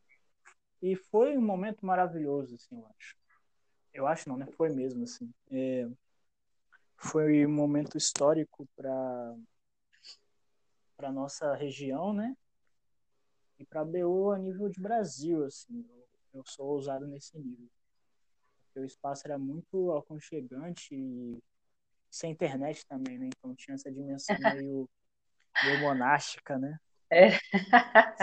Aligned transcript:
e 0.81 0.95
foi 0.95 1.37
um 1.37 1.43
momento 1.43 1.85
maravilhoso, 1.85 2.55
assim, 2.55 2.77
eu 2.77 2.87
acho. 2.97 3.17
Eu 3.93 4.07
acho 4.07 4.29
não, 4.29 4.37
né? 4.37 4.47
Foi 4.57 4.69
mesmo, 4.69 5.03
assim. 5.05 5.33
É, 5.51 5.89
foi 6.97 7.47
um 7.47 7.53
momento 7.53 7.97
histórico 7.97 8.67
para 8.77 9.37
para 10.97 11.13
nossa 11.13 11.55
região, 11.55 12.15
né? 12.15 12.35
E 13.59 13.67
para 13.67 13.83
a 13.83 13.85
BU 13.85 14.31
a 14.31 14.39
nível 14.39 14.69
de 14.71 14.81
Brasil, 14.81 15.45
assim, 15.45 15.87
eu, 15.91 16.09
eu 16.35 16.45
sou 16.47 16.67
ousado 16.69 17.07
nesse 17.07 17.39
nível. 17.39 17.69
Porque 18.65 18.81
o 18.81 18.85
espaço 18.85 19.27
era 19.27 19.39
muito 19.39 19.93
aconchegante 19.93 20.95
e 20.95 21.39
sem 22.11 22.33
internet 22.33 22.87
também, 22.87 23.19
né? 23.19 23.29
Então 23.29 23.55
tinha 23.55 23.75
essa 23.75 23.93
dimensão 23.93 24.37
meio, 24.65 24.89
meio 25.65 25.81
monástica, 25.81 26.59
né? 26.59 26.79
É. 27.11 27.39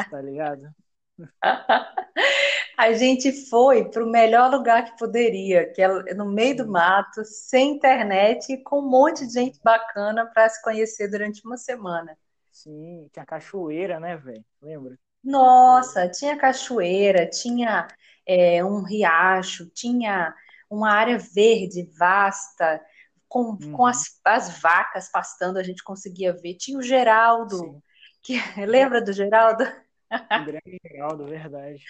Tá 0.10 0.22
ligado? 0.22 0.74
A 2.78 2.92
gente 2.94 3.32
foi 3.50 3.90
para 3.90 4.04
o 4.04 4.10
melhor 4.10 4.50
lugar 4.52 4.84
que 4.86 4.98
poderia, 4.98 5.72
que 5.72 5.82
é 5.82 6.14
no 6.14 6.26
meio 6.26 6.58
do 6.58 6.68
mato, 6.68 7.24
sem 7.24 7.76
internet 7.76 8.52
e 8.52 8.64
com 8.64 8.80
um 8.80 8.90
monte 8.90 9.28
de 9.28 9.34
gente 9.34 9.60
bacana 9.64 10.26
para 10.26 10.50
se 10.50 10.62
conhecer 10.62 11.08
durante 11.08 11.46
uma 11.46 11.58
semana. 11.58 12.18
Sim, 12.52 13.08
tinha 13.12 13.26
cachoeira, 13.26 14.00
né, 14.00 14.18
velho? 14.18 14.44
Lembra? 14.62 14.98
Nossa, 15.24 16.10
tinha 16.10 16.38
cachoeira, 16.38 17.28
tinha 17.30 17.88
é, 18.26 18.64
um 18.64 18.82
riacho, 18.82 19.70
tinha 19.70 20.34
uma 20.70 20.92
área 20.92 21.18
verde 21.18 21.88
vasta, 21.98 22.82
com, 23.28 23.52
uhum. 23.52 23.72
com 23.72 23.86
as, 23.86 24.20
as, 24.26 24.60
vacas 24.60 25.10
pastando, 25.10 25.58
a 25.58 25.64
gente 25.64 25.84
conseguia 25.84 26.34
ver. 26.34 26.56
Tinha 26.56 26.78
o 26.78 26.84
Geraldo, 26.84 27.82
que 28.22 28.36
lembra 28.66 29.02
do 29.02 29.14
Geraldo? 29.14 29.64
O 30.12 30.46
grande 30.46 30.80
Geraldo, 30.86 31.26
verdade. 31.26 31.84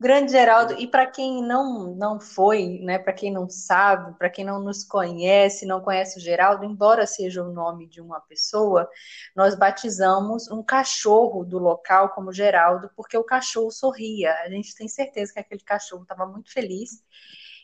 Grande 0.00 0.30
Geraldo, 0.30 0.74
e 0.74 0.86
para 0.86 1.06
quem 1.06 1.42
não 1.42 1.92
não 1.96 2.20
foi, 2.20 2.78
né, 2.84 3.00
para 3.00 3.12
quem 3.12 3.32
não 3.32 3.48
sabe, 3.50 4.16
para 4.16 4.30
quem 4.30 4.44
não 4.44 4.62
nos 4.62 4.84
conhece, 4.84 5.66
não 5.66 5.80
conhece 5.80 6.18
o 6.18 6.22
Geraldo, 6.22 6.64
embora 6.64 7.04
seja 7.04 7.42
o 7.42 7.52
nome 7.52 7.88
de 7.88 8.00
uma 8.00 8.20
pessoa, 8.20 8.88
nós 9.34 9.56
batizamos 9.56 10.48
um 10.52 10.62
cachorro 10.62 11.44
do 11.44 11.58
local 11.58 12.10
como 12.10 12.32
Geraldo, 12.32 12.88
porque 12.94 13.18
o 13.18 13.24
cachorro 13.24 13.72
sorria. 13.72 14.32
A 14.44 14.48
gente 14.48 14.72
tem 14.76 14.86
certeza 14.86 15.32
que 15.32 15.40
aquele 15.40 15.62
cachorro 15.62 16.02
estava 16.02 16.24
muito 16.26 16.52
feliz 16.52 17.02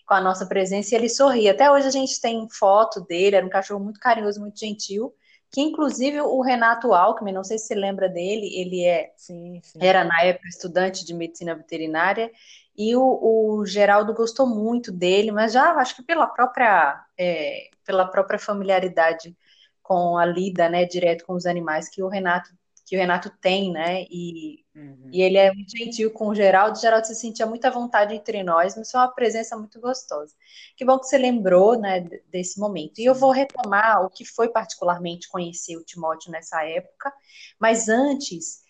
com 0.04 0.14
a 0.14 0.20
nossa 0.20 0.44
presença 0.44 0.92
e 0.92 0.98
ele 0.98 1.08
sorria. 1.08 1.52
Até 1.52 1.70
hoje 1.70 1.86
a 1.86 1.90
gente 1.90 2.20
tem 2.20 2.48
foto 2.50 3.00
dele, 3.02 3.36
era 3.36 3.46
um 3.46 3.50
cachorro 3.50 3.82
muito 3.82 4.00
carinhoso, 4.00 4.40
muito 4.40 4.58
gentil 4.58 5.14
que 5.54 5.60
inclusive 5.60 6.20
o 6.20 6.40
Renato 6.40 6.92
Alckmin, 6.92 7.30
não 7.30 7.44
sei 7.44 7.58
se 7.58 7.68
você 7.68 7.76
lembra 7.76 8.08
dele, 8.08 8.50
ele 8.60 8.84
é 8.84 9.12
sim, 9.16 9.60
sim. 9.62 9.78
era 9.80 10.02
na 10.02 10.20
época 10.22 10.48
estudante 10.48 11.04
de 11.04 11.14
medicina 11.14 11.54
veterinária 11.54 12.32
e 12.76 12.96
o, 12.96 13.60
o, 13.60 13.64
Geraldo 13.64 14.12
gostou 14.12 14.48
muito 14.48 14.90
dele, 14.90 15.30
mas 15.30 15.52
já 15.52 15.70
acho 15.74 15.94
que 15.94 16.02
pela 16.02 16.26
própria 16.26 17.06
é, 17.16 17.68
pela 17.84 18.04
própria 18.04 18.36
familiaridade 18.36 19.36
com 19.80 20.18
a 20.18 20.26
lida, 20.26 20.68
né, 20.68 20.84
direto 20.84 21.24
com 21.24 21.34
os 21.34 21.46
animais 21.46 21.88
que 21.88 22.02
o 22.02 22.08
Renato 22.08 22.50
que 22.84 22.96
o 22.96 22.98
Renato 22.98 23.30
tem, 23.40 23.72
né? 23.72 24.02
E, 24.10 24.63
uhum. 24.74 25.08
e 25.12 25.22
ele 25.22 25.36
é 25.36 25.52
muito 25.52 25.76
gentil 25.76 26.10
com 26.10 26.28
o 26.28 26.34
Geraldo. 26.34 26.78
O 26.78 26.80
Geraldo 26.80 27.06
se 27.06 27.14
sentia 27.14 27.46
muita 27.46 27.70
vontade 27.70 28.14
entre 28.14 28.42
nós, 28.42 28.76
mas 28.76 28.90
foi 28.90 29.00
uma 29.00 29.14
presença 29.14 29.56
muito 29.56 29.80
gostosa. 29.80 30.34
Que 30.76 30.84
bom 30.84 30.98
que 30.98 31.06
você 31.06 31.18
lembrou, 31.18 31.78
né, 31.78 32.00
desse 32.30 32.58
momento. 32.58 32.98
E 32.98 33.04
eu 33.04 33.14
vou 33.14 33.30
retomar 33.30 34.04
o 34.04 34.10
que 34.10 34.24
foi 34.24 34.48
particularmente 34.48 35.28
conhecer 35.28 35.76
o 35.76 35.84
Timóteo 35.84 36.30
nessa 36.30 36.64
época, 36.64 37.12
mas 37.58 37.88
antes, 37.88 38.62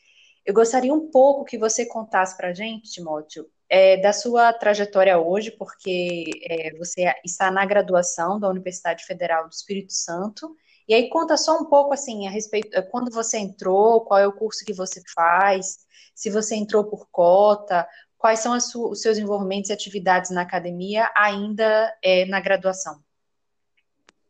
eu 0.45 0.53
gostaria 0.53 0.93
um 0.93 1.11
pouco 1.11 1.45
que 1.45 1.57
você 1.57 1.87
contasse 1.87 2.37
para 2.37 2.49
a 2.49 2.53
gente, 2.53 2.91
Timóteo, 2.91 3.47
é, 3.69 3.97
da 3.97 4.13
sua 4.13 4.53
trajetória 4.53 5.19
hoje, 5.19 5.51
porque 5.51 6.25
é, 6.49 6.77
você 6.77 7.13
está 7.25 7.51
na 7.51 7.65
graduação 7.65 8.39
da 8.39 8.49
Universidade 8.49 9.05
Federal 9.05 9.49
do 9.49 9.53
Espírito 9.53 9.93
Santo 9.93 10.55
e 10.87 10.95
aí 10.95 11.09
conta 11.09 11.37
só 11.37 11.59
um 11.59 11.65
pouco 11.65 11.95
assim 11.95 12.27
a 12.27 12.31
respeito 12.31 12.69
eh, 12.75 12.83
quando 12.83 13.11
você 13.11 13.39
entrou, 13.39 14.05
qual 14.05 14.21
é 14.21 14.27
o 14.27 14.33
curso 14.33 14.65
que 14.65 14.73
você 14.73 15.03
faz, 15.15 15.87
se 16.15 16.31
você 16.31 16.55
entrou 16.55 16.85
por 16.85 17.09
cota, 17.11 17.89
quais 18.19 18.41
são 18.41 18.57
os 18.57 19.01
seus 19.01 19.19
envolvimentos 19.19 19.71
e 19.71 19.73
atividades 19.73 20.31
na 20.31 20.43
academia 20.43 21.11
ainda 21.15 21.95
é, 22.03 22.25
na 22.25 22.41
graduação. 22.41 23.03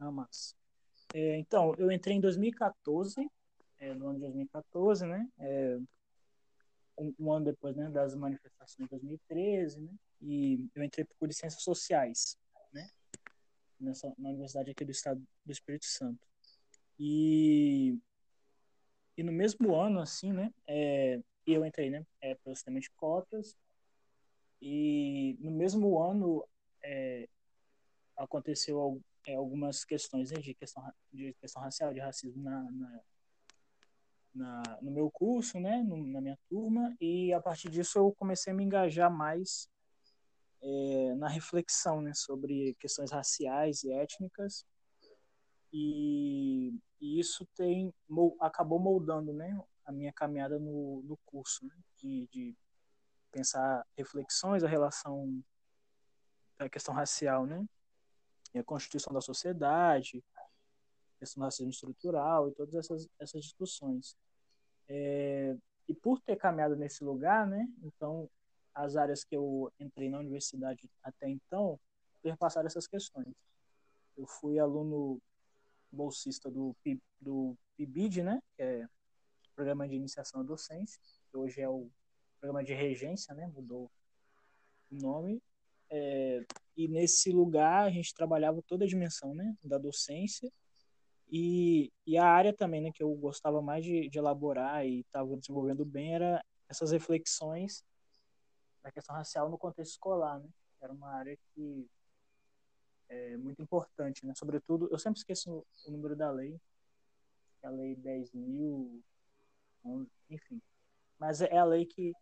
Ah, 0.00 0.10
mas. 0.10 0.56
É, 1.14 1.38
então, 1.38 1.74
eu 1.78 1.92
entrei 1.92 2.16
em 2.16 2.20
2014, 2.20 3.30
é, 3.78 3.94
no 3.94 4.08
ano 4.08 4.14
de 4.14 4.22
2014, 4.22 5.06
né? 5.06 5.28
É, 5.38 5.78
um, 6.98 7.14
um, 7.20 7.32
ano 7.32 7.44
depois 7.44 7.76
né, 7.76 7.88
das 7.88 8.16
manifestações 8.16 8.88
de 8.88 8.90
2013, 8.90 9.80
né? 9.80 9.92
E 10.20 10.68
eu 10.74 10.82
entrei 10.82 11.06
por 11.18 11.26
licenças 11.28 11.62
sociais, 11.62 12.36
né? 12.72 12.88
Nessa, 13.78 14.12
na 14.18 14.30
universidade 14.30 14.72
aqui 14.72 14.84
do 14.84 14.90
estado 14.90 15.22
do 15.44 15.52
Espírito 15.52 15.86
Santo. 15.86 16.33
E, 16.98 17.98
e 19.16 19.22
no 19.22 19.32
mesmo 19.32 19.74
ano, 19.74 20.00
assim, 20.00 20.32
né, 20.32 20.52
é, 20.66 21.20
eu 21.46 21.64
entrei, 21.64 21.90
né, 21.90 22.06
é, 22.20 22.34
pelo 22.36 22.54
sistema 22.54 22.80
de 22.80 22.90
cotas, 22.90 23.56
e 24.60 25.36
no 25.40 25.50
mesmo 25.50 26.00
ano 26.02 26.46
é, 26.82 27.28
aconteceu 28.16 29.00
é, 29.26 29.34
algumas 29.34 29.84
questões 29.84 30.30
né, 30.30 30.38
de, 30.40 30.54
questão, 30.54 30.82
de 31.12 31.34
questão 31.34 31.62
racial, 31.62 31.92
de 31.92 32.00
racismo 32.00 32.42
na, 32.42 32.62
na, 32.70 33.00
na 34.34 34.62
no 34.80 34.90
meu 34.90 35.10
curso, 35.10 35.60
né, 35.60 35.82
no, 35.82 35.96
na 36.06 36.20
minha 36.20 36.38
turma, 36.48 36.96
e 37.00 37.32
a 37.32 37.40
partir 37.40 37.68
disso 37.68 37.98
eu 37.98 38.12
comecei 38.12 38.52
a 38.52 38.56
me 38.56 38.64
engajar 38.64 39.10
mais 39.10 39.68
é, 40.62 41.14
na 41.16 41.28
reflexão 41.28 42.00
né, 42.00 42.14
sobre 42.14 42.74
questões 42.80 43.10
raciais 43.10 43.82
e 43.84 43.92
étnicas, 43.92 44.64
e, 45.76 46.72
e 47.00 47.18
isso 47.18 47.44
tem 47.56 47.92
acabou 48.38 48.78
moldando 48.78 49.32
né, 49.32 49.60
a 49.84 49.90
minha 49.90 50.12
caminhada 50.12 50.56
no, 50.56 51.02
no 51.02 51.16
curso, 51.26 51.66
né, 51.66 51.74
de, 51.96 52.28
de 52.30 52.56
pensar 53.32 53.84
reflexões 53.98 54.62
a 54.62 54.68
relação 54.68 55.42
da 56.56 56.68
questão 56.68 56.94
racial, 56.94 57.44
né? 57.44 57.66
E 58.54 58.58
a 58.60 58.62
constituição 58.62 59.12
da 59.12 59.20
sociedade, 59.20 60.22
a 60.36 61.18
questão 61.18 61.40
do 61.40 61.44
racismo 61.44 61.70
estrutural 61.70 62.48
e 62.48 62.54
todas 62.54 62.76
essas, 62.76 63.08
essas 63.18 63.42
discussões. 63.42 64.16
É, 64.88 65.56
e 65.88 65.94
por 65.94 66.20
ter 66.20 66.36
caminhado 66.36 66.76
nesse 66.76 67.02
lugar, 67.02 67.48
né? 67.48 67.66
Então, 67.82 68.30
as 68.72 68.94
áreas 68.94 69.24
que 69.24 69.34
eu 69.36 69.72
entrei 69.80 70.08
na 70.08 70.20
universidade 70.20 70.88
até 71.02 71.28
então, 71.28 71.80
perpassaram 72.22 72.68
essas 72.68 72.86
questões. 72.86 73.34
Eu 74.16 74.28
fui 74.28 74.60
aluno 74.60 75.20
bolsista 75.94 76.50
do, 76.50 76.76
do 77.20 77.56
PIBID, 77.76 78.22
né? 78.22 78.42
Que 78.56 78.62
é 78.62 78.88
Programa 79.54 79.88
de 79.88 79.94
Iniciação 79.94 80.40
à 80.40 80.44
Docência, 80.44 81.00
que 81.30 81.36
hoje 81.36 81.60
é 81.60 81.68
o 81.68 81.88
Programa 82.40 82.64
de 82.64 82.74
Regência, 82.74 83.34
né? 83.34 83.46
Mudou 83.46 83.90
o 84.90 84.96
nome. 84.96 85.40
É, 85.90 86.44
e 86.76 86.88
nesse 86.88 87.30
lugar 87.30 87.86
a 87.86 87.90
gente 87.90 88.14
trabalhava 88.14 88.60
toda 88.66 88.84
a 88.84 88.88
dimensão, 88.88 89.34
né? 89.34 89.56
Da 89.62 89.78
docência 89.78 90.50
e, 91.30 91.92
e 92.06 92.16
a 92.16 92.26
área 92.26 92.52
também, 92.52 92.80
né? 92.80 92.90
Que 92.92 93.02
eu 93.02 93.14
gostava 93.14 93.62
mais 93.62 93.84
de, 93.84 94.08
de 94.08 94.18
elaborar 94.18 94.86
e 94.86 95.00
estava 95.00 95.36
desenvolvendo 95.36 95.84
bem 95.84 96.14
era 96.14 96.44
essas 96.68 96.92
reflexões 96.92 97.84
da 98.82 98.90
questão 98.90 99.14
racial 99.14 99.48
no 99.48 99.58
contexto 99.58 99.92
escolar, 99.92 100.40
né? 100.40 100.48
Era 100.80 100.92
uma 100.92 101.10
área 101.10 101.36
que 101.54 101.88
é 103.14 103.36
muito 103.36 103.62
importante, 103.62 104.26
né? 104.26 104.34
Sobretudo, 104.34 104.88
eu 104.90 104.98
sempre 104.98 105.18
esqueço 105.18 105.64
o 105.86 105.90
número 105.90 106.16
da 106.16 106.30
lei, 106.30 106.60
é 107.62 107.66
a 107.66 107.70
lei 107.70 107.96
10.000, 107.96 109.02
enfim. 110.30 110.60
Mas 111.18 111.40
é 111.40 111.56
a 111.56 111.64
lei 111.64 111.86
que, 111.86 112.12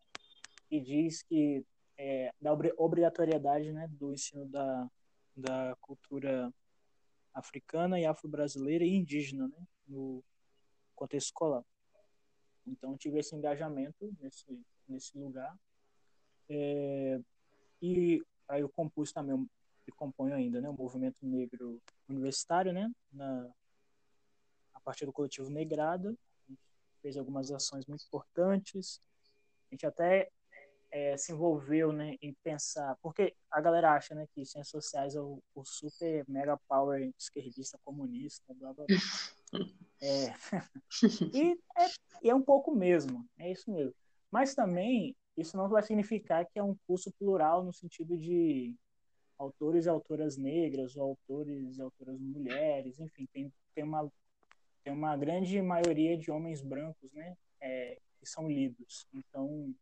que 0.69 0.81
diz 0.81 1.23
que 1.23 1.65
é, 1.97 2.33
da 2.41 2.53
obrigatoriedade 2.77 3.73
né, 3.73 3.89
do 3.89 4.13
ensino 4.13 4.47
da, 4.47 4.91
da 5.37 5.77
cultura 5.81 6.53
africana 7.35 7.99
e 7.99 8.05
afro-brasileira 8.05 8.85
e 8.85 8.95
indígena 8.95 9.49
né, 9.49 9.67
no 9.89 10.23
contexto 10.95 11.29
escolar. 11.29 11.65
Então, 12.67 12.97
tive 12.97 13.19
esse 13.19 13.35
engajamento 13.35 14.15
nesse, 14.21 14.61
nesse 14.89 15.19
lugar. 15.19 15.57
É, 16.49 17.21
e 17.81 18.23
aí 18.49 18.61
eu 18.61 18.69
compus 18.69 19.13
também, 19.13 19.49
e 19.87 19.93
componho 19.93 20.35
ainda, 20.35 20.61
né, 20.61 20.69
o 20.69 20.75
movimento 20.75 21.25
negro 21.27 21.81
universitário, 22.09 22.73
né, 22.73 22.91
na, 23.13 23.51
a 24.75 24.81
partir 24.81 25.07
do 25.07 25.13
coletivo 25.13 25.51
Negrada, 25.51 26.15
fez 27.01 27.17
algumas 27.17 27.51
ações 27.51 27.85
muito 27.87 28.05
importantes. 28.07 29.01
A 29.71 29.75
gente 29.75 29.87
até 29.87 30.31
é, 30.91 31.17
se 31.17 31.33
envolveu 31.33 31.93
né, 31.93 32.17
em 32.21 32.35
pensar, 32.45 32.97
porque 33.03 33.35
a 33.51 33.61
galera 33.61 33.95
acha 33.95 34.15
né, 34.15 34.27
que 34.33 34.45
ciências 34.45 34.69
sociais 34.69 35.15
é 35.15 35.21
o, 35.21 35.43
o 35.55 35.65
super 35.65 36.25
mega 36.29 36.57
power 36.69 37.11
esquerdista 37.19 37.79
comunista, 37.85 38.55
blá 38.55 38.73
blá 38.73 38.85
blá. 38.87 38.97
É. 40.05 40.35
e, 41.33 41.53
é, 41.79 41.87
e 42.25 42.29
é 42.29 42.35
um 42.35 42.43
pouco 42.43 42.75
mesmo, 42.75 43.25
é 43.39 43.53
isso 43.53 43.71
mesmo. 43.71 43.95
Mas 44.33 44.53
também 44.53 45.15
isso 45.37 45.57
não 45.57 45.69
vai 45.69 45.81
significar 45.83 46.45
que 46.45 46.59
é 46.59 46.63
um 46.63 46.77
curso 46.89 47.13
plural 47.13 47.63
no 47.63 47.73
sentido 47.73 48.19
de 48.19 48.75
autores 49.43 49.87
e 49.87 49.89
autoras 49.89 50.37
negras, 50.37 50.97
ou 50.97 51.03
autores 51.11 51.77
e 51.77 51.83
autoras 51.83 52.19
mulheres, 52.19 52.99
enfim, 53.01 53.27
tem, 53.33 53.53
tem 53.75 53.85
uma 53.85 54.11
tem 54.85 54.93
uma 54.93 55.17
grande 55.17 55.63
maioria 55.63 56.17
de 56.19 56.31
homens 56.31 56.61
brancos, 56.61 57.13
né, 57.13 57.37
é, 57.61 58.01
que 58.19 58.27
são 58.27 58.49
lidos. 58.49 59.07
Então, 59.15 59.73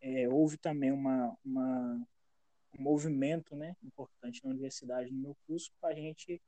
é, 0.00 0.26
houve 0.28 0.56
também 0.56 0.90
uma, 0.90 1.36
uma, 1.44 2.06
um 2.78 2.82
movimento, 2.82 3.54
né, 3.54 3.76
importante 3.82 4.42
na 4.42 4.50
universidade, 4.50 5.12
no 5.12 5.20
meu 5.20 5.36
curso, 5.46 5.70
para 5.78 5.90
a 5.90 5.94
gente 5.94 6.40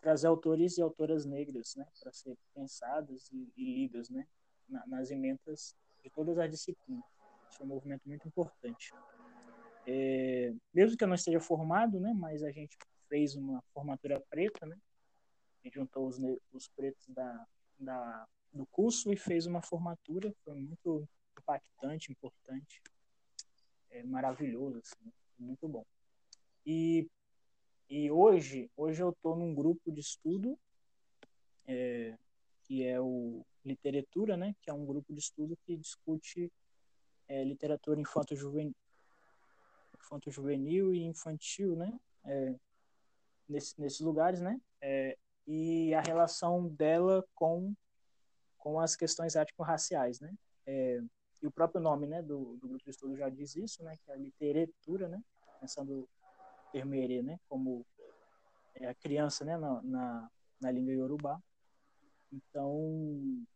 trazer 0.00 0.26
autores 0.26 0.78
e 0.78 0.82
autoras 0.82 1.24
negras, 1.24 1.74
né, 1.76 1.86
para 2.00 2.12
ser 2.12 2.36
pensadas 2.52 3.30
e, 3.32 3.52
e 3.56 3.64
lidas, 3.64 4.10
né, 4.10 4.26
na, 4.68 4.84
nas 4.86 5.10
emendas 5.10 5.76
de 6.02 6.10
todas 6.10 6.36
as 6.38 6.50
disciplinas. 6.50 7.04
Isso 7.50 7.62
é 7.62 7.64
um 7.64 7.68
movimento 7.68 8.02
muito 8.08 8.26
importante. 8.26 8.92
É, 9.86 10.52
mesmo 10.74 10.96
que 10.96 11.04
eu 11.04 11.08
não 11.08 11.14
esteja 11.14 11.38
formado, 11.38 12.00
né, 12.00 12.12
mas 12.12 12.42
a 12.42 12.50
gente 12.50 12.76
fez 13.08 13.36
uma 13.36 13.62
formatura 13.72 14.20
preta, 14.28 14.66
né, 14.66 14.76
juntou 15.72 16.06
os, 16.06 16.18
os 16.52 16.68
pretos 16.68 17.08
da, 17.08 17.46
da, 17.78 18.28
do 18.52 18.66
curso 18.66 19.12
e 19.12 19.16
fez 19.16 19.46
uma 19.46 19.62
formatura, 19.62 20.34
foi 20.44 20.54
muito 20.54 21.08
impactante, 21.38 22.10
importante, 22.10 22.82
é 23.90 24.02
maravilhoso, 24.02 24.78
assim, 24.78 25.12
muito 25.38 25.68
bom. 25.68 25.84
E, 26.64 27.08
e 27.88 28.10
hoje, 28.10 28.68
hoje 28.76 29.02
eu 29.02 29.10
estou 29.10 29.36
num 29.36 29.54
grupo 29.54 29.92
de 29.92 30.00
estudo 30.00 30.58
é, 31.66 32.16
que 32.64 32.84
é 32.84 33.00
o 33.00 33.44
Literatura, 33.64 34.36
né, 34.36 34.54
que 34.62 34.70
é 34.70 34.72
um 34.72 34.84
grupo 34.84 35.12
de 35.12 35.20
estudo 35.20 35.56
que 35.64 35.76
discute 35.76 36.52
é, 37.28 37.44
literatura 37.44 38.00
infanto-juvenil 38.00 38.74
infanto 40.06 40.30
-juvenil 40.30 40.94
e 40.94 41.02
infantil, 41.02 41.76
né, 41.76 41.92
é, 42.24 42.54
nesse, 43.48 43.80
nesses 43.80 44.00
lugares, 44.00 44.40
né, 44.40 44.60
é, 44.80 45.16
e 45.46 45.94
a 45.94 46.00
relação 46.00 46.68
dela 46.68 47.24
com, 47.34 47.74
com 48.58 48.80
as 48.80 48.96
questões 48.96 49.36
étnico-raciais, 49.36 50.20
né? 50.20 50.34
É, 50.66 51.00
e 51.40 51.46
o 51.46 51.52
próprio 51.52 51.80
nome 51.80 52.06
né, 52.06 52.20
do, 52.20 52.56
do 52.56 52.68
grupo 52.68 52.84
de 52.84 52.90
estudo 52.90 53.16
já 53.16 53.28
diz 53.28 53.54
isso, 53.54 53.84
né? 53.84 53.96
Que 53.96 54.10
é 54.10 54.14
a 54.14 54.16
literatura, 54.16 55.08
né? 55.08 55.22
Pensando 55.60 56.08
erê, 56.74 57.22
né? 57.22 57.38
Como 57.48 57.86
é 58.74 58.88
a 58.88 58.94
criança, 58.94 59.44
né? 59.44 59.56
Na, 59.56 59.80
na, 59.82 60.30
na 60.60 60.70
língua 60.70 60.92
iorubá. 60.92 61.40
Então, 62.32 63.46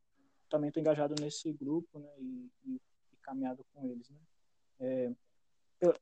também 0.49 0.69
estou 0.69 0.81
engajado 0.81 1.15
nesse 1.21 1.53
grupo, 1.53 1.99
né? 1.99 2.09
E, 2.19 2.51
e, 2.67 2.75
e 3.13 3.17
caminhado 3.21 3.65
com 3.75 3.85
eles, 3.85 4.09
né? 4.09 4.19
É, 4.79 5.11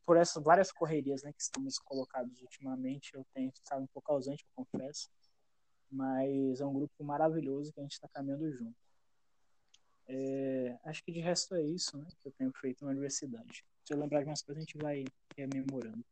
por 0.04 0.16
essas 0.16 0.42
várias 0.42 0.72
correrias 0.72 1.22
né, 1.22 1.32
que 1.32 1.42
estamos 1.42 1.78
colocados 1.78 2.40
ultimamente, 2.42 3.14
eu 3.14 3.24
tenho 3.32 3.50
estado 3.54 3.82
um 3.82 3.86
pouco 3.88 4.12
ausente, 4.12 4.44
eu 4.44 4.64
confesso, 4.64 5.08
mas 5.90 6.60
é 6.60 6.66
um 6.66 6.74
grupo 6.74 7.04
maravilhoso 7.04 7.72
que 7.72 7.80
a 7.80 7.82
gente 7.82 7.92
está 7.92 8.08
caminhando 8.08 8.50
junto. 8.52 8.76
É, 10.06 10.76
acho 10.84 11.04
que 11.04 11.12
de 11.12 11.20
resto 11.20 11.54
é 11.54 11.62
isso 11.62 11.96
né, 11.98 12.06
que 12.20 12.28
eu 12.28 12.32
tenho 12.32 12.52
feito 12.52 12.84
na 12.84 12.90
universidade. 12.90 13.64
Se 13.84 13.92
eu 13.92 13.98
lembrar 13.98 14.22
de 14.22 14.26
umas 14.26 14.42
coisas, 14.42 14.62
a 14.62 14.66
gente 14.66 14.78
vai 14.78 15.04
rememorando. 15.36 16.04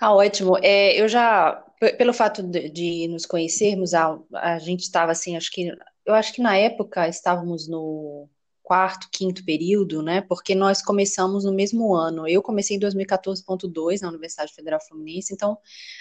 Ah, 0.00 0.12
ótimo. 0.14 0.58
É, 0.62 1.00
eu 1.00 1.08
já, 1.08 1.54
pelo 1.98 2.12
fato 2.12 2.42
de, 2.42 2.68
de 2.68 3.08
nos 3.08 3.24
conhecermos, 3.24 3.94
a, 3.94 4.18
a 4.34 4.58
gente 4.58 4.80
estava 4.80 5.12
assim, 5.12 5.36
acho 5.36 5.50
que, 5.52 5.70
eu 6.04 6.14
acho 6.14 6.32
que 6.32 6.42
na 6.42 6.56
época 6.56 7.08
estávamos 7.08 7.68
no 7.68 8.28
quarto, 8.64 9.08
quinto 9.12 9.44
período, 9.44 10.02
né? 10.02 10.22
Porque 10.22 10.54
nós 10.54 10.80
começamos 10.80 11.44
no 11.44 11.52
mesmo 11.52 11.94
ano. 11.94 12.26
Eu 12.26 12.40
comecei 12.40 12.78
em 12.78 12.80
2014.2 12.80 14.00
na 14.00 14.08
Universidade 14.08 14.54
Federal 14.54 14.80
Fluminense, 14.80 15.34
então 15.34 15.58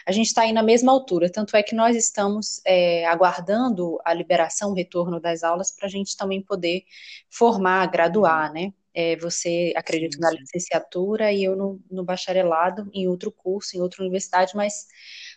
a 0.08 0.12
gente 0.13 0.27
está 0.27 0.43
aí 0.43 0.53
na 0.53 0.63
mesma 0.63 0.89
altura. 0.89 1.29
Tanto 1.29 1.58
é 1.58 1.62
que 1.62 1.75
nós 1.75 1.93
estamos 1.96 2.62
é, 2.65 3.05
aguardando 3.05 4.00
a 4.05 4.13
liberação, 4.13 4.72
o 4.72 4.74
retorno 4.74 5.20
das 5.20 5.43
aulas, 5.43 5.72
para 5.72 5.88
a 5.88 5.89
gente 5.89 6.15
também 6.15 6.41
poder 6.41 6.86
formar, 7.29 7.86
graduar, 7.88 8.51
né? 8.53 8.74
É, 8.96 9.17
você 9.17 9.74
acredita 9.75 10.17
na 10.20 10.32
licenciatura 10.32 11.34
e 11.34 11.43
eu 11.43 11.58
no, 11.58 11.82
no 11.91 12.03
bacharelado, 12.05 12.89
em 12.93 13.08
outro 13.10 13.29
curso, 13.32 13.75
em 13.75 13.82
outra 13.82 14.01
universidade, 14.03 14.55
mas 14.55 14.88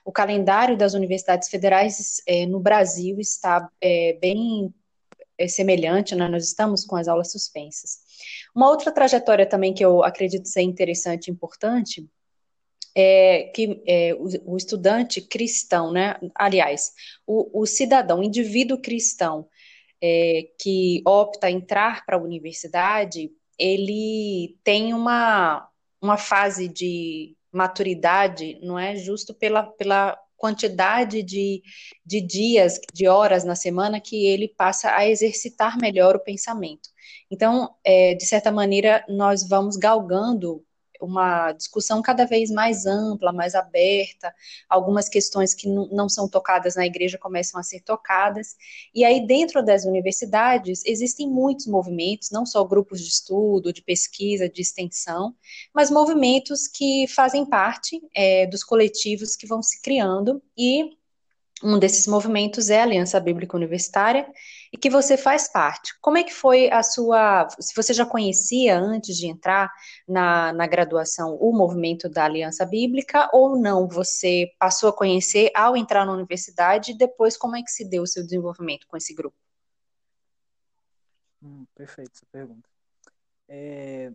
o 0.05 0.13
calendário 0.13 0.77
das 0.77 0.95
universidades 0.95 1.49
federais 1.49 2.23
é, 2.25 2.47
no 2.47 2.61
Brasil 2.61 3.19
está 3.19 3.69
é, 3.81 4.17
bem 4.21 4.73
semelhante, 5.49 6.15
né? 6.15 6.29
nós 6.29 6.45
estamos 6.45 6.85
com 6.85 6.97
as 6.97 7.09
aulas 7.09 7.31
suspensas. 7.31 7.99
Uma 8.55 8.69
outra 8.69 8.91
trajetória 8.91 9.47
também 9.47 9.75
que 9.75 9.85
eu 9.85 10.03
acredito 10.03 10.49
ser 10.49 10.63
interessante 10.63 11.29
e 11.29 11.31
importante 11.31 12.09
é 12.95 13.51
que 13.55 13.83
é, 13.87 14.15
o, 14.15 14.53
o, 14.53 14.57
estudante 14.57 15.21
cristão, 15.21 15.93
né? 15.93 16.17
aliás, 16.35 16.93
o, 17.27 17.61
o 17.61 17.67
cidadão, 17.67 18.21
o 18.21 18.25
indivíduo 18.25 18.81
cristão 18.81 19.47
é, 20.01 20.49
que 20.59 21.03
opta 21.07 21.49
a 21.49 21.51
entrar 21.51 22.07
para 22.07 22.17
a 22.17 22.23
universidade, 22.23 23.31
ele 23.59 24.59
tem 24.65 24.95
uma, 24.95 25.69
uma 26.01 26.17
fase 26.17 26.69
de 26.69 27.37
maturidade, 27.53 28.59
não 28.63 28.79
é 28.79 28.97
justo 28.97 29.35
pela, 29.35 29.63
pela 29.63 30.19
quantidade 30.37 31.23
de, 31.23 31.63
de 32.05 32.21
dias, 32.21 32.81
de 32.93 33.09
horas 33.09 33.45
na 33.45 33.55
semana 33.55 34.01
que 34.01 34.27
ele 34.27 34.49
passa 34.49 34.95
a 34.95 35.09
exercitar 35.09 35.79
melhor 35.79 36.17
o 36.17 36.21
pensamento. 36.21 36.89
Então, 37.31 37.75
é, 37.85 38.15
de 38.15 38.25
certa 38.25 38.51
maneira, 38.53 39.05
nós 39.09 39.49
vamos 39.49 39.77
galgando 39.77 40.65
uma 41.01 41.53
discussão 41.53 42.03
cada 42.03 42.25
vez 42.25 42.51
mais 42.51 42.87
ampla, 42.87 43.33
mais 43.33 43.55
aberta, 43.55 44.35
algumas 44.69 45.09
questões 45.09 45.55
que 45.55 45.69
não 45.69 46.09
são 46.09 46.29
tocadas 46.29 46.77
na 46.77 46.87
igreja 46.87 47.19
começam 47.19 47.59
a 47.59 47.63
ser 47.63 47.81
tocadas, 47.81 48.57
e 48.95 49.05
aí 49.05 49.27
dentro 49.27 49.65
das 49.65 49.85
universidades 49.85 50.83
existem 50.85 51.29
muitos 51.29 51.67
movimentos, 51.67 52.31
não 52.31 52.47
só 52.47 52.65
grupos 52.65 53.01
de 53.01 53.09
estudo, 53.09 53.73
de 53.73 53.83
pesquisa, 53.83 54.49
de 54.49 54.63
extensão, 54.63 55.35
mas 55.75 55.91
movimentos 55.91 56.67
que 56.67 57.07
fazem 57.09 57.45
parte 57.45 58.01
é, 58.15 58.47
dos 58.47 58.65
coletivos 58.65 59.37
que 59.37 59.47
vão 59.47 59.63
se 59.63 59.81
criando, 59.83 60.43
e 60.57 60.97
um 61.63 61.79
desses 61.79 62.07
movimentos 62.07 62.69
é 62.69 62.81
a 62.81 62.83
Aliança 62.83 63.19
Bíblica 63.19 63.57
Universitária 63.57 64.27
e 64.73 64.77
que 64.77 64.91
você 64.91 65.17
faz 65.17 65.51
parte. 65.51 65.95
Como 66.01 66.19
é 66.19 66.25
que 66.25 66.33
foi 66.33 66.71
a 66.71 66.83
sua. 66.83 67.49
Se 67.61 67.75
você 67.75 67.93
já 67.93 68.07
conhecia 68.07 68.79
antes 68.79 69.17
de 69.17 69.27
entrar 69.27 69.73
na, 70.07 70.53
na 70.53 70.67
graduação 70.67 71.37
o 71.41 71.53
movimento 71.53 72.09
da 72.09 72.25
Aliança 72.25 72.65
Bíblica 72.65 73.29
ou 73.33 73.59
não? 73.59 73.89
Você 73.89 74.53
passou 74.59 74.91
a 74.91 74.97
conhecer 74.97 75.51
ao 75.55 75.77
entrar 75.77 76.05
na 76.05 76.13
universidade 76.13 76.93
e 76.93 76.97
depois 76.97 77.37
como 77.37 77.57
é 77.57 77.63
que 77.63 77.71
se 77.71 77.89
deu 77.89 78.03
o 78.03 78.07
seu 78.07 78.23
desenvolvimento 78.23 78.87
com 78.87 78.97
esse 78.97 79.15
grupo? 79.15 79.37
Hum, 81.43 81.67
perfeito 81.75 82.13
essa 82.15 82.27
pergunta. 82.33 82.69
É, 83.49 84.11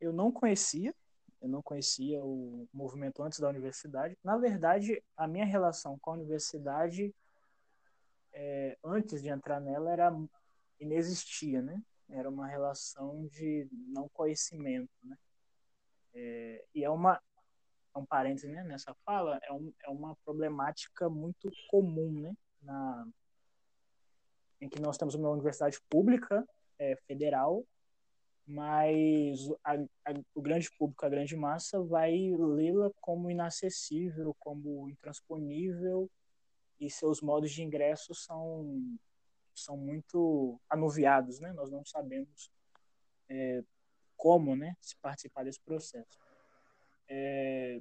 eu 0.00 0.12
não 0.12 0.30
conhecia 0.30 0.94
eu 1.40 1.48
não 1.48 1.62
conhecia 1.62 2.22
o 2.22 2.66
movimento 2.72 3.22
antes 3.22 3.38
da 3.38 3.48
universidade. 3.48 4.16
Na 4.22 4.36
verdade, 4.36 5.02
a 5.16 5.26
minha 5.26 5.44
relação 5.44 5.98
com 5.98 6.10
a 6.10 6.14
universidade, 6.14 7.14
é, 8.32 8.76
antes 8.84 9.22
de 9.22 9.28
entrar 9.28 9.60
nela, 9.60 9.92
era 9.92 10.12
inexistia, 10.80 11.62
né? 11.62 11.82
Era 12.08 12.28
uma 12.28 12.46
relação 12.46 13.26
de 13.26 13.68
não 13.70 14.08
conhecimento, 14.08 14.90
né? 15.02 15.16
É, 16.14 16.64
e 16.74 16.84
é 16.84 16.90
uma 16.90 17.20
é 17.94 17.98
um 17.98 18.06
parênteses 18.06 18.50
né, 18.50 18.62
nessa 18.64 18.94
fala, 19.04 19.38
é, 19.42 19.52
um, 19.52 19.72
é 19.82 19.90
uma 19.90 20.14
problemática 20.24 21.08
muito 21.08 21.50
comum, 21.68 22.12
né? 22.20 22.34
Na, 22.62 23.06
em 24.60 24.68
que 24.68 24.80
nós 24.80 24.96
temos 24.96 25.14
uma 25.14 25.30
universidade 25.30 25.78
pública, 25.88 26.46
é, 26.78 26.96
federal, 27.06 27.64
mas 28.46 29.38
a, 29.62 29.74
a, 29.74 30.14
o 30.34 30.40
grande 30.40 30.70
público, 30.78 31.04
a 31.04 31.08
grande 31.08 31.36
massa, 31.36 31.82
vai 31.82 32.12
lê-la 32.36 32.90
como 33.00 33.30
inacessível, 33.30 34.34
como 34.38 34.88
intransponível, 34.88 36.10
e 36.80 36.90
seus 36.90 37.20
modos 37.20 37.50
de 37.50 37.62
ingresso 37.62 38.14
são, 38.14 38.98
são 39.54 39.76
muito 39.76 40.60
anuviados, 40.68 41.40
né? 41.40 41.52
Nós 41.52 41.70
não 41.70 41.84
sabemos 41.84 42.50
é, 43.28 43.62
como 44.16 44.56
né, 44.56 44.76
se 44.80 44.96
participar 44.96 45.44
desse 45.44 45.60
processo. 45.60 46.18
É, 47.08 47.80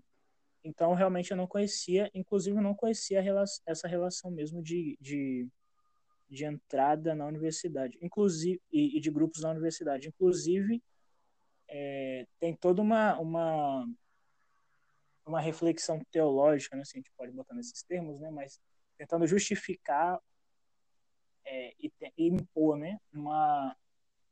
então, 0.64 0.94
realmente, 0.94 1.32
eu 1.32 1.38
não 1.38 1.48
conhecia, 1.48 2.10
inclusive, 2.14 2.58
eu 2.58 2.62
não 2.62 2.76
conhecia 2.76 3.24
essa 3.66 3.88
relação 3.88 4.32
mesmo 4.32 4.62
de, 4.62 4.98
de 5.00 5.48
de 6.30 6.46
entrada 6.46 7.16
na 7.16 7.26
universidade, 7.26 7.98
inclusive 8.02 8.62
e, 8.72 8.98
e 8.98 9.00
de 9.00 9.10
grupos 9.10 9.42
na 9.42 9.52
universidade. 9.52 10.10
Inclusive, 10.10 10.84
é, 11.70 12.28
tem 12.40 12.54
toda 12.56 12.82
uma, 12.82 13.18
uma 13.20 13.88
uma 15.26 15.42
reflexão 15.42 16.02
teológica, 16.10 16.76
né, 16.78 16.86
se 16.86 16.96
a 16.96 17.00
gente 17.00 17.12
pode 17.18 17.34
botar 17.34 17.54
nesses 17.54 17.84
termos, 17.84 18.18
né, 18.20 18.30
mas 18.32 18.62
tentando 18.98 19.28
justificar 19.28 20.20
é, 21.46 21.74
e, 21.80 21.92
e, 22.18 22.28
impor, 22.28 22.78
né, 22.78 23.00
uma 23.14 23.76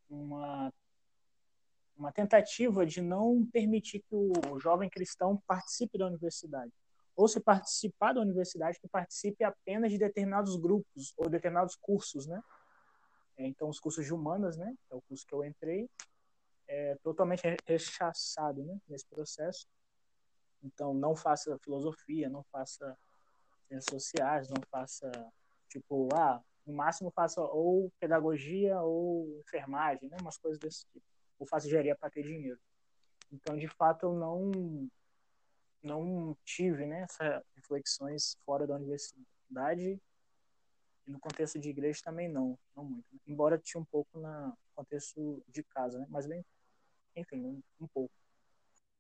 uma 0.10 0.74
uma 1.98 2.12
tentativa 2.12 2.86
de 2.86 3.02
não 3.02 3.46
permitir 3.46 4.00
que 4.02 4.14
o 4.14 4.60
jovem 4.60 4.90
cristão 4.90 5.42
participe 5.48 5.98
da 5.98 6.06
universidade 6.06 6.74
ou 7.16 7.28
se 7.28 7.40
participar 7.40 8.14
da 8.14 8.22
universidade, 8.22 8.80
que 8.80 8.88
participe 8.88 9.44
apenas 9.44 9.92
de 9.92 9.98
determinados 9.98 10.58
grupos 10.58 11.14
ou 11.16 11.30
determinados 11.30 11.76
cursos, 11.76 12.28
né? 12.28 12.42
É, 13.38 13.48
então, 13.48 13.70
os 13.70 13.80
cursos 13.80 14.06
de 14.06 14.14
humanas, 14.14 14.58
né? 14.58 14.74
É 14.92 14.96
o 14.96 15.02
curso 15.02 15.26
que 15.26 15.34
eu 15.34 15.44
entrei, 15.46 15.90
é 16.68 16.96
totalmente 17.02 17.44
rechaçado, 17.66 18.64
né? 18.64 18.78
Nesse 18.88 19.06
processo. 19.08 19.66
Então, 20.62 20.94
não 20.94 21.16
faça 21.16 21.58
filosofia, 21.60 22.30
não 22.30 22.44
faça 22.52 22.98
sociais, 23.82 24.50
não 24.50 24.62
faça, 24.70 25.12
tipo, 25.70 26.10
ah, 26.14 26.42
no 26.66 26.74
máximo 26.74 27.12
faça 27.12 27.42
ou 27.42 27.92
pedagogia 28.00 28.82
ou 28.82 29.40
enfermagem, 29.40 30.10
né? 30.10 30.18
Umas 30.20 30.38
coisas 30.38 30.60
desse 30.60 30.86
tipo. 30.88 31.06
Ou 31.38 31.46
faça 31.46 31.68
engenharia 31.68 31.96
para 31.96 32.10
ter 32.10 32.24
dinheiro. 32.24 32.60
Então, 33.32 33.58
de 33.58 33.68
fato, 33.68 34.06
eu 34.06 34.14
não 34.14 34.90
não 35.84 36.36
tive 36.44 36.86
né, 36.88 37.02
essas 37.02 37.44
reflexões 37.56 38.36
fora 38.44 38.66
da 38.66 38.76
universidade 38.76 40.02
e 41.06 41.12
no 41.12 41.20
contexto 41.20 41.60
de 41.60 41.70
igreja 41.70 42.02
também 42.04 42.28
não, 42.28 42.58
não 42.76 42.84
muito. 42.84 43.06
Né? 43.14 43.20
Embora 43.28 43.60
tinha 43.60 43.80
um 43.80 43.86
pouco 43.86 44.18
no 44.18 44.58
contexto 44.74 45.44
de 45.48 45.64
casa, 45.64 46.00
né? 46.00 46.08
mas 46.10 46.26
bem, 46.26 46.44
enfim, 47.16 47.46
um, 47.46 47.62
um 47.80 47.88
pouco. 47.88 48.12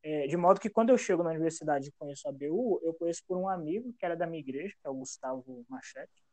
É, 0.07 0.27
de 0.27 0.37
modo 0.37 0.59
que 0.59 0.69
quando 0.69 0.91
eu 0.91 0.99
chego 0.99 1.23
na 1.23 1.31
universidade 1.31 1.89
e 1.89 1.91
conheço 1.93 2.29
a 2.29 2.31
BU, 2.31 2.79
eu 2.83 2.93
conheço 2.93 3.23
por 3.27 3.37
um 3.37 3.49
amigo 3.49 3.91
que 3.97 4.05
era 4.05 4.15
da 4.15 4.27
minha 4.27 4.39
igreja, 4.39 4.75
que 4.79 4.87
é 4.87 4.89
o 4.89 4.93
Gustavo 4.93 5.65
Machete, 5.67 6.23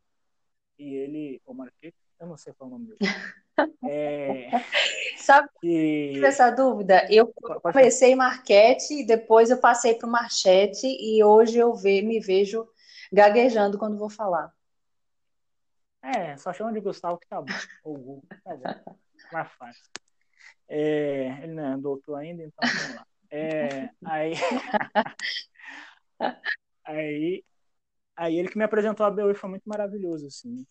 e 0.79 0.93
ele, 0.93 1.41
o 1.47 1.55
Marquete, 1.55 1.97
eu 2.21 2.27
não 2.27 2.37
sei 2.37 2.53
qual 2.53 2.69
é 2.69 2.75
o 2.75 2.79
nome 2.79 2.89
dele. 2.89 2.99
É, 3.85 4.49
Sabe 5.19 5.49
que... 5.61 6.25
essa 6.25 6.51
dúvida? 6.51 7.07
Eu 7.11 7.33
comecei 7.63 8.15
Marquete 8.15 8.95
e 8.95 9.07
depois 9.07 9.51
eu 9.51 9.61
passei 9.61 9.95
para 9.95 10.09
o 10.09 10.11
Marchete 10.11 10.87
e 10.87 11.23
hoje 11.23 11.59
eu 11.59 11.75
ve, 11.75 12.01
me 12.01 12.19
vejo 12.19 12.67
gaguejando 13.13 13.79
quando 13.79 13.99
vou 13.99 14.09
falar. 14.09 14.51
É, 16.03 16.37
só 16.39 16.53
chama 16.53 16.73
de 16.73 16.81
Gustavo 16.81 17.19
que 17.19 17.29
tá 17.29 17.43
bom. 17.43 17.53
Ou 17.85 17.95
Google, 17.99 18.25
tá 18.43 18.57
bom. 18.57 18.97
Mais 19.33 19.53
fácil. 19.53 19.85
É, 20.67 21.43
ele 21.43 21.53
não 21.53 21.75
é 21.75 21.77
doutor 21.77 22.17
ainda, 22.17 22.43
então 22.43 22.69
vamos 22.69 22.97
lá. 22.97 23.07
É, 23.35 23.89
aí, 24.05 24.33
aí, 26.85 27.45
aí 28.15 28.39
ele 28.39 28.49
que 28.49 28.59
me 28.59 28.65
apresentou 28.65 29.07
a 29.07 29.11
BU 29.11 29.35
foi 29.35 29.49
muito 29.49 29.65
maravilhoso, 29.65 30.27
assim. 30.27 30.67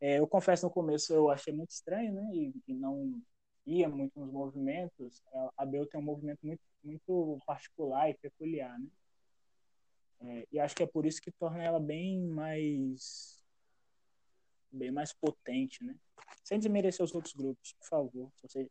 É, 0.00 0.20
eu 0.20 0.26
confesso 0.28 0.64
no 0.64 0.72
começo 0.72 1.12
eu 1.12 1.28
achei 1.30 1.52
muito 1.52 1.70
estranho, 1.70 2.12
né? 2.12 2.30
E, 2.32 2.54
e 2.68 2.74
não 2.74 3.20
ia 3.66 3.88
muito 3.88 4.18
nos 4.20 4.32
movimentos. 4.32 5.20
A 5.56 5.66
Bel 5.66 5.86
tem 5.86 6.00
um 6.00 6.04
movimento 6.04 6.38
muito, 6.44 6.62
muito 6.82 7.38
particular 7.44 8.08
e 8.08 8.14
peculiar, 8.14 8.78
né? 8.78 8.86
É, 10.22 10.46
e 10.52 10.60
acho 10.60 10.76
que 10.76 10.82
é 10.82 10.86
por 10.86 11.04
isso 11.06 11.20
que 11.20 11.32
torna 11.32 11.62
ela 11.62 11.80
bem 11.80 12.20
mais 12.20 13.42
bem 14.70 14.92
mais 14.92 15.12
potente, 15.12 15.82
né? 15.82 15.96
Sem 16.44 16.58
desmerecer 16.58 17.04
os 17.04 17.14
outros 17.14 17.34
grupos, 17.34 17.72
por 17.72 17.88
favor. 17.88 18.32
Se 18.36 18.48
você 18.48 18.70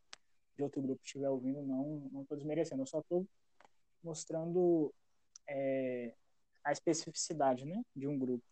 de 0.60 0.64
outro 0.64 0.82
grupo 0.82 1.02
estiver 1.02 1.30
ouvindo, 1.30 1.62
não 1.62 2.10
não 2.12 2.22
estou 2.24 2.38
desmerecendo. 2.38 2.82
Eu 2.82 2.86
só 2.86 3.00
estou 3.00 3.26
mostrando 4.04 4.94
é, 5.48 6.14
a 6.64 6.72
especificidade, 6.74 7.66
né, 7.66 7.82
de 7.96 8.08
um 8.08 8.20
grupo. 8.20 8.44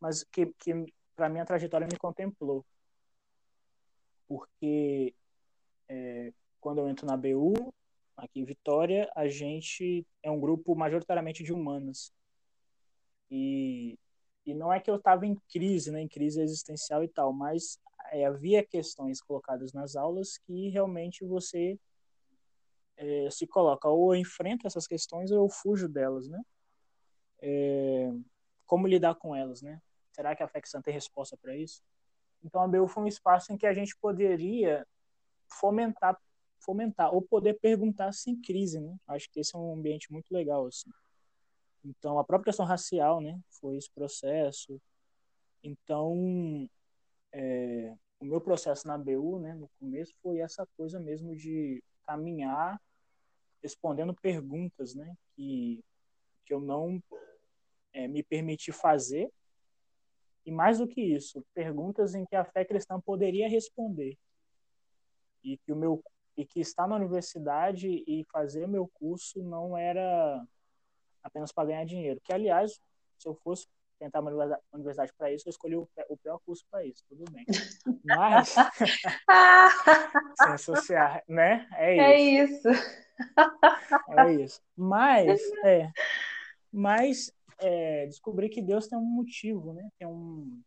Mas 0.00 0.24
que, 0.24 0.46
que 0.58 0.72
para 1.14 1.28
mim 1.28 1.40
a 1.40 1.44
trajetória 1.44 1.86
me 1.86 1.98
contemplou. 1.98 2.64
Porque 4.26 5.14
é, 5.86 6.32
quando 6.58 6.78
eu 6.78 6.88
entro 6.88 7.06
na 7.06 7.16
BU, 7.16 7.74
aqui 8.16 8.40
em 8.40 8.44
Vitória, 8.44 9.10
a 9.14 9.28
gente 9.28 10.06
é 10.22 10.30
um 10.30 10.40
grupo 10.40 10.74
majoritariamente 10.74 11.44
de 11.44 11.52
humanas. 11.52 12.10
E, 13.30 13.98
e 14.46 14.54
não 14.54 14.72
é 14.72 14.80
que 14.80 14.90
eu 14.90 14.96
estava 14.96 15.26
em 15.26 15.36
crise, 15.52 15.90
né, 15.90 16.00
em 16.00 16.08
crise 16.08 16.40
existencial 16.40 17.04
e 17.04 17.08
tal, 17.08 17.34
mas 17.34 17.78
é, 18.12 18.26
havia 18.26 18.64
questões 18.64 19.20
colocadas 19.20 19.72
nas 19.72 19.96
aulas 19.96 20.36
que 20.36 20.68
realmente 20.68 21.24
você 21.24 21.80
é, 22.96 23.30
se 23.30 23.46
coloca 23.46 23.88
ou 23.88 24.14
eu 24.14 24.20
enfrento 24.20 24.66
essas 24.66 24.86
questões 24.86 25.30
ou 25.30 25.48
fujo 25.48 25.88
delas, 25.88 26.28
né? 26.28 26.40
É, 27.40 28.12
como 28.66 28.86
lidar 28.86 29.14
com 29.14 29.34
elas, 29.34 29.62
né? 29.62 29.80
Será 30.12 30.36
que 30.36 30.42
a 30.42 30.48
FEXAN 30.48 30.82
tem 30.82 30.92
resposta 30.92 31.36
para 31.38 31.56
isso? 31.56 31.82
Então, 32.44 32.60
a 32.60 32.68
BU 32.68 32.86
foi 32.86 33.04
um 33.04 33.08
espaço 33.08 33.50
em 33.50 33.56
que 33.56 33.66
a 33.66 33.72
gente 33.72 33.96
poderia 33.96 34.86
fomentar, 35.48 36.20
fomentar 36.60 37.14
ou 37.14 37.22
poder 37.22 37.54
perguntar 37.60 38.12
sem 38.12 38.40
crise, 38.40 38.78
né? 38.78 38.94
Acho 39.06 39.30
que 39.30 39.40
esse 39.40 39.56
é 39.56 39.58
um 39.58 39.72
ambiente 39.72 40.12
muito 40.12 40.30
legal, 40.30 40.66
assim. 40.66 40.90
Então, 41.82 42.18
a 42.18 42.24
própria 42.24 42.50
questão 42.50 42.66
racial, 42.66 43.22
né? 43.22 43.40
Foi 43.58 43.76
esse 43.76 43.90
processo. 43.90 44.80
Então, 45.62 46.68
é, 47.32 47.94
o 48.20 48.24
meu 48.24 48.40
processo 48.40 48.86
na 48.86 48.96
BU, 48.96 49.40
né? 49.40 49.54
No 49.54 49.68
começo 49.80 50.14
foi 50.22 50.38
essa 50.38 50.66
coisa 50.76 51.00
mesmo 51.00 51.34
de 51.34 51.82
caminhar 52.06 52.80
respondendo 53.62 54.14
perguntas, 54.14 54.94
né? 54.94 55.16
Que, 55.34 55.84
que 56.44 56.52
eu 56.52 56.60
não 56.60 57.02
é, 57.92 58.06
me 58.08 58.22
permiti 58.22 58.72
fazer 58.72 59.32
e 60.44 60.50
mais 60.50 60.78
do 60.78 60.88
que 60.88 61.00
isso, 61.00 61.44
perguntas 61.54 62.14
em 62.14 62.24
que 62.24 62.34
a 62.34 62.44
fé 62.44 62.64
cristã 62.64 63.00
poderia 63.00 63.48
responder. 63.48 64.18
E 65.42 65.56
que 65.58 65.72
o 65.72 65.76
meu 65.76 66.02
e 66.36 66.46
que 66.46 66.60
estar 66.60 66.88
na 66.88 66.96
universidade 66.96 68.02
e 68.06 68.24
fazer 68.32 68.66
meu 68.66 68.88
curso 68.94 69.42
não 69.42 69.76
era 69.76 70.42
apenas 71.22 71.52
para 71.52 71.68
ganhar 71.68 71.84
dinheiro. 71.84 72.20
Que, 72.24 72.32
aliás, 72.32 72.80
se 73.18 73.28
eu 73.28 73.34
fosse 73.34 73.66
tentar 74.02 74.20
uma 74.20 74.60
universidade 74.72 75.12
para 75.16 75.32
isso, 75.32 75.48
eu 75.48 75.50
escolhi 75.50 75.76
o, 75.76 76.16
pior 76.16 76.40
curso 76.44 76.64
para 76.68 76.84
isso, 76.84 77.04
tudo 77.08 77.24
bem. 77.30 77.46
Mas, 78.04 78.48
sem 80.42 80.52
associar, 80.52 81.22
né? 81.28 81.68
É 81.74 82.20
isso. 82.20 82.68
É 82.68 82.72
isso. 82.72 82.82
É 84.18 84.32
isso. 84.32 84.60
Mas, 84.76 85.40
é, 85.64 85.92
mas 86.72 87.32
é, 87.58 88.06
descobri 88.06 88.48
que 88.48 88.60
Deus 88.60 88.88
tem 88.88 88.98
um 88.98 89.02
motivo, 89.02 89.72
né? 89.72 89.88
Tem 89.96 90.08
um, 90.08 90.60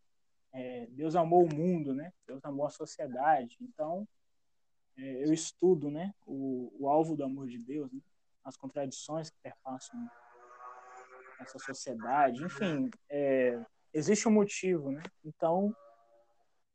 é, 0.53 0.87
Deus 0.91 1.15
amou 1.17 1.43
o 1.43 1.53
mundo, 1.53 1.93
né? 1.93 2.13
Deus 2.25 2.39
amou 2.45 2.65
a 2.65 2.69
sociedade. 2.69 3.57
Então, 3.59 4.07
é, 4.97 5.25
eu 5.25 5.33
estudo, 5.33 5.91
né? 5.91 6.13
O, 6.25 6.71
o, 6.79 6.87
alvo 6.87 7.17
do 7.17 7.25
amor 7.25 7.47
de 7.49 7.57
Deus, 7.57 7.91
né? 7.91 7.99
as 8.45 8.55
contradições 8.55 9.29
que 9.29 9.37
perpassam 9.43 10.09
essa 11.39 11.59
sociedade. 11.59 12.43
Enfim, 12.43 12.89
é, 13.09 13.63
existe 13.93 14.27
um 14.27 14.31
motivo, 14.31 14.91
né? 14.91 15.01
Então, 15.23 15.75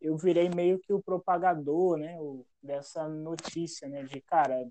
eu 0.00 0.16
virei 0.16 0.48
meio 0.48 0.78
que 0.78 0.92
o 0.92 1.02
propagador, 1.02 1.96
né? 1.96 2.18
O, 2.20 2.46
dessa 2.62 3.08
notícia, 3.08 3.88
né? 3.88 4.02
De, 4.04 4.20
cara, 4.20 4.62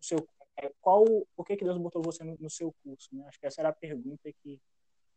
o 0.00 0.04
seu, 0.04 0.26
é, 0.56 0.72
qual, 0.80 1.04
por 1.36 1.46
que, 1.46 1.56
que 1.56 1.64
Deus 1.64 1.78
botou 1.78 2.02
você 2.02 2.24
no, 2.24 2.36
no 2.38 2.50
seu 2.50 2.74
curso, 2.82 3.08
né? 3.12 3.24
Acho 3.28 3.38
que 3.38 3.46
essa 3.46 3.60
era 3.60 3.68
a 3.70 3.74
pergunta 3.74 4.30
que, 4.42 4.60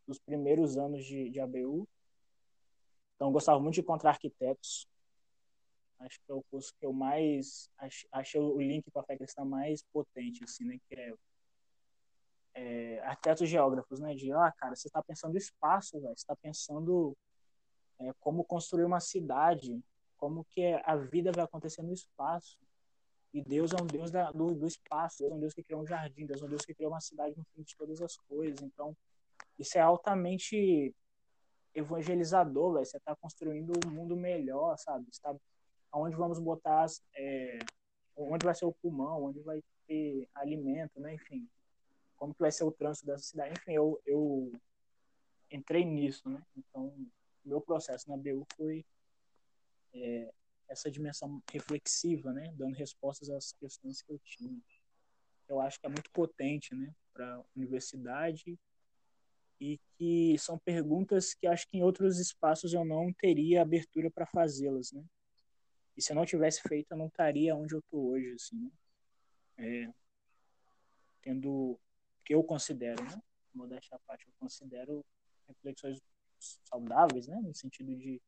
dos 0.06 0.18
primeiros 0.18 0.76
anos 0.78 1.04
de, 1.04 1.30
de 1.30 1.40
ABU, 1.40 1.88
então, 3.16 3.32
gostava 3.32 3.58
muito 3.58 3.74
de 3.74 3.80
encontrar 3.80 4.10
arquitetos. 4.10 4.86
Acho 5.98 6.20
que 6.20 6.30
é 6.30 6.34
o 6.34 6.42
curso 6.50 6.74
que 6.78 6.84
eu 6.84 6.92
mais 6.92 7.70
achei 8.12 8.38
o 8.38 8.60
link 8.60 8.90
para 8.90 9.00
a 9.00 9.04
fé 9.04 9.16
cristã 9.16 9.44
mais 9.44 9.82
potente, 9.90 10.44
assim, 10.44 10.64
né? 10.64 10.78
Que 10.86 10.94
é, 10.94 11.14
é 12.56 13.00
arquitetos 13.00 13.48
geógrafos, 13.48 14.00
né? 14.00 14.14
De, 14.14 14.32
ah, 14.32 14.52
cara, 14.56 14.74
você 14.74 14.88
está 14.88 15.02
pensando 15.02 15.36
espaço, 15.36 16.00
velho. 16.00 16.16
Você 16.16 16.22
está 16.22 16.34
pensando 16.34 17.16
é, 17.98 18.12
como 18.20 18.42
construir 18.44 18.84
uma 18.84 19.00
cidade, 19.00 19.78
como 20.16 20.44
que 20.46 20.64
a 20.84 20.96
vida 20.96 21.30
vai 21.32 21.44
acontecer 21.44 21.82
no 21.82 21.92
espaço. 21.92 22.58
E 23.32 23.42
Deus 23.42 23.72
é 23.72 23.82
um 23.82 23.86
Deus 23.86 24.10
da, 24.10 24.32
do, 24.32 24.54
do 24.54 24.66
espaço, 24.66 25.18
Deus 25.18 25.32
é 25.32 25.34
um 25.34 25.40
Deus 25.40 25.52
que 25.52 25.62
criou 25.62 25.82
um 25.82 25.86
jardim, 25.86 26.24
Deus 26.24 26.40
é 26.40 26.46
um 26.46 26.48
Deus 26.48 26.64
que 26.64 26.74
criou 26.74 26.90
uma 26.90 27.00
cidade 27.00 27.36
no 27.36 27.44
fim 27.54 27.62
de 27.62 27.76
todas 27.76 28.00
as 28.00 28.16
coisas. 28.16 28.62
Então, 28.62 28.96
isso 29.58 29.76
é 29.76 29.82
altamente 29.82 30.94
evangelizador, 31.74 32.72
véio. 32.72 32.86
você 32.86 32.96
está 32.96 33.14
construindo 33.14 33.72
um 33.86 33.90
mundo 33.90 34.16
melhor, 34.16 34.78
sabe? 34.78 35.06
Está 35.10 35.36
onde 35.92 36.16
vamos 36.16 36.38
botar, 36.38 36.86
é, 37.14 37.58
onde 38.16 38.44
vai 38.44 38.54
ser 38.54 38.64
o 38.64 38.72
pulmão, 38.72 39.24
onde 39.24 39.40
vai 39.40 39.62
ter 39.86 40.26
alimento, 40.34 40.98
né? 41.00 41.14
Enfim, 41.14 41.46
como 42.16 42.34
que 42.34 42.40
vai 42.40 42.50
ser 42.50 42.64
o 42.64 42.72
trânsito 42.72 43.06
dessa 43.06 43.24
cidade. 43.24 43.54
Enfim, 43.54 43.72
eu, 43.72 44.00
eu 44.06 44.52
entrei 45.50 45.84
nisso, 45.84 46.28
né? 46.28 46.42
Então, 46.56 46.94
meu 47.44 47.60
processo 47.60 48.08
na 48.08 48.16
BU 48.16 48.46
foi 48.56 48.84
é, 49.94 50.32
essa 50.68 50.90
dimensão 50.90 51.42
reflexiva, 51.50 52.32
né? 52.32 52.52
Dando 52.56 52.74
respostas 52.74 53.30
às 53.30 53.52
questões 53.52 54.02
que 54.02 54.12
eu 54.12 54.18
tinha. 54.24 54.60
Eu 55.48 55.60
acho 55.60 55.78
que 55.78 55.86
é 55.86 55.88
muito 55.88 56.10
potente, 56.10 56.74
né? 56.74 56.92
Para 57.12 57.36
a 57.36 57.44
universidade 57.54 58.58
e 59.60 59.80
que 59.96 60.36
são 60.38 60.58
perguntas 60.58 61.32
que 61.32 61.46
acho 61.46 61.66
que 61.68 61.78
em 61.78 61.82
outros 61.82 62.18
espaços 62.18 62.74
eu 62.74 62.84
não 62.84 63.12
teria 63.12 63.62
abertura 63.62 64.10
para 64.10 64.26
fazê-las, 64.26 64.92
né? 64.92 65.04
E 65.96 66.02
se 66.02 66.12
eu 66.12 66.16
não 66.16 66.26
tivesse 66.26 66.60
feito, 66.60 66.90
eu 66.90 66.96
não 66.96 67.06
estaria 67.06 67.56
onde 67.56 67.74
eu 67.74 67.78
estou 67.78 68.10
hoje, 68.10 68.34
assim, 68.34 68.56
né? 68.60 68.70
É, 69.58 69.94
tendo 71.22 71.78
que 72.26 72.34
eu 72.34 72.42
considero, 72.42 73.02
né? 73.04 73.22
Modéstia 73.54 73.96
à 73.96 73.98
parte, 74.00 74.26
eu 74.26 74.34
considero 74.38 75.06
reflexões 75.48 76.02
saudáveis, 76.64 77.28
né? 77.28 77.40
No 77.40 77.54
sentido 77.54 77.96
de 77.96 78.20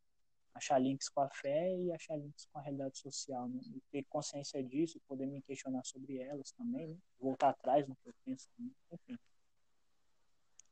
achar 0.55 0.79
links 0.79 1.09
com 1.09 1.21
a 1.21 1.29
fé 1.29 1.75
e 1.75 1.91
achar 1.91 2.17
links 2.17 2.45
com 2.45 2.59
a 2.59 2.61
realidade 2.61 2.97
social, 2.97 3.47
né? 3.49 3.59
E 3.75 3.81
ter 3.91 4.05
consciência 4.05 4.63
disso, 4.63 5.01
poder 5.05 5.27
me 5.27 5.41
questionar 5.41 5.83
sobre 5.83 6.17
elas 6.17 6.51
também, 6.53 6.87
né? 6.87 6.97
Voltar 7.19 7.49
atrás 7.49 7.85
no 7.87 7.95
que 7.97 8.09
eu 8.09 8.13
penso, 8.23 8.47
também. 8.55 8.73
enfim. 8.93 9.19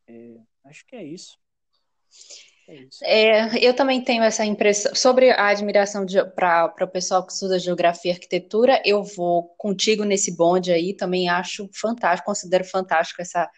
É, 0.07 0.41
acho 0.63 0.85
que 0.85 0.95
é 0.95 1.03
isso. 1.03 1.37
É, 2.67 2.85
é, 3.03 3.65
eu 3.65 3.73
também 3.73 4.03
tenho 4.03 4.23
essa 4.23 4.45
impressão 4.45 4.93
sobre 4.93 5.31
a 5.31 5.47
admiração 5.47 6.05
para 6.35 6.73
o 6.81 6.87
pessoal 6.87 7.25
que 7.25 7.31
estuda 7.31 7.57
geografia 7.57 8.11
e 8.11 8.13
arquitetura. 8.13 8.81
Eu 8.85 9.03
vou 9.03 9.43
contigo 9.57 10.03
nesse 10.03 10.35
bonde 10.35 10.71
aí, 10.71 10.93
também 10.93 11.29
acho 11.29 11.69
fantástico, 11.73 12.27
considero 12.27 12.65
fantástico 12.65 13.21
essa, 13.21 13.49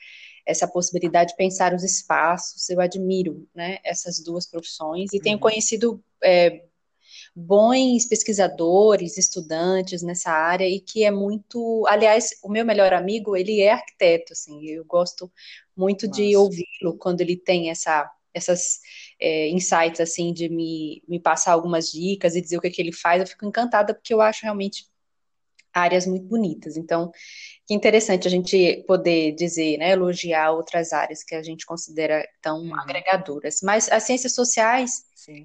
essa 0.46 0.68
possibilidade 0.68 1.32
de 1.32 1.38
pensar 1.38 1.74
os 1.74 1.84
espaços. 1.84 2.70
Eu 2.70 2.80
admiro 2.80 3.48
né, 3.54 3.80
essas 3.84 4.24
duas 4.24 4.46
profissões 4.46 5.12
e 5.12 5.18
uhum. 5.18 5.24
tenho 5.24 5.40
conhecido 5.40 6.04
é, 6.24 6.62
bons 7.36 8.06
pesquisadores, 8.06 9.18
estudantes 9.18 10.04
nessa 10.04 10.32
área 10.32 10.68
e 10.68 10.80
que 10.80 11.04
é 11.04 11.10
muito, 11.10 11.86
aliás, 11.88 12.32
o 12.44 12.50
meu 12.50 12.66
melhor 12.66 12.94
amigo, 12.94 13.36
ele 13.36 13.62
é 13.62 13.72
arquiteto, 13.72 14.34
assim, 14.34 14.68
eu 14.68 14.86
gosto 14.86 15.32
muito 15.76 16.06
Nossa. 16.06 16.22
de 16.22 16.36
ouvi-lo 16.36 16.98
quando 17.00 17.22
ele 17.22 17.36
tem 17.36 17.70
essa, 17.70 18.10
essas 18.34 18.80
é, 19.20 19.50
insights, 19.50 20.00
assim, 20.00 20.34
de 20.34 20.50
me, 20.50 21.04
me 21.08 21.20
passar 21.20 21.54
algumas 21.54 21.92
dicas 21.92 22.36
e 22.36 22.42
dizer 22.42 22.58
o 22.58 22.62
que, 22.62 22.68
é 22.68 22.72
que 22.72 22.82
ele 22.82 22.94
faz, 22.94 23.22
eu 23.22 23.28
fico 23.28 23.46
encantada 23.46 23.94
porque 23.94 24.14
eu 24.14 24.22
acho 24.22 24.44
realmente 24.44 24.86
áreas 25.74 26.06
muito 26.06 26.26
bonitas. 26.26 26.78
Então, 26.78 27.12
que 27.68 27.74
interessante 27.74 28.28
a 28.28 28.32
gente 28.32 28.84
poder 28.88 29.34
dizer, 29.34 29.78
né, 29.78 29.92
elogiar 29.92 30.52
outras 30.52 30.94
áreas 30.94 31.24
que 31.24 31.36
a 31.36 31.44
gente 31.44 31.66
considera 31.66 32.28
tão 32.42 32.62
uhum. 32.64 32.80
agregadoras. 32.80 33.60
Mas 33.62 33.92
as 33.92 34.04
ciências 34.04 34.34
sociais, 34.34 35.04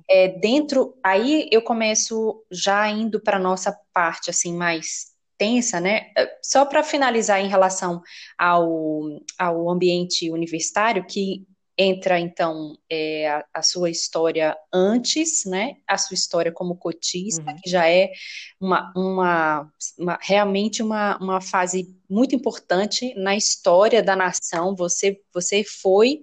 é, 0.09 0.29
dentro, 0.29 0.97
aí 1.03 1.49
eu 1.53 1.63
começo 1.63 2.43
já 2.51 2.89
indo 2.89 3.21
para 3.21 3.37
a 3.37 3.41
nossa 3.41 3.79
parte, 3.93 4.31
assim, 4.31 4.55
mais 4.55 5.13
tensa, 5.37 5.81
né? 5.81 6.13
Só 6.43 6.65
para 6.65 6.83
finalizar 6.83 7.41
em 7.41 7.49
relação 7.49 8.01
ao, 8.39 9.03
ao 9.39 9.69
ambiente 9.69 10.31
universitário, 10.31 11.05
que 11.07 11.45
entra 11.77 12.21
então 12.21 12.79
é, 12.89 13.29
a, 13.29 13.45
a, 13.55 13.63
sua 13.63 13.91
história 13.91 14.57
antes, 14.73 15.45
né? 15.45 15.77
A 15.87 15.99
sua 15.99 16.15
história 16.15 16.53
como 16.53 16.77
cotista, 16.77 17.51
uhum. 17.51 17.57
que 17.63 17.69
já 17.69 17.89
é 17.89 18.13
uma, 18.61 18.93
uma, 18.97 19.73
uma, 19.99 20.19
realmente 20.23 20.83
uma, 20.83 21.17
uma 21.19 21.41
fase 21.41 21.95
muito 22.09 22.35
importante 22.35 23.13
na 23.17 23.37
história 23.37 24.03
da 24.03 24.15
nação. 24.15 24.77
Você, 24.77 25.21
você 25.33 25.65
foi 25.65 26.23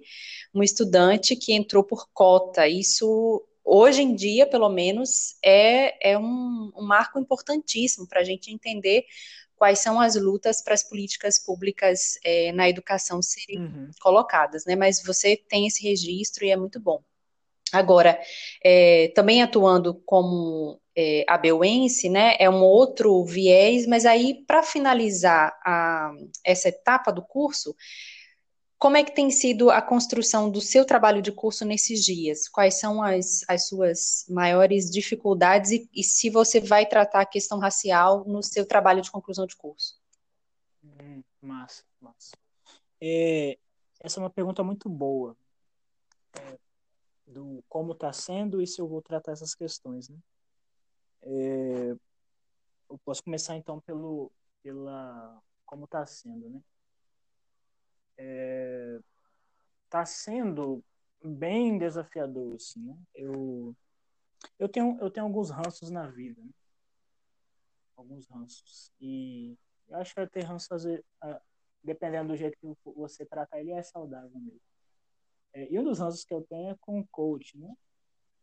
um 0.54 0.62
estudante 0.62 1.36
que 1.36 1.52
entrou 1.52 1.84
por 1.84 2.08
cota. 2.12 2.66
Isso 2.66 3.42
hoje 3.64 4.02
em 4.02 4.14
dia, 4.14 4.46
pelo 4.46 4.68
menos, 4.68 5.36
é, 5.44 6.12
é 6.12 6.18
um, 6.18 6.72
um 6.74 6.82
marco 6.82 7.18
importantíssimo 7.18 8.06
para 8.08 8.20
a 8.20 8.24
gente 8.24 8.52
entender 8.52 9.04
quais 9.62 9.78
são 9.78 10.00
as 10.00 10.16
lutas 10.16 10.60
para 10.60 10.74
as 10.74 10.82
políticas 10.82 11.38
públicas 11.38 12.18
é, 12.24 12.50
na 12.50 12.68
educação 12.68 13.22
serem 13.22 13.60
uhum. 13.60 13.90
colocadas, 14.00 14.64
né? 14.64 14.74
Mas 14.74 15.00
você 15.00 15.36
tem 15.36 15.68
esse 15.68 15.84
registro 15.84 16.44
e 16.44 16.50
é 16.50 16.56
muito 16.56 16.80
bom. 16.80 17.00
Agora, 17.72 18.18
é, 18.60 19.12
também 19.14 19.40
atuando 19.40 19.94
como 20.04 20.80
é, 20.96 21.24
abeuense, 21.28 22.08
né, 22.08 22.34
é 22.40 22.50
um 22.50 22.60
outro 22.60 23.24
viés, 23.24 23.86
mas 23.86 24.04
aí, 24.04 24.42
para 24.48 24.64
finalizar 24.64 25.56
a, 25.64 26.10
essa 26.44 26.68
etapa 26.68 27.12
do 27.12 27.22
curso, 27.22 27.72
como 28.82 28.96
é 28.96 29.04
que 29.04 29.14
tem 29.14 29.30
sido 29.30 29.70
a 29.70 29.80
construção 29.80 30.50
do 30.50 30.60
seu 30.60 30.84
trabalho 30.84 31.22
de 31.22 31.30
curso 31.30 31.64
nesses 31.64 32.04
dias? 32.04 32.48
Quais 32.48 32.80
são 32.80 33.00
as, 33.00 33.44
as 33.46 33.68
suas 33.68 34.26
maiores 34.28 34.90
dificuldades 34.90 35.70
e, 35.70 35.88
e, 35.94 36.02
se 36.02 36.28
você 36.28 36.58
vai 36.58 36.84
tratar 36.84 37.20
a 37.20 37.26
questão 37.26 37.60
racial 37.60 38.24
no 38.24 38.42
seu 38.42 38.66
trabalho 38.66 39.00
de 39.00 39.08
conclusão 39.08 39.46
de 39.46 39.54
curso? 39.54 40.02
Hum, 40.82 41.22
massa, 41.40 41.84
massa. 42.00 42.32
É, 43.00 43.56
essa 44.00 44.18
é 44.18 44.20
uma 44.20 44.30
pergunta 44.30 44.64
muito 44.64 44.88
boa. 44.88 45.36
É, 46.40 46.58
do 47.24 47.62
como 47.68 47.92
está 47.92 48.12
sendo 48.12 48.60
e 48.60 48.66
se 48.66 48.80
eu 48.80 48.88
vou 48.88 49.00
tratar 49.00 49.30
essas 49.30 49.54
questões, 49.54 50.08
né? 50.08 50.18
É, 51.22 51.94
eu 52.90 52.98
posso 53.04 53.22
começar 53.22 53.54
então 53.54 53.78
pelo 53.78 54.32
pela 54.60 55.40
como 55.64 55.84
está 55.84 56.04
sendo, 56.04 56.50
né? 56.50 56.60
Está 58.16 60.00
é, 60.00 60.06
sendo 60.06 60.84
bem 61.22 61.78
desafiador, 61.78 62.54
assim, 62.56 62.80
né? 62.80 62.96
Eu, 63.14 63.76
eu, 64.58 64.68
tenho, 64.68 64.98
eu 65.00 65.10
tenho 65.10 65.26
alguns 65.26 65.50
ranços 65.50 65.90
na 65.90 66.06
vida, 66.08 66.40
né? 66.42 66.50
Alguns 67.96 68.26
ranços. 68.28 68.90
E 69.00 69.56
eu 69.88 69.96
acho 69.96 70.14
que 70.14 70.26
ter 70.26 70.42
ranço, 70.42 70.68
dependendo 71.82 72.28
do 72.28 72.36
jeito 72.36 72.58
que 72.58 72.90
você 72.96 73.24
tratar 73.24 73.60
ele, 73.60 73.72
é 73.72 73.82
saudável 73.82 74.38
mesmo. 74.40 74.60
É, 75.54 75.70
e 75.70 75.78
um 75.78 75.84
dos 75.84 75.98
ranços 75.98 76.24
que 76.24 76.34
eu 76.34 76.42
tenho 76.42 76.70
é 76.70 76.76
com 76.80 76.98
o 76.98 77.06
coach, 77.08 77.56
né? 77.58 77.72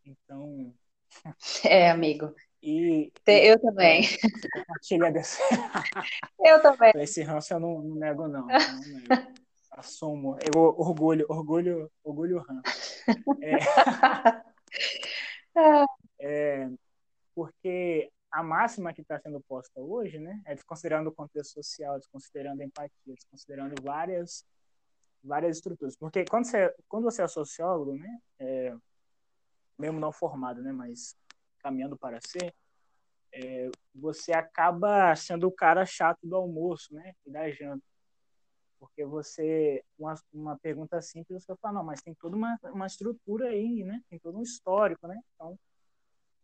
Então... 0.05 0.73
É, 1.65 1.89
amigo. 1.89 2.35
E, 2.61 3.11
eu 3.25 3.59
também. 3.59 4.03
Compartilha 4.53 5.11
desse. 5.11 5.41
eu 6.39 6.61
também. 6.61 6.91
Esse 6.97 7.23
ranço 7.23 7.53
eu 7.53 7.59
não, 7.59 7.81
não 7.81 7.95
nego, 7.95 8.27
não. 8.27 8.45
não 8.45 8.47
nego. 8.47 9.38
Assumo. 9.79 10.37
Eu, 10.43 10.61
orgulho, 10.61 11.25
orgulho, 11.29 11.91
orgulho 12.03 12.39
ranço. 12.39 13.01
É, 13.41 13.55
é, 16.19 16.69
porque 17.33 18.11
a 18.29 18.43
máxima 18.43 18.93
que 18.93 19.01
está 19.01 19.17
sendo 19.19 19.39
posta 19.39 19.79
hoje, 19.79 20.19
né, 20.19 20.41
é 20.45 20.53
desconsiderando 20.53 21.09
o 21.09 21.13
contexto 21.13 21.53
social, 21.53 21.97
desconsiderando 21.97 22.61
a 22.61 22.65
empatia, 22.65 23.15
desconsiderando 23.15 23.75
várias 23.81 24.45
várias 25.23 25.57
estruturas. 25.57 25.95
Porque 25.95 26.25
quando 26.25 26.45
você, 26.45 26.75
quando 26.87 27.03
você 27.05 27.21
é 27.21 27.27
sociólogo, 27.27 27.95
né, 27.95 28.19
é, 28.37 28.75
mesmo 29.77 29.97
não 29.97 30.11
formado, 30.11 30.61
né, 30.61 30.73
mas 30.73 31.15
caminhando 31.59 31.97
para 31.97 32.19
ser, 32.21 32.53
é, 33.33 33.69
você 33.95 34.33
acaba 34.33 35.15
sendo 35.15 35.47
o 35.47 35.51
cara 35.51 35.85
chato 35.85 36.19
do 36.21 36.35
almoço, 36.35 36.93
né, 36.93 37.13
e 37.25 37.31
da 37.31 37.49
janta. 37.49 37.83
Porque 38.79 39.05
você, 39.05 39.83
uma, 39.97 40.15
uma 40.33 40.57
pergunta 40.57 41.01
simples, 41.01 41.43
você 41.43 41.55
fala, 41.57 41.75
não, 41.75 41.83
mas 41.83 42.01
tem 42.01 42.13
toda 42.15 42.35
uma, 42.35 42.57
uma 42.63 42.87
estrutura 42.87 43.49
aí, 43.49 43.83
né, 43.83 44.01
tem 44.09 44.17
todo 44.19 44.37
um 44.37 44.41
histórico, 44.41 45.07
né, 45.07 45.19
então 45.35 45.59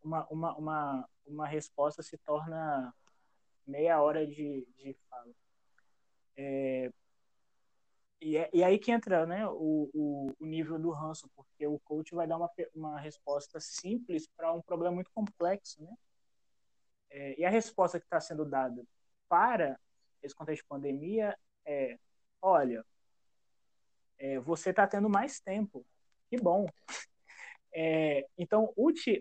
uma, 0.03 0.27
uma, 0.27 0.55
uma, 0.57 1.09
uma 1.25 1.47
resposta 1.47 2.03
se 2.03 2.17
torna 2.17 2.93
meia 3.65 4.01
hora 4.01 4.27
de, 4.27 4.67
de 4.77 4.95
fala. 5.09 5.33
É, 6.37 6.91
e, 8.21 8.37
é, 8.37 8.49
e 8.53 8.63
aí 8.63 8.77
que 8.77 8.91
entra 8.91 9.25
né, 9.25 9.47
o, 9.47 9.89
o, 9.93 10.35
o, 10.39 10.45
nível 10.45 10.79
do 10.79 10.91
ranço, 10.91 11.29
porque 11.35 11.67
o 11.67 11.79
coach 11.79 12.13
vai 12.13 12.27
dar 12.27 12.37
uma, 12.37 12.49
uma 12.73 12.99
resposta 12.99 13.59
simples 13.59 14.27
para 14.35 14.53
um 14.53 14.61
problema 14.61 14.95
muito 14.95 15.11
complexo. 15.11 15.83
Né? 15.83 15.95
É, 17.09 17.39
e 17.39 17.45
a 17.45 17.49
resposta 17.49 17.99
que 17.99 18.05
está 18.05 18.19
sendo 18.19 18.45
dada 18.45 18.83
para 19.27 19.79
esse 20.21 20.35
contexto 20.35 20.63
de 20.63 20.67
pandemia 20.67 21.37
é: 21.65 21.99
olha, 22.45 22.85
é, 24.19 24.39
você 24.39 24.69
está 24.69 24.85
tendo 24.85 25.09
mais 25.09 25.39
tempo, 25.39 25.85
que 26.29 26.37
bom. 26.37 26.67
É, 27.77 28.25
então, 28.37 28.73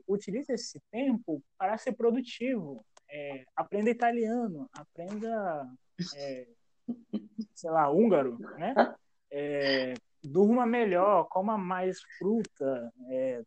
utilize 0.06 0.52
esse 0.52 0.80
tempo 0.88 1.42
para 1.58 1.76
ser 1.76 1.90
produtivo. 1.94 2.86
É, 3.10 3.44
aprenda 3.56 3.90
italiano, 3.90 4.70
aprenda, 4.72 5.68
é, 6.14 6.46
sei 7.52 7.70
lá, 7.72 7.90
húngaro, 7.90 8.38
né? 8.56 8.94
É, 9.28 9.94
durma 10.22 10.64
melhor, 10.64 11.24
coma 11.24 11.58
mais 11.58 12.00
fruta, 12.16 12.92
é, 13.08 13.42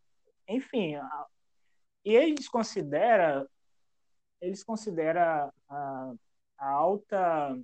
enfim. 0.46 0.96
A, 0.96 1.26
e 2.04 2.14
eles 2.14 2.46
consideram, 2.46 3.48
eles 4.42 4.62
consideram 4.62 5.50
a, 5.70 6.12
a 6.58 6.68
alta 6.68 7.58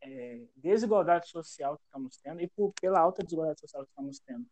é, 0.00 0.46
desigualdade 0.56 1.28
social 1.28 1.76
que 1.76 1.84
estamos 1.84 2.16
tendo 2.18 2.40
e 2.40 2.48
por, 2.48 2.72
pela 2.80 3.00
alta 3.00 3.22
desigualdade 3.22 3.60
social 3.60 3.84
que 3.84 3.90
estamos 3.90 4.20
tendo 4.20 4.46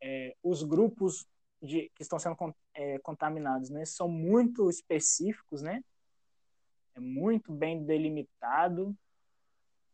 é, 0.00 0.36
os 0.42 0.62
grupos 0.62 1.26
de, 1.62 1.90
que 1.94 2.02
estão 2.02 2.18
sendo 2.18 2.36
é, 2.74 2.98
contaminados 2.98 3.70
né, 3.70 3.84
são 3.84 4.08
muito 4.08 4.68
específicos, 4.68 5.62
né? 5.62 5.82
É 6.94 7.00
muito 7.00 7.52
bem 7.52 7.84
delimitado. 7.84 8.96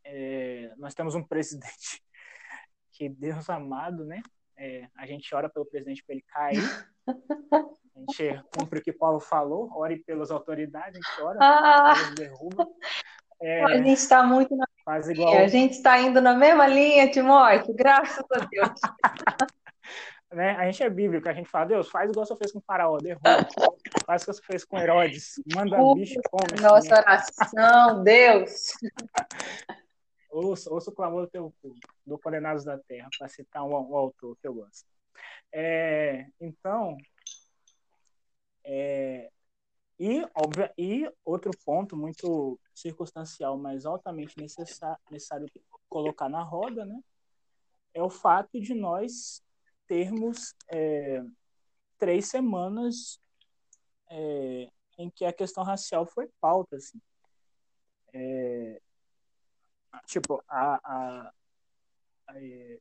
É, 0.03 0.73
nós 0.77 0.93
temos 0.93 1.15
um 1.15 1.23
presidente 1.23 2.03
que 2.91 3.09
Deus 3.09 3.49
amado, 3.49 4.05
né? 4.05 4.21
É, 4.57 4.87
a 4.95 5.07
gente 5.07 5.33
ora 5.33 5.49
pelo 5.49 5.65
presidente 5.65 6.03
para 6.03 6.13
ele 6.13 6.25
cair. 6.27 6.63
A 7.07 7.99
gente 7.99 8.43
cumpre 8.55 8.79
o 8.79 8.83
que 8.83 8.93
Paulo 8.93 9.19
falou, 9.19 9.71
ore 9.75 9.97
pelas 10.03 10.29
autoridades, 10.29 10.99
a 10.99 11.09
gente 11.09 11.21
ora, 11.21 11.39
ah, 11.41 11.93
Deus 11.93 12.15
derruba. 12.15 12.67
É, 13.41 13.63
a 13.63 13.77
gente 13.77 13.93
está 13.93 14.23
muito 14.23 14.55
na 14.55 14.67
quase 14.83 15.13
igual. 15.13 15.37
A 15.37 15.47
gente 15.47 15.73
está 15.73 15.99
indo 15.99 16.21
na 16.21 16.33
mesma 16.33 16.67
linha, 16.67 17.09
Timóteo, 17.09 17.73
graças 17.73 18.25
a 18.31 18.39
Deus. 18.45 18.79
né? 20.33 20.51
A 20.51 20.65
gente 20.65 20.83
é 20.83 20.89
bíblico, 20.89 21.27
a 21.27 21.33
gente 21.33 21.49
fala, 21.49 21.65
Deus, 21.65 21.89
faz 21.89 22.09
igual 22.09 22.25
você 22.25 22.35
fez 22.35 22.51
com 22.51 22.59
o 22.59 22.63
faraó, 22.63 22.97
derruba. 22.97 23.47
Faz 24.05 24.23
o 24.23 24.25
que 24.25 24.33
você 24.33 24.41
fez 24.43 24.65
com 24.65 24.77
Herodes, 24.77 25.41
manda 25.53 25.77
bicho 25.93 26.19
come. 26.29 26.61
Nossa 26.61 26.95
oração, 26.95 28.03
Deus. 28.03 28.73
ouça, 30.31 30.73
ouça 30.73 30.89
o 30.89 30.93
clamor 30.93 31.25
do 31.25 31.29
teu 31.29 31.53
do 32.05 32.17
Condenados 32.17 32.63
da 32.63 32.77
Terra, 32.77 33.09
para 33.17 33.27
citar 33.27 33.63
um, 33.63 33.73
um, 33.73 33.95
autor 33.95 34.37
que 34.41 34.47
eu 34.47 34.53
gosto. 34.53 34.85
É, 35.51 36.25
então, 36.39 36.97
é, 38.63 39.29
e, 40.03 40.27
óbvio, 40.33 40.67
e 40.75 41.07
outro 41.23 41.51
ponto 41.63 41.95
muito 41.95 42.59
circunstancial, 42.73 43.55
mas 43.55 43.85
altamente 43.85 44.35
necessário, 44.35 44.97
colocar 45.87 46.27
na 46.27 46.41
roda, 46.41 46.83
né? 46.83 46.99
É 47.93 48.01
o 48.01 48.09
fato 48.09 48.59
de 48.59 48.73
nós 48.73 49.43
termos 49.85 50.55
é, 50.71 51.21
três 51.99 52.25
semanas 52.25 53.19
é, 54.09 54.71
em 54.97 55.07
que 55.11 55.23
a 55.23 55.31
questão 55.31 55.63
racial 55.63 56.03
foi 56.07 56.27
pauta, 56.41 56.77
assim. 56.77 56.99
É, 58.11 58.81
tipo, 60.07 60.43
a, 60.47 60.79
a, 60.83 61.33
a 62.27 62.43
é, 62.43 62.79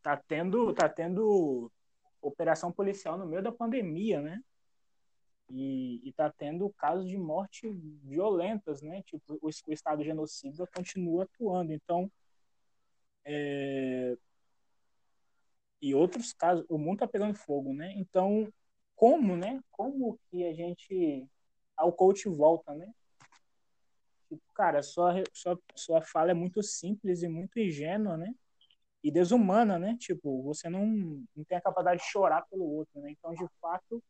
tá 0.00 0.16
tendo 0.16 0.72
tá 0.72 0.88
tendo 0.88 1.70
operação 2.22 2.72
policial 2.72 3.18
no 3.18 3.26
meio 3.26 3.42
da 3.42 3.52
pandemia, 3.52 4.22
né? 4.22 4.42
E, 5.50 6.00
e 6.08 6.12
tá 6.12 6.30
tendo 6.30 6.70
casos 6.70 7.08
de 7.08 7.18
morte 7.18 7.68
violentas, 8.04 8.82
né? 8.82 9.02
Tipo, 9.02 9.34
o, 9.42 9.48
o 9.48 9.72
Estado 9.72 10.04
genocida 10.04 10.66
continua 10.74 11.24
atuando. 11.24 11.72
Então, 11.72 12.10
é, 13.24 14.16
e 15.82 15.94
outros 15.94 16.32
casos, 16.32 16.64
o 16.68 16.78
mundo 16.78 16.94
está 16.94 17.08
pegando 17.08 17.34
fogo, 17.34 17.72
né? 17.72 17.92
Então, 17.96 18.46
como, 18.94 19.36
né? 19.36 19.60
Como 19.70 20.18
que 20.30 20.46
a 20.46 20.52
gente 20.52 21.26
ao 21.76 21.92
coach 21.92 22.28
volta, 22.28 22.74
né? 22.74 22.92
Tipo, 24.28 24.42
cara, 24.54 24.82
sua, 24.82 25.14
sua, 25.32 25.58
sua 25.74 26.02
fala 26.02 26.30
é 26.30 26.34
muito 26.34 26.62
simples 26.62 27.22
e 27.22 27.28
muito 27.28 27.58
ingênua, 27.58 28.16
né? 28.16 28.32
E 29.02 29.10
desumana, 29.10 29.78
né? 29.78 29.96
Tipo, 29.98 30.42
você 30.42 30.68
não, 30.68 30.86
não 31.34 31.44
tem 31.44 31.56
a 31.56 31.62
capacidade 31.62 32.02
de 32.02 32.06
chorar 32.06 32.42
pelo 32.50 32.64
outro, 32.64 33.00
né? 33.00 33.10
Então, 33.10 33.34
de 33.34 33.46
fato, 33.60 34.02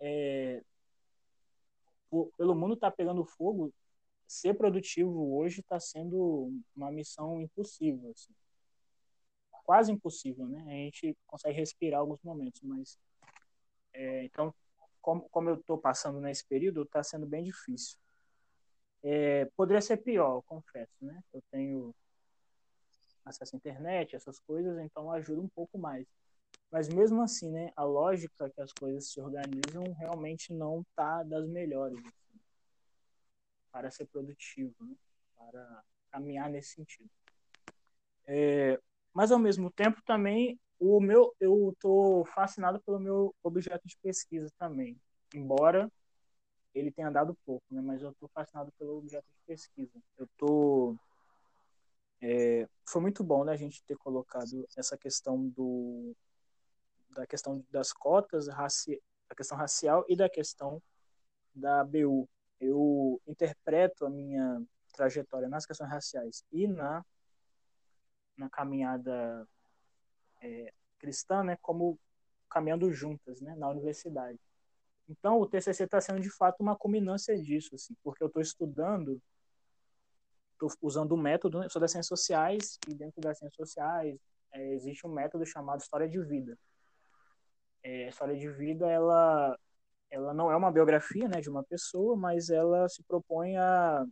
é, 0.00 0.62
pelo 2.36 2.54
mundo 2.54 2.76
tá 2.76 2.90
pegando 2.90 3.24
fogo, 3.24 3.72
ser 4.26 4.54
produtivo 4.54 5.36
hoje 5.36 5.60
está 5.60 5.78
sendo 5.78 6.52
uma 6.76 6.90
missão 6.90 7.40
impossível, 7.40 8.10
assim 8.10 8.32
quase 9.64 9.90
impossível, 9.90 10.46
né? 10.46 10.62
A 10.66 10.70
gente 10.70 11.16
consegue 11.26 11.56
respirar 11.56 12.00
alguns 12.00 12.22
momentos, 12.22 12.60
mas 12.62 12.98
é, 13.92 14.24
então, 14.24 14.54
como, 15.00 15.28
como 15.30 15.48
eu 15.48 15.56
estou 15.56 15.78
passando 15.78 16.20
nesse 16.20 16.46
período, 16.46 16.82
está 16.82 17.02
sendo 17.02 17.26
bem 17.26 17.42
difícil. 17.42 17.98
É, 19.02 19.46
poderia 19.56 19.80
ser 19.80 19.98
pior, 19.98 20.42
confesso, 20.42 20.94
né? 21.00 21.22
Eu 21.32 21.42
tenho 21.50 21.94
acesso 23.24 23.56
à 23.56 23.58
internet, 23.58 24.14
essas 24.14 24.38
coisas, 24.40 24.78
então 24.78 25.10
ajuda 25.10 25.40
um 25.40 25.48
pouco 25.48 25.78
mais. 25.78 26.06
Mas 26.74 26.88
mesmo 26.88 27.22
assim, 27.22 27.52
né, 27.52 27.70
a 27.76 27.84
lógica 27.84 28.50
que 28.50 28.60
as 28.60 28.72
coisas 28.72 29.08
se 29.08 29.20
organizam 29.20 29.92
realmente 29.92 30.52
não 30.52 30.80
está 30.80 31.22
das 31.22 31.46
melhores 31.46 31.96
assim, 31.96 32.40
para 33.70 33.92
ser 33.92 34.06
produtivo, 34.06 34.74
né? 34.80 34.96
para 35.36 35.84
caminhar 36.10 36.50
nesse 36.50 36.70
sentido. 36.70 37.08
É, 38.26 38.80
mas 39.12 39.30
ao 39.30 39.38
mesmo 39.38 39.70
tempo 39.70 40.02
também 40.04 40.58
o 40.80 41.00
meu 41.00 41.32
eu 41.38 41.70
estou 41.70 42.24
fascinado 42.24 42.80
pelo 42.80 42.98
meu 42.98 43.32
objeto 43.40 43.86
de 43.86 43.96
pesquisa 43.98 44.50
também, 44.58 45.00
embora 45.32 45.88
ele 46.74 46.90
tenha 46.90 47.08
dado 47.08 47.38
pouco, 47.46 47.64
né? 47.70 47.80
Mas 47.80 48.02
eu 48.02 48.10
estou 48.10 48.28
fascinado 48.30 48.72
pelo 48.76 48.98
objeto 48.98 49.26
de 49.28 49.46
pesquisa. 49.46 49.96
Eu 50.18 50.28
tô 50.36 50.96
é, 52.20 52.66
foi 52.88 53.00
muito 53.00 53.22
bom, 53.22 53.44
né, 53.44 53.52
a 53.52 53.56
gente 53.56 53.80
ter 53.84 53.96
colocado 53.96 54.66
essa 54.76 54.98
questão 54.98 55.48
do 55.50 56.16
da 57.14 57.26
questão 57.26 57.64
das 57.70 57.92
cotas, 57.92 58.48
raci, 58.48 59.00
a 59.28 59.34
questão 59.34 59.56
racial 59.56 60.04
e 60.08 60.16
da 60.16 60.28
questão 60.28 60.82
da 61.54 61.84
BU. 61.84 62.28
Eu 62.60 63.20
interpreto 63.26 64.04
a 64.04 64.10
minha 64.10 64.62
trajetória 64.92 65.48
nas 65.48 65.66
questões 65.66 65.90
raciais 65.90 66.44
e 66.52 66.66
na 66.66 67.04
na 68.36 68.50
caminhada 68.50 69.46
é, 70.42 70.72
cristã, 70.98 71.42
né, 71.44 71.56
como 71.62 71.98
caminhando 72.50 72.90
juntas, 72.92 73.40
né, 73.40 73.54
na 73.54 73.68
universidade. 73.68 74.38
Então, 75.08 75.40
o 75.40 75.46
TCC 75.46 75.84
está 75.84 76.00
sendo 76.00 76.20
de 76.20 76.30
fato 76.30 76.60
uma 76.60 76.76
culminância 76.76 77.36
disso, 77.40 77.74
assim, 77.74 77.94
porque 78.02 78.22
eu 78.22 78.28
estou 78.28 78.42
estudando, 78.42 79.20
estou 80.52 80.70
usando 80.82 81.14
um 81.14 81.20
método, 81.20 81.58
né, 81.58 81.66
eu 81.66 81.70
sou 81.70 81.80
das 81.80 81.90
ciências 81.90 82.08
sociais 82.08 82.78
e 82.88 82.94
dentro 82.94 83.20
das 83.20 83.38
ciências 83.38 83.56
sociais 83.56 84.18
é, 84.52 84.72
existe 84.74 85.06
um 85.06 85.12
método 85.12 85.44
chamado 85.44 85.80
história 85.80 86.08
de 86.08 86.20
vida. 86.20 86.58
É, 87.84 88.06
a 88.06 88.08
história 88.08 88.36
de 88.36 88.48
vida 88.50 88.90
ela 88.90 89.56
ela 90.10 90.32
não 90.32 90.50
é 90.50 90.56
uma 90.56 90.70
biografia 90.70 91.28
né, 91.28 91.40
de 91.40 91.50
uma 91.50 91.64
pessoa, 91.64 92.16
mas 92.16 92.48
ela 92.48 92.88
se 92.88 93.02
propõe 93.02 93.56
a, 93.56 94.06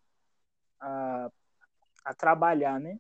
a, 0.81 1.31
a 2.05 2.15
trabalhar 2.15 2.81
né, 2.81 2.99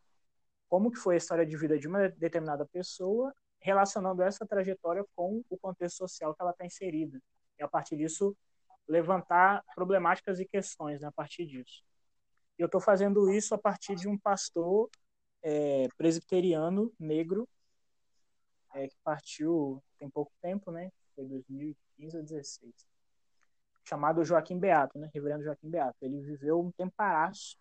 como 0.68 0.90
que 0.90 0.98
foi 0.98 1.16
a 1.16 1.18
história 1.18 1.44
de 1.44 1.56
vida 1.56 1.78
de 1.78 1.88
uma 1.88 2.08
determinada 2.10 2.64
pessoa, 2.66 3.34
relacionando 3.60 4.22
essa 4.22 4.46
trajetória 4.46 5.04
com 5.16 5.42
o 5.50 5.58
contexto 5.58 5.98
social 5.98 6.34
que 6.34 6.42
ela 6.42 6.52
está 6.52 6.64
inserida. 6.64 7.20
E, 7.58 7.62
a 7.62 7.68
partir 7.68 7.96
disso, 7.96 8.36
levantar 8.88 9.64
problemáticas 9.74 10.40
e 10.40 10.46
questões 10.46 11.00
né, 11.00 11.08
a 11.08 11.12
partir 11.12 11.44
disso. 11.46 11.82
Eu 12.56 12.66
estou 12.66 12.80
fazendo 12.80 13.30
isso 13.30 13.54
a 13.54 13.58
partir 13.58 13.96
de 13.96 14.08
um 14.08 14.16
pastor 14.16 14.88
é, 15.42 15.88
presbiteriano 15.96 16.92
negro 16.98 17.48
é, 18.74 18.88
que 18.88 18.96
partiu 19.04 19.82
tem 19.98 20.08
pouco 20.08 20.32
tempo, 20.40 20.70
né? 20.70 20.90
Foi 21.14 21.26
2015 21.26 22.16
ou 22.16 22.22
2016. 22.22 22.74
Chamado 23.84 24.24
Joaquim 24.24 24.58
Beato, 24.58 24.98
né? 24.98 25.10
Reverendo 25.12 25.44
Joaquim 25.44 25.68
Beato. 25.68 25.96
Ele 26.00 26.20
viveu 26.20 26.60
um 26.60 26.70
temparaço. 26.70 27.58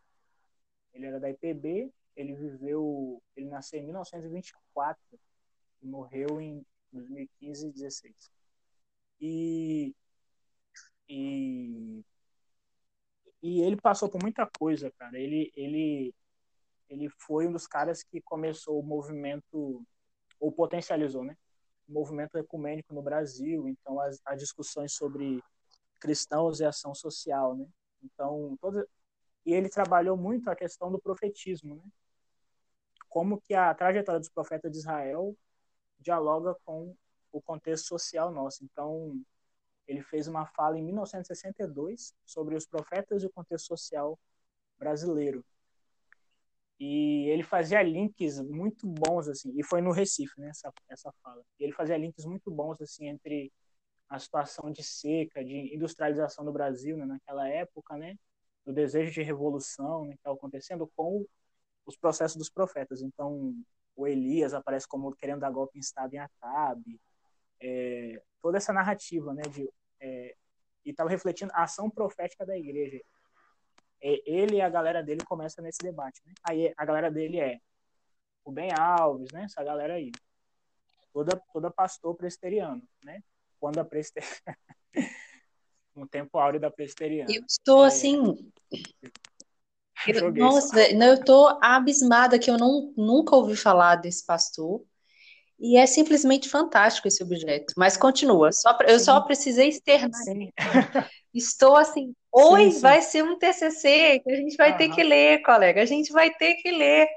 Ele 0.93 1.06
era 1.06 1.19
da 1.19 1.30
IPB. 1.30 1.91
Ele 2.15 2.36
viveu. 2.36 3.21
Ele 3.36 3.47
nasceu 3.47 3.80
em 3.80 3.86
1924 3.86 5.02
e 5.82 5.88
morreu 5.88 6.39
em 6.39 6.65
2015 6.91 7.62
e 7.62 7.71
2016. 7.71 8.32
E 9.19 9.95
e, 11.13 12.06
e 13.43 13.62
ele 13.62 13.76
passou 13.76 14.10
por 14.10 14.21
muita 14.21 14.50
coisa, 14.58 14.89
cara. 14.91 15.19
Ele, 15.19 15.52
ele, 15.58 16.15
ele 16.89 17.10
foi 17.10 17.47
um 17.47 17.52
dos 17.52 17.67
caras 17.67 18.02
que 18.02 18.21
começou 18.21 18.80
o 18.80 18.84
movimento, 18.84 19.86
ou 20.41 20.51
potencializou, 20.51 21.23
né? 21.23 21.38
O 21.88 21.93
movimento 21.93 22.38
ecumênico 22.38 22.93
no 22.93 23.01
Brasil. 23.01 23.69
Então, 23.69 23.99
as, 24.01 24.19
as 24.25 24.39
discussões 24.39 24.93
sobre 24.93 25.41
cristãos 25.99 26.60
e 26.60 26.65
ação 26.65 26.95
social, 26.95 27.56
né? 27.56 27.67
Então, 28.04 28.58
toda, 28.60 28.86
e 29.45 29.54
ele 29.54 29.69
trabalhou 29.69 30.17
muito 30.17 30.49
a 30.49 30.56
questão 30.56 30.91
do 30.91 30.99
profetismo, 30.99 31.75
né? 31.75 31.84
Como 33.08 33.39
que 33.39 33.54
a 33.54 33.73
trajetória 33.73 34.19
dos 34.19 34.30
profetas 34.30 34.71
de 34.71 34.80
Israel 34.80 35.36
dialoga 35.99 36.56
com 36.65 36.95
o 37.32 37.41
contexto 37.41 37.88
social 37.88 38.32
nosso. 38.32 38.63
Então, 38.63 39.21
ele 39.88 40.01
fez 40.01 40.27
uma 40.27 40.45
fala 40.47 40.77
em 40.80 40.84
1962 40.84 42.13
sobre 42.25 42.56
os 42.56 42.65
profetas 42.65 43.21
e 43.21 43.27
o 43.27 43.32
contexto 43.32 43.67
social 43.67 44.17
brasileiro. 44.80 45.45
E 46.83 47.29
ele 47.29 47.43
fazia 47.43 47.83
links 47.83 48.39
muito 48.39 48.87
bons 48.87 49.27
assim, 49.27 49.53
e 49.55 49.63
foi 49.63 49.81
no 49.81 49.91
Recife, 49.91 50.33
né, 50.41 50.49
essa, 50.49 50.73
essa 50.89 51.13
fala. 51.21 51.43
E 51.59 51.63
ele 51.63 51.73
fazia 51.73 51.95
links 51.95 52.25
muito 52.25 52.49
bons 52.49 52.81
assim 52.81 53.07
entre 53.07 53.53
a 54.09 54.17
situação 54.17 54.71
de 54.71 54.83
seca, 54.83 55.45
de 55.45 55.75
industrialização 55.75 56.43
do 56.43 56.51
Brasil 56.51 56.97
né, 56.97 57.05
naquela 57.05 57.47
época, 57.47 57.95
né, 57.97 58.15
do 58.65 58.73
desejo 58.73 59.11
de 59.11 59.21
revolução 59.21 60.05
né, 60.05 60.13
que 60.13 60.21
estava 60.21 60.35
acontecendo 60.35 60.91
com 60.95 61.23
os 61.85 61.95
processos 61.95 62.35
dos 62.35 62.49
profetas. 62.49 63.03
Então, 63.03 63.53
o 63.95 64.07
Elias 64.07 64.51
aparece 64.55 64.87
como 64.87 65.15
querendo 65.15 65.41
dar 65.41 65.51
golpe 65.51 65.77
em 65.77 65.81
Estado 65.81 66.15
em 66.15 66.17
Acabe, 66.17 66.99
é, 67.61 68.19
toda 68.41 68.57
essa 68.57 68.73
narrativa, 68.73 69.35
né, 69.35 69.43
de 69.43 69.69
é, 69.99 70.35
e 70.83 70.89
estava 70.89 71.11
refletindo 71.11 71.51
a 71.53 71.61
ação 71.61 71.91
profética 71.91 72.43
da 72.43 72.57
igreja. 72.57 72.99
É, 74.01 74.21
ele 74.25 74.57
e 74.57 74.61
a 74.61 74.69
galera 74.69 75.03
dele 75.03 75.23
começam 75.23 75.63
nesse 75.63 75.79
debate, 75.81 76.21
né? 76.25 76.33
Aí 76.49 76.73
a 76.75 76.85
galera 76.85 77.11
dele 77.11 77.39
é 77.39 77.59
o 78.43 78.51
Ben 78.51 78.71
Alves, 78.77 79.31
né? 79.31 79.43
Essa 79.43 79.63
galera 79.63 79.93
aí, 79.93 80.11
toda 81.13 81.41
toda 81.53 81.69
pastor 81.69 82.15
presteriano, 82.15 82.81
né? 83.03 83.21
Quando 83.59 83.79
a 83.79 83.85
prester 83.85 84.23
no 85.95 86.07
tempo 86.07 86.37
áureo 86.39 86.59
da 86.59 86.71
presteriana. 86.71 87.31
Eu 87.31 87.43
estou 87.47 87.83
é... 87.83 87.87
assim. 87.87 88.51
Eu, 90.07 90.33
nossa, 90.33 90.91
eu 90.91 91.13
estou 91.13 91.59
abismada 91.61 92.39
que 92.39 92.49
eu 92.49 92.57
não, 92.57 92.91
nunca 92.97 93.35
ouvi 93.35 93.55
falar 93.55 93.97
desse 93.97 94.25
pastor. 94.25 94.83
E 95.59 95.77
é 95.77 95.85
simplesmente 95.85 96.49
fantástico 96.49 97.07
esse 97.07 97.21
objeto. 97.21 97.75
Mas 97.77 97.95
continua. 97.95 98.51
Só, 98.51 98.75
eu 98.87 98.99
só 98.99 99.21
precisei 99.21 99.69
externar. 99.69 100.09
Estou 101.31 101.75
assim. 101.75 102.15
Oi, 102.33 102.71
sim, 102.71 102.79
vai 102.79 103.01
ser 103.01 103.23
um 103.23 103.37
TCC 103.37 104.21
que 104.21 104.31
a 104.31 104.35
gente 104.35 104.55
vai 104.55 104.77
ter 104.77 104.89
que 104.89 105.03
ler, 105.03 105.41
colega. 105.41 105.81
A 105.81 105.85
gente 105.85 106.13
vai 106.13 106.33
ter 106.33 106.55
que 106.55 106.71
ler. 106.71 107.07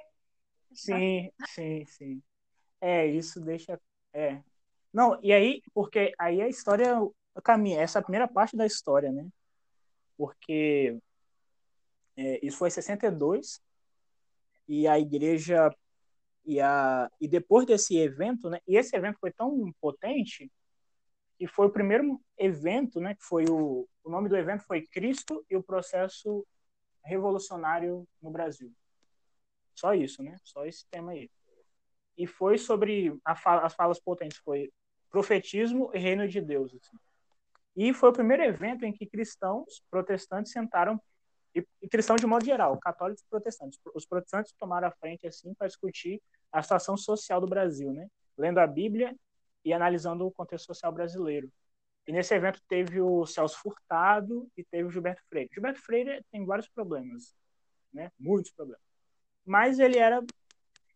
Sim, 0.73 1.31
sim, 1.55 1.85
sim. 1.87 2.23
É, 2.81 3.07
isso 3.07 3.41
deixa. 3.41 3.81
É. 4.13 4.41
Não, 4.93 5.19
e 5.23 5.33
aí, 5.33 5.63
porque 5.73 6.13
aí 6.19 6.43
a 6.43 6.49
história 6.49 6.97
caminha, 7.43 7.81
essa 7.81 7.99
é 7.99 8.01
a 8.01 8.03
primeira 8.03 8.27
parte 8.27 8.57
da 8.57 8.67
história, 8.67 9.13
né? 9.13 9.27
Porque 10.17 10.99
é, 12.17 12.45
isso 12.45 12.59
foi 12.59 12.69
em 12.69 12.73
62 12.73 13.61
e 14.69 14.87
a 14.89 14.99
igreja 14.99 15.71
e, 16.45 16.61
a, 16.61 17.11
e 17.21 17.27
depois 17.27 17.67
desse 17.67 17.97
evento, 17.97 18.51
né, 18.51 18.61
e 18.67 18.77
esse 18.77 18.95
evento 18.97 19.19
foi 19.19 19.33
tão 19.33 19.73
potente 19.81 20.51
que 21.39 21.47
foi 21.47 21.67
o 21.67 21.73
primeiro 21.73 22.21
evento, 22.39 23.01
né, 23.01 23.15
que 23.15 23.25
foi 23.25 23.45
o, 23.49 23.89
o 24.05 24.11
nome 24.11 24.29
do 24.29 24.37
evento 24.37 24.65
foi 24.65 24.87
Cristo 24.87 25.45
e 25.51 25.57
o 25.57 25.63
processo 25.63 26.47
revolucionário 27.03 28.07
no 28.23 28.31
Brasil. 28.31 28.73
Só 29.75 29.95
isso, 29.95 30.23
né? 30.23 30.37
Só 30.45 30.65
esse 30.65 30.87
tema 30.91 31.13
aí. 31.13 31.31
E 32.17 32.27
foi 32.27 32.59
sobre 32.59 33.19
fala, 33.43 33.63
as 33.63 33.75
falas 33.75 33.99
potentes, 33.99 34.39
foi 34.39 34.71
profetismo 35.11 35.91
e 35.93 35.99
reino 35.99 36.29
de 36.29 36.41
Deus. 36.41 36.73
Assim. 36.75 36.97
E 37.77 37.93
foi 37.93 38.11
o 38.11 38.13
primeiro 38.13 38.43
evento 38.43 38.85
em 38.85 38.93
que 38.93 39.07
cristãos 39.07 39.83
protestantes 39.91 40.53
sentaram 40.53 41.01
e, 41.55 41.67
e 41.81 41.89
cristãos 41.89 42.21
de 42.21 42.27
modo 42.27 42.45
geral, 42.45 42.77
católicos 42.79 43.23
e 43.23 43.29
protestantes. 43.29 43.79
Os 43.95 44.07
protestantes 44.07 44.53
tomaram 44.59 44.89
a 44.89 44.91
frente 44.91 45.27
assim 45.27 45.55
para 45.55 45.67
discutir 45.67 46.21
a 46.53 46.63
situação 46.63 46.97
social 46.97 47.41
do 47.41 47.47
Brasil, 47.47 47.93
né? 47.93 48.09
Lendo 48.37 48.59
a 48.59 48.67
Bíblia 48.67 49.17
e 49.65 49.73
analisando 49.73 50.27
o 50.27 50.33
contexto 50.33 50.67
social 50.67 50.93
brasileiro. 50.93 51.51
E 52.07 52.13
nesse 52.13 52.35
evento 52.35 52.61
teve 52.69 53.01
o 53.01 53.25
Celso 53.25 53.59
Furtado 53.59 54.49
e 54.57 54.65
teve 54.65 54.85
o 54.85 54.91
Gilberto 54.91 55.23
Freire. 55.29 55.51
Gilberto 55.53 55.81
Freire 55.81 56.25
tem 56.31 56.45
vários 56.45 56.69
problemas, 56.69 57.35
né? 57.93 58.13
Muitos 58.19 58.51
problemas. 58.51 58.83
Mas 59.45 59.79
ele 59.79 59.99
era, 59.99 60.23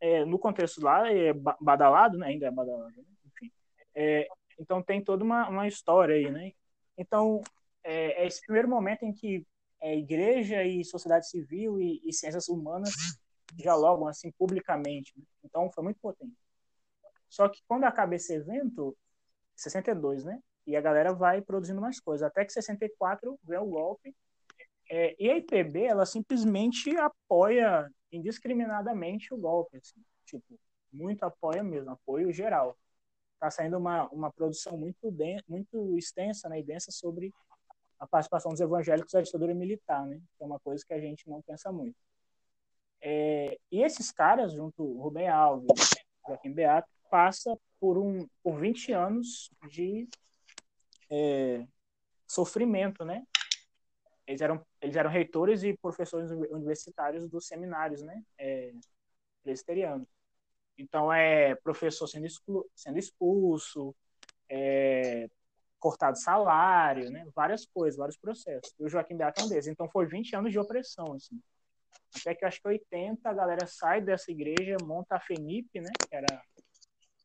é, 0.01 0.25
no 0.25 0.39
contexto 0.39 0.83
lá, 0.83 1.11
é 1.11 1.33
badalado, 1.61 2.19
né? 2.19 2.29
Ainda 2.29 2.47
é 2.47 2.51
badalado, 2.51 2.95
né? 2.97 3.05
enfim. 3.27 3.53
É, 3.95 4.29
então 4.59 4.83
tem 4.83 5.03
toda 5.03 5.25
uma, 5.25 5.49
uma 5.49 5.67
história 5.67 6.15
aí, 6.15 6.31
né? 6.31 6.53
Então, 6.97 7.43
é, 7.83 8.25
é 8.25 8.27
esse 8.27 8.41
primeiro 8.43 8.69
momento 8.69 9.05
em 9.05 9.13
que 9.13 9.47
é, 9.81 9.97
igreja 9.97 10.65
e 10.65 10.85
sociedade 10.85 11.29
civil 11.29 11.81
e, 11.81 12.01
e, 12.05 12.13
ciências 12.13 12.49
humanas 12.49 12.93
dialogam 13.55 14.09
assim 14.09 14.31
publicamente. 14.33 15.13
Né? 15.17 15.25
Então 15.45 15.71
foi 15.73 15.85
muito 15.85 16.01
potente. 16.01 16.37
Só 17.29 17.49
que 17.49 17.61
quando 17.67 17.85
acaba 17.85 18.15
esse 18.15 18.35
evento, 18.35 18.97
62, 19.57 20.25
né? 20.25 20.41
E 20.69 20.77
a 20.77 20.83
galera 20.83 21.15
vai 21.15 21.41
produzindo 21.41 21.81
mais 21.81 21.99
coisas. 21.99 22.29
Até 22.29 22.45
que 22.45 22.53
64 22.53 23.41
vem 23.43 23.59
o 23.59 23.65
golpe. 23.65 24.15
É, 24.91 25.17
e 25.19 25.31
a 25.31 25.39
IPB, 25.39 25.85
ela 25.85 26.05
simplesmente 26.05 26.95
apoia 26.95 27.91
indiscriminadamente 28.13 29.33
o 29.33 29.39
golpe. 29.39 29.79
Assim, 29.79 29.99
tipo, 30.27 30.61
muito 30.93 31.23
apoia 31.23 31.65
mesmo, 31.65 31.91
apoio 31.91 32.31
geral. 32.35 32.77
Tá 33.41 33.51
saindo 33.51 33.79
uma, 33.79 34.11
uma 34.11 34.31
produção 34.31 34.77
muito, 34.77 35.11
muito 35.49 35.97
extensa 35.97 36.51
né, 36.51 36.61
e 36.61 36.63
densa 36.63 36.91
sobre 36.91 37.33
a 37.99 38.07
participação 38.07 38.53
dos 38.53 38.61
evangélicos 38.61 39.15
na 39.15 39.23
ditadura 39.23 39.55
militar, 39.55 40.05
né? 40.05 40.21
Que 40.37 40.45
é 40.45 40.47
uma 40.47 40.61
coisa 40.61 40.85
que 40.87 40.93
a 40.93 41.01
gente 41.01 41.31
não 41.31 41.41
pensa 41.41 41.73
muito. 41.73 41.97
É, 43.01 43.59
e 43.73 43.83
esses 43.83 44.13
caras, 44.13 44.53
junto 44.53 44.85
Rubem 45.01 45.29
Alves, 45.29 45.95
Joaquim 46.27 46.53
Beato, 46.53 46.91
passa 47.11 47.59
por 47.81 47.97
um 47.97 48.29
por 48.43 48.61
20 48.61 48.93
anos 48.93 49.51
de 49.71 50.07
é, 51.11 51.67
sofrimento, 52.27 53.05
né? 53.05 53.25
Eles 54.27 54.41
eram 54.41 54.65
eles 54.81 54.97
eram 54.97 55.11
reitores 55.11 55.63
e 55.63 55.77
professores 55.77 56.31
universitários 56.31 57.29
dos 57.29 57.47
seminários, 57.47 58.03
né? 58.03 58.23
É, 58.39 58.73
presbiterianos. 59.43 60.09
Então 60.77 61.13
é 61.13 61.55
professor 61.57 62.07
sendo, 62.07 62.27
exclu, 62.27 62.71
sendo 62.75 62.99
expulso, 62.99 63.95
é, 64.49 65.29
cortado 65.79 66.19
salário, 66.19 67.11
né? 67.11 67.27
Várias 67.35 67.67
coisas, 67.67 67.99
vários 67.99 68.17
processos. 68.17 68.75
E 68.79 68.85
o 68.85 68.89
Joaquim 68.89 69.17
Beato 69.17 69.41
é 69.41 69.45
um. 69.45 69.71
Então 69.71 69.89
foi 69.89 70.07
20 70.07 70.37
anos 70.37 70.53
de 70.53 70.59
opressão, 70.59 71.15
assim. 71.15 71.41
Até 72.15 72.35
que 72.35 72.45
acho 72.45 72.61
que 72.61 72.69
80 72.69 73.29
a 73.29 73.35
galera 73.35 73.67
sai 73.67 74.01
dessa 74.01 74.31
igreja, 74.31 74.77
monta 74.83 75.17
a 75.17 75.21
FENIP, 75.21 75.81
né? 75.81 75.91
Que 76.09 76.15
era 76.15 76.27
a 76.33 76.43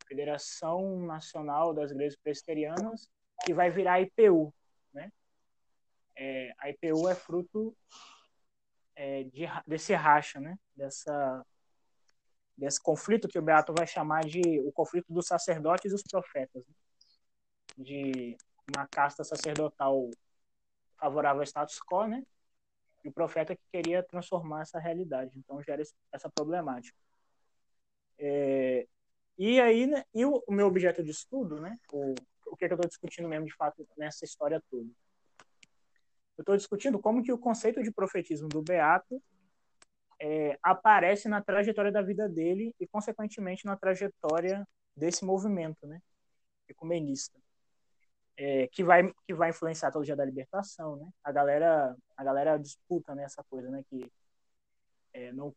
Federação 0.07 1.05
Nacional 1.05 1.73
das 1.73 1.91
Igrejas 1.91 2.17
Presbiterianas, 2.17 3.09
que 3.45 3.53
vai 3.53 3.69
virar 3.69 4.01
IPU, 4.01 4.53
né? 4.93 5.11
É, 6.15 6.53
a 6.59 6.69
IPU 6.69 7.09
é 7.09 7.15
fruto 7.15 7.75
é, 8.95 9.23
de, 9.23 9.45
desse 9.67 9.93
racha, 9.93 10.39
né? 10.39 10.57
Dessa 10.75 11.45
desse 12.55 12.79
conflito 12.79 13.27
que 13.27 13.39
o 13.39 13.41
Beato 13.41 13.73
vai 13.75 13.87
chamar 13.87 14.21
de 14.21 14.59
o 14.61 14.71
conflito 14.71 15.11
dos 15.11 15.25
sacerdotes 15.25 15.91
e 15.91 15.95
os 15.95 16.03
profetas. 16.03 16.63
Né? 16.67 16.75
de 17.77 18.37
uma 18.75 18.87
casta 18.87 19.23
sacerdotal 19.23 20.09
favorável 20.97 21.41
ao 21.41 21.45
status 21.45 21.79
quo, 21.79 22.07
né? 22.07 22.23
E 23.03 23.09
o 23.09 23.11
profeta 23.11 23.55
que 23.55 23.61
queria 23.71 24.01
transformar 24.03 24.61
essa 24.61 24.79
realidade. 24.79 25.37
Então 25.37 25.61
gera 25.61 25.81
essa 26.11 26.29
problemática. 26.29 26.97
É, 28.17 28.87
e 29.37 29.59
aí, 29.59 29.87
né, 29.87 30.05
e 30.13 30.23
o, 30.25 30.41
o, 30.47 30.53
meu 30.53 30.67
objeto 30.67 31.03
de 31.03 31.11
estudo, 31.11 31.59
né? 31.59 31.77
O 31.91 32.15
que, 32.63 32.65
é 32.65 32.67
que 32.67 32.73
eu 32.73 32.75
estou 32.75 32.89
discutindo 32.89 33.27
mesmo 33.27 33.45
de 33.45 33.55
fato 33.55 33.87
nessa 33.97 34.25
história 34.25 34.61
toda? 34.69 34.89
Eu 36.37 36.41
estou 36.41 36.57
discutindo 36.57 36.99
como 36.99 37.23
que 37.23 37.31
o 37.31 37.37
conceito 37.37 37.83
de 37.83 37.91
profetismo 37.91 38.49
do 38.49 38.61
Beato 38.61 39.21
é, 40.19 40.57
aparece 40.61 41.27
na 41.27 41.41
trajetória 41.41 41.91
da 41.91 42.01
vida 42.01 42.27
dele 42.27 42.73
e, 42.79 42.87
consequentemente, 42.87 43.65
na 43.65 43.75
trajetória 43.75 44.67
desse 44.95 45.23
movimento, 45.25 45.85
né? 45.85 46.01
Ecumenista 46.67 47.37
é, 48.37 48.67
que 48.67 48.83
vai 48.83 49.11
que 49.25 49.33
vai 49.33 49.49
influenciar 49.49 49.89
a 49.89 49.91
teologia 49.91 50.15
da 50.15 50.25
libertação, 50.25 50.95
né? 50.95 51.09
A 51.23 51.31
galera 51.31 51.95
a 52.17 52.23
galera 52.23 52.57
disputa 52.57 53.13
né, 53.13 53.27
coisa, 53.49 53.69
né? 53.69 53.83
Que 53.89 54.11
é, 55.13 55.31
não 55.31 55.53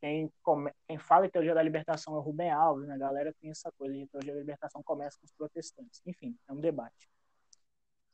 quem, 0.00 0.32
come, 0.42 0.72
quem 0.86 0.98
fala 0.98 1.26
em 1.26 1.30
teologia 1.30 1.54
da 1.54 1.62
libertação 1.62 2.14
é 2.14 2.18
o 2.18 2.22
Rubem 2.22 2.50
Alves, 2.50 2.88
né? 2.88 2.94
A 2.94 2.98
galera 2.98 3.34
tem 3.40 3.50
essa 3.50 3.70
coisa 3.72 3.94
de 3.94 4.06
teologia 4.06 4.34
da 4.34 4.40
libertação 4.40 4.82
começa 4.82 5.18
com 5.18 5.26
os 5.26 5.32
protestantes. 5.32 6.00
Enfim, 6.06 6.36
é 6.48 6.52
um 6.52 6.60
debate. 6.60 7.08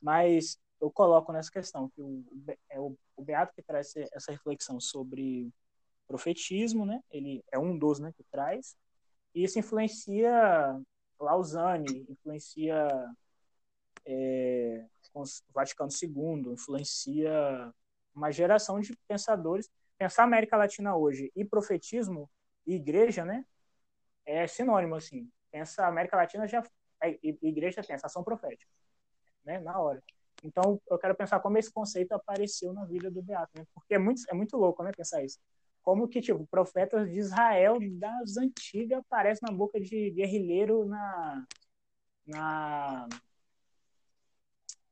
Mas 0.01 0.59
eu 0.79 0.91
coloco 0.91 1.31
nessa 1.31 1.51
questão 1.51 1.89
que 1.89 2.01
o, 2.01 2.23
é 2.69 2.79
o, 2.79 2.97
o 3.15 3.23
Beato 3.23 3.53
que 3.55 3.63
traz 3.63 3.95
essa 4.13 4.31
reflexão 4.31 4.79
sobre 4.79 5.49
profetismo, 6.07 6.85
né? 6.85 7.01
Ele 7.09 7.43
é 7.51 7.57
um 7.57 7.77
dos, 7.77 7.99
né, 7.99 8.11
que 8.15 8.23
traz. 8.31 8.75
E 9.33 9.43
isso 9.43 9.59
influencia 9.59 10.79
Lausanne, 11.19 12.05
influencia 12.09 12.87
é, 14.05 14.85
Vaticano 15.53 15.89
II, 15.91 16.53
influencia 16.53 17.73
uma 18.15 18.31
geração 18.31 18.79
de 18.79 18.95
pensadores. 19.07 19.69
Pensar 19.97 20.23
América 20.23 20.57
Latina 20.57 20.95
hoje 20.95 21.31
e 21.35 21.43
profetismo 21.43 22.29
e 22.65 22.75
igreja, 22.75 23.25
né? 23.25 23.45
É 24.25 24.45
sinônimo, 24.45 24.95
assim. 24.95 25.29
Pensa 25.51 25.87
América 25.87 26.17
Latina 26.17 26.47
já 26.47 26.63
é, 27.01 27.17
igreja 27.23 27.81
tem 27.83 27.95
essa 27.95 28.07
ação 28.07 28.23
profética, 28.23 28.69
né? 29.43 29.59
Na 29.59 29.79
hora. 29.79 30.03
Então, 30.43 30.79
eu 30.89 30.99
quero 30.99 31.15
pensar 31.15 31.39
como 31.39 31.57
esse 31.57 31.71
conceito 31.71 32.11
apareceu 32.11 32.71
na 32.73 32.85
vida 32.85 33.09
do 33.09 33.23
Beato, 33.23 33.51
né? 33.55 33.65
Porque 33.73 33.95
é 33.95 33.97
muito, 33.97 34.21
é 34.29 34.33
muito 34.33 34.55
louco, 34.55 34.83
né? 34.83 34.91
Pensar 34.95 35.23
isso. 35.23 35.39
Como 35.81 36.07
que, 36.07 36.21
tipo, 36.21 36.45
profetas 36.47 37.09
de 37.09 37.17
Israel 37.17 37.77
das 37.93 38.37
antigas 38.37 38.99
aparecem 38.99 39.49
na 39.49 39.55
boca 39.55 39.79
de 39.79 40.11
guerrilheiro 40.11 40.85
na, 40.85 41.47
na 42.25 43.07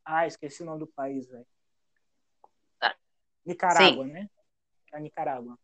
ah, 0.06 0.28
esqueci 0.28 0.62
o 0.62 0.66
nome 0.66 0.80
do 0.80 0.88
país, 0.88 1.28
velho. 1.28 1.46
Ah, 2.80 2.96
Nicarágua, 3.44 4.06
Sim. 4.06 4.12
né? 4.12 4.30
A 4.96 5.00
Nicarágua. 5.00 5.58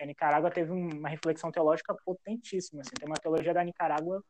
A 0.00 0.06
Nicarágua 0.06 0.50
teve 0.50 0.70
uma 0.70 1.08
reflexão 1.08 1.50
teológica 1.50 1.94
potentíssima. 2.04 2.82
Assim. 2.82 2.94
Tem 2.98 3.08
uma 3.08 3.18
teologia 3.18 3.52
da 3.52 3.64
Nicarágua 3.64 4.24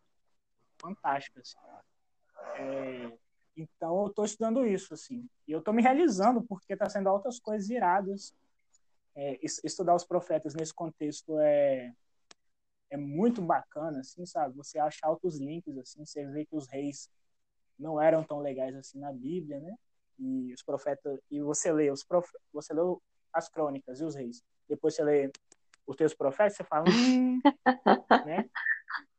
fantástica. 0.80 1.40
Assim. 1.40 1.56
É, 2.56 3.18
então, 3.56 4.02
eu 4.02 4.06
estou 4.08 4.24
estudando 4.24 4.66
isso. 4.66 4.94
Assim. 4.94 5.28
E 5.46 5.52
eu 5.52 5.58
estou 5.58 5.74
me 5.74 5.82
realizando, 5.82 6.42
porque 6.42 6.72
está 6.72 6.88
sendo 6.88 7.08
altas 7.08 7.38
coisas 7.38 7.68
iradas. 7.68 8.34
É, 9.14 9.38
estudar 9.42 9.94
os 9.94 10.04
profetas 10.04 10.54
nesse 10.54 10.72
contexto 10.72 11.38
é, 11.40 11.92
é 12.90 12.96
muito 12.96 13.40
bacana, 13.42 14.00
assim, 14.00 14.24
sabe? 14.26 14.56
Você 14.56 14.78
acha 14.78 14.98
altos 15.02 15.38
links, 15.38 15.76
assim, 15.78 16.04
você 16.04 16.26
vê 16.26 16.44
que 16.44 16.54
os 16.54 16.66
reis 16.68 17.10
não 17.78 18.00
eram 18.00 18.22
tão 18.22 18.40
legais 18.40 18.74
assim 18.76 18.98
na 18.98 19.12
Bíblia, 19.12 19.58
né? 19.60 19.74
E 20.18 20.52
os 20.52 20.62
profetas 20.62 21.18
e 21.30 21.40
você 21.40 21.72
lê 21.72 21.90
os 21.90 22.04
prof, 22.04 22.28
você 22.52 22.74
lê 22.74 22.82
as 23.32 23.48
crônicas 23.48 24.00
e 24.00 24.04
os 24.04 24.14
reis. 24.14 24.42
Depois 24.68 24.94
você 24.94 25.02
lê 25.02 25.30
os 25.86 25.96
teus 25.96 26.14
profetas, 26.14 26.56
você 26.56 26.64
fala, 26.64 26.84
hum, 26.88 27.40
né? 28.26 28.48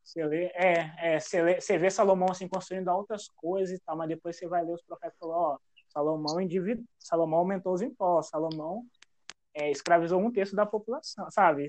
Você 0.02 0.24
lê, 0.24 0.46
é, 0.54 0.92
é, 0.98 1.20
você, 1.20 1.42
lê, 1.42 1.60
você 1.60 1.78
vê 1.78 1.90
Salomão 1.90 2.30
assim 2.30 2.48
construindo 2.48 2.88
outras 2.88 3.28
coisas 3.28 3.78
e 3.78 3.80
tal, 3.82 3.96
mas 3.96 4.08
depois 4.08 4.36
você 4.36 4.46
vai 4.46 4.64
ler 4.64 4.72
os 4.72 4.82
profetas 4.82 5.16
e 5.16 5.18
fala, 5.18 5.36
ó, 5.36 5.58
Salomão 5.88 6.40
indivíduo, 6.40 6.84
Salomão 6.98 7.40
aumentou 7.40 7.72
os 7.72 7.82
impostos, 7.82 8.30
Salomão 8.30 8.84
é, 9.54 9.70
escravizou 9.70 10.20
um 10.20 10.30
terço 10.30 10.56
da 10.56 10.66
população, 10.66 11.30
sabe? 11.30 11.66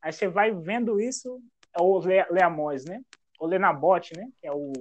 Aí 0.00 0.12
você 0.12 0.28
vai 0.28 0.52
vendo 0.52 1.00
isso, 1.00 1.42
ou 1.78 1.98
lê, 1.98 2.24
lê 2.30 2.42
Amós, 2.42 2.84
né? 2.84 3.02
Ou 3.38 3.48
lê 3.48 3.58
Nabote, 3.58 4.14
né? 4.16 4.30
Que 4.40 4.46
é 4.46 4.52
o 4.52 4.72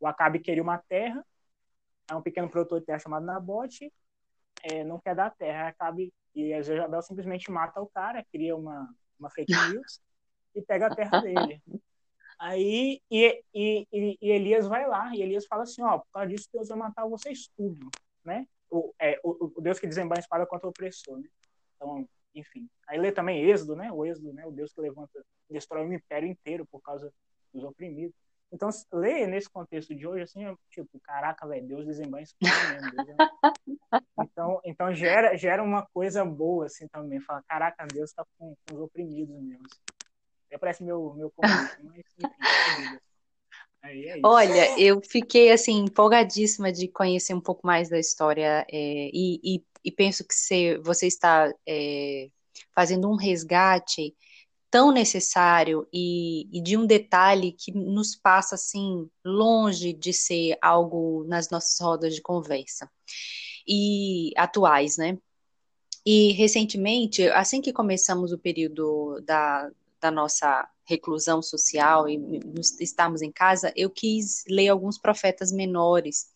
o 0.00 0.06
Acabe 0.06 0.38
queria 0.38 0.62
uma 0.62 0.78
terra, 0.78 1.24
é 2.08 2.14
um 2.14 2.22
pequeno 2.22 2.48
produtor 2.48 2.80
de 2.80 2.86
terra 2.86 2.98
chamado 2.98 3.26
Nabote, 3.26 3.92
é, 4.62 4.84
não 4.84 4.98
quer 4.98 5.14
dar 5.14 5.34
terra, 5.34 5.68
Acabe 5.68 6.12
e 6.34 6.52
a 6.52 6.62
Jezabel 6.62 7.02
simplesmente 7.02 7.50
mata 7.50 7.80
o 7.80 7.88
cara, 7.88 8.24
cria 8.30 8.54
uma, 8.54 8.88
uma 9.18 9.30
fake 9.30 9.52
news 9.70 10.00
e 10.54 10.62
pega 10.62 10.86
a 10.86 10.94
terra 10.94 11.20
dele. 11.20 11.60
Aí, 12.38 13.00
e, 13.10 13.42
e, 13.52 13.86
e, 13.92 14.16
Elias 14.20 14.66
vai 14.68 14.86
lá, 14.86 15.10
e 15.14 15.20
Elias 15.20 15.46
fala 15.46 15.64
assim, 15.64 15.82
ó, 15.82 15.98
por 15.98 16.10
causa 16.12 16.28
disso 16.28 16.48
Deus 16.52 16.68
vai 16.68 16.78
matar 16.78 17.06
vocês 17.06 17.50
tudo, 17.56 17.90
né? 18.24 18.46
O, 18.70 18.94
é, 19.00 19.18
o, 19.24 19.52
o 19.56 19.60
Deus 19.60 19.80
que 19.80 19.88
desembanha 19.88 20.20
a 20.20 20.22
espada 20.22 20.46
contra 20.46 20.68
o 20.68 20.70
opressor, 20.70 21.18
né? 21.18 21.28
Então, 21.74 22.08
enfim. 22.32 22.68
Aí 22.86 22.98
lê 22.98 23.10
também 23.10 23.42
Êxodo, 23.42 23.74
né? 23.74 23.90
O 23.90 24.06
Êxodo, 24.06 24.32
né? 24.32 24.46
O 24.46 24.52
Deus 24.52 24.72
que 24.72 24.80
levanta, 24.80 25.24
destrói 25.50 25.88
o 25.88 25.92
império 25.92 26.28
inteiro 26.28 26.64
por 26.66 26.80
causa 26.80 27.12
dos 27.52 27.64
oprimidos. 27.64 28.14
Então, 28.50 28.70
ler 28.92 29.26
nesse 29.26 29.48
contexto 29.48 29.94
de 29.94 30.06
hoje, 30.06 30.22
assim, 30.22 30.44
é, 30.44 30.54
tipo, 30.70 30.98
caraca, 31.00 31.46
velho, 31.46 31.66
Deus 31.66 31.84
desembanha 31.84 32.24
isso 32.24 32.34
mesmo. 32.40 32.90
Deus 33.04 33.08
é... 33.08 34.00
então, 34.22 34.60
então 34.64 34.94
gera, 34.94 35.36
gera 35.36 35.62
uma 35.62 35.86
coisa 35.86 36.24
boa, 36.24 36.66
assim, 36.66 36.88
também. 36.88 37.20
Fala, 37.20 37.42
caraca, 37.46 37.86
Deus 37.86 38.12
tá 38.12 38.24
com, 38.38 38.56
com 38.66 38.74
os 38.74 38.80
oprimidos 38.80 39.38
mesmo. 39.38 39.66
Assim. 39.66 39.80
É, 40.50 40.56
parece 40.56 40.82
meu, 40.82 41.12
meu 41.14 41.30
começo, 41.30 41.76
mas, 41.84 41.98
enfim, 42.18 42.98
é 43.84 44.20
Olha, 44.24 44.80
eu 44.80 45.00
fiquei 45.00 45.52
assim 45.52 45.84
empolgadíssima 45.84 46.72
de 46.72 46.88
conhecer 46.88 47.34
um 47.34 47.40
pouco 47.40 47.66
mais 47.66 47.88
da 47.88 47.98
história 47.98 48.66
é, 48.70 49.10
e, 49.12 49.40
e, 49.42 49.64
e, 49.84 49.92
penso 49.92 50.26
que 50.26 50.34
se, 50.34 50.78
você 50.78 51.06
está 51.06 51.52
é, 51.66 52.28
fazendo 52.74 53.08
um 53.08 53.14
resgate 53.14 54.14
tão 54.70 54.92
necessário 54.92 55.86
e, 55.92 56.48
e, 56.52 56.60
de 56.60 56.76
um 56.76 56.86
detalhe 56.86 57.52
que 57.52 57.72
nos 57.72 58.14
passa 58.14 58.54
assim 58.54 59.08
longe 59.24 59.92
de 59.92 60.12
ser 60.12 60.58
algo 60.60 61.24
nas 61.24 61.50
nossas 61.50 61.78
rodas 61.80 62.14
de 62.14 62.20
conversa 62.20 62.90
e 63.66 64.32
atuais, 64.36 64.96
né? 64.96 65.18
E 66.04 66.32
recentemente, 66.32 67.28
assim 67.28 67.60
que 67.60 67.72
começamos 67.72 68.32
o 68.32 68.38
período 68.38 69.20
da, 69.26 69.70
da 70.00 70.10
nossa 70.10 70.68
reclusão 70.84 71.42
social 71.42 72.08
e 72.08 72.18
estamos 72.80 73.20
em 73.20 73.30
casa, 73.30 73.72
eu 73.76 73.90
quis 73.90 74.42
ler 74.48 74.68
alguns 74.68 74.98
profetas 74.98 75.52
menores. 75.52 76.28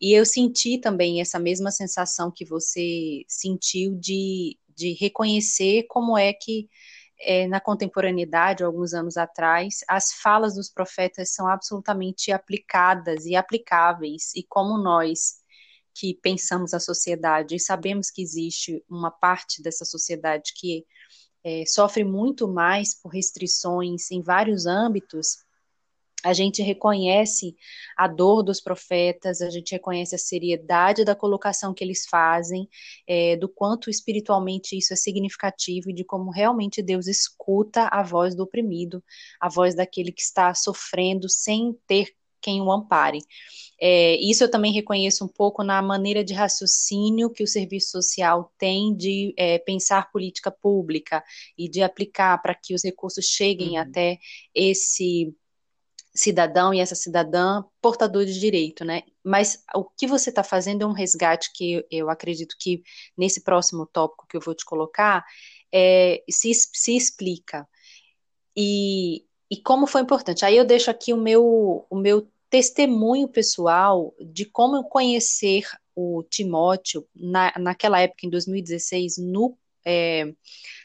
E 0.00 0.12
eu 0.12 0.24
senti 0.24 0.78
também 0.78 1.20
essa 1.20 1.38
mesma 1.38 1.70
sensação 1.70 2.30
que 2.30 2.44
você 2.44 3.22
sentiu 3.28 3.94
de, 3.94 4.58
de 4.74 4.94
reconhecer 4.94 5.84
como 5.88 6.16
é 6.16 6.32
que 6.32 6.68
é, 7.22 7.46
na 7.46 7.60
contemporaneidade, 7.60 8.64
alguns 8.64 8.92
anos 8.92 9.16
atrás, 9.16 9.78
as 9.88 10.12
falas 10.12 10.54
dos 10.54 10.68
profetas 10.68 11.32
são 11.34 11.48
absolutamente 11.48 12.32
aplicadas 12.32 13.24
e 13.24 13.36
aplicáveis, 13.36 14.34
e 14.34 14.42
como 14.42 14.76
nós 14.76 15.40
que 15.94 16.14
pensamos 16.22 16.72
a 16.74 16.80
sociedade 16.80 17.54
e 17.54 17.60
sabemos 17.60 18.10
que 18.10 18.22
existe 18.22 18.84
uma 18.88 19.10
parte 19.10 19.62
dessa 19.62 19.84
sociedade 19.84 20.52
que 20.56 20.84
é, 21.44 21.64
sofre 21.66 22.04
muito 22.04 22.48
mais 22.48 22.94
por 22.94 23.10
restrições 23.10 24.10
em 24.10 24.22
vários 24.22 24.66
âmbitos, 24.66 25.38
a 26.24 26.32
gente 26.32 26.62
reconhece 26.62 27.56
a 27.96 28.06
dor 28.06 28.42
dos 28.42 28.60
profetas, 28.60 29.40
a 29.40 29.50
gente 29.50 29.72
reconhece 29.72 30.14
a 30.14 30.18
seriedade 30.18 31.04
da 31.04 31.14
colocação 31.14 31.74
que 31.74 31.82
eles 31.82 32.06
fazem, 32.08 32.68
é, 33.06 33.36
do 33.36 33.48
quanto 33.48 33.90
espiritualmente 33.90 34.76
isso 34.76 34.92
é 34.92 34.96
significativo 34.96 35.90
e 35.90 35.94
de 35.94 36.04
como 36.04 36.30
realmente 36.30 36.82
Deus 36.82 37.06
escuta 37.06 37.88
a 37.90 38.02
voz 38.02 38.34
do 38.34 38.42
oprimido, 38.42 39.02
a 39.40 39.48
voz 39.48 39.74
daquele 39.74 40.12
que 40.12 40.22
está 40.22 40.54
sofrendo 40.54 41.28
sem 41.28 41.76
ter 41.86 42.14
quem 42.40 42.60
o 42.60 42.72
ampare. 42.72 43.20
É, 43.80 44.16
isso 44.16 44.44
eu 44.44 44.50
também 44.50 44.72
reconheço 44.72 45.24
um 45.24 45.28
pouco 45.28 45.62
na 45.62 45.80
maneira 45.80 46.22
de 46.22 46.34
raciocínio 46.34 47.30
que 47.30 47.42
o 47.42 47.46
serviço 47.46 47.90
social 47.90 48.52
tem 48.58 48.94
de 48.94 49.32
é, 49.36 49.58
pensar 49.58 50.10
política 50.10 50.50
pública 50.50 51.22
e 51.56 51.68
de 51.68 51.82
aplicar 51.82 52.40
para 52.42 52.54
que 52.54 52.74
os 52.74 52.84
recursos 52.84 53.24
cheguem 53.24 53.70
uhum. 53.70 53.78
até 53.78 54.18
esse 54.54 55.34
cidadão 56.14 56.74
e 56.74 56.80
essa 56.80 56.94
cidadã 56.94 57.64
portador 57.80 58.24
de 58.24 58.38
direito, 58.38 58.84
né? 58.84 59.02
Mas 59.24 59.62
o 59.74 59.84
que 59.84 60.06
você 60.06 60.30
está 60.30 60.42
fazendo 60.42 60.82
é 60.82 60.86
um 60.86 60.92
resgate 60.92 61.50
que 61.54 61.84
eu 61.90 62.10
acredito 62.10 62.56
que 62.58 62.82
nesse 63.16 63.42
próximo 63.42 63.86
tópico 63.86 64.26
que 64.28 64.36
eu 64.36 64.40
vou 64.40 64.54
te 64.54 64.64
colocar 64.64 65.24
é, 65.72 66.22
se, 66.30 66.52
se 66.54 66.96
explica. 66.96 67.66
E, 68.56 69.24
e 69.50 69.56
como 69.62 69.86
foi 69.86 70.02
importante. 70.02 70.44
Aí 70.44 70.56
eu 70.56 70.64
deixo 70.64 70.90
aqui 70.90 71.12
o 71.12 71.16
meu, 71.16 71.86
o 71.88 71.96
meu 71.96 72.28
testemunho 72.50 73.28
pessoal 73.28 74.14
de 74.20 74.44
como 74.44 74.76
eu 74.76 74.84
conhecer 74.84 75.64
o 75.94 76.22
Timóteo 76.24 77.06
na, 77.14 77.52
naquela 77.58 78.00
época, 78.00 78.26
em 78.26 78.30
2016, 78.30 79.16
no 79.18 79.56
é, 79.84 80.32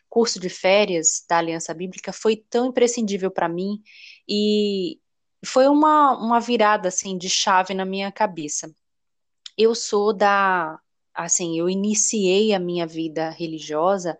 curso 0.10 0.40
de 0.40 0.50
férias 0.50 1.26
da 1.30 1.38
Aliança 1.40 1.74
Bíblica, 1.74 2.14
foi 2.14 2.38
tão 2.50 2.68
imprescindível 2.68 3.30
para 3.30 3.50
mim 3.50 3.82
e 4.28 5.00
foi 5.48 5.68
uma, 5.68 6.18
uma 6.18 6.40
virada 6.40 6.90
assim 6.90 7.18
de 7.18 7.30
chave 7.30 7.74
na 7.74 7.86
minha 7.86 8.12
cabeça. 8.12 8.74
Eu 9.58 9.74
sou 9.74 10.14
da 10.14 10.80
assim, 11.14 11.58
eu 11.58 11.68
iniciei 11.68 12.54
a 12.54 12.60
minha 12.60 12.86
vida 12.86 13.32
religiosa 13.32 14.18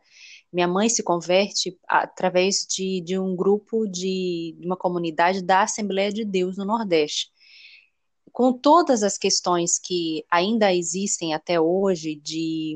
minha 0.52 0.68
mãe 0.68 0.90
se 0.90 1.04
converte 1.04 1.78
através 1.88 2.66
de, 2.68 3.02
de 3.02 3.20
um 3.20 3.36
grupo 3.36 3.86
de, 3.86 4.56
de 4.58 4.66
uma 4.66 4.78
comunidade 4.78 5.42
da 5.42 5.64
Assembleia 5.64 6.12
de 6.12 6.24
Deus 6.24 6.58
no 6.58 6.66
Nordeste. 6.66 7.30
Com 8.32 8.54
todas 8.54 9.04
as 9.04 9.18
questões 9.18 9.80
que 9.80 10.24
ainda 10.30 10.74
existem 10.74 11.34
até 11.34 11.60
hoje 11.60 12.16
de 12.16 12.76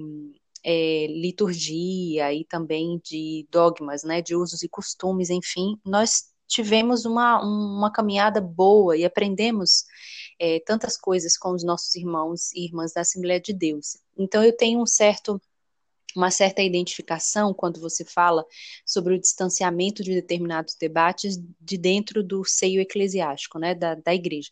é, 0.64 1.08
liturgia 1.08 2.34
e 2.34 2.44
também 2.46 3.00
de 3.04 3.48
dogmas, 3.50 4.04
né, 4.04 4.22
de 4.22 4.36
usos 4.36 4.64
e 4.64 4.70
costumes, 4.70 5.30
enfim, 5.30 5.78
nós 5.86 6.31
tivemos 6.52 7.06
uma, 7.06 7.42
uma 7.42 7.92
caminhada 7.92 8.42
boa 8.42 8.98
e 8.98 9.06
aprendemos 9.06 9.86
é, 10.38 10.60
tantas 10.60 10.98
coisas 10.98 11.38
com 11.38 11.52
os 11.52 11.64
nossos 11.64 11.96
irmãos 11.96 12.52
e 12.54 12.66
irmãs 12.66 12.92
da 12.94 13.02
Assembleia 13.02 13.40
de 13.40 13.54
Deus. 13.54 13.98
Então 14.18 14.44
eu 14.44 14.56
tenho 14.56 14.82
um 14.82 14.86
certo 14.86 15.42
uma 16.14 16.30
certa 16.30 16.62
identificação 16.62 17.54
quando 17.54 17.80
você 17.80 18.04
fala 18.04 18.46
sobre 18.86 19.16
o 19.16 19.20
distanciamento 19.20 20.04
de 20.04 20.14
determinados 20.14 20.76
debates 20.76 21.38
de 21.58 21.78
dentro 21.78 22.22
do 22.22 22.44
seio 22.44 22.82
eclesiástico, 22.82 23.58
né, 23.58 23.74
da, 23.74 23.96
da 23.96 24.14
igreja. 24.14 24.50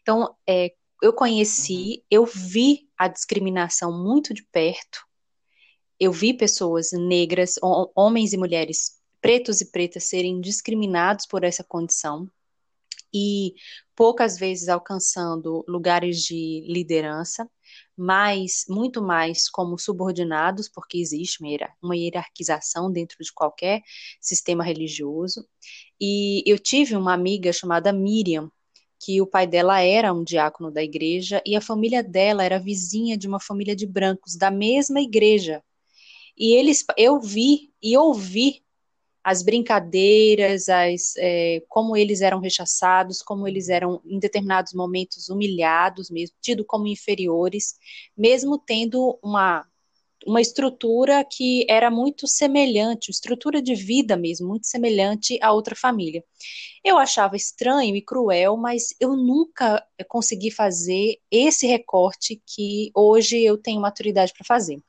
Então, 0.00 0.34
é, 0.48 0.72
eu 1.02 1.12
conheci, 1.12 1.74
uhum. 1.74 2.02
eu 2.10 2.24
vi 2.24 2.88
a 2.96 3.06
discriminação 3.06 3.92
muito 3.92 4.32
de 4.32 4.42
perto, 4.44 5.04
eu 6.00 6.10
vi 6.10 6.32
pessoas 6.32 6.92
negras, 6.92 7.56
homens 7.94 8.32
e 8.32 8.38
mulheres 8.38 8.98
pretos 9.24 9.62
e 9.62 9.70
pretas 9.70 10.04
serem 10.04 10.38
discriminados 10.38 11.24
por 11.24 11.44
essa 11.44 11.64
condição 11.64 12.30
e 13.10 13.54
poucas 13.96 14.38
vezes 14.38 14.68
alcançando 14.68 15.64
lugares 15.66 16.20
de 16.20 16.62
liderança 16.68 17.48
mais, 17.96 18.66
muito 18.68 19.00
mais 19.00 19.48
como 19.48 19.78
subordinados, 19.78 20.68
porque 20.68 20.98
existe 20.98 21.38
uma 21.82 21.96
hierarquização 21.96 22.92
dentro 22.92 23.16
de 23.18 23.32
qualquer 23.32 23.80
sistema 24.20 24.62
religioso. 24.62 25.48
E 25.98 26.42
eu 26.44 26.58
tive 26.58 26.94
uma 26.94 27.14
amiga 27.14 27.50
chamada 27.50 27.94
Miriam, 27.94 28.52
que 29.00 29.22
o 29.22 29.26
pai 29.26 29.46
dela 29.46 29.80
era 29.80 30.12
um 30.12 30.22
diácono 30.22 30.70
da 30.70 30.82
igreja 30.82 31.42
e 31.46 31.56
a 31.56 31.62
família 31.62 32.02
dela 32.02 32.44
era 32.44 32.58
vizinha 32.58 33.16
de 33.16 33.26
uma 33.26 33.40
família 33.40 33.74
de 33.74 33.86
brancos 33.86 34.36
da 34.36 34.50
mesma 34.50 35.00
igreja. 35.00 35.64
E 36.36 36.52
eles, 36.52 36.84
eu 36.98 37.18
vi 37.18 37.72
e 37.82 37.96
ouvi 37.96 38.63
as 39.24 39.42
brincadeiras, 39.42 40.68
as, 40.68 41.14
é, 41.16 41.62
como 41.66 41.96
eles 41.96 42.20
eram 42.20 42.40
rechaçados, 42.40 43.22
como 43.22 43.48
eles 43.48 43.70
eram, 43.70 44.02
em 44.04 44.18
determinados 44.18 44.74
momentos, 44.74 45.30
humilhados 45.30 46.10
mesmo, 46.10 46.36
tido 46.42 46.62
como 46.62 46.86
inferiores, 46.86 47.74
mesmo 48.14 48.58
tendo 48.58 49.18
uma, 49.22 49.66
uma 50.26 50.42
estrutura 50.42 51.24
que 51.24 51.64
era 51.70 51.90
muito 51.90 52.26
semelhante, 52.26 53.10
estrutura 53.10 53.62
de 53.62 53.74
vida 53.74 54.14
mesmo, 54.14 54.46
muito 54.46 54.66
semelhante 54.66 55.38
a 55.40 55.52
outra 55.52 55.74
família. 55.74 56.22
Eu 56.84 56.98
achava 56.98 57.34
estranho 57.34 57.96
e 57.96 58.02
cruel, 58.02 58.58
mas 58.58 58.94
eu 59.00 59.16
nunca 59.16 59.82
consegui 60.06 60.50
fazer 60.50 61.18
esse 61.30 61.66
recorte 61.66 62.42
que 62.46 62.90
hoje 62.94 63.42
eu 63.42 63.56
tenho 63.56 63.80
maturidade 63.80 64.34
para 64.34 64.44
fazer. 64.44 64.82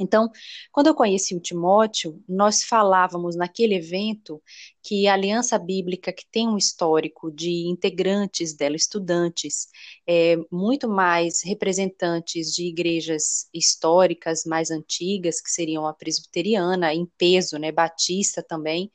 Então, 0.00 0.30
quando 0.72 0.86
eu 0.86 0.94
conheci 0.94 1.34
o 1.34 1.40
Timóteo, 1.40 2.22
nós 2.28 2.64
falávamos 2.64 3.36
naquele 3.36 3.74
evento 3.74 4.42
que 4.82 5.06
a 5.06 5.12
Aliança 5.12 5.58
Bíblica, 5.58 6.12
que 6.12 6.26
tem 6.30 6.48
um 6.48 6.56
histórico 6.56 7.30
de 7.30 7.68
integrantes 7.68 8.54
dela, 8.54 8.74
estudantes, 8.76 9.68
é, 10.06 10.36
muito 10.50 10.88
mais 10.88 11.42
representantes 11.44 12.52
de 12.54 12.64
igrejas 12.64 13.48
históricas 13.52 14.44
mais 14.46 14.70
antigas, 14.70 15.40
que 15.40 15.50
seriam 15.50 15.86
a 15.86 15.92
presbiteriana, 15.92 16.94
em 16.94 17.06
peso, 17.18 17.58
né, 17.58 17.70
batista 17.70 18.42
também, 18.42 18.90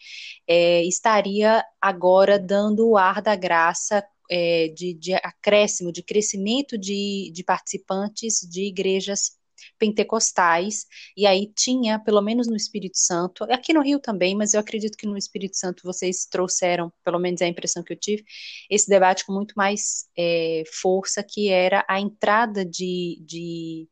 é, 0.47 0.83
estaria 0.85 1.63
agora 1.79 2.39
dando 2.39 2.89
o 2.89 2.97
ar 2.97 3.21
da 3.21 3.35
graça 3.35 4.03
é, 4.29 4.69
de, 4.69 4.93
de, 4.93 5.13
acréscimo, 5.13 5.91
de 5.91 6.01
crescimento 6.01 6.77
de, 6.77 7.31
de 7.31 7.43
participantes 7.43 8.39
de 8.41 8.63
igrejas 8.63 9.37
pentecostais, 9.77 10.85
e 11.15 11.25
aí 11.25 11.51
tinha, 11.55 11.99
pelo 11.99 12.21
menos 12.21 12.47
no 12.47 12.55
Espírito 12.55 12.97
Santo, 12.97 13.43
aqui 13.45 13.73
no 13.73 13.81
Rio 13.81 13.99
também, 13.99 14.35
mas 14.35 14.53
eu 14.53 14.59
acredito 14.59 14.97
que 14.97 15.07
no 15.07 15.17
Espírito 15.17 15.57
Santo 15.57 15.83
vocês 15.83 16.25
trouxeram, 16.25 16.91
pelo 17.03 17.19
menos 17.19 17.41
é 17.41 17.45
a 17.45 17.49
impressão 17.49 17.83
que 17.83 17.93
eu 17.93 17.97
tive, 17.97 18.23
esse 18.69 18.89
debate 18.89 19.25
com 19.25 19.33
muito 19.33 19.53
mais 19.55 20.05
é, 20.17 20.63
força, 20.81 21.23
que 21.23 21.49
era 21.49 21.85
a 21.87 21.99
entrada 21.99 22.65
de, 22.65 23.21
de 23.25 23.87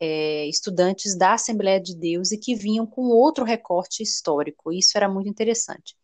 é, 0.00 0.46
estudantes 0.46 1.16
da 1.16 1.34
Assembleia 1.34 1.80
de 1.80 1.94
Deus 1.94 2.32
e 2.32 2.38
que 2.38 2.54
vinham 2.54 2.86
com 2.86 3.02
outro 3.08 3.44
recorte 3.44 4.02
histórico. 4.02 4.72
Isso 4.72 4.96
era 4.96 5.08
muito 5.08 5.28
interessante. 5.28 5.96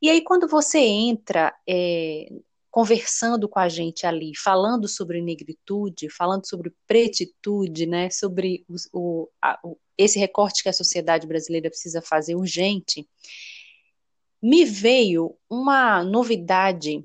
E 0.00 0.10
aí, 0.10 0.22
quando 0.22 0.48
você 0.48 0.78
entra 0.78 1.54
é, 1.68 2.26
conversando 2.72 3.46
com 3.46 3.58
a 3.58 3.68
gente 3.68 4.06
ali, 4.06 4.32
falando 4.34 4.88
sobre 4.88 5.20
negritude, 5.20 6.08
falando 6.08 6.48
sobre 6.48 6.72
pretitude, 6.86 7.84
né, 7.84 8.08
sobre 8.08 8.64
o, 8.66 8.74
o, 8.94 9.28
a, 9.42 9.60
o, 9.62 9.78
esse 9.96 10.18
recorte 10.18 10.62
que 10.62 10.70
a 10.70 10.72
sociedade 10.72 11.26
brasileira 11.26 11.68
precisa 11.68 12.00
fazer 12.00 12.34
urgente, 12.34 13.06
me 14.42 14.64
veio 14.64 15.36
uma 15.50 16.02
novidade 16.02 17.04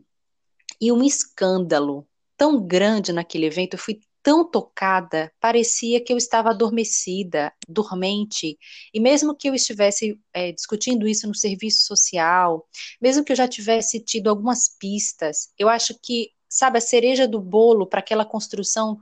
e 0.79 0.89
um 0.89 1.03
escândalo 1.03 2.07
tão 2.37 2.65
grande 2.65 3.11
naquele 3.11 3.47
evento. 3.47 3.73
Eu 3.73 3.79
fui 3.79 3.99
tão 4.27 4.43
tocada, 4.43 5.31
parecia 5.39 6.03
que 6.03 6.11
eu 6.11 6.17
estava 6.17 6.49
adormecida, 6.49 7.53
dormente, 7.65 8.57
e 8.93 8.99
mesmo 8.99 9.33
que 9.33 9.47
eu 9.47 9.55
estivesse 9.55 10.19
é, 10.33 10.51
discutindo 10.51 11.07
isso 11.07 11.25
no 11.29 11.33
serviço 11.33 11.85
social, 11.85 12.67
mesmo 12.99 13.23
que 13.23 13.31
eu 13.31 13.37
já 13.37 13.47
tivesse 13.47 14.01
tido 14.01 14.29
algumas 14.29 14.67
pistas, 14.77 15.53
eu 15.57 15.69
acho 15.69 15.97
que, 16.03 16.31
sabe, 16.49 16.77
a 16.77 16.81
cereja 16.81 17.25
do 17.25 17.39
bolo 17.39 17.87
para 17.87 18.01
aquela 18.01 18.25
construção 18.25 18.97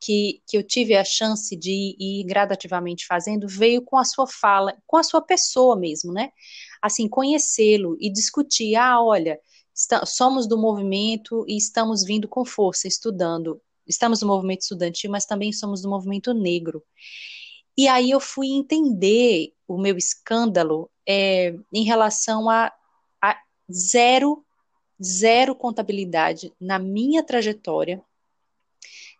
que, 0.00 0.40
que 0.48 0.56
eu 0.56 0.62
tive 0.62 0.96
a 0.96 1.04
chance 1.04 1.54
de 1.54 1.94
ir 2.00 2.24
gradativamente 2.24 3.06
fazendo, 3.06 3.46
veio 3.46 3.82
com 3.82 3.98
a 3.98 4.04
sua 4.06 4.26
fala, 4.26 4.74
com 4.86 4.96
a 4.96 5.02
sua 5.02 5.20
pessoa 5.20 5.76
mesmo, 5.76 6.10
né? 6.10 6.30
Assim, 6.80 7.06
conhecê-lo 7.06 7.98
e 8.00 8.10
discutir, 8.10 8.76
ah, 8.76 8.98
olha, 8.98 9.38
somos 10.06 10.48
do 10.48 10.56
movimento 10.56 11.44
e 11.46 11.54
estamos 11.58 12.02
vindo 12.02 12.26
com 12.26 12.46
força, 12.46 12.88
estudando 12.88 13.60
estamos 13.90 14.22
no 14.22 14.28
movimento 14.28 14.62
estudantil, 14.62 15.10
mas 15.10 15.26
também 15.26 15.52
somos 15.52 15.82
do 15.82 15.90
movimento 15.90 16.32
negro. 16.32 16.82
E 17.76 17.88
aí 17.88 18.10
eu 18.10 18.20
fui 18.20 18.48
entender 18.48 19.52
o 19.66 19.78
meu 19.78 19.96
escândalo 19.96 20.90
é, 21.08 21.54
em 21.72 21.84
relação 21.84 22.50
a, 22.50 22.72
a 23.22 23.36
zero, 23.72 24.44
zero 25.02 25.54
contabilidade 25.54 26.52
na 26.60 26.78
minha 26.78 27.22
trajetória, 27.22 28.02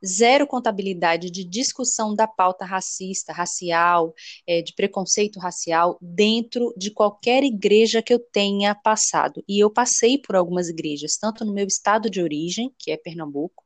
zero 0.05 0.47
contabilidade 0.47 1.31
de 1.31 1.45
discussão 1.45 2.14
da 2.14 2.27
pauta 2.27 2.64
racista, 2.64 3.33
racial, 3.33 4.14
é, 4.47 4.62
de 4.62 4.75
preconceito 4.75 5.39
racial 5.39 5.99
dentro 6.01 6.75
de 6.77 6.91
qualquer 6.91 7.43
igreja 7.45 8.03
que 8.03 8.12
eu 8.12 8.18
tenha 8.18 8.75
passado. 8.75 9.45
E 9.49 9.59
eu 9.59 9.71
passei 9.71 10.18
por 10.18 10.37
algumas 10.37 10.68
igrejas, 10.68 11.16
tanto 11.16 11.45
no 11.45 11.53
meu 11.53 11.66
estado 11.66 12.11
de 12.11 12.23
origem, 12.23 12.75
que 12.79 12.91
é 12.91 12.97
Pernambuco, 12.97 13.64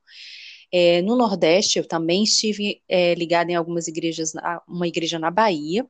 é, 0.77 1.01
no 1.03 1.14
Nordeste, 1.14 1.79
eu 1.79 1.87
também 1.87 2.25
estive 2.25 2.83
é, 2.89 3.14
ligada 3.14 3.53
em 3.53 3.55
algumas 3.55 3.87
igrejas, 3.87 4.33
uma 4.66 4.89
igreja 4.89 5.20
na 5.20 5.31
Bahia. 5.31 5.89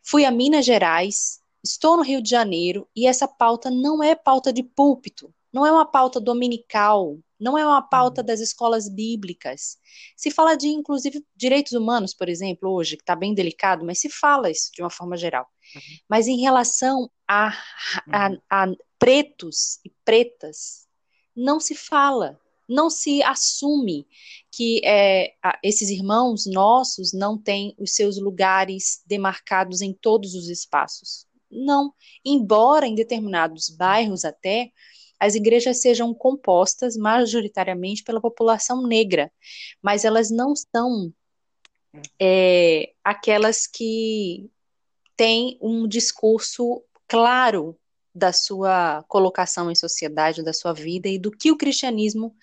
Fui 0.00 0.24
a 0.24 0.30
Minas 0.30 0.64
Gerais, 0.64 1.40
estou 1.64 1.96
no 1.96 2.04
Rio 2.04 2.22
de 2.22 2.30
Janeiro 2.30 2.88
e 2.94 3.08
essa 3.08 3.26
pauta 3.26 3.68
não 3.68 4.00
é 4.00 4.14
pauta 4.14 4.52
de 4.52 4.62
púlpito, 4.62 5.34
não 5.52 5.66
é 5.66 5.72
uma 5.72 5.84
pauta 5.84 6.20
dominical, 6.20 7.18
não 7.38 7.58
é 7.58 7.66
uma 7.66 7.82
pauta 7.82 8.20
uhum. 8.20 8.26
das 8.28 8.38
escolas 8.38 8.88
bíblicas. 8.88 9.76
Se 10.16 10.30
fala 10.30 10.54
de, 10.54 10.68
inclusive, 10.68 11.26
direitos 11.34 11.72
humanos, 11.72 12.14
por 12.14 12.28
exemplo, 12.28 12.70
hoje, 12.70 12.96
que 12.96 13.02
está 13.02 13.16
bem 13.16 13.34
delicado, 13.34 13.84
mas 13.84 13.98
se 13.98 14.08
fala 14.08 14.48
isso 14.48 14.70
de 14.72 14.82
uma 14.82 14.90
forma 14.90 15.16
geral. 15.16 15.48
Uhum. 15.74 15.80
Mas 16.08 16.28
em 16.28 16.40
relação 16.40 17.10
a, 17.26 17.48
a, 18.08 18.28
uhum. 18.28 18.38
a 18.48 18.66
pretos 19.00 19.80
e 19.84 19.92
pretas, 20.04 20.86
não 21.34 21.58
se 21.58 21.74
fala 21.74 22.38
não 22.72 22.90
se 22.90 23.22
assume 23.22 24.06
que 24.50 24.80
é, 24.84 25.34
esses 25.62 25.90
irmãos 25.90 26.44
nossos 26.46 27.12
não 27.12 27.38
têm 27.38 27.74
os 27.78 27.94
seus 27.94 28.20
lugares 28.20 29.02
demarcados 29.06 29.80
em 29.80 29.92
todos 29.92 30.34
os 30.34 30.48
espaços. 30.48 31.26
Não, 31.50 31.92
embora 32.24 32.86
em 32.86 32.94
determinados 32.94 33.68
bairros 33.70 34.24
até 34.24 34.72
as 35.20 35.34
igrejas 35.34 35.80
sejam 35.80 36.12
compostas 36.12 36.96
majoritariamente 36.96 38.02
pela 38.02 38.20
população 38.20 38.86
negra, 38.86 39.30
mas 39.80 40.04
elas 40.04 40.30
não 40.30 40.54
são 40.56 41.12
é, 42.20 42.92
aquelas 43.04 43.66
que 43.66 44.50
têm 45.16 45.58
um 45.60 45.86
discurso 45.86 46.82
claro 47.06 47.78
da 48.14 48.32
sua 48.32 49.04
colocação 49.08 49.70
em 49.70 49.74
sociedade, 49.74 50.42
da 50.42 50.52
sua 50.52 50.72
vida 50.72 51.08
e 51.08 51.18
do 51.18 51.30
que 51.30 51.50
o 51.50 51.56
cristianismo 51.56 52.34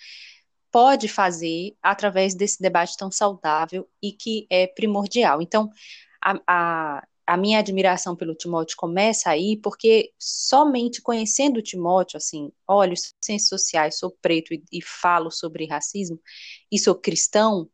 pode 0.71 1.07
fazer 1.07 1.75
através 1.81 2.35
desse 2.35 2.61
debate 2.61 2.95
tão 2.97 3.11
saudável 3.11 3.87
e 4.01 4.11
que 4.11 4.47
é 4.49 4.67
primordial. 4.67 5.41
Então, 5.41 5.69
a, 6.23 6.39
a, 6.47 7.07
a 7.25 7.37
minha 7.37 7.59
admiração 7.59 8.15
pelo 8.15 8.35
Timóteo 8.35 8.77
começa 8.77 9.29
aí, 9.29 9.57
porque 9.57 10.11
somente 10.17 11.01
conhecendo 11.01 11.57
o 11.57 11.63
Timóteo, 11.63 12.17
assim, 12.17 12.51
olho 12.67 12.95
ciências 13.23 13.49
sociais, 13.49 13.97
sou 13.97 14.11
preto 14.21 14.53
e, 14.53 14.63
e 14.71 14.81
falo 14.81 15.31
sobre 15.31 15.67
racismo, 15.67 16.19
e 16.71 16.77
sou 16.79 16.95
cristão, 16.95 17.69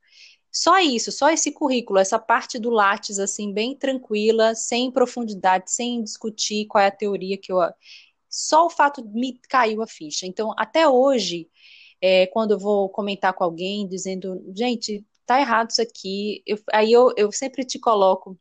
só 0.55 0.79
isso, 0.79 1.11
só 1.11 1.29
esse 1.29 1.51
currículo, 1.51 1.99
essa 1.99 2.17
parte 2.17 2.57
do 2.57 2.69
Lattes, 2.69 3.19
assim, 3.19 3.51
bem 3.53 3.75
tranquila, 3.75 4.55
sem 4.55 4.89
profundidade, 4.89 5.69
sem 5.69 6.01
discutir 6.01 6.65
qual 6.67 6.81
é 6.81 6.87
a 6.87 6.91
teoria 6.91 7.37
que 7.37 7.51
eu. 7.51 7.59
Só 8.29 8.65
o 8.65 8.69
fato 8.69 9.03
me 9.05 9.37
caiu 9.49 9.81
a 9.81 9.87
ficha. 9.87 10.25
Então, 10.25 10.53
até 10.57 10.87
hoje, 10.87 11.49
é, 12.01 12.27
quando 12.27 12.51
eu 12.51 12.59
vou 12.59 12.89
comentar 12.89 13.33
com 13.33 13.43
alguém 13.43 13.85
dizendo, 13.87 14.41
gente, 14.55 15.05
tá 15.25 15.39
errado 15.41 15.71
isso 15.71 15.81
aqui, 15.81 16.41
eu, 16.45 16.57
aí 16.73 16.91
eu, 16.91 17.13
eu 17.17 17.31
sempre 17.33 17.65
te 17.65 17.77
coloco 17.77 18.39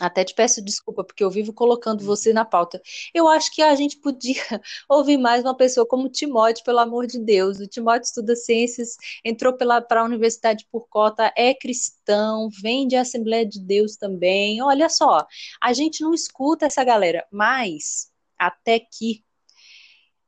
até 0.00 0.24
te 0.24 0.34
peço 0.34 0.62
desculpa, 0.62 1.04
porque 1.04 1.22
eu 1.24 1.30
vivo 1.30 1.52
colocando 1.52 2.04
você 2.04 2.32
na 2.32 2.44
pauta. 2.44 2.80
Eu 3.12 3.28
acho 3.28 3.52
que 3.52 3.62
a 3.62 3.74
gente 3.74 3.96
podia 3.98 4.42
ouvir 4.88 5.16
mais 5.16 5.42
uma 5.42 5.56
pessoa 5.56 5.86
como 5.86 6.08
Timóteo, 6.08 6.64
pelo 6.64 6.78
amor 6.78 7.06
de 7.06 7.18
Deus. 7.18 7.58
O 7.58 7.66
Timóteo 7.66 8.06
estuda 8.06 8.36
ciências, 8.36 8.96
entrou 9.24 9.52
para 9.54 10.00
a 10.00 10.04
universidade 10.04 10.66
por 10.70 10.88
cota, 10.88 11.32
é 11.36 11.54
cristão, 11.54 12.48
vem 12.62 12.86
de 12.86 12.96
Assembleia 12.96 13.46
de 13.46 13.60
Deus 13.60 13.96
também. 13.96 14.62
Olha 14.62 14.88
só, 14.88 15.26
a 15.60 15.72
gente 15.72 16.02
não 16.02 16.14
escuta 16.14 16.66
essa 16.66 16.84
galera, 16.84 17.26
mas 17.30 18.10
até 18.38 18.78
que 18.78 19.24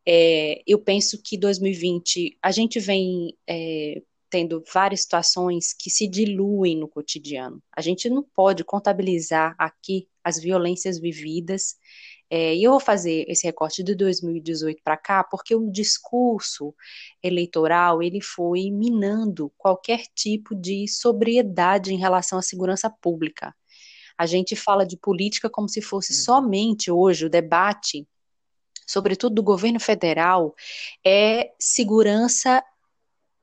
é, 0.07 0.63
eu 0.67 0.79
penso 0.79 1.21
que 1.23 1.37
2020 1.39 2.37
a 2.43 2.51
gente 2.51 2.81
vem 2.81 3.37
é, 3.49 4.03
tendo 4.31 4.63
várias 4.73 5.03
situações 5.03 5.75
que 5.75 5.91
se 5.91 6.07
diluem 6.07 6.77
no 6.77 6.89
cotidiano. 6.89 7.61
A 7.77 7.81
gente 7.81 8.09
não 8.09 8.23
pode 8.23 8.63
contabilizar 8.63 9.55
aqui 9.59 10.09
as 10.23 10.39
violências 10.39 10.99
vividas. 10.99 11.77
É, 12.31 12.55
e 12.55 12.63
eu 12.63 12.71
vou 12.71 12.81
fazer 12.81 13.25
esse 13.29 13.45
recorte 13.45 13.83
de 13.83 13.95
2018 13.97 14.81
para 14.85 14.97
cá, 14.97 15.25
porque 15.25 15.55
o 15.55 15.69
discurso 15.69 16.73
eleitoral 17.21 18.01
ele 18.01 18.21
foi 18.21 18.71
minando 18.71 19.53
qualquer 19.59 20.05
tipo 20.15 20.55
de 20.55 20.87
sobriedade 20.87 21.93
em 21.93 21.99
relação 21.99 22.39
à 22.39 22.43
segurança 22.43 22.89
pública. 22.89 23.53
A 24.17 24.27
gente 24.27 24.55
fala 24.55 24.87
de 24.87 24.97
política 24.97 25.51
como 25.51 25.69
se 25.69 25.83
fosse 25.83 26.13
uhum. 26.13 26.19
somente 26.19 26.91
hoje 26.91 27.27
o 27.27 27.31
debate, 27.31 28.07
sobretudo 28.87 29.35
do 29.35 29.43
governo 29.43 29.81
federal, 29.81 30.55
é 31.05 31.51
segurança 31.59 32.63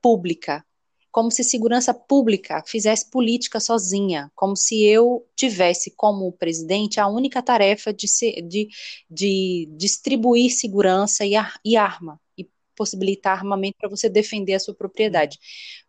pública, 0.00 0.64
como 1.10 1.30
se 1.30 1.42
segurança 1.42 1.92
pública 1.94 2.62
fizesse 2.66 3.10
política 3.10 3.60
sozinha, 3.60 4.30
como 4.34 4.54
se 4.54 4.84
eu 4.84 5.26
tivesse 5.34 5.90
como 5.90 6.32
presidente 6.32 7.00
a 7.00 7.08
única 7.08 7.42
tarefa 7.42 7.92
de, 7.92 8.06
de, 8.42 8.68
de 9.10 9.68
distribuir 9.76 10.50
segurança 10.50 11.24
e, 11.24 11.34
ar, 11.34 11.58
e 11.64 11.76
arma, 11.76 12.20
e 12.36 12.46
possibilitar 12.76 13.38
armamento 13.38 13.76
para 13.78 13.88
você 13.88 14.08
defender 14.08 14.54
a 14.54 14.60
sua 14.60 14.74
propriedade. 14.74 15.38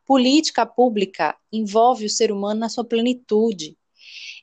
Política 0.06 0.66
pública 0.66 1.36
envolve 1.52 2.06
o 2.06 2.10
ser 2.10 2.32
humano 2.32 2.62
na 2.62 2.70
sua 2.70 2.86
plenitude. 2.86 3.78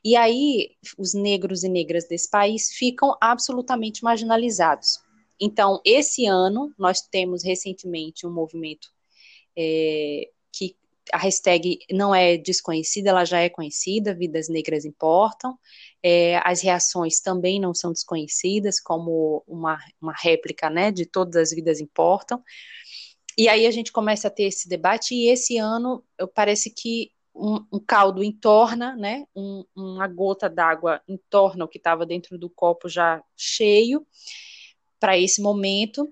E 0.04 0.14
aí, 0.14 0.70
os 0.96 1.14
negros 1.14 1.64
e 1.64 1.68
negras 1.68 2.06
desse 2.06 2.30
país 2.30 2.70
ficam 2.70 3.16
absolutamente 3.20 4.04
marginalizados. 4.04 5.00
Então, 5.40 5.80
esse 5.84 6.26
ano, 6.26 6.72
nós 6.78 7.02
temos 7.02 7.42
recentemente 7.42 8.26
um 8.26 8.32
movimento 8.32 8.88
é, 9.56 10.30
a 11.12 11.18
hashtag 11.18 11.78
não 11.90 12.14
é 12.14 12.36
desconhecida, 12.36 13.10
ela 13.10 13.24
já 13.24 13.40
é 13.40 13.48
conhecida, 13.48 14.14
Vidas 14.14 14.48
Negras 14.48 14.84
Importam. 14.84 15.58
É, 16.02 16.40
as 16.44 16.62
reações 16.62 17.20
também 17.20 17.60
não 17.60 17.74
são 17.74 17.92
desconhecidas, 17.92 18.80
como 18.80 19.42
uma, 19.46 19.78
uma 20.00 20.12
réplica 20.12 20.70
né, 20.70 20.90
de 20.90 21.06
Todas 21.06 21.36
as 21.36 21.50
Vidas 21.50 21.80
Importam. 21.80 22.42
E 23.38 23.48
aí 23.48 23.66
a 23.66 23.70
gente 23.70 23.92
começa 23.92 24.28
a 24.28 24.30
ter 24.30 24.44
esse 24.44 24.68
debate, 24.68 25.14
e 25.14 25.28
esse 25.28 25.58
ano 25.58 26.02
parece 26.34 26.70
que 26.70 27.10
um, 27.34 27.64
um 27.72 27.78
caldo 27.78 28.24
entorna, 28.24 28.96
né, 28.96 29.26
um, 29.34 29.62
uma 29.76 30.08
gota 30.08 30.48
d'água 30.48 31.02
entorna 31.06 31.64
o 31.64 31.68
que 31.68 31.76
estava 31.76 32.06
dentro 32.06 32.38
do 32.38 32.48
copo 32.48 32.88
já 32.88 33.22
cheio 33.36 34.06
para 34.98 35.18
esse 35.18 35.42
momento, 35.42 36.10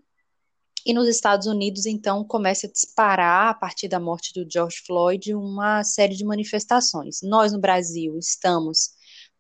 e 0.85 0.93
nos 0.93 1.09
Estados 1.09 1.47
Unidos, 1.47 1.87
então, 1.87 2.25
começa 2.25 2.67
a 2.67 2.71
disparar, 2.71 3.49
a 3.49 3.55
partir 3.55 3.89
da 3.89 3.99
morte 3.99 4.33
do 4.35 4.47
George 4.51 4.83
Floyd, 4.87 5.35
uma 5.35 5.83
série 5.83 6.15
de 6.15 6.25
manifestações. 6.25 7.21
Nós, 7.23 7.53
no 7.53 7.59
Brasil, 7.59 8.19
estamos 8.19 8.91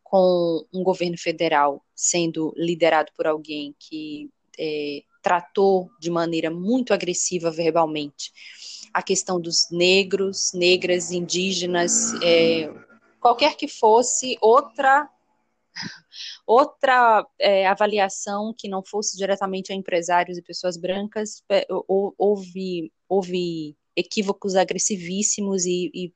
com 0.02 0.64
um 0.72 0.82
governo 0.82 1.18
federal 1.18 1.84
sendo 1.94 2.52
liderado 2.56 3.12
por 3.16 3.26
alguém 3.26 3.74
que 3.78 4.30
é, 4.58 5.02
tratou 5.22 5.90
de 6.00 6.10
maneira 6.10 6.50
muito 6.50 6.94
agressiva 6.94 7.50
verbalmente 7.50 8.32
a 8.94 9.02
questão 9.02 9.40
dos 9.40 9.68
negros, 9.72 10.52
negras, 10.54 11.10
indígenas, 11.10 12.14
é, 12.22 12.72
qualquer 13.20 13.56
que 13.56 13.66
fosse 13.66 14.38
outra 14.40 15.10
Outra 16.46 17.26
é, 17.38 17.66
avaliação 17.66 18.54
que 18.56 18.68
não 18.68 18.82
fosse 18.84 19.16
diretamente 19.16 19.72
a 19.72 19.74
empresários 19.74 20.38
e 20.38 20.42
pessoas 20.42 20.76
brancas, 20.76 21.42
é, 21.50 21.66
houve, 21.88 22.92
houve 23.08 23.76
equívocos 23.96 24.56
agressivíssimos 24.56 25.64
e, 25.64 25.90
e, 25.94 26.12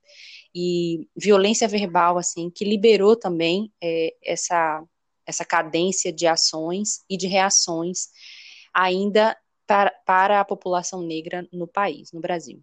e, 0.55 1.09
violência 1.17 1.69
verbal, 1.69 2.19
assim, 2.19 2.51
que 2.51 2.65
liberou 2.65 3.17
também 3.17 3.73
é, 3.83 4.15
essa, 4.25 4.85
essa 5.27 5.45
cadência 5.45 6.13
de 6.13 6.27
ações 6.27 7.05
e 7.09 7.17
de 7.17 7.27
reações 7.27 8.09
ainda 8.73 9.37
para, 9.67 9.91
para 10.07 10.41
a 10.41 10.45
população 10.45 11.03
negra 11.03 11.47
no 11.53 11.67
país, 11.67 12.13
no 12.13 12.21
Brasil. 12.21 12.63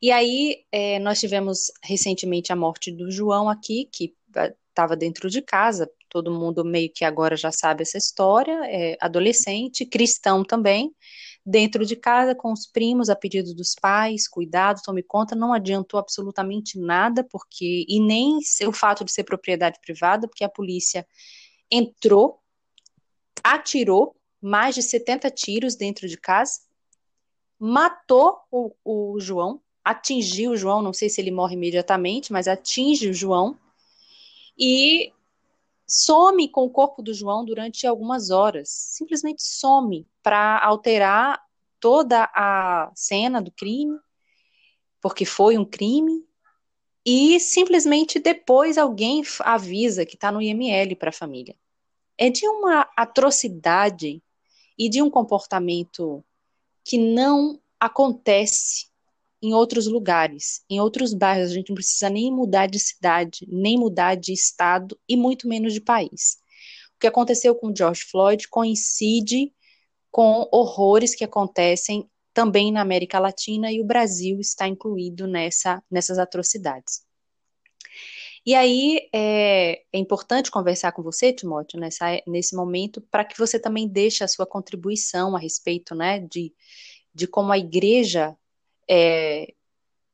E 0.00 0.10
aí, 0.10 0.64
é, 0.70 0.98
nós 0.98 1.20
tivemos 1.20 1.70
recentemente 1.82 2.52
a 2.52 2.56
morte 2.56 2.90
do 2.90 3.10
João 3.10 3.48
aqui, 3.48 3.88
que 3.92 4.14
estava 4.72 4.96
dentro 4.96 5.30
de 5.30 5.40
casa, 5.40 5.90
todo 6.08 6.32
mundo 6.32 6.64
meio 6.64 6.90
que 6.92 7.04
agora 7.04 7.36
já 7.36 7.52
sabe 7.52 7.82
essa 7.82 7.98
história, 7.98 8.58
é 8.64 8.96
adolescente, 9.00 9.86
cristão 9.86 10.42
também, 10.42 10.92
dentro 11.44 11.84
de 11.84 11.96
casa 11.96 12.34
com 12.34 12.52
os 12.52 12.66
primos 12.66 13.08
a 13.08 13.16
pedido 13.16 13.54
dos 13.54 13.74
pais, 13.74 14.28
cuidado, 14.28 14.80
tome 14.84 15.02
conta, 15.02 15.34
não 15.34 15.52
adiantou 15.52 15.98
absolutamente 15.98 16.78
nada, 16.78 17.24
porque 17.24 17.84
e 17.88 18.00
nem 18.00 18.38
o 18.66 18.72
fato 18.72 19.04
de 19.04 19.12
ser 19.12 19.24
propriedade 19.24 19.78
privada, 19.80 20.26
porque 20.26 20.44
a 20.44 20.48
polícia 20.48 21.06
entrou, 21.70 22.40
atirou 23.42 24.16
mais 24.40 24.74
de 24.74 24.82
70 24.82 25.30
tiros 25.30 25.76
dentro 25.76 26.08
de 26.08 26.16
casa, 26.16 26.60
matou 27.58 28.38
o, 28.50 28.72
o 28.84 29.20
João, 29.20 29.60
atingiu 29.84 30.52
o 30.52 30.56
João, 30.56 30.82
não 30.82 30.92
sei 30.92 31.08
se 31.08 31.20
ele 31.20 31.30
morre 31.30 31.54
imediatamente, 31.54 32.32
mas 32.32 32.46
atinge 32.48 33.08
o 33.08 33.14
João, 33.14 33.56
e 34.58 35.12
some 35.86 36.48
com 36.48 36.64
o 36.64 36.70
corpo 36.70 37.02
do 37.02 37.12
João 37.12 37.44
durante 37.44 37.86
algumas 37.86 38.30
horas, 38.30 38.68
simplesmente 38.68 39.42
some 39.42 40.06
para 40.22 40.58
alterar 40.64 41.42
toda 41.78 42.30
a 42.34 42.90
cena 42.94 43.42
do 43.42 43.50
crime, 43.50 43.98
porque 45.00 45.24
foi 45.24 45.58
um 45.58 45.64
crime, 45.64 46.24
e 47.04 47.40
simplesmente 47.40 48.20
depois 48.20 48.78
alguém 48.78 49.22
avisa 49.40 50.06
que 50.06 50.14
está 50.14 50.30
no 50.30 50.40
IML 50.40 50.94
para 50.94 51.08
a 51.08 51.12
família. 51.12 51.56
É 52.16 52.30
de 52.30 52.46
uma 52.46 52.88
atrocidade 52.96 54.22
e 54.78 54.88
de 54.88 55.02
um 55.02 55.10
comportamento 55.10 56.24
que 56.84 56.96
não 56.98 57.60
acontece 57.80 58.91
em 59.42 59.52
outros 59.52 59.86
lugares, 59.86 60.62
em 60.70 60.80
outros 60.80 61.12
bairros. 61.12 61.50
A 61.50 61.54
gente 61.54 61.70
não 61.70 61.74
precisa 61.74 62.08
nem 62.08 62.30
mudar 62.30 62.66
de 62.66 62.78
cidade, 62.78 63.46
nem 63.48 63.76
mudar 63.76 64.14
de 64.14 64.32
estado 64.32 64.98
e 65.08 65.16
muito 65.16 65.48
menos 65.48 65.72
de 65.72 65.80
país. 65.80 66.38
O 66.96 67.00
que 67.00 67.06
aconteceu 67.06 67.54
com 67.54 67.74
George 67.74 68.02
Floyd 68.04 68.48
coincide 68.48 69.52
com 70.10 70.48
horrores 70.52 71.14
que 71.14 71.24
acontecem 71.24 72.08
também 72.32 72.70
na 72.70 72.80
América 72.80 73.18
Latina 73.18 73.72
e 73.72 73.80
o 73.80 73.84
Brasil 73.84 74.38
está 74.40 74.68
incluído 74.68 75.26
nessa, 75.26 75.82
nessas 75.90 76.18
atrocidades. 76.18 77.02
E 78.44 78.54
aí 78.54 79.08
é, 79.12 79.82
é 79.92 79.98
importante 79.98 80.50
conversar 80.50 80.92
com 80.92 81.02
você, 81.02 81.32
Timóteo, 81.32 81.78
nessa, 81.78 82.20
nesse 82.26 82.56
momento, 82.56 83.00
para 83.00 83.24
que 83.24 83.38
você 83.38 83.58
também 83.58 83.86
deixe 83.86 84.24
a 84.24 84.28
sua 84.28 84.46
contribuição 84.46 85.36
a 85.36 85.38
respeito 85.38 85.94
né, 85.94 86.18
de, 86.18 86.52
de 87.14 87.26
como 87.26 87.52
a 87.52 87.58
igreja 87.58 88.36
é, 88.88 89.52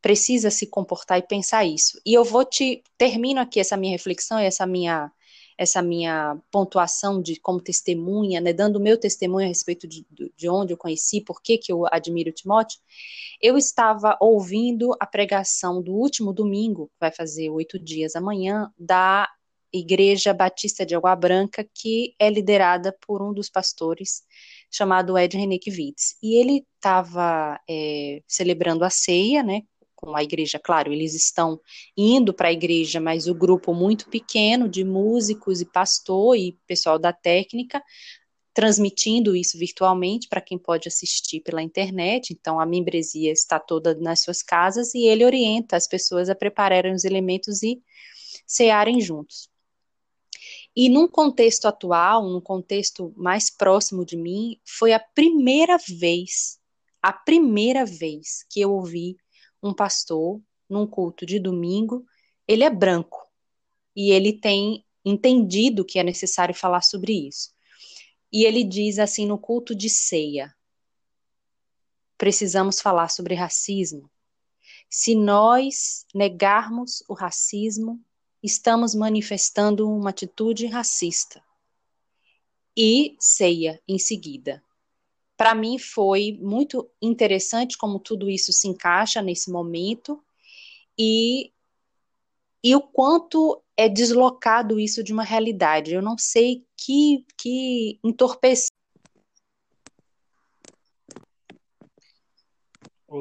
precisa 0.00 0.50
se 0.50 0.66
comportar 0.66 1.18
e 1.18 1.22
pensar 1.22 1.64
isso. 1.64 2.00
E 2.04 2.14
eu 2.14 2.24
vou 2.24 2.44
te 2.44 2.82
termino 2.96 3.40
aqui 3.40 3.60
essa 3.60 3.76
minha 3.76 3.92
reflexão 3.92 4.40
e 4.40 4.44
essa 4.44 4.66
minha 4.66 5.10
essa 5.58 5.82
minha 5.82 6.40
pontuação 6.52 7.20
de 7.20 7.34
como 7.34 7.60
testemunha, 7.60 8.40
né, 8.40 8.52
dando 8.52 8.76
o 8.76 8.80
meu 8.80 8.96
testemunho 8.96 9.44
a 9.44 9.48
respeito 9.48 9.88
de, 9.88 10.06
de 10.36 10.48
onde 10.48 10.72
eu 10.72 10.76
conheci, 10.76 11.20
por 11.20 11.42
que, 11.42 11.58
que 11.58 11.72
eu 11.72 11.84
admiro 11.90 12.30
Timóteo, 12.30 12.78
eu 13.42 13.58
estava 13.58 14.16
ouvindo 14.20 14.94
a 15.00 15.04
pregação 15.04 15.82
do 15.82 15.92
último 15.92 16.32
domingo, 16.32 16.88
vai 17.00 17.10
fazer 17.10 17.50
oito 17.50 17.76
dias 17.76 18.14
amanhã, 18.14 18.72
da 18.78 19.28
Igreja 19.72 20.32
Batista 20.32 20.86
de 20.86 20.94
Água 20.94 21.14
Branca, 21.16 21.68
que 21.74 22.14
é 22.20 22.30
liderada 22.30 22.96
por 23.04 23.20
um 23.20 23.32
dos 23.32 23.50
pastores 23.50 24.22
chamado 24.70 25.16
Ed 25.18 25.36
Renick 25.36 25.70
Witz. 25.70 26.16
E 26.22 26.40
ele 26.40 26.64
estava 26.76 27.58
é, 27.68 28.22
celebrando 28.26 28.84
a 28.84 28.90
ceia, 28.90 29.42
né, 29.42 29.62
com 29.98 30.14
a 30.14 30.22
igreja, 30.22 30.60
claro, 30.60 30.92
eles 30.92 31.12
estão 31.12 31.60
indo 31.96 32.32
para 32.32 32.48
a 32.48 32.52
igreja, 32.52 33.00
mas 33.00 33.26
o 33.26 33.34
grupo 33.34 33.74
muito 33.74 34.08
pequeno 34.08 34.68
de 34.68 34.84
músicos 34.84 35.60
e 35.60 35.64
pastor 35.64 36.36
e 36.36 36.56
pessoal 36.68 37.00
da 37.00 37.12
técnica, 37.12 37.82
transmitindo 38.54 39.34
isso 39.34 39.58
virtualmente 39.58 40.28
para 40.28 40.40
quem 40.40 40.56
pode 40.56 40.86
assistir 40.86 41.40
pela 41.40 41.62
internet. 41.62 42.32
Então, 42.32 42.60
a 42.60 42.66
membresia 42.66 43.32
está 43.32 43.58
toda 43.58 43.92
nas 43.96 44.20
suas 44.20 44.40
casas 44.40 44.94
e 44.94 45.06
ele 45.06 45.24
orienta 45.24 45.76
as 45.76 45.88
pessoas 45.88 46.28
a 46.28 46.34
prepararem 46.34 46.94
os 46.94 47.04
elementos 47.04 47.64
e 47.64 47.82
cearem 48.46 49.00
juntos. 49.00 49.48
E 50.80 50.88
num 50.88 51.08
contexto 51.08 51.66
atual, 51.66 52.30
num 52.30 52.40
contexto 52.40 53.12
mais 53.16 53.50
próximo 53.50 54.04
de 54.04 54.16
mim, 54.16 54.60
foi 54.64 54.92
a 54.92 55.00
primeira 55.00 55.76
vez, 55.76 56.60
a 57.02 57.12
primeira 57.12 57.84
vez 57.84 58.46
que 58.48 58.60
eu 58.60 58.72
ouvi 58.72 59.16
um 59.60 59.74
pastor 59.74 60.40
num 60.70 60.86
culto 60.86 61.26
de 61.26 61.40
domingo, 61.40 62.06
ele 62.46 62.62
é 62.62 62.70
branco 62.70 63.26
e 63.96 64.12
ele 64.12 64.32
tem 64.32 64.86
entendido 65.04 65.84
que 65.84 65.98
é 65.98 66.04
necessário 66.04 66.54
falar 66.54 66.82
sobre 66.82 67.26
isso. 67.26 67.50
E 68.32 68.44
ele 68.44 68.62
diz 68.62 69.00
assim 69.00 69.26
no 69.26 69.36
culto 69.36 69.74
de 69.74 69.90
ceia: 69.90 70.54
precisamos 72.16 72.80
falar 72.80 73.08
sobre 73.08 73.34
racismo. 73.34 74.08
Se 74.88 75.16
nós 75.16 76.06
negarmos 76.14 77.02
o 77.08 77.14
racismo, 77.14 78.00
estamos 78.42 78.94
manifestando 78.94 79.90
uma 79.90 80.10
atitude 80.10 80.66
racista. 80.66 81.42
E 82.76 83.16
ceia 83.18 83.82
em 83.88 83.98
seguida 83.98 84.62
para 85.38 85.54
mim 85.54 85.78
foi 85.78 86.36
muito 86.42 86.90
interessante 87.00 87.78
como 87.78 88.00
tudo 88.00 88.28
isso 88.28 88.52
se 88.52 88.66
encaixa 88.66 89.22
nesse 89.22 89.52
momento 89.52 90.20
e, 90.98 91.52
e 92.62 92.74
o 92.74 92.80
quanto 92.80 93.62
é 93.76 93.88
deslocado 93.88 94.80
isso 94.80 95.00
de 95.00 95.12
uma 95.12 95.22
realidade. 95.22 95.94
Eu 95.94 96.02
não 96.02 96.18
sei 96.18 96.66
que, 96.76 97.24
que 97.36 98.00
entorpeceu. 98.02 98.66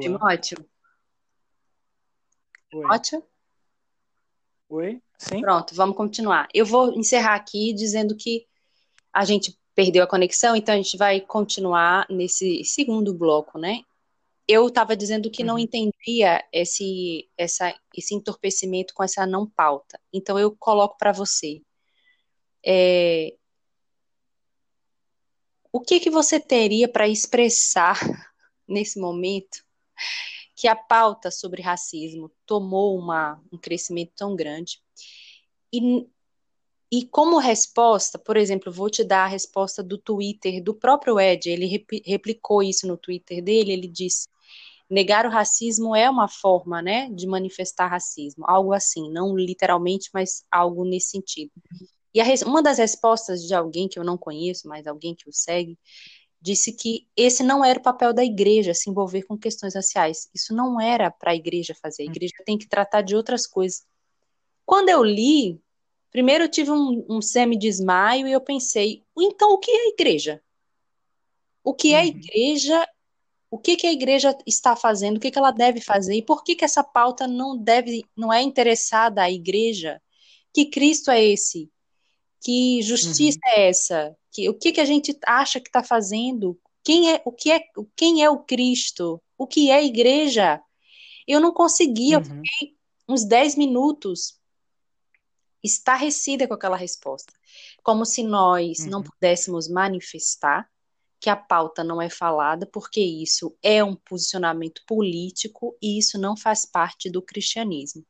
Timóteo. 0.00 0.58
Oi. 2.72 2.80
Timóteo? 2.80 3.24
Oi, 4.68 5.02
sim. 5.18 5.40
Pronto, 5.40 5.74
vamos 5.74 5.96
continuar. 5.96 6.48
Eu 6.54 6.64
vou 6.64 6.92
encerrar 6.92 7.34
aqui 7.34 7.72
dizendo 7.74 8.16
que 8.16 8.46
a 9.12 9.24
gente 9.24 9.58
perdeu 9.74 10.02
a 10.02 10.08
conexão, 10.08 10.56
então 10.56 10.74
a 10.74 10.76
gente 10.76 10.96
vai 10.96 11.20
continuar 11.20 12.06
nesse 12.10 12.64
segundo 12.64 13.14
bloco, 13.14 13.58
né? 13.58 13.82
Eu 14.46 14.66
estava 14.68 14.96
dizendo 14.96 15.30
que 15.30 15.42
uhum. 15.42 15.48
não 15.48 15.58
entendia 15.58 16.42
esse, 16.52 17.28
essa, 17.36 17.74
esse 17.94 18.14
entorpecimento 18.14 18.94
com 18.94 19.04
essa 19.04 19.26
não 19.26 19.46
pauta. 19.46 20.00
Então 20.12 20.38
eu 20.38 20.56
coloco 20.56 20.96
para 20.96 21.12
você. 21.12 21.60
É, 22.64 23.34
o 25.72 25.80
que, 25.80 26.00
que 26.00 26.10
você 26.10 26.40
teria 26.40 26.88
para 26.88 27.06
expressar 27.06 27.98
nesse 28.66 28.98
momento 28.98 29.64
que 30.58 30.66
a 30.66 30.74
pauta 30.74 31.30
sobre 31.30 31.62
racismo 31.62 32.32
tomou 32.44 32.98
uma, 32.98 33.40
um 33.52 33.56
crescimento 33.56 34.12
tão 34.16 34.34
grande. 34.34 34.82
E 35.72 36.04
e 36.90 37.04
como 37.04 37.36
resposta, 37.36 38.18
por 38.18 38.34
exemplo, 38.34 38.72
vou 38.72 38.88
te 38.88 39.04
dar 39.04 39.24
a 39.24 39.26
resposta 39.26 39.82
do 39.82 39.98
Twitter 39.98 40.64
do 40.64 40.74
próprio 40.74 41.20
Ed, 41.20 41.46
ele 41.50 41.66
replicou 42.02 42.62
isso 42.62 42.86
no 42.86 42.96
Twitter 42.96 43.44
dele, 43.44 43.72
ele 43.72 43.86
disse: 43.86 44.26
negar 44.88 45.26
o 45.26 45.30
racismo 45.30 45.94
é 45.94 46.08
uma 46.08 46.28
forma, 46.28 46.80
né, 46.80 47.10
de 47.10 47.26
manifestar 47.26 47.88
racismo, 47.88 48.42
algo 48.48 48.72
assim, 48.72 49.12
não 49.12 49.36
literalmente, 49.36 50.08
mas 50.14 50.42
algo 50.50 50.82
nesse 50.82 51.10
sentido. 51.10 51.52
E 52.14 52.22
a, 52.22 52.24
uma 52.46 52.62
das 52.62 52.78
respostas 52.78 53.42
de 53.42 53.54
alguém 53.54 53.86
que 53.86 53.98
eu 53.98 54.04
não 54.04 54.16
conheço, 54.16 54.66
mas 54.66 54.86
alguém 54.86 55.14
que 55.14 55.28
o 55.28 55.32
segue, 55.32 55.78
disse 56.40 56.72
que 56.72 57.06
esse 57.16 57.42
não 57.42 57.64
era 57.64 57.78
o 57.78 57.82
papel 57.82 58.12
da 58.12 58.24
igreja 58.24 58.74
se 58.74 58.88
envolver 58.90 59.22
com 59.22 59.36
questões 59.36 59.74
raciais. 59.74 60.28
Isso 60.34 60.54
não 60.54 60.80
era 60.80 61.10
para 61.10 61.32
a 61.32 61.36
igreja 61.36 61.74
fazer. 61.74 62.02
A 62.02 62.06
igreja 62.06 62.34
tem 62.44 62.56
que 62.56 62.68
tratar 62.68 63.02
de 63.02 63.16
outras 63.16 63.46
coisas. 63.46 63.84
Quando 64.64 64.88
eu 64.88 65.02
li, 65.02 65.60
Primeiro 66.10 66.44
eu 66.44 66.48
tive 66.48 66.70
um, 66.70 67.04
um 67.08 67.20
semi-desmaio 67.20 68.26
e 68.26 68.32
eu 68.32 68.40
pensei, 68.40 69.04
então 69.16 69.52
o 69.52 69.58
que 69.58 69.70
é 69.70 69.74
a 69.74 69.88
igreja? 69.88 70.42
O 71.62 71.74
que 71.74 71.92
é 71.92 71.98
a 71.98 72.02
uhum. 72.02 72.08
igreja? 72.08 72.88
O 73.50 73.58
que, 73.58 73.76
que 73.76 73.86
a 73.86 73.92
igreja 73.92 74.36
está 74.46 74.74
fazendo? 74.74 75.18
O 75.18 75.20
que, 75.20 75.30
que 75.30 75.38
ela 75.38 75.50
deve 75.50 75.80
fazer? 75.80 76.14
E 76.14 76.22
por 76.22 76.42
que, 76.42 76.54
que 76.54 76.64
essa 76.64 76.82
pauta 76.82 77.26
não 77.26 77.56
deve, 77.56 78.04
não 78.16 78.32
é 78.32 78.42
interessada 78.42 79.22
à 79.22 79.30
igreja? 79.30 80.00
Que 80.52 80.66
Cristo 80.66 81.10
é 81.10 81.22
esse? 81.22 81.70
Que 82.42 82.82
justiça 82.82 83.38
uhum. 83.44 83.52
é 83.52 83.68
essa? 83.68 84.16
Que, 84.32 84.48
o 84.48 84.54
que, 84.54 84.72
que 84.72 84.80
a 84.80 84.84
gente 84.84 85.16
acha 85.26 85.60
que 85.60 85.68
está 85.68 85.82
fazendo? 85.82 86.58
Quem 86.84 87.12
é 87.12 87.22
o 87.24 87.32
que 87.32 87.50
é 87.50 87.60
quem 87.96 88.22
é 88.22 88.30
o 88.30 88.38
Cristo? 88.38 89.20
O 89.36 89.46
que 89.46 89.70
é 89.70 89.74
a 89.74 89.82
igreja? 89.82 90.60
Eu 91.26 91.40
não 91.40 91.52
conseguia, 91.52 92.18
uhum. 92.18 92.24
eu 92.24 92.24
fiquei 92.24 92.76
uns 93.08 93.24
10 93.24 93.56
minutos 93.56 94.38
estarrecida 95.62 96.46
com 96.46 96.54
aquela 96.54 96.76
resposta. 96.76 97.32
Como 97.82 98.04
se 98.04 98.22
nós 98.22 98.80
uhum. 98.80 98.90
não 98.90 99.02
pudéssemos 99.02 99.68
manifestar 99.68 100.68
que 101.20 101.28
a 101.28 101.36
pauta 101.36 101.82
não 101.82 102.00
é 102.00 102.08
falada, 102.08 102.64
porque 102.66 103.00
isso 103.00 103.56
é 103.62 103.82
um 103.82 103.94
posicionamento 103.94 104.82
político 104.86 105.76
e 105.82 105.98
isso 105.98 106.18
não 106.18 106.36
faz 106.36 106.64
parte 106.64 107.10
do 107.10 107.20
cristianismo. 107.20 108.04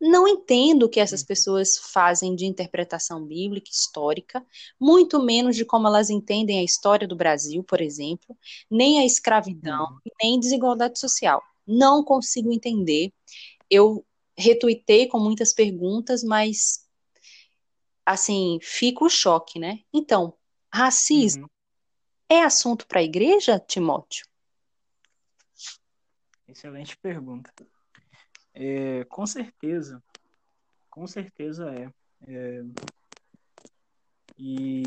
Não 0.00 0.28
entendo 0.28 0.84
o 0.84 0.88
que 0.88 1.00
essas 1.00 1.22
uhum. 1.22 1.26
pessoas 1.26 1.76
fazem 1.76 2.36
de 2.36 2.46
interpretação 2.46 3.24
bíblica, 3.24 3.68
histórica, 3.70 4.44
muito 4.78 5.20
menos 5.20 5.56
de 5.56 5.64
como 5.64 5.88
elas 5.88 6.08
entendem 6.08 6.60
a 6.60 6.64
história 6.64 7.06
do 7.06 7.16
Brasil, 7.16 7.64
por 7.64 7.80
exemplo, 7.80 8.36
nem 8.70 9.00
a 9.00 9.04
escravidão, 9.04 9.86
uhum. 9.86 10.12
nem 10.22 10.38
desigualdade 10.38 10.98
social. 10.98 11.42
Não 11.66 12.04
consigo 12.04 12.52
entender. 12.52 13.12
Eu 13.68 14.04
retuitei 14.36 15.08
com 15.08 15.18
muitas 15.18 15.52
perguntas, 15.52 16.22
mas 16.22 16.86
assim, 18.06 18.58
fica 18.62 19.04
o 19.04 19.10
choque, 19.10 19.58
né? 19.58 19.80
Então, 19.92 20.32
racismo 20.72 21.42
uhum. 21.42 22.36
é 22.36 22.42
assunto 22.42 22.86
para 22.86 23.00
a 23.00 23.02
igreja, 23.02 23.58
Timóteo? 23.58 24.26
Excelente 26.46 26.96
pergunta. 26.96 27.52
É, 28.60 29.04
com 29.04 29.24
certeza, 29.24 30.02
com 30.90 31.06
certeza 31.06 31.72
é. 31.72 31.92
é 32.26 32.64
e, 34.36 34.82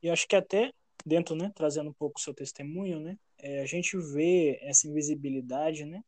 e 0.00 0.08
acho 0.08 0.28
que 0.28 0.36
até 0.36 0.72
dentro, 1.04 1.34
né, 1.34 1.50
trazendo 1.52 1.90
um 1.90 1.92
pouco 1.92 2.20
o 2.20 2.22
seu 2.22 2.32
testemunho, 2.32 3.00
né, 3.00 3.18
é, 3.38 3.60
a 3.62 3.66
gente 3.66 3.96
vê 3.96 4.60
essa 4.62 4.86
invisibilidade, 4.86 5.84
né, 5.84 6.04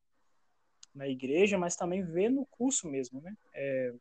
na 0.94 1.08
igreja, 1.08 1.58
mas 1.58 1.74
também 1.74 2.04
vê 2.04 2.28
no 2.28 2.46
curso 2.46 2.88
mesmo, 2.88 3.20
né. 3.20 3.36
É, 3.52 3.94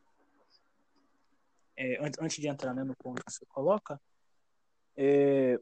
é, 1.78 1.99
antes 2.20 2.38
de 2.38 2.47
entrar 2.47 2.76
né, 2.76 2.84
no 2.84 2.95
ponto 2.95 3.26
que 3.26 3.32
você 3.32 3.45
coloca, 3.47 3.99
é 4.95 5.60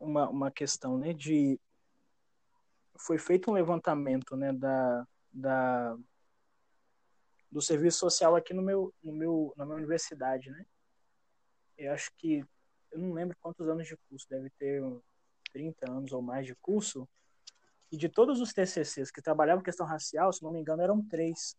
uma, 0.00 0.30
uma 0.30 0.50
questão 0.50 0.96
né, 0.96 1.12
de. 1.12 1.60
Foi 2.96 3.18
feito 3.18 3.50
um 3.50 3.54
levantamento 3.54 4.36
né, 4.36 4.52
da, 4.52 5.06
da, 5.32 5.98
do 7.50 7.60
serviço 7.60 7.98
social 7.98 8.36
aqui 8.36 8.52
no 8.52 8.62
meu, 8.62 8.92
no 9.02 9.12
meu, 9.12 9.52
na 9.56 9.64
minha 9.64 9.76
universidade. 9.76 10.50
Né? 10.50 10.64
Eu 11.76 11.92
acho 11.92 12.12
que. 12.16 12.44
Eu 12.90 12.98
não 12.98 13.12
lembro 13.12 13.36
quantos 13.40 13.68
anos 13.68 13.86
de 13.86 13.96
curso, 14.08 14.26
deve 14.30 14.48
ter 14.50 14.82
30 15.52 15.90
anos 15.90 16.12
ou 16.12 16.22
mais 16.22 16.46
de 16.46 16.54
curso. 16.54 17.08
E 17.90 17.96
de 17.96 18.08
todos 18.08 18.40
os 18.40 18.52
TCCs 18.52 19.10
que 19.10 19.22
trabalhavam 19.22 19.62
questão 19.62 19.86
racial, 19.86 20.32
se 20.32 20.42
não 20.42 20.52
me 20.52 20.60
engano, 20.60 20.82
eram 20.82 21.02
três. 21.02 21.56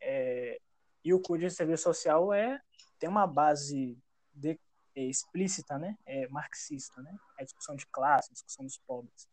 É, 0.00 0.60
e 1.02 1.12
o 1.12 1.20
CUD 1.20 1.44
de 1.44 1.50
serviço 1.50 1.84
social 1.84 2.32
é 2.32 2.60
tem 2.98 3.08
uma 3.08 3.26
base 3.26 3.98
de, 4.32 4.58
é, 4.94 5.02
explícita, 5.02 5.78
né? 5.78 5.96
É 6.06 6.26
marxista, 6.28 7.02
né? 7.02 7.14
A 7.38 7.44
discussão 7.44 7.76
de 7.76 7.86
classe, 7.86 8.32
discussão 8.32 8.64
dos 8.64 8.78
pobres. 8.78 9.28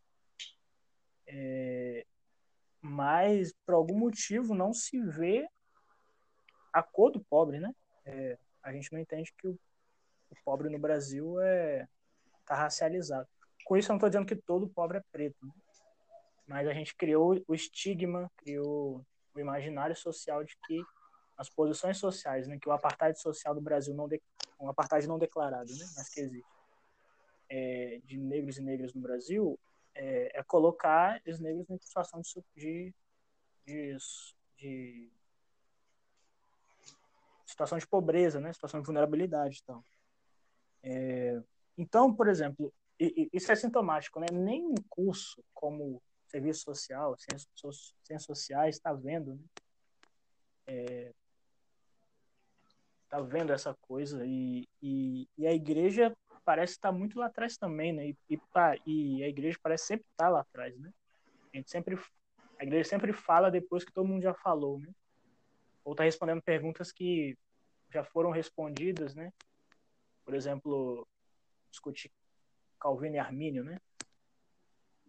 É, 1.28 2.06
mas 2.82 3.54
por 3.66 3.76
algum 3.76 3.98
motivo 3.98 4.56
não 4.56 4.74
se 4.74 5.02
vê 5.02 5.48
a 6.74 6.82
cor 6.82 7.12
do 7.12 7.24
pobre, 7.24 7.60
né? 7.60 7.74
É, 8.06 8.38
a 8.64 8.72
gente 8.72 8.92
não 8.92 9.00
entende 9.00 9.34
que 9.38 9.48
o, 9.48 9.52
o 9.52 10.36
pobre 10.44 10.70
no 10.70 10.80
Brasil 10.80 11.40
é 11.42 11.88
tá 12.46 12.56
racializado. 12.56 13.28
Com 13.64 13.78
isso 13.78 13.90
eu 13.90 13.94
não 13.94 13.98
estou 13.98 14.10
dizendo 14.10 14.26
que 14.26 14.36
todo 14.36 14.68
pobre 14.68 14.98
é 14.98 15.04
preto, 15.12 15.46
né? 15.46 15.52
mas 16.48 16.68
a 16.68 16.74
gente 16.74 16.96
criou 16.96 17.42
o 17.48 17.56
estigma, 17.56 18.30
criou 18.38 19.06
o 19.34 19.40
imaginário 19.40 19.96
social 19.96 20.44
de 20.44 20.58
que 20.66 20.84
as 21.38 21.50
posições 21.50 21.98
sociais, 21.98 22.48
né, 22.48 22.58
que 22.62 22.68
o 22.68 22.72
apartheid 22.72 23.18
social 23.20 23.56
do 23.56 23.62
Brasil 23.62 23.94
não 23.94 24.08
de, 24.08 24.22
um 24.60 24.70
apartheid 24.70 25.08
não 25.08 25.18
declarado, 25.18 25.72
né, 25.74 25.86
mas 25.96 26.10
que 26.10 26.20
existe, 26.20 26.50
é, 27.50 28.02
de 28.04 28.18
negros 28.18 28.58
e 28.58 28.62
negras 28.62 28.94
no 28.94 29.02
Brasil, 29.02 29.58
é, 29.94 30.40
é, 30.40 30.44
colocar 30.44 31.22
os 31.28 31.40
negros 31.40 31.70
em 31.70 31.78
situação 31.80 32.22
de, 32.56 32.94
de, 33.66 33.98
de, 34.58 35.12
situação 37.46 37.78
de 37.78 37.88
pobreza, 37.88 38.40
né, 38.40 38.54
situação 38.54 38.80
de 38.80 38.86
vulnerabilidade, 38.86 39.60
então. 39.64 39.84
É, 40.84 41.42
então, 41.78 42.14
por 42.14 42.28
exemplo, 42.28 42.74
isso 43.34 43.52
é 43.52 43.56
sintomático, 43.56 44.20
né? 44.20 44.28
Nem 44.32 44.64
um 44.64 44.76
curso 44.88 45.44
como 45.54 46.02
serviço 46.28 46.62
social, 46.62 47.16
ciências 47.18 48.24
sociais, 48.24 48.76
está 48.76 48.94
vendo, 48.94 49.36
né? 49.36 49.44
É, 50.68 51.14
tá 53.10 53.20
vendo 53.20 53.52
essa 53.52 53.74
coisa 53.82 54.26
e, 54.26 54.68
e, 54.82 55.28
e, 55.38 55.46
a 55.46 55.54
igreja 55.54 56.16
parece 56.44 56.74
estar 56.74 56.92
tá 56.92 56.98
muito 56.98 57.20
lá 57.20 57.28
atrás 57.28 57.58
também, 57.58 57.94
né? 57.94 58.08
E, 58.08 58.18
e, 58.30 58.40
e 58.86 59.24
a 59.24 59.28
igreja 59.28 59.58
parece 59.62 59.86
sempre 59.86 60.06
estar 60.12 60.26
tá 60.26 60.30
lá 60.30 60.42
atrás, 60.42 60.78
né? 60.78 60.92
A 61.54 61.58
gente 61.58 61.70
sempre 61.70 61.98
a 62.60 62.64
igreja 62.64 62.90
sempre 62.90 63.12
fala 63.12 63.50
depois 63.50 63.84
que 63.84 63.92
todo 63.92 64.08
mundo 64.08 64.24
já 64.24 64.34
falou, 64.34 64.80
né? 64.80 64.90
Ou 65.84 65.94
está 65.94 66.04
respondendo 66.04 66.42
perguntas 66.42 66.92
que 66.92 67.38
já 67.90 68.04
foram 68.04 68.30
respondidas, 68.30 69.16
né? 69.16 69.34
Por 70.24 70.36
exemplo, 70.36 71.08
discutir 71.70 72.12
Calvino 72.80 73.16
e 73.16 73.20
Armínio, 73.20 73.64
né? 73.64 73.80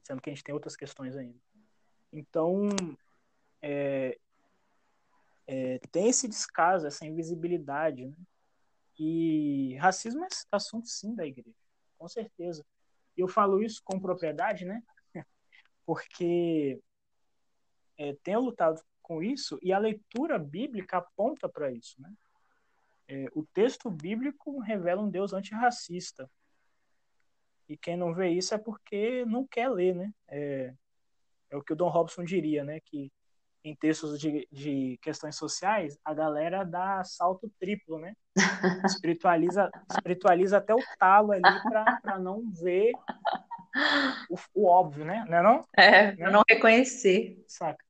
sendo 0.03 0.21
que 0.21 0.31
a 0.31 0.33
gente 0.35 0.45
tem 0.45 0.55
outras 0.55 0.77
questões 0.77 1.17
ainda. 1.17 1.39
Então, 2.13 2.69
é, 3.61 4.19
é, 5.47 5.79
tem 5.91 6.09
esse 6.09 6.29
descaso, 6.29 6.87
essa 6.87 7.07
invisibilidade, 7.07 8.07
né? 8.07 8.17
E 9.05 9.75
racismo 9.79 10.25
é 10.25 10.29
assunto, 10.53 10.87
sim, 10.87 11.13
da 11.13 11.27
igreja, 11.27 11.57
com 11.99 12.07
certeza. 12.07 12.65
Eu 13.17 13.27
falo 13.27 13.61
isso 13.61 13.83
com 13.85 13.99
propriedade, 13.99 14.65
né? 14.65 14.81
Porque 15.85 16.81
é, 17.99 18.15
tenho 18.23 18.39
lutado 18.39 18.81
com 19.03 19.21
isso 19.21 19.59
e 19.61 19.73
a 19.73 19.79
leitura 19.79 20.39
bíblica 20.39 20.99
aponta 20.99 21.49
para 21.49 21.73
isso, 21.73 22.01
né? 22.01 22.15
É, 23.09 23.27
o 23.35 23.45
texto 23.53 23.91
bíblico 23.91 24.61
revela 24.61 25.03
um 25.03 25.11
Deus 25.11 25.33
antirracista, 25.33 26.31
e 27.69 27.77
quem 27.77 27.97
não 27.97 28.15
vê 28.15 28.29
isso 28.29 28.55
é 28.55 28.59
porque 28.59 29.25
não 29.25 29.45
quer 29.45 29.69
ler, 29.69 29.97
né? 29.97 30.15
É, 30.29 30.73
é 31.51 31.57
o 31.57 31.63
que 31.63 31.73
o 31.73 31.77
Don 31.77 31.89
Robson 31.89 32.23
diria, 32.23 32.63
né? 32.63 32.79
Que 32.79 33.11
em 33.65 33.75
textos 33.75 34.19
de, 34.19 34.47
de 34.51 34.99
questões 35.01 35.37
sociais, 35.37 35.99
a 36.05 36.13
galera 36.13 36.65
dá 36.65 37.05
salto 37.05 37.51
triplo, 37.61 37.99
né? 37.99 38.15
Espiritualiza, 38.85 39.71
espiritualiza 39.91 40.59
até 40.59 40.75
o 40.75 40.83
talo 40.99 41.33
ali 41.33 41.43
para 42.03 42.19
não 42.19 42.51
ver 42.51 42.93
o, 44.29 44.37
o, 44.55 44.67
óbvio, 44.67 45.05
né? 45.05 45.25
Não 45.29 45.39
é 45.39 45.43
não? 45.43 45.67
É, 45.77 46.17
né? 46.17 46.31
não 46.31 46.43
reconhecer. 46.49 47.43
Saca? 47.47 47.85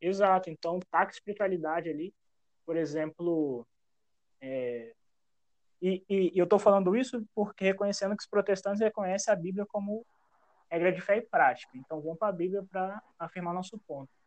Exato. 0.00 0.50
Então, 0.50 0.78
taca 0.90 1.12
espiritualidade 1.12 1.88
ali. 1.88 2.14
Por 2.64 2.76
exemplo, 2.76 3.66
é, 4.40 4.92
e, 5.80 6.04
e, 6.08 6.32
e 6.34 6.38
eu 6.38 6.44
estou 6.44 6.60
falando 6.60 6.96
isso 6.96 7.26
porque 7.34 7.64
reconhecendo 7.64 8.16
que 8.16 8.22
os 8.22 8.28
protestantes 8.28 8.80
reconhecem 8.80 9.32
a 9.32 9.36
Bíblia 9.36 9.66
como 9.66 10.06
regra 10.70 10.92
de 10.92 11.00
fé 11.00 11.16
e 11.16 11.22
prática. 11.22 11.72
Então, 11.74 12.00
vão 12.00 12.16
para 12.16 12.28
a 12.28 12.32
Bíblia 12.32 12.64
para 12.70 13.02
afirmar 13.18 13.52
nosso 13.52 13.76
ponto. 13.78 14.21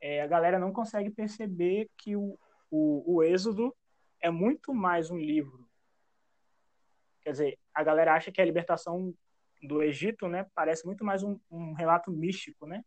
É, 0.00 0.22
a 0.22 0.26
galera 0.26 0.58
não 0.58 0.72
consegue 0.72 1.10
perceber 1.10 1.90
que 1.96 2.14
o, 2.16 2.38
o, 2.70 3.16
o 3.16 3.22
Êxodo 3.22 3.74
é 4.20 4.30
muito 4.30 4.74
mais 4.74 5.10
um 5.10 5.16
livro. 5.16 5.68
Quer 7.22 7.32
dizer, 7.32 7.58
a 7.74 7.82
galera 7.82 8.14
acha 8.14 8.30
que 8.30 8.40
a 8.40 8.44
libertação 8.44 9.14
do 9.62 9.82
Egito, 9.82 10.28
né, 10.28 10.46
parece 10.54 10.86
muito 10.86 11.04
mais 11.04 11.22
um, 11.22 11.38
um 11.50 11.72
relato 11.72 12.10
místico, 12.10 12.66
né? 12.66 12.84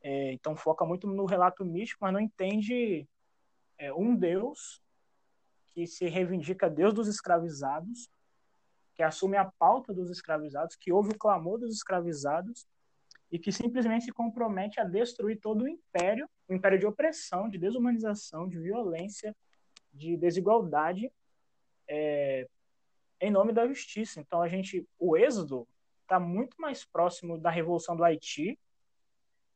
É, 0.00 0.32
então 0.32 0.56
foca 0.56 0.84
muito 0.84 1.06
no 1.06 1.26
relato 1.26 1.64
místico, 1.64 2.04
mas 2.04 2.12
não 2.12 2.20
entende 2.20 3.06
é, 3.76 3.92
um 3.92 4.14
Deus 4.14 4.82
que 5.66 5.86
se 5.86 6.08
reivindica 6.08 6.70
Deus 6.70 6.94
dos 6.94 7.08
escravizados, 7.08 8.08
que 8.94 9.02
assume 9.02 9.36
a 9.36 9.44
pauta 9.58 9.92
dos 9.92 10.10
escravizados, 10.10 10.76
que 10.76 10.92
ouve 10.92 11.10
o 11.10 11.18
clamor 11.18 11.58
dos 11.58 11.74
escravizados 11.74 12.66
e 13.30 13.38
que 13.38 13.52
simplesmente 13.52 14.06
se 14.06 14.12
compromete 14.12 14.80
a 14.80 14.84
destruir 14.84 15.38
todo 15.38 15.62
o 15.62 15.68
império, 15.68 16.28
o 16.48 16.54
império 16.54 16.78
de 16.78 16.86
opressão, 16.86 17.48
de 17.48 17.58
desumanização, 17.58 18.48
de 18.48 18.58
violência, 18.58 19.36
de 19.92 20.16
desigualdade, 20.16 21.12
é, 21.86 22.48
em 23.20 23.30
nome 23.30 23.52
da 23.52 23.66
justiça. 23.66 24.20
Então 24.20 24.40
a 24.40 24.48
gente, 24.48 24.86
o 24.98 25.16
êxodo 25.16 25.66
está 26.02 26.18
muito 26.18 26.58
mais 26.60 26.84
próximo 26.84 27.38
da 27.38 27.50
revolução 27.50 27.96
do 27.96 28.04
Haiti, 28.04 28.58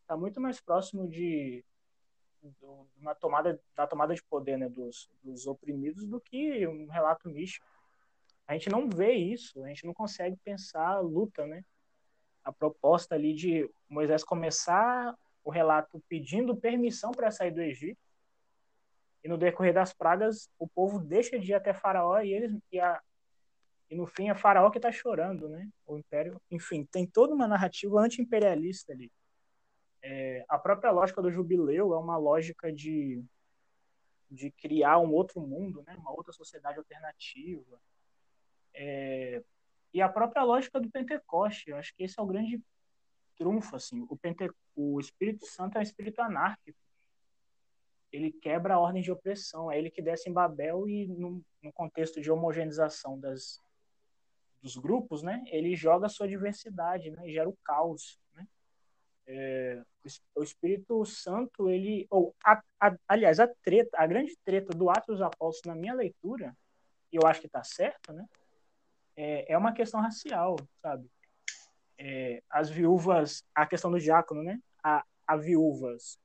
está 0.03 0.17
muito 0.17 0.41
mais 0.41 0.61
próximo 0.61 1.09
de 1.09 1.65
do, 2.61 2.89
uma 2.99 3.15
tomada 3.15 3.61
da 3.75 3.87
tomada 3.87 4.15
de 4.15 4.23
poder 4.25 4.59
né, 4.59 4.69
dos, 4.69 5.09
dos 5.23 5.47
oprimidos 5.47 6.07
do 6.07 6.21
que 6.21 6.67
um 6.67 6.89
relato 6.89 7.29
místico. 7.29 7.67
A 8.47 8.55
gente 8.55 8.69
não 8.69 8.89
vê 8.89 9.13
isso, 9.13 9.63
a 9.65 9.69
gente 9.69 9.87
não 9.87 9.95
consegue 9.95 10.37
pensar 10.45 10.89
a 10.89 11.01
luta, 11.01 11.47
né? 11.47 11.65
A 12.45 12.53
proposta 12.53 13.15
ali 13.15 13.35
de 13.35 13.71
Moisés 13.89 14.25
começar 14.25 15.17
o 15.45 15.51
relato 15.51 16.03
pedindo 16.09 16.57
permissão 16.57 17.13
para 17.13 17.31
sair 17.31 17.51
do 17.51 17.61
Egito 17.61 17.99
e 19.25 19.29
no 19.29 19.39
decorrer 19.39 19.73
das 19.73 19.93
pragas 19.93 20.49
o 20.59 20.67
povo 20.67 20.99
deixa 20.99 21.39
de 21.39 21.53
ir 21.53 21.55
até 21.55 21.73
Faraó 21.73 22.21
e 22.21 22.33
eles 22.33 22.57
e, 22.71 22.81
a, 22.81 23.01
e 23.89 23.95
no 23.95 24.07
fim 24.07 24.29
é 24.29 24.35
Faraó 24.35 24.71
que 24.71 24.79
está 24.79 24.91
chorando, 24.91 25.49
né? 25.49 25.69
O 25.87 25.99
império, 25.99 26.41
enfim, 26.51 26.85
tem 26.85 27.07
toda 27.07 27.35
uma 27.35 27.47
narrativa 27.47 28.01
anti-imperialista 28.01 28.93
ali. 28.93 29.13
É, 30.03 30.45
a 30.49 30.59
própria 30.59 30.91
lógica 30.91 31.23
do 31.23 31.31
jubileu 31.31 31.95
é 31.95 31.99
uma 31.99 32.17
lógica 32.17 32.73
de, 32.73 33.23
de 34.29 34.51
criar 34.51 34.99
um 34.99 35.13
outro 35.13 35.41
mundo, 35.41 35.83
né? 35.87 35.95
uma 35.97 36.11
outra 36.11 36.33
sociedade 36.33 36.79
alternativa. 36.79 37.81
É, 38.75 39.43
e 39.93 40.01
a 40.01 40.09
própria 40.09 40.43
lógica 40.43 40.81
do 40.81 40.91
Pentecoste, 40.91 41.71
eu 41.71 41.77
acho 41.77 41.95
que 41.95 42.05
esse 42.05 42.19
é 42.19 42.23
o 42.23 42.27
grande 42.27 42.63
trunfo. 43.37 43.77
Assim. 43.77 44.07
O, 44.09 44.17
Pente, 44.17 44.51
o 44.75 44.99
Espírito 44.99 45.47
Santo 45.47 45.77
é 45.77 45.81
um 45.81 45.83
espírito 45.83 46.21
anárquico. 46.21 46.79
Ele 48.11 48.31
quebra 48.31 48.75
a 48.75 48.79
ordem 48.79 49.03
de 49.03 49.11
opressão. 49.11 49.71
É 49.71 49.79
ele 49.79 49.91
que 49.91 50.03
desce 50.03 50.29
em 50.29 50.33
Babel 50.33 50.89
e, 50.89 51.07
no, 51.07 51.43
no 51.63 51.73
contexto 51.73 52.21
de 52.21 52.31
homogeneização 52.31 53.19
das, 53.19 53.61
dos 54.63 54.77
grupos, 54.77 55.23
né, 55.23 55.43
ele 55.47 55.75
joga 55.75 56.07
a 56.07 56.11
sua 56.11 56.29
diversidade, 56.29 57.11
né, 57.11 57.27
e 57.27 57.33
gera 57.33 57.49
o 57.49 57.57
caos. 57.65 58.19
Né? 58.35 58.47
É, 59.27 59.83
o 60.35 60.43
Espírito 60.43 61.05
Santo, 61.05 61.69
ele, 61.69 62.07
ou 62.11 62.35
a, 62.45 62.63
a, 62.81 62.97
aliás, 63.09 63.41
a 63.41 63.49
treta, 63.49 63.97
a 63.99 64.07
grande 64.07 64.37
treta 64.45 64.77
do 64.77 64.89
Atos 64.89 65.19
dos 65.19 65.23
Apóstolos 65.23 65.75
na 65.75 65.81
minha 65.81 65.95
leitura, 65.95 66.57
e 67.11 67.17
eu 67.17 67.27
acho 67.27 67.41
que 67.41 67.47
está 67.47 67.63
certo, 67.63 68.13
né? 68.13 68.27
É, 69.17 69.53
é, 69.53 69.59
uma 69.59 69.73
questão 69.73 70.01
racial, 70.01 70.57
sabe? 70.81 71.11
É, 71.99 72.43
as 72.49 72.71
viúvas, 72.71 73.45
a 73.55 73.67
questão 73.67 73.91
do 73.91 74.01
diácono, 74.01 74.43
né? 74.43 74.61
A, 74.83 75.05
a 75.27 75.37
viúvas 75.37 76.19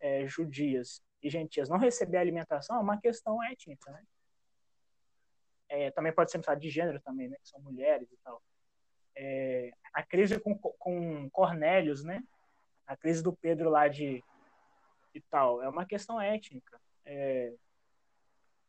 é, 0.00 0.26
judias 0.26 1.02
e 1.22 1.30
gentias 1.30 1.68
não 1.68 1.78
receber 1.78 2.18
alimentação 2.18 2.76
é 2.76 2.80
uma 2.80 3.00
questão 3.00 3.42
étnica, 3.42 3.90
né? 3.90 4.02
É, 5.68 5.90
também 5.90 6.12
pode 6.12 6.30
ser 6.30 6.40
de 6.56 6.70
gênero 6.70 7.00
também, 7.00 7.28
né? 7.28 7.36
Que 7.42 7.48
são 7.48 7.60
mulheres 7.60 8.10
e 8.10 8.16
tal. 8.18 8.42
É, 9.16 9.70
a 9.92 10.02
crise 10.02 10.38
com, 10.38 10.56
com 10.56 11.30
Cornélios, 11.30 12.04
né? 12.04 12.22
a 12.86 12.96
crise 12.96 13.22
do 13.22 13.32
Pedro 13.32 13.68
lá 13.68 13.88
de 13.88 14.22
e 15.12 15.20
tal, 15.30 15.62
é 15.62 15.68
uma 15.68 15.86
questão 15.86 16.20
étnica. 16.20 16.78
É, 17.04 17.52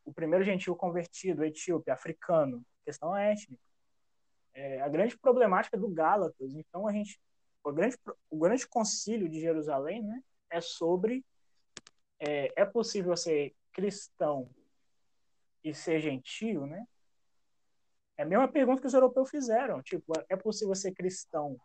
o 0.04 0.12
primeiro 0.12 0.44
gentil 0.44 0.74
convertido, 0.74 1.44
etíope, 1.44 1.90
africano, 1.90 2.64
questão 2.88 3.14
étnica. 3.14 3.62
É, 4.54 4.80
a 4.80 4.88
grande 4.88 5.16
problemática 5.18 5.76
do 5.76 5.88
Gálatas, 5.88 6.54
então 6.54 6.88
a 6.88 6.92
gente, 6.92 7.20
o 7.62 7.70
grande, 7.70 7.98
o 8.30 8.38
grande 8.38 8.66
concílio 8.66 9.28
de 9.28 9.38
Jerusalém, 9.38 10.02
né, 10.02 10.22
é 10.50 10.60
sobre 10.60 11.22
é, 12.18 12.62
é 12.62 12.64
possível 12.64 13.14
você 13.14 13.54
cristão 13.72 14.50
e 15.62 15.74
ser 15.74 16.00
gentio, 16.00 16.66
né? 16.66 16.86
É 18.16 18.22
a 18.22 18.26
mesma 18.26 18.48
pergunta 18.48 18.80
que 18.80 18.86
os 18.86 18.94
europeus 18.94 19.30
fizeram. 19.30 19.80
Tipo, 19.82 20.12
é 20.28 20.36
possível 20.36 20.74
ser 20.74 20.92
cristão 20.92 21.56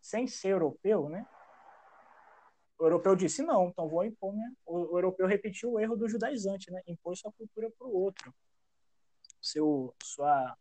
sem 0.00 0.26
ser 0.26 0.50
europeu, 0.50 1.08
né? 1.08 1.26
O 2.78 2.84
europeu 2.84 3.16
disse 3.16 3.42
não, 3.42 3.68
então 3.68 3.88
vou 3.88 4.04
impor 4.04 4.32
minha... 4.32 4.52
o, 4.66 4.98
europeu 4.98 5.26
repetiu 5.26 5.72
o 5.72 5.80
erro 5.80 5.96
do 5.96 6.08
judaizante, 6.08 6.70
né? 6.70 6.82
Impôs 6.86 7.18
sua 7.18 7.32
cultura 7.32 7.70
para 7.76 7.86
o 7.86 7.96
outro, 7.96 8.32
seu, 9.40 9.94
sua, 10.02 10.56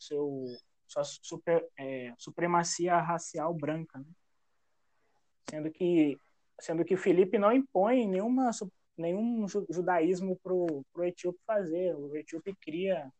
seu, 0.00 0.46
sua 0.86 1.04
super, 1.04 1.68
é, 1.78 2.14
supremacia 2.18 2.96
racial 2.98 3.54
branca, 3.54 3.98
né? 3.98 4.06
Sendo 5.48 5.70
que, 5.70 6.18
sendo 6.60 6.84
que 6.84 6.96
Felipe 6.96 7.38
não 7.38 7.52
impõe 7.52 8.06
nenhuma, 8.06 8.50
nenhum 8.96 9.46
judaísmo 9.68 10.36
para 10.42 10.52
o 10.52 10.84
etíope 11.04 11.38
fazer. 11.46 11.94
O 11.96 12.16
etíope 12.16 12.54
cria 12.56 13.12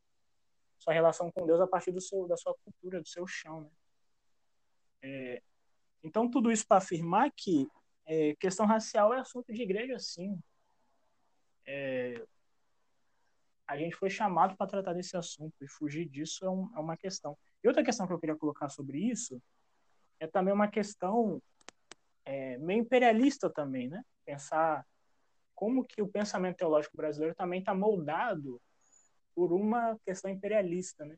sua 0.79 0.93
relação 0.93 1.31
com 1.31 1.47
Deus 1.47 1.61
a 1.61 1.67
partir 1.67 1.93
do 1.93 2.01
seu, 2.01 2.27
da 2.27 2.37
sua 2.37 2.55
cultura, 2.65 3.01
do 3.01 3.09
seu 3.09 3.27
chão, 3.27 3.61
né? 3.61 3.71
É, 5.03 5.43
então, 6.03 6.31
tudo 6.31 6.51
isso 6.51 6.67
para 6.67 6.79
afirmar 6.79 7.31
que 7.37 7.69
é, 8.07 8.35
questão 8.37 8.67
racial 8.67 9.13
é 9.15 9.21
assunto 9.21 9.53
de 9.53 9.63
igreja, 9.63 9.99
sim. 9.99 10.39
É, 11.67 12.25
a 13.71 13.77
gente 13.77 13.95
foi 13.95 14.11
chamado 14.11 14.57
para 14.57 14.67
tratar 14.67 14.95
desse 14.95 15.17
assunto 15.17 15.55
e 15.63 15.69
fugir 15.69 16.05
disso 16.09 16.45
é, 16.45 16.51
um, 16.51 16.69
é, 16.75 16.81
uma 16.81 16.97
questão. 16.97 17.39
E 17.63 17.69
outra 17.69 17.85
questão 17.85 18.05
que 18.05 18.13
eu 18.13 18.19
queria 18.19 18.35
colocar 18.35 18.69
sobre 18.69 18.99
isso 18.99 19.41
é 20.19 20.27
também 20.27 20.53
uma 20.53 20.67
questão 20.67 21.41
é, 22.25 22.59
meio 22.59 22.81
imperialista 22.81 23.49
também, 23.49 23.89
né? 23.89 24.05
Pensar 24.25 24.85
como 25.55 25.85
que 25.85 26.03
o 26.03 26.09
pensamento 26.09 26.57
teológico 26.57 26.97
brasileiro 26.97 27.33
também 27.33 27.61
está 27.61 27.73
moldado 27.73 28.61
por 29.37 29.53
uma 29.53 29.97
questão 30.05 30.29
imperialista, 30.29 31.05
né? 31.05 31.17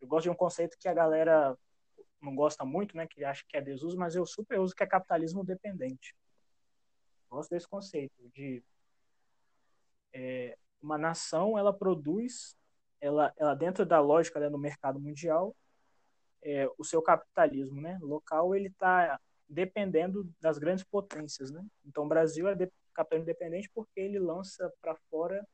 Eu 0.00 0.08
gosto 0.08 0.24
de 0.24 0.30
um 0.30 0.34
conceito 0.34 0.76
que 0.76 0.88
a 0.88 0.94
galera 0.94 1.56
não 2.20 2.34
gosta 2.34 2.64
muito, 2.64 2.96
né, 2.96 3.06
que 3.06 3.24
acha 3.24 3.44
que 3.48 3.56
é 3.56 3.60
desuso, 3.60 3.96
mas 3.96 4.16
eu 4.16 4.26
super 4.26 4.58
uso 4.58 4.74
que 4.74 4.82
é 4.82 4.86
capitalismo 4.86 5.44
dependente. 5.44 6.16
Gosto 7.30 7.50
desse 7.50 7.68
conceito 7.68 8.28
de 8.30 8.62
é, 10.12 10.58
uma 10.82 10.98
nação, 10.98 11.58
ela 11.58 11.72
produz, 11.72 12.56
ela, 13.00 13.32
ela 13.36 13.54
dentro 13.54 13.84
da 13.84 14.00
lógica 14.00 14.40
né, 14.40 14.48
do 14.48 14.58
mercado 14.58 15.00
mundial, 15.00 15.54
é, 16.42 16.68
o 16.78 16.84
seu 16.84 17.02
capitalismo, 17.02 17.80
né, 17.80 17.98
local, 18.00 18.54
ele 18.54 18.68
está 18.68 19.20
dependendo 19.48 20.32
das 20.40 20.58
grandes 20.58 20.84
potências, 20.84 21.50
né. 21.50 21.64
Então, 21.84 22.04
o 22.04 22.08
Brasil 22.08 22.48
é 22.48 22.54
de, 22.54 22.70
capitalismo 22.94 23.70
porque 23.74 24.00
ele 24.00 24.18
lança 24.18 24.72
para 24.80 24.94
fora 25.10 25.46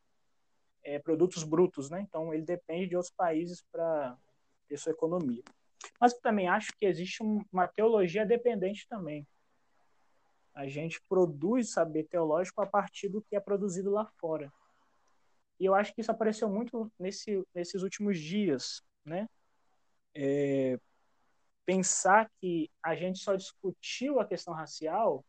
é, 0.83 0.99
produtos 0.99 1.43
brutos, 1.43 1.91
né. 1.91 2.01
Então, 2.01 2.33
ele 2.33 2.45
depende 2.45 2.89
de 2.89 2.97
outros 2.97 3.14
países 3.14 3.64
para 3.72 4.16
ter 4.68 4.77
sua 4.77 4.93
economia. 4.93 5.43
Mas 6.01 6.14
também 6.14 6.49
acho 6.49 6.72
que 6.79 6.87
existe 6.87 7.22
uma 7.22 7.66
teologia 7.68 8.27
dependente 8.27 8.87
também. 8.89 9.27
A 10.55 10.66
gente 10.66 11.01
produz 11.09 11.70
saber 11.70 12.05
teológico 12.05 12.62
a 12.62 12.66
partir 12.66 13.09
do 13.09 13.22
que 13.22 13.37
é 13.37 13.41
produzido 13.41 13.91
lá 13.91 14.07
fora. 14.18 14.53
E 15.59 15.64
eu 15.64 15.74
acho 15.74 15.94
que 15.94 16.00
isso 16.00 16.11
apareceu 16.11 16.48
muito 16.48 16.90
nesse, 16.98 17.42
nesses 17.54 17.82
últimos 17.82 18.18
dias, 18.18 18.82
né? 19.04 19.28
É, 20.14 20.78
pensar 21.64 22.30
que 22.40 22.70
a 22.82 22.94
gente 22.94 23.18
só 23.18 23.34
discutiu 23.34 24.20
a 24.20 24.26
questão 24.26 24.54
racial 24.54 25.24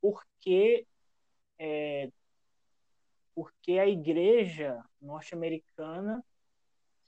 porque 0.00 0.86
é, 1.58 2.10
porque 3.34 3.78
a 3.78 3.86
igreja 3.86 4.82
norte-americana 5.00 6.24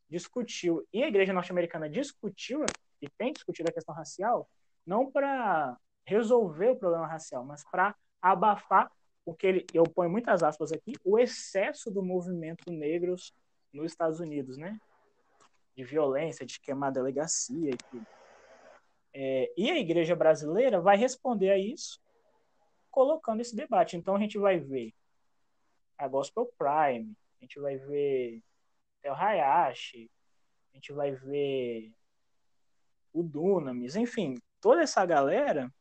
discutiu, 0.09 0.87
e 0.93 1.03
a 1.03 1.09
igreja 1.09 1.33
norte-americana 1.33 1.89
discutiu 1.89 2.65
e 3.01 3.09
tem 3.11 3.33
discutido 3.33 3.69
a 3.69 3.73
questão 3.73 3.95
racial, 3.95 4.49
não 4.85 5.11
para 5.11 5.77
resolver 6.05 6.71
o 6.71 6.77
problema 6.77 7.07
racial, 7.07 7.45
mas 7.45 7.65
para 7.71 7.95
abafar 8.21 8.91
o 9.27 9.35
que 9.35 9.47
ele, 9.47 9.67
eu 9.75 9.83
ponho 9.83 10.09
muitas 10.09 10.45
aspas 10.45 10.73
aqui, 10.73 10.95
o 11.05 11.19
excesso 11.19 11.91
do 11.91 12.03
movimento 12.03 12.71
negros 12.71 13.35
nos 13.73 13.91
Estados 13.91 14.21
Unidos, 14.21 14.57
né? 14.57 14.81
De 15.75 15.85
violência, 15.85 16.47
de 16.47 16.61
queimar 16.61 16.93
delegacia 16.93 17.71
e 17.71 17.77
tudo. 17.77 18.07
É, 19.13 19.53
e 19.57 19.71
a 19.71 19.79
igreja 19.79 20.15
brasileira 20.15 20.81
vai 20.81 20.97
responder 20.97 21.51
a 21.51 21.59
isso 21.59 22.01
colocando 22.91 23.41
esse 23.41 23.55
debate. 23.55 23.97
Então 23.97 24.15
a 24.15 24.21
gente 24.21 24.39
vai 24.39 24.59
ver 24.59 24.95
a 25.99 26.07
Gospel 26.07 26.51
Prime, 26.57 27.17
a 27.39 27.45
gente 27.45 27.59
vai 27.59 27.77
ver 27.77 28.43
o 29.05 29.13
Hayashi, 29.13 30.11
a 30.73 30.77
gente 30.77 30.93
vai 30.93 31.13
ver 31.13 31.93
o 33.13 33.23
Dunamis, 33.23 33.97
enfim, 33.97 34.35
toda 34.61 34.83
essa 34.83 35.05
galera 35.05 35.73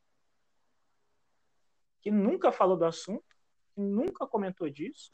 que 2.01 2.09
nunca 2.11 2.51
falou 2.51 2.77
do 2.77 2.85
assunto, 2.85 3.24
nunca 3.75 4.27
comentou 4.27 4.69
disso, 4.69 5.09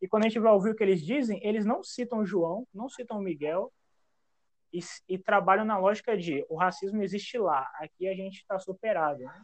e 0.00 0.08
quando 0.08 0.24
a 0.24 0.28
gente 0.28 0.38
vai 0.38 0.52
ouvir 0.52 0.70
o 0.70 0.76
que 0.76 0.84
eles 0.84 1.02
dizem, 1.02 1.40
eles 1.42 1.64
não 1.64 1.82
citam 1.82 2.24
João, 2.24 2.66
não 2.72 2.88
citam 2.88 3.20
Miguel, 3.20 3.72
e, 4.72 4.80
e 5.08 5.18
trabalham 5.18 5.64
na 5.64 5.78
lógica 5.78 6.16
de 6.16 6.44
o 6.48 6.56
racismo 6.56 7.02
existe 7.02 7.38
lá, 7.38 7.70
aqui 7.76 8.08
a 8.08 8.14
gente 8.14 8.36
está 8.36 8.58
superado. 8.58 9.20
Né? 9.20 9.42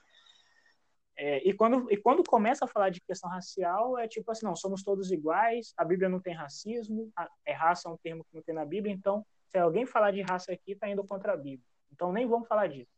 É, 1.16 1.48
e, 1.48 1.54
quando, 1.54 1.90
e 1.90 1.96
quando 1.96 2.22
começa 2.22 2.64
a 2.64 2.68
falar 2.68 2.90
de 2.90 3.00
questão 3.00 3.30
racial, 3.30 3.98
é 3.98 4.06
tipo 4.06 4.30
assim, 4.30 4.44
não, 4.44 4.56
somos 4.56 4.82
todos 4.82 5.10
iguais, 5.10 5.72
a 5.76 5.84
Bíblia 5.84 6.08
não 6.08 6.20
tem 6.20 6.34
racismo, 6.34 7.10
a, 7.16 7.30
é 7.46 7.52
raça 7.52 7.88
é 7.88 7.92
um 7.92 7.96
termo 7.96 8.24
que 8.24 8.34
não 8.34 8.42
tem 8.42 8.54
na 8.54 8.64
Bíblia, 8.64 8.92
então, 8.92 9.24
se 9.48 9.58
alguém 9.58 9.86
falar 9.86 10.10
de 10.10 10.22
raça 10.22 10.52
aqui, 10.52 10.72
está 10.72 10.88
indo 10.88 11.04
contra 11.04 11.34
a 11.34 11.36
Bíblia. 11.36 11.66
Então, 11.92 12.12
nem 12.12 12.26
vamos 12.26 12.48
falar 12.48 12.68
disso. 12.68 12.90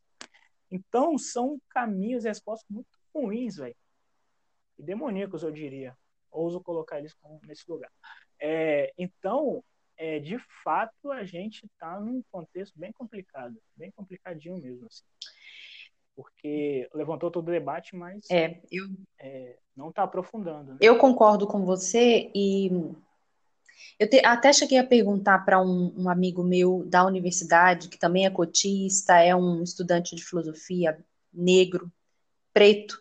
Então, 0.71 1.17
são 1.17 1.59
caminhos 1.69 2.25
e 2.25 2.29
respostas 2.29 2.67
muito 2.69 2.87
ruins, 3.13 3.57
velho. 3.57 3.75
E 4.77 4.83
demoníacos, 4.83 5.43
eu 5.43 5.51
diria. 5.51 5.95
Ouso 6.31 6.59
colocar 6.61 6.99
eles 6.99 7.15
nesse 7.43 7.63
lugar. 7.69 7.91
É, 8.39 8.93
então, 8.97 9.63
é, 9.97 10.19
de 10.19 10.37
fato, 10.63 11.11
a 11.11 11.23
gente 11.23 11.65
está 11.65 11.99
num 11.99 12.21
contexto 12.31 12.77
bem 12.77 12.91
complicado, 12.91 13.55
bem 13.75 13.91
complicadinho 13.91 14.57
mesmo. 14.57 14.87
Assim 14.87 15.03
porque 16.15 16.87
levantou 16.93 17.29
todo 17.29 17.49
o 17.49 17.51
debate, 17.51 17.95
mas 17.95 18.25
é, 18.31 18.61
eu, 18.71 18.85
é, 19.19 19.57
não 19.75 19.89
está 19.89 20.03
aprofundando. 20.03 20.71
Né? 20.71 20.77
Eu 20.79 20.97
concordo 20.97 21.45
com 21.45 21.65
você 21.65 22.31
e 22.33 22.71
eu 23.99 24.09
te, 24.09 24.25
até 24.25 24.53
cheguei 24.53 24.77
a 24.77 24.87
perguntar 24.87 25.39
para 25.39 25.61
um, 25.61 25.93
um, 25.97 26.09
amigo 26.09 26.41
meu 26.41 26.83
da 26.85 27.05
universidade, 27.05 27.89
que 27.89 27.99
também 27.99 28.25
é 28.25 28.29
cotista, 28.29 29.19
é 29.19 29.35
um 29.35 29.61
estudante 29.61 30.15
de 30.15 30.23
filosofia 30.23 30.97
negro, 31.33 31.91
preto, 32.53 32.97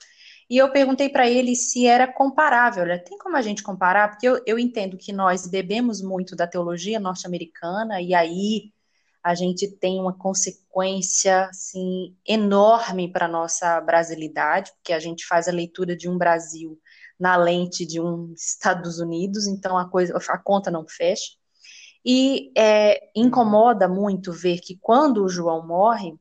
e 0.48 0.58
eu 0.58 0.70
perguntei 0.70 1.08
para 1.08 1.28
ele 1.28 1.54
se 1.56 1.86
era 1.86 2.06
comparável. 2.06 2.84
Né? 2.86 2.98
Tem 2.98 3.16
como 3.18 3.36
a 3.36 3.42
gente 3.42 3.62
comparar? 3.62 4.10
Porque 4.10 4.28
eu, 4.28 4.40
eu 4.46 4.58
entendo 4.58 4.96
que 4.96 5.12
nós 5.12 5.46
bebemos 5.46 6.02
muito 6.02 6.36
da 6.36 6.46
teologia 6.46 7.00
norte-americana, 7.00 8.00
e 8.00 8.14
aí 8.14 8.72
a 9.22 9.34
gente 9.34 9.66
tem 9.68 9.98
uma 9.98 10.12
consequência 10.12 11.46
assim, 11.46 12.14
enorme 12.26 13.10
para 13.10 13.24
a 13.24 13.28
nossa 13.28 13.80
brasilidade, 13.80 14.70
porque 14.74 14.92
a 14.92 14.98
gente 14.98 15.26
faz 15.26 15.48
a 15.48 15.52
leitura 15.52 15.96
de 15.96 16.10
um 16.10 16.18
Brasil 16.18 16.78
na 17.18 17.36
lente 17.36 17.86
de 17.86 18.00
um 18.00 18.32
Estados 18.36 18.98
Unidos, 18.98 19.46
então 19.46 19.78
a, 19.78 19.88
coisa, 19.88 20.14
a 20.28 20.38
conta 20.38 20.70
não 20.70 20.86
fecha. 20.86 21.32
E 22.04 22.52
é, 22.54 23.08
incomoda 23.16 23.88
muito 23.88 24.30
ver 24.30 24.60
que 24.60 24.76
quando 24.78 25.24
o 25.24 25.28
João 25.28 25.66
morre, 25.66 26.14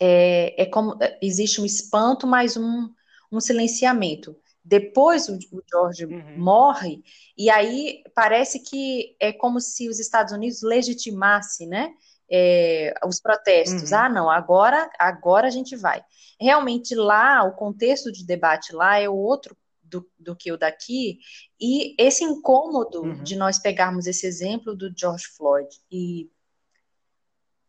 é, 0.00 0.62
é 0.62 0.66
como 0.66 0.98
existe 1.22 1.60
um 1.60 1.64
espanto, 1.64 2.26
mas 2.26 2.56
um, 2.56 2.90
um 3.30 3.40
silenciamento. 3.40 4.36
Depois 4.64 5.28
o, 5.28 5.38
o 5.52 5.62
George 5.68 6.04
uhum. 6.04 6.38
morre, 6.38 7.02
e 7.36 7.48
aí 7.48 8.02
parece 8.14 8.60
que 8.60 9.16
é 9.18 9.32
como 9.32 9.60
se 9.60 9.88
os 9.88 9.98
Estados 9.98 10.32
Unidos 10.32 10.62
legitimasse, 10.62 11.66
né? 11.66 11.94
É, 12.32 12.94
os 13.04 13.20
protestos. 13.20 13.90
Uhum. 13.90 13.98
Ah, 13.98 14.08
não, 14.08 14.30
agora, 14.30 14.88
agora 14.98 15.48
a 15.48 15.50
gente 15.50 15.74
vai. 15.74 16.04
Realmente 16.38 16.94
lá, 16.94 17.42
o 17.42 17.52
contexto 17.52 18.12
de 18.12 18.24
debate 18.24 18.72
lá 18.72 18.98
é 19.00 19.08
outro 19.08 19.56
do, 19.82 20.08
do 20.18 20.36
que 20.36 20.52
o 20.52 20.56
daqui, 20.56 21.18
e 21.60 21.94
esse 21.98 22.22
incômodo 22.22 23.02
uhum. 23.02 23.22
de 23.22 23.34
nós 23.34 23.58
pegarmos 23.58 24.06
esse 24.06 24.26
exemplo 24.26 24.76
do 24.76 24.92
George 24.96 25.26
Floyd 25.36 25.68
e, 25.90 26.30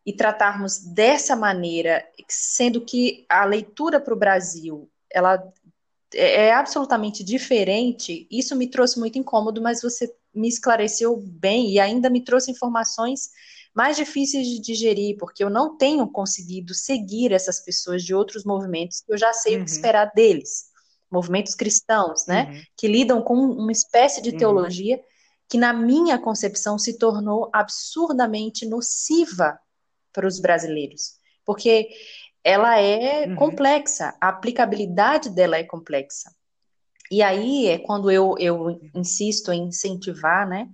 e 0.05 0.13
tratarmos 0.13 0.77
dessa 0.93 1.35
maneira, 1.35 2.07
sendo 2.29 2.81
que 2.81 3.25
a 3.27 3.43
leitura 3.43 3.99
para 3.99 4.13
o 4.13 4.19
Brasil 4.19 4.89
ela 5.13 5.41
é, 6.13 6.47
é 6.47 6.53
absolutamente 6.53 7.23
diferente, 7.23 8.27
isso 8.29 8.55
me 8.55 8.67
trouxe 8.67 8.99
muito 8.99 9.17
incômodo, 9.17 9.61
mas 9.61 9.81
você 9.81 10.13
me 10.33 10.47
esclareceu 10.47 11.17
bem 11.17 11.71
e 11.71 11.79
ainda 11.79 12.09
me 12.09 12.23
trouxe 12.23 12.51
informações 12.51 13.29
mais 13.73 13.95
difíceis 13.95 14.47
de 14.47 14.59
digerir, 14.59 15.17
porque 15.17 15.43
eu 15.43 15.49
não 15.49 15.77
tenho 15.77 16.07
conseguido 16.07 16.73
seguir 16.73 17.31
essas 17.31 17.59
pessoas 17.63 18.03
de 18.03 18.13
outros 18.13 18.43
movimentos 18.43 19.01
que 19.01 19.13
eu 19.13 19.17
já 19.17 19.31
sei 19.31 19.55
uhum. 19.55 19.61
o 19.61 19.65
que 19.65 19.71
uhum. 19.71 19.75
esperar 19.77 20.11
deles. 20.13 20.65
movimentos 21.11 21.55
cristãos, 21.55 22.25
né, 22.25 22.45
uhum. 22.49 22.63
que 22.77 22.87
lidam 22.87 23.21
com 23.21 23.35
uma 23.35 23.71
espécie 23.71 24.21
de 24.21 24.31
uhum. 24.31 24.37
teologia 24.37 24.95
uhum. 24.95 25.03
que, 25.49 25.57
na 25.57 25.73
minha 25.73 26.17
concepção, 26.17 26.79
se 26.79 26.97
tornou 26.97 27.49
absurdamente 27.53 28.65
nociva 28.65 29.59
para 30.13 30.25
os 30.27 30.39
brasileiros, 30.39 31.15
porque 31.45 31.89
ela 32.43 32.79
é 32.79 33.27
uhum. 33.27 33.35
complexa, 33.35 34.15
a 34.19 34.29
aplicabilidade 34.29 35.29
dela 35.29 35.57
é 35.57 35.63
complexa. 35.63 36.33
E 37.11 37.21
aí 37.21 37.67
é 37.67 37.77
quando 37.77 38.09
eu, 38.09 38.35
eu 38.39 38.79
insisto 38.95 39.51
em 39.51 39.67
incentivar, 39.67 40.47
né, 40.47 40.69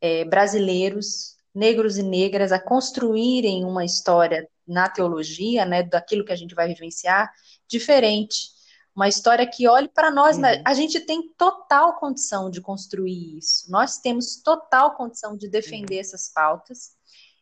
é, 0.00 0.24
brasileiros, 0.24 1.36
negros 1.54 1.98
e 1.98 2.02
negras, 2.02 2.52
a 2.52 2.60
construírem 2.60 3.64
uma 3.64 3.84
história 3.84 4.48
na 4.66 4.88
teologia, 4.88 5.64
né, 5.64 5.82
daquilo 5.82 6.24
que 6.24 6.32
a 6.32 6.36
gente 6.36 6.54
vai 6.54 6.68
vivenciar, 6.68 7.30
diferente. 7.68 8.48
Uma 8.94 9.08
história 9.08 9.46
que 9.46 9.68
olhe 9.68 9.88
para 9.88 10.10
nós. 10.10 10.36
Uhum. 10.36 10.44
A 10.64 10.74
gente 10.74 11.00
tem 11.00 11.32
total 11.36 11.98
condição 11.98 12.50
de 12.50 12.60
construir 12.60 13.38
isso. 13.38 13.70
Nós 13.70 13.98
temos 13.98 14.36
total 14.42 14.94
condição 14.94 15.36
de 15.36 15.48
defender 15.48 15.94
uhum. 15.96 16.00
essas 16.00 16.32
pautas. 16.32 16.92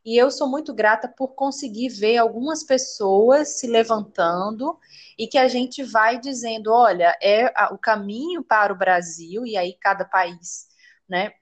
E 0.08 0.16
eu 0.16 0.30
sou 0.30 0.48
muito 0.48 0.72
grata 0.72 1.06
por 1.06 1.34
conseguir 1.34 1.90
ver 1.90 2.16
algumas 2.16 2.64
pessoas 2.64 3.60
se 3.60 3.66
levantando 3.66 4.78
e 5.18 5.26
que 5.26 5.36
a 5.36 5.46
gente 5.48 5.82
vai 5.82 6.18
dizendo, 6.18 6.72
olha, 6.72 7.14
é 7.22 7.52
o 7.74 7.76
caminho 7.76 8.42
para 8.42 8.72
o 8.72 8.78
Brasil 8.78 9.44
e 9.44 9.54
aí 9.54 9.74
cada 9.74 10.06
país, 10.06 10.66
né, 11.06 11.32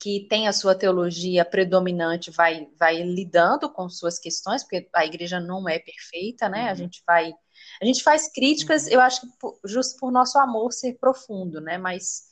que 0.00 0.26
tem 0.30 0.48
a 0.48 0.52
sua 0.54 0.74
teologia 0.74 1.44
predominante 1.44 2.30
vai 2.30 2.66
vai 2.80 3.02
lidando 3.02 3.70
com 3.70 3.86
suas 3.90 4.18
questões, 4.18 4.62
porque 4.62 4.88
a 4.94 5.04
igreja 5.04 5.38
não 5.38 5.68
é 5.68 5.78
perfeita, 5.78 6.48
né? 6.48 6.64
Uhum. 6.64 6.70
A 6.70 6.74
gente 6.74 7.02
vai 7.06 7.34
a 7.82 7.84
gente 7.84 8.02
faz 8.02 8.32
críticas, 8.32 8.86
uhum. 8.86 8.92
eu 8.92 9.00
acho 9.02 9.20
que 9.20 9.28
justo 9.66 9.98
por 10.00 10.10
nosso 10.10 10.38
amor 10.38 10.72
ser 10.72 10.94
profundo, 10.94 11.60
né? 11.60 11.76
Mas 11.76 12.22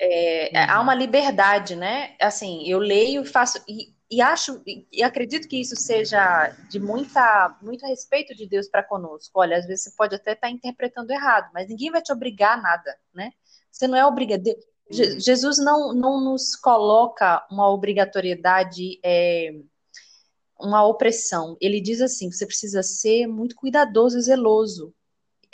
é, 0.00 0.50
uhum. 0.54 0.70
há 0.70 0.80
uma 0.80 0.94
liberdade, 0.94 1.74
né? 1.74 2.14
Assim, 2.20 2.64
eu 2.68 2.78
leio 2.78 3.22
e 3.22 3.26
faço 3.26 3.60
e, 3.68 3.92
e 4.12 4.20
acho 4.20 4.62
e 4.92 5.02
acredito 5.02 5.48
que 5.48 5.58
isso 5.58 5.74
seja 5.74 6.54
de 6.68 6.78
muita 6.78 7.56
muito 7.62 7.86
respeito 7.86 8.34
de 8.34 8.46
Deus 8.46 8.68
para 8.68 8.82
conosco. 8.82 9.40
Olha, 9.40 9.56
às 9.56 9.66
vezes 9.66 9.84
você 9.84 9.96
pode 9.96 10.14
até 10.14 10.32
estar 10.32 10.48
tá 10.48 10.52
interpretando 10.52 11.10
errado, 11.10 11.50
mas 11.54 11.68
ninguém 11.68 11.90
vai 11.90 12.02
te 12.02 12.12
obrigar 12.12 12.58
a 12.58 12.60
nada, 12.60 12.94
né? 13.14 13.30
Você 13.70 13.88
não 13.88 13.96
é 13.96 14.04
obrigado. 14.04 14.46
Uhum. 14.46 15.18
Jesus 15.18 15.56
não, 15.56 15.94
não 15.94 16.20
nos 16.20 16.54
coloca 16.56 17.42
uma 17.50 17.70
obrigatoriedade 17.70 19.00
é, 19.02 19.52
uma 20.60 20.86
opressão. 20.86 21.56
Ele 21.58 21.80
diz 21.80 22.02
assim: 22.02 22.30
você 22.30 22.44
precisa 22.44 22.82
ser 22.82 23.26
muito 23.26 23.56
cuidadoso 23.56 24.18
e 24.18 24.22
zeloso. 24.22 24.94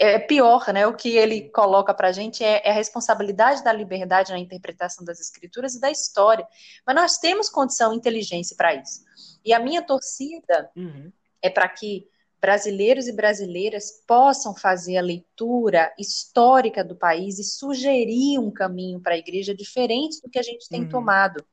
É 0.01 0.18
pior, 0.18 0.72
né? 0.72 0.86
O 0.86 0.94
que 0.94 1.16
ele 1.16 1.51
coloca 1.51 1.92
para 1.92 2.09
a 2.09 2.12
gente 2.12 2.44
é, 2.44 2.62
é, 2.64 2.70
a 2.70 2.74
responsabilidade 2.74 3.64
da 3.64 3.72
liberdade 3.72 4.30
na 4.30 4.38
interpretação 4.38 5.05
das 5.05 5.18
escrituras 5.18 5.74
e 5.74 5.80
da 5.80 5.90
história. 5.90 6.46
Mas 6.86 6.94
nós 6.94 7.18
temos 7.18 7.51
condição 7.51 7.92
e 7.92 7.96
inteligência 7.96 8.57
para 8.57 8.74
isso. 8.74 9.03
E 9.44 9.53
a 9.53 9.59
minha 9.59 9.82
torcida 9.82 10.70
uhum. 10.76 11.11
é 11.42 11.51
para 11.51 11.68
que 11.68 12.07
brasileiros 12.40 13.09
e 13.09 13.12
brasileiras 13.12 14.03
possam 14.07 14.55
fazer 14.55 14.96
a 14.96 15.03
leitura 15.03 15.92
histórica 15.99 16.84
do 16.84 16.94
país 16.94 17.38
e 17.38 17.44
sugerir 17.44 18.38
um 18.38 18.51
caminho 18.51 19.01
para 19.01 19.14
a 19.14 19.18
igreja 19.18 19.55
diferente 19.55 20.20
do 20.22 20.30
que 20.30 20.38
a 20.38 20.42
gente 20.42 20.68
tem 20.68 20.82
uhum. 20.82 20.88
tomado. 20.88 21.44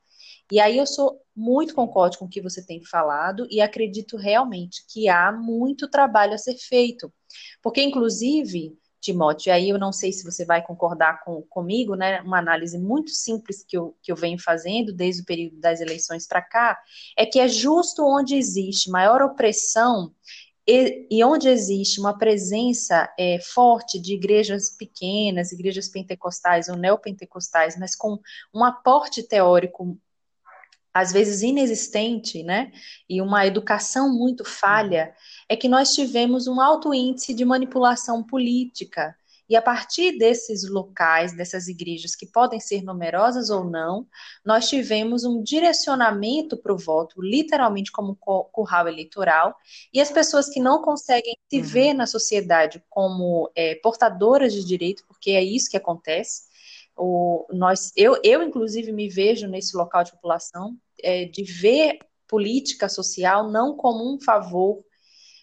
E 0.51 0.59
aí 0.59 0.77
eu 0.77 0.85
sou 0.85 1.19
muito 1.35 1.73
concordo 1.73 2.19
com 2.19 2.25
o 2.25 2.29
que 2.29 2.41
você 2.41 2.63
tem 2.63 2.83
falado 2.83 3.47
e 3.49 3.59
acredito 3.59 4.15
realmente 4.15 4.85
que 4.87 5.09
há 5.09 5.31
muito 5.31 5.89
trabalho 5.89 6.33
a 6.33 6.37
ser 6.37 6.55
feito. 6.55 7.11
Porque, 7.61 7.81
inclusive, 7.81 8.77
Timóteo, 9.05 9.53
aí 9.53 9.69
eu 9.69 9.77
não 9.77 9.91
sei 9.91 10.11
se 10.11 10.23
você 10.23 10.43
vai 10.43 10.63
concordar 10.63 11.23
com, 11.23 11.43
comigo, 11.43 11.95
né? 11.95 12.21
Uma 12.21 12.39
análise 12.39 12.77
muito 12.77 13.11
simples 13.11 13.63
que 13.63 13.77
eu, 13.77 13.95
que 14.01 14.11
eu 14.11 14.15
venho 14.15 14.39
fazendo 14.39 14.91
desde 14.91 15.21
o 15.21 15.25
período 15.25 15.57
das 15.59 15.79
eleições 15.79 16.27
para 16.27 16.41
cá, 16.41 16.79
é 17.15 17.25
que 17.25 17.39
é 17.39 17.47
justo 17.47 18.03
onde 18.03 18.36
existe 18.36 18.89
maior 18.89 19.21
opressão 19.21 20.11
e, 20.67 21.07
e 21.11 21.23
onde 21.23 21.47
existe 21.47 21.99
uma 21.99 22.17
presença 22.17 23.07
é, 23.19 23.39
forte 23.39 23.99
de 23.99 24.15
igrejas 24.15 24.71
pequenas, 24.71 25.51
igrejas 25.51 25.88
pentecostais 25.88 26.67
ou 26.67 26.75
neopentecostais, 26.75 27.77
mas 27.77 27.95
com 27.95 28.19
um 28.53 28.63
aporte 28.63 29.21
teórico 29.21 29.99
às 30.95 31.11
vezes 31.11 31.41
inexistente, 31.41 32.41
né, 32.41 32.71
e 33.09 33.21
uma 33.21 33.45
educação 33.45 34.09
muito 34.17 34.45
falha, 34.45 35.13
é 35.49 35.57
que 35.57 35.67
nós 35.67 35.89
tivemos 35.89 36.47
um 36.47 36.61
alto 36.61 36.93
índice 36.93 37.33
de 37.33 37.43
manipulação 37.43 38.23
política. 38.23 39.13
E 39.49 39.57
a 39.57 39.61
partir 39.61 40.17
desses 40.17 40.67
locais, 40.67 41.35
dessas 41.35 41.67
igrejas 41.67 42.15
que 42.15 42.25
podem 42.25 42.61
ser 42.61 42.81
numerosas 42.81 43.49
ou 43.49 43.65
não, 43.65 44.07
nós 44.43 44.69
tivemos 44.69 45.25
um 45.25 45.43
direcionamento 45.43 46.55
para 46.55 46.73
o 46.73 46.77
voto, 46.77 47.21
literalmente 47.21 47.91
como 47.91 48.15
curral 48.15 48.87
eleitoral, 48.87 49.53
e 49.93 49.99
as 49.99 50.09
pessoas 50.09 50.47
que 50.47 50.61
não 50.61 50.81
conseguem 50.81 51.37
se 51.49 51.57
uhum. 51.57 51.63
ver 51.63 51.93
na 51.93 52.07
sociedade 52.07 52.81
como 52.89 53.51
é, 53.53 53.75
portadoras 53.75 54.53
de 54.53 54.63
direito, 54.63 55.03
porque 55.09 55.31
é 55.31 55.43
isso 55.43 55.69
que 55.69 55.77
acontece, 55.77 56.55
o, 56.97 57.45
nós, 57.51 57.91
eu, 57.95 58.19
eu, 58.23 58.41
inclusive, 58.41 58.91
me 58.91 59.09
vejo 59.09 59.47
nesse 59.47 59.75
local 59.75 60.03
de 60.03 60.11
população, 60.11 60.77
é, 61.01 61.25
de 61.25 61.43
ver 61.43 61.99
política 62.27 62.89
social 62.89 63.49
não 63.49 63.75
como 63.75 64.13
um 64.13 64.19
favor, 64.19 64.83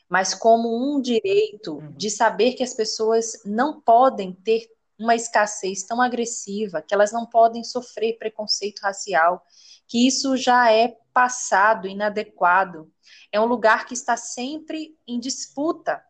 mas 0.08 0.34
como 0.34 0.68
um 0.68 1.00
direito 1.00 1.74
uhum. 1.74 1.92
de 1.92 2.10
saber 2.10 2.54
que 2.54 2.62
as 2.62 2.74
pessoas 2.74 3.40
não 3.44 3.80
podem 3.80 4.32
ter 4.32 4.68
uma 4.98 5.14
escassez 5.14 5.82
tão 5.82 6.00
agressiva, 6.00 6.82
que 6.82 6.94
elas 6.94 7.12
não 7.12 7.26
podem 7.26 7.64
sofrer 7.64 8.18
preconceito 8.18 8.80
racial, 8.80 9.44
que 9.86 10.06
isso 10.06 10.36
já 10.36 10.70
é 10.72 10.96
passado, 11.12 11.88
inadequado. 11.88 12.90
É 13.30 13.40
um 13.40 13.44
lugar 13.44 13.86
que 13.86 13.94
está 13.94 14.16
sempre 14.16 14.96
em 15.06 15.18
disputa. 15.18 16.02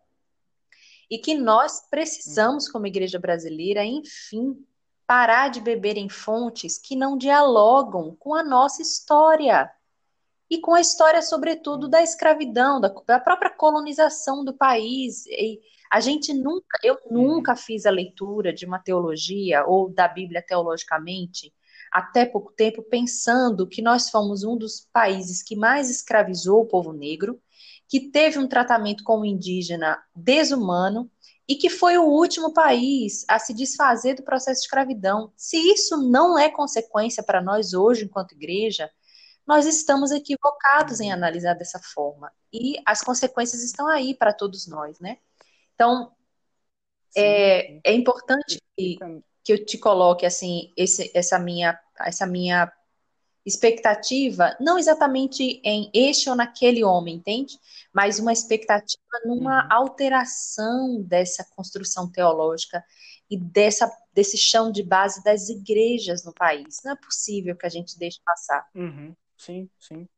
E 1.11 1.19
que 1.19 1.35
nós 1.35 1.89
precisamos, 1.91 2.69
como 2.69 2.87
igreja 2.87 3.19
brasileira, 3.19 3.85
enfim, 3.85 4.57
parar 5.13 5.49
de 5.49 5.61
beber 5.61 5.99
em 5.99 6.09
fontes 6.09 6.79
que 6.79 6.97
não 6.97 7.19
dialogam 7.19 8.17
com 8.19 8.35
a 8.35 8.43
nossa 8.43 8.81
história 8.81 9.71
e 10.49 10.59
com 10.59 10.73
a 10.73 10.81
história, 10.81 11.21
sobretudo, 11.21 11.87
da 11.87 12.03
escravidão, 12.03 12.81
da, 12.81 12.89
da 13.07 13.21
própria 13.21 13.51
colonização 13.51 14.43
do 14.43 14.55
país. 14.55 15.27
E 15.27 15.61
a 15.93 16.01
gente 16.01 16.33
nunca, 16.33 16.79
eu 16.83 16.97
nunca 17.11 17.55
fiz 17.55 17.85
a 17.85 17.91
leitura 17.91 18.55
de 18.55 18.65
uma 18.65 18.79
teologia 18.79 19.67
ou 19.67 19.91
da 19.93 20.09
Bíblia 20.09 20.41
teologicamente, 20.41 21.53
até 21.93 22.25
pouco 22.25 22.51
tempo, 22.51 22.83
pensando 22.83 23.67
que 23.67 23.83
nós 23.83 24.09
fomos 24.09 24.45
um 24.45 24.57
dos 24.57 24.89
países 24.95 25.43
que 25.43 25.55
mais 25.55 25.91
escravizou 25.91 26.63
o 26.63 26.67
povo 26.67 26.91
negro, 26.91 27.39
que 27.87 28.01
teve 28.09 28.39
um 28.39 28.49
tratamento 28.49 29.05
como 29.05 29.27
indígena 29.27 30.03
desumano 30.17 31.11
e 31.49 31.57
que 31.57 31.69
foi 31.69 31.99
o 31.99 32.05
último 32.05 32.53
país 32.53 33.25
a 33.29 33.39
se 33.39 33.53
desfazer 33.53 34.15
do 34.15 34.23
processo 34.23 34.61
de 34.61 34.67
escravidão. 34.67 35.33
Se 35.37 35.57
isso 35.57 35.97
não 35.97 36.39
é 36.39 36.49
consequência 36.49 37.23
para 37.23 37.43
nós 37.43 37.75
hoje, 37.75 38.05
enquanto 38.05 38.33
igreja, 38.33 38.91
nós 39.47 39.67
estamos 39.67 40.11
equivocados 40.11 41.01
em 41.01 41.13
analisar 41.13 41.55
dessa 41.55 41.81
forma. 41.81 42.33
E 42.53 42.81
as 42.87 43.03
consequências 43.03 43.63
estão 43.63 43.89
aí 43.89 44.15
para 44.15 44.33
todos 44.33 44.67
nós, 44.69 45.01
né? 45.01 45.19
Então, 45.75 46.13
é, 47.17 47.81
é 47.85 47.93
importante 47.93 48.59
que, 48.77 48.99
que 49.45 49.53
eu 49.53 49.65
te 49.65 49.77
coloque 49.79 50.25
assim 50.25 50.73
esse, 50.77 51.11
essa 51.15 51.39
minha 51.39 51.79
essa 52.01 52.27
minha 52.27 52.73
expectativa, 53.45 54.57
não 54.61 54.79
exatamente 54.79 55.61
em 55.65 55.91
este 55.93 56.31
ou 56.31 56.37
naquele 56.37 56.85
homem, 56.85 57.17
entende? 57.17 57.59
Mas 57.93 58.19
uma 58.19 58.33
expectativa 58.33 59.03
numa 59.25 59.65
uhum. 59.65 59.69
alteração 59.71 61.03
dessa 61.03 61.45
construção 61.57 62.11
teológica 62.11 62.85
e 63.29 63.37
dessa, 63.37 63.91
desse 64.13 64.37
chão 64.37 64.71
de 64.71 64.83
base 64.83 65.23
das 65.25 65.49
igrejas 65.49 66.25
no 66.25 66.33
país. 66.33 66.81
Não 66.85 66.93
é 66.93 66.97
possível 66.97 67.57
que 67.57 67.67
a 67.67 67.71
gente 67.71 67.99
deixe 67.99 68.21
passar. 68.25 68.69
Uhum. 68.75 69.15
Sim, 69.37 69.69
sim, 69.79 70.09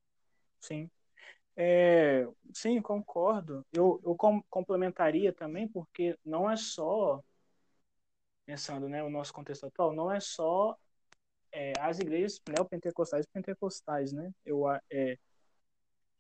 sim. 0.61 0.91
É, 1.57 2.27
sim, 2.53 2.83
concordo. 2.83 3.65
Eu, 3.73 4.01
eu 4.05 4.15
com, 4.17 4.43
complementaria 4.51 5.33
também, 5.33 5.67
porque 5.67 6.19
não 6.25 6.51
é 6.51 6.57
só, 6.57 7.23
pensando 8.45 8.89
né, 8.89 9.03
o 9.03 9.09
nosso 9.09 9.33
contexto 9.33 9.67
atual, 9.67 9.93
não 9.93 10.13
é 10.13 10.21
só 10.21 10.77
é, 11.55 11.73
as 11.79 12.01
igrejas 12.01 12.41
neopentecostais 12.49 13.25
e 13.25 13.29
pentecostais, 13.29 14.13
né? 14.13 14.33
Eu, 14.45 14.69
é, 14.91 15.17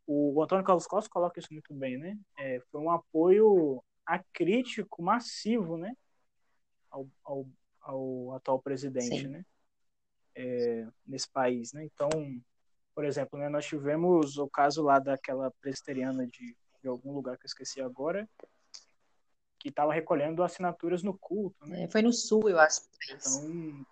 o, 0.06 0.40
Antônio 0.40 0.64
Carlos 0.64 0.86
Costa 0.86 1.10
coloca 1.10 1.40
isso 1.40 1.52
muito 1.52 1.74
bem, 1.74 1.98
né? 1.98 2.16
É, 2.38 2.60
foi 2.70 2.80
um 2.80 2.90
apoio 2.90 3.82
acrítico 4.06 5.02
massivo, 5.02 5.76
né? 5.76 5.92
Ao, 6.88 7.08
ao, 7.24 7.46
ao 7.80 8.32
atual 8.34 8.62
presidente, 8.62 9.22
Sim. 9.22 9.28
né? 9.28 9.44
É, 10.36 10.86
nesse 11.04 11.28
país, 11.28 11.72
né? 11.72 11.84
Então, 11.84 12.08
por 12.94 13.04
exemplo, 13.04 13.36
né, 13.38 13.48
nós 13.48 13.66
tivemos 13.66 14.38
o 14.38 14.48
caso 14.48 14.82
lá 14.82 15.00
daquela 15.00 15.50
presbiteriana 15.60 16.26
de, 16.28 16.56
de 16.80 16.88
algum 16.88 17.12
lugar 17.12 17.36
que 17.36 17.44
eu 17.44 17.48
esqueci 17.48 17.80
agora, 17.80 18.28
que 19.58 19.68
estava 19.68 19.92
recolhendo 19.92 20.44
assinaturas 20.44 21.02
no 21.02 21.18
culto. 21.18 21.66
Né? 21.66 21.84
É, 21.84 21.88
foi 21.88 22.02
no 22.02 22.12
sul, 22.12 22.48
eu 22.48 22.58
acho. 22.58 22.82
Então, 23.10 23.84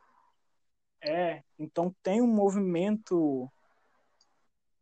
é, 1.02 1.42
então 1.58 1.94
tem 2.02 2.22
um 2.22 2.26
movimento 2.26 3.50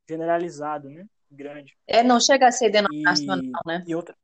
generalizado, 0.08 0.90
né? 0.90 1.06
Grande. 1.30 1.76
É, 1.86 2.02
não 2.02 2.20
chega 2.20 2.48
a 2.48 2.52
ser 2.52 2.70
denominacional, 2.70 3.62
e, 3.64 3.68
né? 3.68 3.84
E 3.86 3.94
outra... 3.94 4.16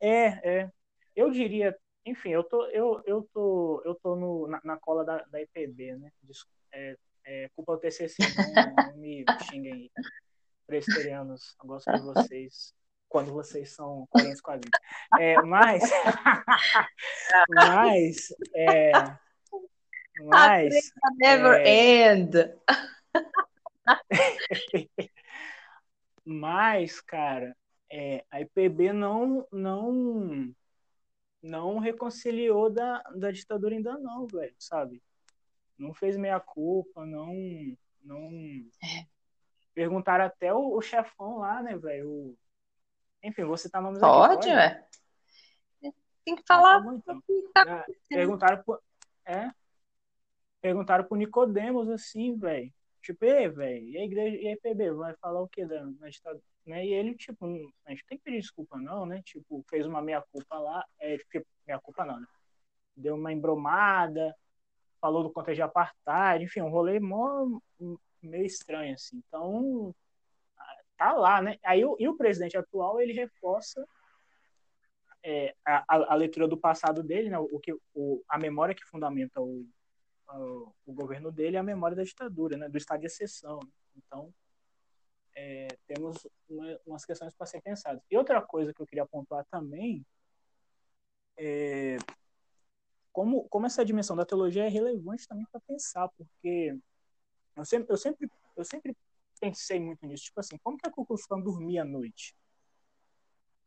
É, 0.00 0.60
é. 0.62 0.70
Eu 1.14 1.30
diria, 1.30 1.76
enfim, 2.04 2.30
eu 2.30 2.42
tô, 2.42 2.66
eu, 2.66 3.02
eu 3.04 3.28
tô, 3.32 3.82
eu 3.84 3.94
tô 3.94 4.16
no, 4.16 4.48
na, 4.48 4.60
na 4.64 4.76
cola 4.78 5.04
da, 5.04 5.18
da 5.24 5.40
IPB, 5.40 5.96
né? 5.96 6.10
É, 6.72 6.96
é, 7.24 7.48
culpa 7.54 7.74
do 7.74 7.80
TCC, 7.80 8.16
não, 8.54 8.86
não 8.86 8.96
me 8.96 9.24
xinguem 9.48 9.72
aí. 9.72 9.90
Presterianos, 10.66 11.54
eu 11.62 11.68
gosto 11.68 11.92
de 11.92 12.00
vocês 12.00 12.74
quando 13.12 13.30
vocês 13.30 13.70
são 13.70 14.06
coerentes 14.08 14.40
com 14.40 14.52
a 14.52 14.56
vida. 14.56 14.78
É, 15.20 15.40
mas, 15.42 15.82
mas, 17.50 18.28
é, 18.54 18.92
mas, 20.26 20.92
never 21.16 21.60
é, 21.60 22.12
end. 22.12 22.54
mas, 26.24 27.00
cara, 27.00 27.56
é, 27.90 28.24
a 28.30 28.40
IPB 28.40 28.92
não, 28.92 29.46
não, 29.52 30.54
não 31.42 31.78
reconciliou 31.78 32.70
da, 32.70 33.02
da 33.14 33.30
ditadura 33.30 33.74
ainda 33.74 33.98
não, 33.98 34.26
velho, 34.26 34.54
sabe? 34.58 35.02
Não 35.78 35.92
fez 35.92 36.16
meia 36.16 36.38
culpa, 36.40 37.04
não, 37.04 37.34
não. 38.02 38.30
É. 38.82 39.06
Perguntaram 39.74 40.24
até 40.24 40.52
o, 40.52 40.76
o 40.76 40.82
chefão 40.82 41.38
lá, 41.38 41.62
né, 41.62 41.76
velho? 41.76 42.36
Enfim, 43.22 43.44
você 43.44 43.68
tá 43.68 43.80
nomes 43.80 44.00
Pode, 44.00 44.48
é. 44.50 44.84
Tem 46.24 46.36
que 46.36 46.42
falar. 46.46 46.76
Ah, 46.76 46.94
então. 46.94 47.22
tá 47.52 47.84
perguntaram 48.08 48.62
por, 48.62 48.80
é, 49.24 49.50
perguntaram 50.62 51.04
pro 51.04 51.16
Nicodemos 51.18 51.90
assim, 51.90 52.38
velho. 52.38 52.72
Tipo, 53.02 53.26
velho, 53.26 53.88
e 53.88 53.98
a 53.98 54.04
igreja, 54.04 54.36
e 54.36 54.48
a 54.48 54.52
IPB 54.52 54.92
vai 54.92 55.14
falar 55.16 55.42
o 55.42 55.48
que 55.48 55.66
da 55.66 55.84
né? 56.64 56.86
E 56.86 56.94
ele, 56.94 57.16
tipo, 57.16 57.44
a 57.84 57.90
gente 57.90 58.04
tem 58.06 58.16
que 58.16 58.24
pedir 58.24 58.40
desculpa 58.40 58.78
não, 58.78 59.04
né? 59.04 59.20
Tipo, 59.24 59.64
fez 59.68 59.84
uma 59.86 60.00
meia-culpa 60.00 60.56
lá, 60.58 60.84
é, 61.00 61.18
tipo, 61.18 61.46
meia-culpa 61.66 62.04
não, 62.04 62.20
né? 62.20 62.26
Deu 62.96 63.16
uma 63.16 63.32
embromada, 63.32 64.34
falou 65.00 65.24
do 65.24 65.32
contexto 65.32 65.56
de 65.56 65.62
apartheid, 65.62 66.44
enfim, 66.44 66.60
um 66.60 66.70
rolê 66.70 67.00
mó, 67.00 67.44
meio 68.22 68.46
estranho, 68.46 68.94
assim. 68.94 69.20
Então, 69.26 69.92
tá 70.96 71.12
lá, 71.12 71.42
né? 71.42 71.58
Aí 71.64 71.84
o, 71.84 71.96
e 71.98 72.08
o 72.08 72.16
presidente 72.16 72.56
atual 72.56 73.00
ele 73.00 73.12
reforça 73.12 73.84
é, 75.24 75.54
a, 75.66 75.84
a, 75.88 76.14
leitura 76.14 76.46
do 76.46 76.56
passado 76.56 77.02
dele, 77.02 77.30
né? 77.30 77.38
O 77.38 77.58
que 77.58 77.74
o, 77.94 78.22
a 78.28 78.38
memória 78.38 78.74
que 78.74 78.84
fundamenta 78.84 79.40
o, 79.40 79.66
o, 80.38 80.92
governo 80.92 81.30
dele 81.30 81.56
é 81.56 81.60
a 81.60 81.64
memória 81.64 81.96
da 81.96 82.04
ditadura, 82.04 82.56
né? 82.56 82.68
Do 82.68 82.78
estado 82.78 83.00
de 83.00 83.06
exceção. 83.06 83.60
Então 83.96 84.32
é, 85.34 85.68
temos 85.86 86.26
uma, 86.48 86.80
umas 86.86 87.04
questões 87.04 87.34
para 87.34 87.46
ser 87.46 87.60
pensadas. 87.60 88.02
E 88.10 88.16
outra 88.16 88.40
coisa 88.42 88.72
que 88.72 88.80
eu 88.80 88.86
queria 88.86 89.06
pontuar 89.06 89.44
também 89.50 90.04
é 91.36 91.96
como, 93.12 93.46
como 93.48 93.66
essa 93.66 93.84
dimensão 93.84 94.16
da 94.16 94.24
teologia 94.24 94.64
é 94.64 94.68
relevante 94.68 95.28
também 95.28 95.46
para 95.50 95.60
pensar, 95.60 96.08
porque 96.16 96.78
eu 97.56 97.64
sempre, 97.64 97.92
eu 97.92 97.96
sempre, 97.96 98.30
eu 98.56 98.64
sempre 98.64 98.96
pensei 99.38 99.78
muito 99.78 100.06
nisso. 100.06 100.24
Tipo 100.24 100.40
assim, 100.40 100.56
como 100.58 100.78
que 100.78 100.88
a 100.88 100.90
Ku 100.90 101.06
dormia 101.42 101.82
à 101.82 101.84
noite? 101.84 102.34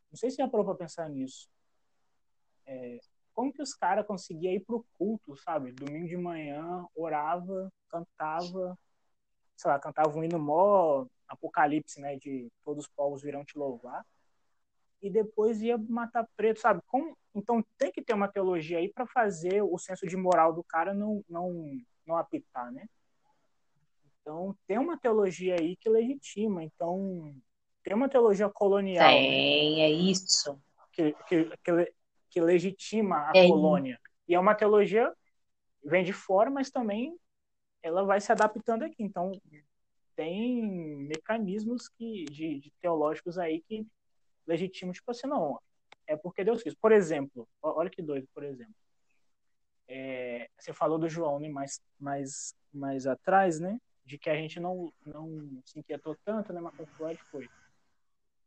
Não 0.10 0.18
sei 0.18 0.32
se 0.32 0.38
já 0.38 0.48
parou 0.48 0.66
para 0.66 0.76
pensar 0.76 1.10
nisso. 1.10 1.48
É, 2.66 3.00
como 3.36 3.52
que 3.54 3.62
os 3.62 3.76
caras 3.76 4.08
conseguiam 4.08 4.54
ir 4.54 4.62
pro 4.62 4.86
culto, 4.98 5.36
sabe? 5.36 5.74
Domingo 5.74 6.08
de 6.08 6.18
manhã, 6.18 6.86
orava, 6.96 7.72
cantava, 7.90 8.78
sei 9.58 9.70
lá, 9.70 9.78
cantava 9.78 10.18
um 10.18 10.24
hino 10.24 10.40
mó 10.40 11.06
apocalipse, 11.28 12.00
né? 12.00 12.16
De 12.16 12.50
todos 12.64 12.86
os 12.86 12.92
povos 12.92 13.22
virão 13.22 13.44
te 13.44 13.58
louvar. 13.58 14.06
E 15.02 15.10
depois 15.10 15.62
ia 15.62 15.78
matar 15.78 16.28
preto, 16.36 16.62
sabe? 16.62 16.82
Como... 16.88 17.16
Então 17.36 17.64
tem 17.78 17.92
que 17.92 18.02
ter 18.02 18.14
uma 18.14 18.30
teologia 18.30 18.78
aí 18.78 18.92
para 18.92 19.06
fazer 19.06 19.62
o 19.62 19.78
senso 19.78 20.08
de 20.08 20.16
moral 20.16 20.54
do 20.54 20.64
cara 20.64 20.94
não, 20.94 21.24
não, 21.30 21.78
não 22.08 22.16
apitar, 22.16 22.72
né? 22.72 22.88
Então, 24.22 24.58
tem 24.66 24.80
uma 24.80 24.98
teologia 24.98 25.56
aí 25.60 25.76
que 25.76 25.88
legitima. 25.88 26.64
Então, 26.64 27.36
tem 27.84 27.94
uma 27.94 28.10
teologia 28.10 28.50
colonial. 28.50 29.06
Né? 29.06 29.14
Tem, 29.14 29.76
né? 29.76 29.82
é 29.82 29.90
isso. 29.92 30.60
Que, 30.92 31.14
que, 31.28 31.46
que, 31.64 31.94
que 32.36 32.42
legitima 32.42 33.30
a 33.30 33.32
é 33.34 33.48
colônia. 33.48 33.98
E 34.28 34.36
é 34.36 34.40
uma 34.40 34.54
teologia 34.54 35.10
vem 35.82 36.04
de 36.04 36.12
fora, 36.12 36.50
mas 36.50 36.70
também 36.70 37.18
ela 37.82 38.04
vai 38.04 38.20
se 38.20 38.30
adaptando 38.30 38.84
aqui. 38.84 39.02
Então, 39.02 39.32
tem 40.18 40.62
mecanismos 41.08 41.88
que, 41.88 42.26
de, 42.26 42.60
de 42.60 42.72
teológicos 42.82 43.38
aí 43.38 43.62
que 43.62 43.88
legitimam, 44.46 44.92
tipo 44.92 45.10
assim, 45.10 45.28
não, 45.28 45.58
é 46.06 46.18
porque 46.18 46.44
Deus 46.44 46.62
quis. 46.62 46.76
Por 46.76 46.92
exemplo, 46.92 47.48
olha 47.62 47.90
que 47.90 48.02
doido, 48.02 48.28
por 48.34 48.44
exemplo. 48.44 48.76
É, 49.88 50.50
você 50.60 50.74
falou 50.74 50.98
do 50.98 51.08
João, 51.08 51.40
né, 51.40 51.48
mais, 51.48 51.80
mais, 51.98 52.54
mais 52.74 53.08
atrás, 53.08 53.62
né? 53.62 53.80
de 54.06 54.18
que 54.20 54.30
a 54.30 54.36
gente 54.36 54.60
não, 54.60 54.94
não 55.06 55.62
se 55.66 55.80
inquietou 55.80 56.16
tanto, 56.24 56.54
né, 56.54 56.62
mas 56.62 56.76
com 56.76 56.86
Floyd 56.86 57.20
foi. 57.32 57.50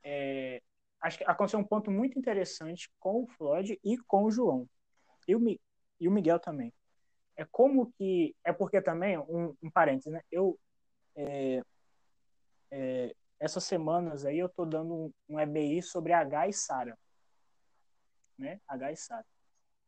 É, 0.04 0.62
acho 1.00 1.18
que 1.18 1.24
aconteceu 1.24 1.58
um 1.58 1.64
ponto 1.64 1.90
muito 1.90 2.18
interessante 2.18 2.90
com 2.98 3.22
o 3.22 3.26
Floyd 3.26 3.78
e 3.84 3.98
com 3.98 4.24
o 4.24 4.30
João. 4.30 4.68
E 5.26 5.34
o, 5.34 5.58
e 6.00 6.08
o 6.08 6.10
Miguel 6.10 6.38
também. 6.38 6.72
É 7.36 7.44
como 7.44 7.92
que. 7.92 8.34
É 8.44 8.52
porque 8.52 8.80
também, 8.80 9.18
um, 9.18 9.54
um 9.62 9.70
parênteses, 9.70 10.12
né? 10.12 10.22
Eu. 10.30 10.58
É, 11.14 11.62
é, 12.70 13.14
essas 13.40 13.64
semanas 13.64 14.24
aí 14.24 14.38
eu 14.38 14.48
tô 14.48 14.64
dando 14.64 14.92
um, 14.92 15.12
um 15.28 15.40
EBI 15.40 15.80
sobre 15.82 16.12
H 16.12 16.48
e 16.48 16.52
Sara. 16.52 16.98
Né? 18.36 18.60
H 18.66 18.92
e 18.92 18.96
Sara. 18.96 19.26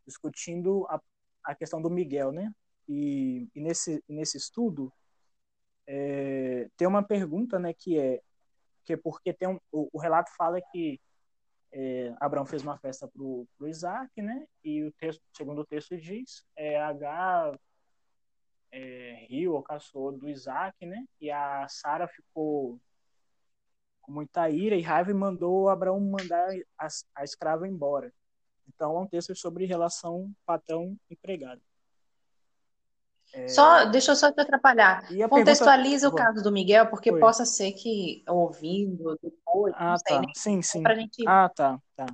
Discutindo 0.06 0.86
a, 0.88 1.00
a 1.42 1.54
questão 1.54 1.82
do 1.82 1.90
Miguel, 1.90 2.30
né? 2.30 2.52
E, 2.88 3.48
e 3.54 3.60
nesse, 3.60 4.02
nesse 4.08 4.36
estudo, 4.36 4.92
é, 5.86 6.68
tem 6.76 6.86
uma 6.86 7.02
pergunta, 7.02 7.58
né, 7.58 7.72
que 7.72 7.98
é 7.98 8.20
que 8.90 8.96
porque 8.96 9.32
tem 9.32 9.48
um, 9.48 9.60
o, 9.70 9.88
o 9.92 9.98
relato 10.00 10.30
fala 10.36 10.60
que 10.72 11.00
é, 11.72 12.12
Abraão 12.18 12.44
fez 12.44 12.62
uma 12.62 12.78
festa 12.78 13.06
para 13.06 13.22
o 13.22 13.46
Isaac, 13.62 14.20
né? 14.20 14.44
E 14.64 14.84
o 14.84 14.92
texto, 14.92 15.22
segundo 15.32 15.60
o 15.60 15.66
texto 15.66 15.96
diz, 15.96 16.44
é, 16.56 16.80
H 16.80 17.56
é, 18.72 19.26
riu 19.28 19.54
ou 19.54 19.62
caçou 19.62 20.10
do 20.12 20.28
Isaac, 20.28 20.84
né? 20.84 21.04
E 21.20 21.30
a 21.30 21.68
Sara 21.68 22.08
ficou 22.08 22.80
com 24.00 24.12
muita 24.12 24.50
ira 24.50 24.74
e 24.74 24.82
raiva 24.82 25.10
e 25.10 25.14
mandou 25.14 25.68
Abraão 25.68 26.00
mandar 26.00 26.48
a, 26.78 26.88
a 27.14 27.24
escrava 27.24 27.68
embora. 27.68 28.12
Então 28.68 28.96
é 28.96 29.00
um 29.00 29.06
texto 29.06 29.34
sobre 29.36 29.64
relação 29.66 30.32
patrão-empregado. 30.44 31.62
É... 33.32 33.48
Só, 33.48 33.84
deixa 33.84 34.12
eu 34.12 34.16
só 34.16 34.32
te 34.32 34.40
atrapalhar. 34.40 35.06
Contextualiza 35.28 36.08
pergunta... 36.08 36.22
o 36.22 36.26
caso 36.26 36.42
do 36.42 36.52
Miguel, 36.52 36.88
porque 36.88 37.10
Foi. 37.10 37.20
possa 37.20 37.44
ser 37.44 37.72
que 37.72 38.24
ouvindo 38.28 39.18
depois, 39.22 39.72
ah, 39.76 39.96
sei, 39.96 40.16
tá. 40.16 40.22
Sim, 40.34 40.62
sim. 40.62 40.82
Pra 40.82 40.94
gente... 40.94 41.26
Ah, 41.26 41.48
tá, 41.48 41.78
tá. 41.94 42.06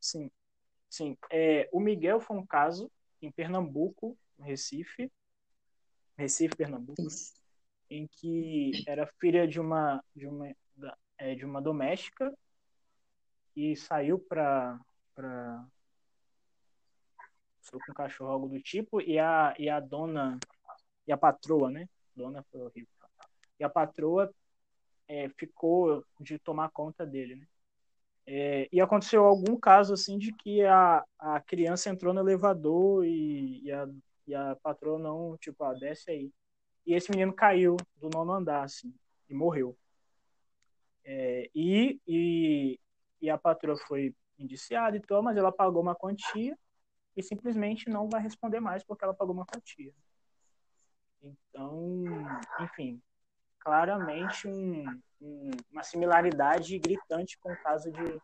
Sim, 0.00 0.30
sim. 0.90 1.16
É, 1.30 1.68
o 1.72 1.80
Miguel 1.80 2.20
foi 2.20 2.36
um 2.36 2.46
caso 2.46 2.90
em 3.20 3.30
Pernambuco, 3.30 4.16
Recife, 4.38 5.10
Recife, 6.16 6.56
Pernambuco, 6.56 7.02
Isso. 7.02 7.34
em 7.90 8.06
que 8.06 8.72
era 8.86 9.06
filha 9.18 9.46
de 9.46 9.60
uma 9.60 10.02
de 10.14 10.26
uma 10.26 10.54
é, 11.18 11.34
de 11.34 11.44
uma 11.44 11.60
doméstica 11.60 12.32
e 13.54 13.74
saiu 13.74 14.18
para 14.18 14.78
para 15.14 15.66
sou 17.70 17.80
com 17.84 17.92
cachorro, 17.92 18.30
algo 18.30 18.48
do 18.48 18.60
tipo, 18.60 19.00
e 19.00 19.18
a, 19.18 19.54
e 19.58 19.68
a 19.68 19.80
dona, 19.80 20.38
e 21.06 21.12
a 21.12 21.16
patroa, 21.16 21.70
né? 21.70 21.88
Dona 22.14 22.44
foi 22.50 22.62
horrível. 22.62 22.88
E 23.58 23.64
a 23.64 23.68
patroa 23.68 24.32
é, 25.08 25.28
ficou 25.30 26.04
de 26.20 26.38
tomar 26.38 26.70
conta 26.70 27.04
dele, 27.04 27.36
né? 27.36 27.46
É, 28.28 28.68
e 28.72 28.80
aconteceu 28.80 29.24
algum 29.24 29.56
caso 29.56 29.94
assim 29.94 30.18
de 30.18 30.32
que 30.32 30.64
a, 30.64 31.04
a 31.18 31.40
criança 31.40 31.90
entrou 31.90 32.12
no 32.12 32.20
elevador 32.20 33.04
e, 33.04 33.62
e, 33.62 33.72
a, 33.72 33.88
e 34.26 34.34
a 34.34 34.56
patroa 34.56 34.98
não, 34.98 35.36
tipo, 35.38 35.62
ah, 35.62 35.74
desce 35.74 36.10
aí. 36.10 36.32
E 36.84 36.94
esse 36.94 37.10
menino 37.10 37.32
caiu 37.32 37.76
do 37.96 38.08
nono 38.08 38.32
andar, 38.32 38.64
assim, 38.64 38.92
e 39.28 39.34
morreu. 39.34 39.76
É, 41.04 41.48
e, 41.54 42.00
e, 42.06 42.80
e 43.20 43.30
a 43.30 43.38
patroa 43.38 43.76
foi 43.86 44.14
indiciada 44.38 44.96
e 44.96 45.00
tal, 45.00 45.22
mas 45.22 45.36
ela 45.36 45.52
pagou 45.52 45.80
uma 45.80 45.94
quantia 45.94 46.56
e 47.16 47.22
simplesmente 47.22 47.88
não 47.88 48.08
vai 48.08 48.20
responder 48.20 48.60
mais 48.60 48.84
porque 48.84 49.04
ela 49.04 49.14
pagou 49.14 49.34
uma 49.34 49.46
fatia. 49.46 49.92
Então, 51.22 52.04
enfim, 52.60 53.02
claramente 53.58 54.46
um, 54.46 54.84
um, 55.20 55.50
uma 55.72 55.82
similaridade 55.82 56.78
gritante 56.78 57.38
com 57.38 57.52
o 57.52 57.62
caso 57.62 57.90
de, 57.90 58.20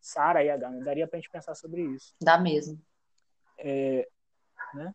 Sara 0.00 0.42
e 0.42 0.50
H. 0.50 0.70
Né? 0.70 0.84
Daria 0.84 1.06
para 1.06 1.18
a 1.18 1.20
gente 1.20 1.30
pensar 1.30 1.54
sobre 1.54 1.82
isso. 1.82 2.14
Dá 2.20 2.38
mesmo. 2.38 2.80
É, 3.58 4.08
né? 4.74 4.94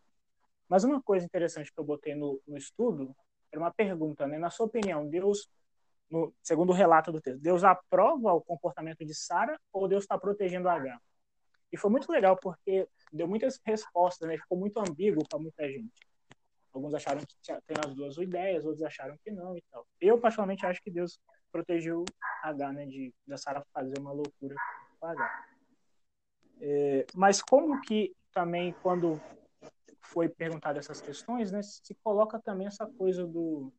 Mas 0.68 0.84
uma 0.84 1.00
coisa 1.02 1.24
interessante 1.24 1.72
que 1.72 1.78
eu 1.78 1.84
botei 1.84 2.14
no, 2.14 2.40
no 2.46 2.56
estudo 2.56 3.14
era 3.52 3.60
uma 3.60 3.72
pergunta, 3.72 4.26
né? 4.26 4.38
Na 4.38 4.50
sua 4.50 4.66
opinião, 4.66 5.08
Deus, 5.08 5.48
no, 6.10 6.34
segundo 6.42 6.70
o 6.70 6.74
relato 6.74 7.12
do 7.12 7.20
texto, 7.20 7.40
Deus 7.40 7.62
aprova 7.62 8.32
o 8.32 8.40
comportamento 8.40 9.04
de 9.04 9.14
Sara 9.14 9.60
ou 9.72 9.86
Deus 9.86 10.04
está 10.04 10.18
protegendo 10.18 10.68
H? 10.68 10.98
E 11.70 11.76
foi 11.76 11.90
muito 11.90 12.10
legal 12.10 12.36
porque 12.36 12.88
deu 13.14 13.28
muitas 13.28 13.60
respostas, 13.64 14.28
né? 14.28 14.36
Ficou 14.36 14.58
muito 14.58 14.78
ambíguo 14.78 15.26
para 15.28 15.38
muita 15.38 15.68
gente. 15.68 15.92
Alguns 16.72 16.94
acharam 16.94 17.20
que 17.20 17.36
tem 17.44 17.76
as 17.86 17.94
duas 17.94 18.16
ideias, 18.16 18.64
outros 18.64 18.82
acharam 18.82 19.16
que 19.22 19.30
não 19.30 19.56
e 19.56 19.62
tal. 19.70 19.86
Eu, 20.00 20.18
particularmente, 20.18 20.66
acho 20.66 20.82
que 20.82 20.90
Deus 20.90 21.20
protegeu 21.52 22.04
H, 22.42 22.72
né? 22.72 22.86
De, 22.86 23.14
da 23.26 23.36
Sara 23.36 23.64
fazer 23.72 23.98
uma 23.98 24.12
loucura 24.12 24.56
com 24.98 25.06
H. 25.06 25.46
É, 26.60 27.06
mas 27.14 27.40
como 27.40 27.80
que 27.82 28.14
também, 28.32 28.74
quando 28.82 29.20
foi 30.00 30.28
perguntado 30.28 30.78
essas 30.78 31.00
questões, 31.00 31.52
né, 31.52 31.62
se 31.62 31.94
coloca 32.02 32.38
também 32.38 32.66
essa 32.66 32.86
coisa 32.86 33.26
do 33.26 33.72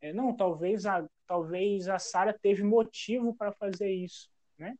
é, 0.00 0.12
não, 0.12 0.36
talvez 0.36 0.84
a 0.86 1.08
talvez 1.26 1.88
a 1.88 1.98
Sara 1.98 2.38
teve 2.38 2.62
motivo 2.62 3.34
para 3.34 3.52
fazer 3.52 3.90
isso, 3.90 4.30
né? 4.58 4.76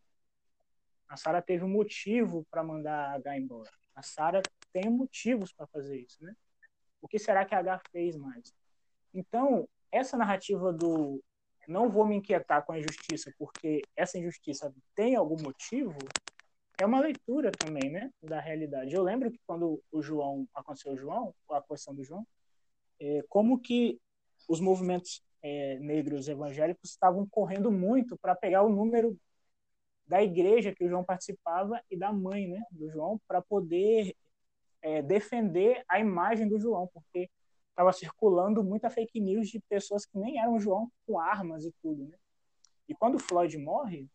A 1.08 1.16
Sara 1.16 1.42
teve 1.42 1.64
um 1.64 1.68
motivo 1.68 2.46
para 2.50 2.62
mandar 2.62 3.10
a 3.10 3.14
H 3.14 3.38
embora. 3.38 3.70
A 3.94 4.02
Sara 4.02 4.42
tem 4.72 4.90
motivos 4.90 5.52
para 5.52 5.66
fazer 5.66 6.00
isso, 6.00 6.22
né? 6.22 6.34
O 7.00 7.08
que 7.08 7.18
será 7.18 7.44
que 7.44 7.54
a 7.54 7.58
H 7.58 7.80
fez 7.92 8.16
mais? 8.16 8.52
Então, 9.12 9.68
essa 9.92 10.16
narrativa 10.16 10.72
do 10.72 11.22
não 11.68 11.88
vou 11.88 12.06
me 12.06 12.16
inquietar 12.16 12.64
com 12.64 12.72
a 12.72 12.78
injustiça 12.78 13.32
porque 13.38 13.80
essa 13.96 14.18
injustiça 14.18 14.74
tem 14.94 15.14
algum 15.14 15.40
motivo, 15.40 15.96
é 16.78 16.84
uma 16.84 17.00
leitura 17.00 17.52
também, 17.52 17.90
né, 17.90 18.10
da 18.22 18.40
realidade. 18.40 18.94
Eu 18.94 19.02
lembro 19.02 19.30
que 19.30 19.40
quando 19.46 19.82
o 19.90 20.02
João 20.02 20.46
aconteceu 20.54 20.92
o 20.92 20.96
João, 20.96 21.34
a 21.48 21.62
questão 21.62 21.94
do 21.94 22.04
João, 22.04 22.26
é, 23.00 23.24
como 23.28 23.60
que 23.60 24.00
os 24.48 24.60
movimentos 24.60 25.22
é, 25.42 25.78
negros 25.78 26.28
evangélicos 26.28 26.90
estavam 26.90 27.26
correndo 27.26 27.70
muito 27.70 28.16
para 28.16 28.34
pegar 28.34 28.62
o 28.62 28.68
número 28.68 29.16
da 30.06 30.22
igreja 30.22 30.74
que 30.74 30.84
o 30.84 30.88
João 30.88 31.04
participava 31.04 31.80
e 31.90 31.96
da 31.96 32.12
mãe, 32.12 32.46
né, 32.48 32.62
do 32.70 32.90
João, 32.90 33.20
para 33.26 33.40
poder 33.40 34.14
é, 34.82 35.00
defender 35.00 35.82
a 35.88 35.98
imagem 35.98 36.48
do 36.48 36.60
João, 36.60 36.88
porque 36.92 37.30
estava 37.70 37.92
circulando 37.92 38.62
muita 38.62 38.90
fake 38.90 39.18
news 39.20 39.48
de 39.48 39.60
pessoas 39.60 40.04
que 40.04 40.18
nem 40.18 40.38
eram 40.38 40.60
João 40.60 40.90
com 41.06 41.18
armas 41.18 41.64
e 41.64 41.72
tudo, 41.82 42.06
né? 42.06 42.16
E 42.88 42.94
quando 42.94 43.16
o 43.16 43.18
Floyd 43.18 43.56
morre, 43.58 44.06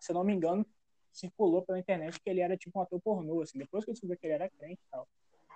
se 0.00 0.12
não 0.12 0.24
me 0.24 0.34
engano, 0.34 0.66
circulou 1.12 1.62
pela 1.62 1.78
internet 1.78 2.20
que 2.20 2.28
ele 2.28 2.40
era 2.40 2.56
tipo 2.56 2.78
um 2.78 2.82
ator 2.82 3.00
pornô, 3.00 3.40
assim, 3.40 3.58
depois 3.58 3.84
que 3.84 3.90
eu 3.90 3.94
descobri 3.94 4.18
que 4.18 4.26
ele 4.26 4.34
era 4.34 4.50
crente 4.50 4.80
e 4.84 4.90
tal. 4.90 5.08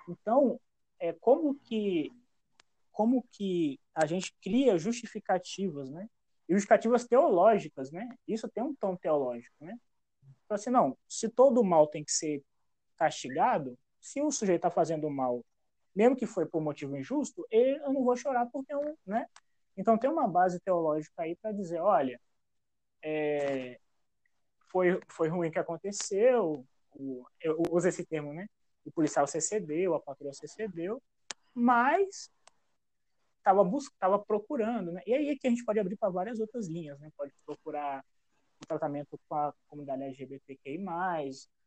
Então, 0.08 0.60
é, 0.98 1.12
como 1.12 1.54
que 1.54 2.12
como 2.92 3.24
que 3.32 3.80
a 3.94 4.04
gente 4.04 4.34
cria 4.42 4.78
justificativas, 4.78 5.90
né? 5.90 6.08
E 6.48 6.52
justificativas 6.54 7.06
teológicas, 7.06 7.90
né? 7.90 8.08
Isso 8.26 8.48
tem 8.48 8.62
um 8.62 8.74
tom 8.74 8.96
teológico, 8.96 9.54
né? 9.60 9.78
Então, 10.44 10.54
assim, 10.54 10.70
não, 10.70 10.96
se 11.08 11.28
todo 11.28 11.64
mal 11.64 11.86
tem 11.86 12.04
que 12.04 12.12
ser 12.12 12.42
castigado, 12.96 13.78
se 14.00 14.20
o 14.20 14.30
sujeito 14.30 14.58
está 14.58 14.70
fazendo 14.70 15.08
mal, 15.08 15.44
mesmo 15.94 16.16
que 16.16 16.26
foi 16.26 16.46
por 16.46 16.60
motivo 16.60 16.96
injusto, 16.96 17.46
eu 17.50 17.92
não 17.92 18.04
vou 18.04 18.16
chorar 18.16 18.46
porque 18.46 18.72
eu, 18.72 18.98
né? 19.06 19.26
Então 19.76 19.96
tem 19.96 20.10
uma 20.10 20.28
base 20.28 20.60
teológica 20.60 21.22
aí 21.22 21.36
para 21.36 21.52
dizer, 21.52 21.80
olha, 21.80 22.20
é, 23.02 23.78
foi, 24.70 25.00
foi 25.08 25.28
ruim 25.28 25.50
que 25.50 25.58
aconteceu, 25.58 26.66
eu 27.40 27.62
uso 27.70 27.88
esse 27.88 28.04
termo, 28.04 28.32
né? 28.32 28.46
O 28.84 28.90
policial 28.90 29.26
se 29.26 29.40
cedeu, 29.40 29.94
a 29.94 30.00
patroa 30.00 30.32
se 30.32 30.48
cedeu, 30.48 31.02
mas 31.54 32.30
estava 33.42 33.68
tava 33.98 34.18
procurando, 34.18 34.92
né? 34.92 35.02
E 35.06 35.14
aí 35.14 35.28
é 35.28 35.36
que 35.36 35.46
a 35.46 35.50
gente 35.50 35.64
pode 35.64 35.80
abrir 35.80 35.96
para 35.96 36.08
várias 36.10 36.40
outras 36.40 36.68
linhas, 36.68 36.98
né? 37.00 37.10
Pode 37.16 37.32
procurar 37.44 38.04
o 38.62 38.66
tratamento 38.66 39.18
com 39.28 39.34
a 39.34 39.52
comunidade 39.68 40.02
LGBTQI+, 40.02 40.78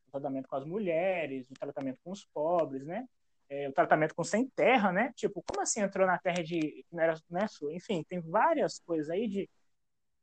o 0.08 0.12
tratamento 0.12 0.48
com 0.48 0.56
as 0.56 0.66
mulheres, 0.66 1.50
o 1.52 1.54
tratamento 1.54 2.00
com 2.04 2.12
os 2.12 2.26
pobres, 2.34 2.86
né? 2.86 3.08
É, 3.50 3.70
o 3.70 3.74
tratamento 3.74 4.16
com 4.16 4.24
sem 4.24 4.48
terra, 4.50 4.92
né? 4.92 5.12
Tipo, 5.16 5.44
como 5.48 5.62
assim 5.62 5.82
entrou 5.82 6.08
na 6.08 6.18
terra 6.18 6.42
de 6.44 6.86
não 6.92 7.04
era 7.04 7.16
né, 7.30 7.48
sua? 7.48 7.74
Enfim, 7.74 8.04
tem 8.08 8.20
várias 8.20 8.80
coisas 8.80 9.10
aí 9.10 9.28
de 9.28 9.50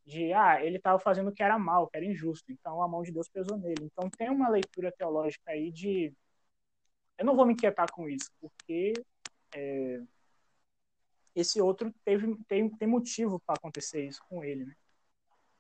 de 0.04 0.32
ah, 0.32 0.64
ele 0.64 0.78
estava 0.78 0.98
fazendo 0.98 1.30
o 1.30 1.32
que 1.32 1.42
era 1.42 1.58
mal, 1.58 1.86
que 1.88 1.96
era 1.96 2.04
injusto, 2.04 2.50
então 2.50 2.82
a 2.82 2.88
mão 2.88 3.02
de 3.02 3.12
Deus 3.12 3.28
pesou 3.28 3.56
nele. 3.56 3.84
Então 3.84 4.10
tem 4.10 4.28
uma 4.30 4.48
leitura 4.48 4.92
teológica 4.92 5.52
aí 5.52 5.70
de 5.70 6.12
eu 7.18 7.24
não 7.24 7.36
vou 7.36 7.46
me 7.46 7.52
inquietar 7.52 7.90
com 7.92 8.08
isso, 8.08 8.30
porque 8.40 8.94
é, 9.54 10.00
esse 11.34 11.60
outro 11.60 11.92
teve 12.04 12.36
tem, 12.46 12.68
tem 12.68 12.88
motivo 12.88 13.40
para 13.40 13.56
acontecer 13.56 14.06
isso 14.06 14.20
com 14.28 14.44
ele, 14.44 14.64
né? 14.64 14.74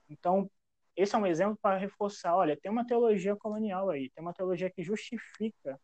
Então 0.08 0.50
esse 0.94 1.14
é 1.14 1.18
um 1.18 1.26
exemplo 1.26 1.56
para 1.60 1.78
reforçar, 1.78 2.36
olha, 2.36 2.56
tem 2.56 2.70
uma 2.70 2.86
teologia 2.86 3.34
colonial 3.36 3.88
aí, 3.90 4.10
tem 4.10 4.22
uma 4.22 4.34
teologia 4.34 4.70
que 4.70 4.82
justifica 4.82 5.80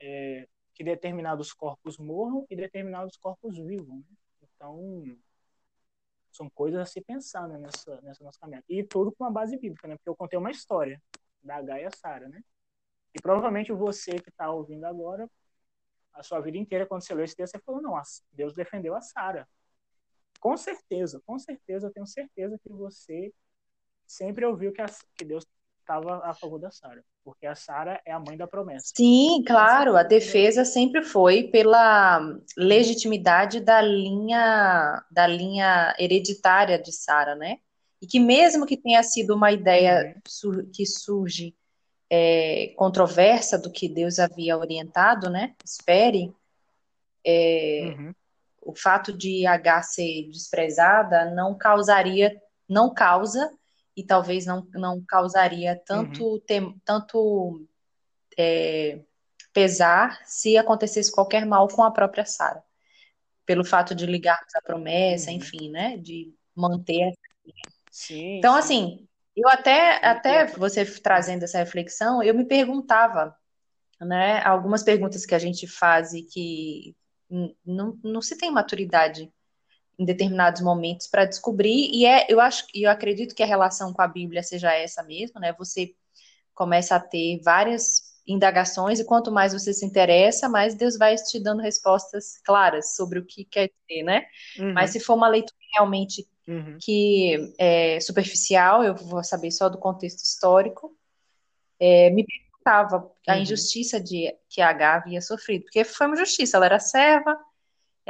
é, 0.00 0.48
que 0.74 0.82
determinados 0.82 1.52
corpos 1.52 1.98
morram 1.98 2.46
e 2.48 2.56
determinados 2.56 3.16
corpos 3.16 3.58
vivam. 3.58 3.98
Né? 3.98 4.16
Então 4.42 5.18
são 6.32 6.48
coisas 6.50 6.80
a 6.80 6.86
se 6.86 7.00
pensar 7.00 7.48
né, 7.48 7.58
nessa, 7.58 8.00
nessa 8.00 8.24
nossa 8.24 8.38
caminhada. 8.38 8.64
E 8.68 8.82
tudo 8.84 9.12
com 9.12 9.24
uma 9.24 9.30
base 9.30 9.58
bíblica, 9.58 9.88
né? 9.88 9.96
Porque 9.96 10.08
eu 10.08 10.16
contei 10.16 10.38
uma 10.38 10.50
história 10.50 11.02
da 11.42 11.60
Gaia 11.60 11.90
Sara, 11.90 12.28
né? 12.28 12.42
E 13.14 13.20
provavelmente 13.20 13.72
você 13.72 14.20
que 14.20 14.28
está 14.28 14.50
ouvindo 14.50 14.84
agora, 14.84 15.28
a 16.18 16.22
sua 16.22 16.40
vida 16.40 16.58
inteira, 16.58 16.84
quando 16.84 17.02
você 17.02 17.14
leu 17.14 17.24
esse 17.24 17.36
texto, 17.36 17.52
você 17.52 17.62
falou, 17.64 17.80
não, 17.80 17.94
Deus 18.32 18.54
defendeu 18.54 18.94
a 18.94 19.00
Sara. 19.00 19.48
Com 20.40 20.56
certeza, 20.56 21.22
com 21.24 21.38
certeza, 21.38 21.86
eu 21.86 21.92
tenho 21.92 22.06
certeza 22.06 22.58
que 22.58 22.68
você 22.68 23.32
sempre 24.06 24.44
ouviu 24.44 24.72
que, 24.72 24.82
a, 24.82 24.86
que 25.14 25.24
Deus 25.24 25.46
estava 25.80 26.24
a 26.24 26.34
favor 26.34 26.58
da 26.58 26.70
Sara, 26.70 27.02
porque 27.24 27.46
a 27.46 27.54
Sara 27.54 28.00
é 28.04 28.12
a 28.12 28.20
mãe 28.20 28.36
da 28.36 28.46
promessa. 28.46 28.92
Sim, 28.96 29.42
claro, 29.46 29.96
a 29.96 30.02
defesa 30.02 30.64
sempre 30.64 31.02
foi 31.02 31.44
pela 31.44 32.20
legitimidade 32.56 33.60
da 33.60 33.80
linha 33.80 35.02
da 35.10 35.26
linha 35.26 35.94
hereditária 35.98 36.78
de 36.78 36.92
Sara, 36.92 37.34
né? 37.34 37.58
E 38.02 38.06
que 38.06 38.20
mesmo 38.20 38.66
que 38.66 38.76
tenha 38.76 39.02
sido 39.02 39.34
uma 39.34 39.50
ideia 39.50 40.14
uhum. 40.44 40.70
que 40.72 40.84
surge 40.84 41.56
é, 42.10 42.72
controversa 42.76 43.58
do 43.58 43.70
que 43.70 43.88
Deus 43.88 44.18
havia 44.18 44.56
orientado, 44.56 45.28
né? 45.28 45.54
Espere. 45.64 46.32
É, 47.24 47.94
uhum. 47.98 48.14
O 48.62 48.74
fato 48.74 49.12
de 49.12 49.46
H 49.46 49.82
ser 49.82 50.28
desprezada 50.30 51.30
não 51.30 51.56
causaria, 51.56 52.40
não 52.68 52.92
causa 52.92 53.50
e 53.96 54.02
talvez 54.02 54.46
não, 54.46 54.66
não 54.74 55.02
causaria 55.06 55.80
tanto, 55.84 56.24
uhum. 56.24 56.40
tem, 56.40 56.80
tanto 56.84 57.66
é, 58.38 59.00
pesar 59.52 60.20
se 60.24 60.56
acontecesse 60.56 61.12
qualquer 61.12 61.44
mal 61.44 61.66
com 61.68 61.82
a 61.82 61.90
própria 61.90 62.24
Sara. 62.24 62.62
Pelo 63.44 63.64
fato 63.64 63.94
de 63.94 64.06
ligarmos 64.06 64.54
a 64.54 64.62
promessa, 64.62 65.30
uhum. 65.30 65.36
enfim, 65.36 65.70
né? 65.70 65.96
De 65.96 66.32
manter. 66.54 67.12
Sim, 67.90 68.38
então, 68.38 68.52
sim. 68.54 68.58
assim, 68.58 69.07
eu 69.40 69.48
até, 69.48 70.04
até 70.04 70.46
você 70.46 70.84
trazendo 70.84 71.44
essa 71.44 71.58
reflexão, 71.58 72.22
eu 72.22 72.34
me 72.34 72.44
perguntava, 72.44 73.36
né? 74.00 74.42
Algumas 74.42 74.82
perguntas 74.82 75.24
que 75.24 75.34
a 75.34 75.38
gente 75.38 75.66
faz 75.66 76.12
e 76.12 76.22
que 76.22 76.96
não, 77.64 77.98
não 78.02 78.22
se 78.22 78.36
tem 78.36 78.50
maturidade 78.50 79.30
em 79.98 80.04
determinados 80.04 80.62
momentos 80.62 81.06
para 81.08 81.24
descobrir 81.24 81.90
e 81.92 82.06
é 82.06 82.26
eu 82.28 82.40
acho 82.40 82.64
eu 82.72 82.90
acredito 82.90 83.34
que 83.34 83.42
a 83.42 83.46
relação 83.46 83.92
com 83.92 84.00
a 84.00 84.06
Bíblia 84.06 84.42
seja 84.42 84.72
essa 84.72 85.02
mesmo 85.02 85.40
né 85.40 85.52
você 85.52 85.92
começa 86.54 86.94
a 86.94 87.00
ter 87.00 87.40
várias 87.42 88.16
indagações 88.26 89.00
e 89.00 89.04
quanto 89.04 89.32
mais 89.32 89.52
você 89.52 89.74
se 89.74 89.84
interessa 89.84 90.48
mais 90.48 90.76
Deus 90.76 90.96
vai 90.96 91.16
te 91.16 91.40
dando 91.40 91.60
respostas 91.60 92.38
claras 92.44 92.94
sobre 92.94 93.18
o 93.18 93.26
que 93.26 93.44
quer 93.44 93.68
dizer 93.68 94.04
né 94.04 94.26
uhum. 94.58 94.72
mas 94.72 94.90
se 94.90 95.00
for 95.00 95.14
uma 95.14 95.28
leitura 95.28 95.57
realmente 95.72 96.26
uhum. 96.46 96.78
que 96.80 97.54
é 97.58 98.00
superficial 98.00 98.82
eu 98.82 98.94
vou 98.94 99.22
saber 99.22 99.50
só 99.50 99.68
do 99.68 99.78
contexto 99.78 100.24
histórico 100.24 100.96
é, 101.80 102.10
me 102.10 102.24
perguntava 102.24 103.10
a 103.26 103.34
uhum. 103.34 103.42
injustiça 103.42 104.00
de 104.00 104.34
que 104.48 104.60
a 104.60 104.70
H 104.70 104.94
havia 104.94 105.20
sofrido 105.20 105.64
porque 105.64 105.84
foi 105.84 106.06
uma 106.06 106.16
injustiça 106.16 106.56
ela 106.56 106.66
era 106.66 106.78
serva 106.78 107.38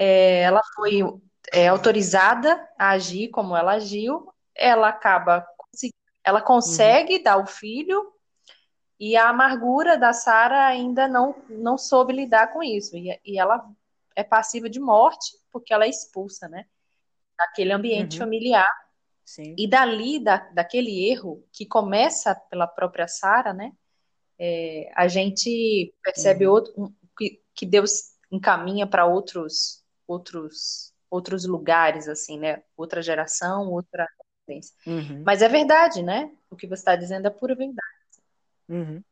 é, 0.01 0.43
ela 0.43 0.63
foi 0.77 1.03
é, 1.53 1.69
autorizada 1.69 2.69
a 2.79 2.91
agir 2.91 3.29
como 3.29 3.57
ela 3.57 3.73
agiu, 3.73 4.33
ela 4.55 4.89
acaba, 4.89 5.47
ela 6.25 6.41
consegue 6.41 7.17
uhum. 7.17 7.23
dar 7.23 7.37
o 7.39 7.47
filho 7.47 8.13
e 8.99 9.17
a 9.17 9.29
amargura 9.29 9.97
da 9.97 10.13
Sara 10.13 10.67
ainda 10.67 11.07
não, 11.07 11.35
não 11.49 11.79
soube 11.79 12.13
lidar 12.13 12.53
com 12.53 12.63
isso. 12.63 12.97
E, 12.97 13.19
e, 13.25 13.39
ela 13.39 13.65
é 14.15 14.25
passiva 14.25 14.69
de 14.69 14.81
morte 14.81 15.37
porque 15.53 15.73
ela 15.73 15.85
é 15.85 15.89
expulsa, 15.89 16.49
né? 16.49 16.67
Daquele 17.39 17.73
ambiente 17.73 18.15
uhum. 18.15 18.19
familiar. 18.19 18.69
Sim. 19.25 19.55
E 19.57 19.69
dali, 19.69 20.19
da, 20.19 20.39
daquele 20.53 21.09
erro, 21.09 21.45
que 21.53 21.67
começa 21.67 22.35
pela 22.35 22.67
própria 22.67 23.07
Sara, 23.07 23.53
né? 23.53 23.73
É, 24.39 24.91
a 24.95 25.07
gente 25.07 25.95
percebe 26.03 26.47
Uhum. 26.47 26.53
outro, 26.53 26.73
um, 26.77 26.95
que, 27.17 27.43
que 27.55 27.67
Deus 27.67 28.15
encaminha 28.31 28.87
para 28.87 29.05
outros, 29.05 29.85
outros, 30.07 30.95
outros 31.11 31.45
lugares, 31.45 32.09
assim, 32.09 32.39
né? 32.39 32.63
Outra 32.77 33.03
geração, 33.03 33.71
outra. 33.71 34.09
Uhum. 34.87 35.23
Mas 35.27 35.43
é 35.43 35.49
verdade, 35.49 36.03
né? 36.03 36.35
O 36.51 36.57
que 36.57 36.67
você 36.67 36.81
está 36.81 36.97
dizendo 36.97 37.27
é 37.27 37.31
pura 37.31 37.55
verdade. 37.55 37.87
Uhum. 38.69 39.03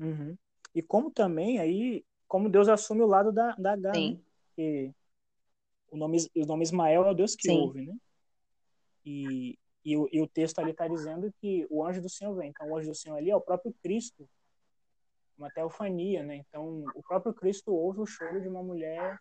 Uhum. 0.00 0.38
E 0.74 0.80
como 0.80 1.10
também 1.10 1.58
aí, 1.58 2.04
como 2.26 2.48
Deus 2.48 2.68
assume 2.68 3.02
o 3.02 3.06
lado 3.06 3.30
da, 3.30 3.54
da 3.58 3.72
H, 3.72 3.88
né? 3.88 3.94
Sim, 3.94 4.24
Que 4.56 4.90
o 5.92 5.96
nome, 5.96 6.16
o 6.34 6.46
nome 6.46 6.62
Ismael 6.62 7.04
é 7.04 7.10
o 7.10 7.14
Deus 7.14 7.36
que 7.36 7.48
Sim. 7.48 7.60
ouve, 7.60 7.82
né? 7.82 7.94
E, 9.04 9.58
e, 9.84 9.96
o, 9.96 10.08
e 10.10 10.22
o 10.22 10.26
texto 10.26 10.58
ali 10.58 10.70
está 10.70 10.88
dizendo 10.88 11.30
que 11.38 11.66
o 11.68 11.84
anjo 11.84 12.00
do 12.00 12.08
Senhor 12.08 12.34
vem. 12.34 12.48
Então, 12.48 12.66
o 12.66 12.76
anjo 12.76 12.88
do 12.88 12.94
Senhor 12.94 13.16
ali 13.16 13.30
é 13.30 13.36
o 13.36 13.40
próprio 13.40 13.74
Cristo, 13.82 14.26
uma 15.36 15.50
teofania, 15.50 16.22
né? 16.22 16.36
Então, 16.36 16.84
o 16.94 17.02
próprio 17.02 17.34
Cristo 17.34 17.74
ouve 17.74 18.00
o 18.00 18.06
choro 18.06 18.40
de 18.40 18.48
uma 18.48 18.62
mulher 18.62 19.20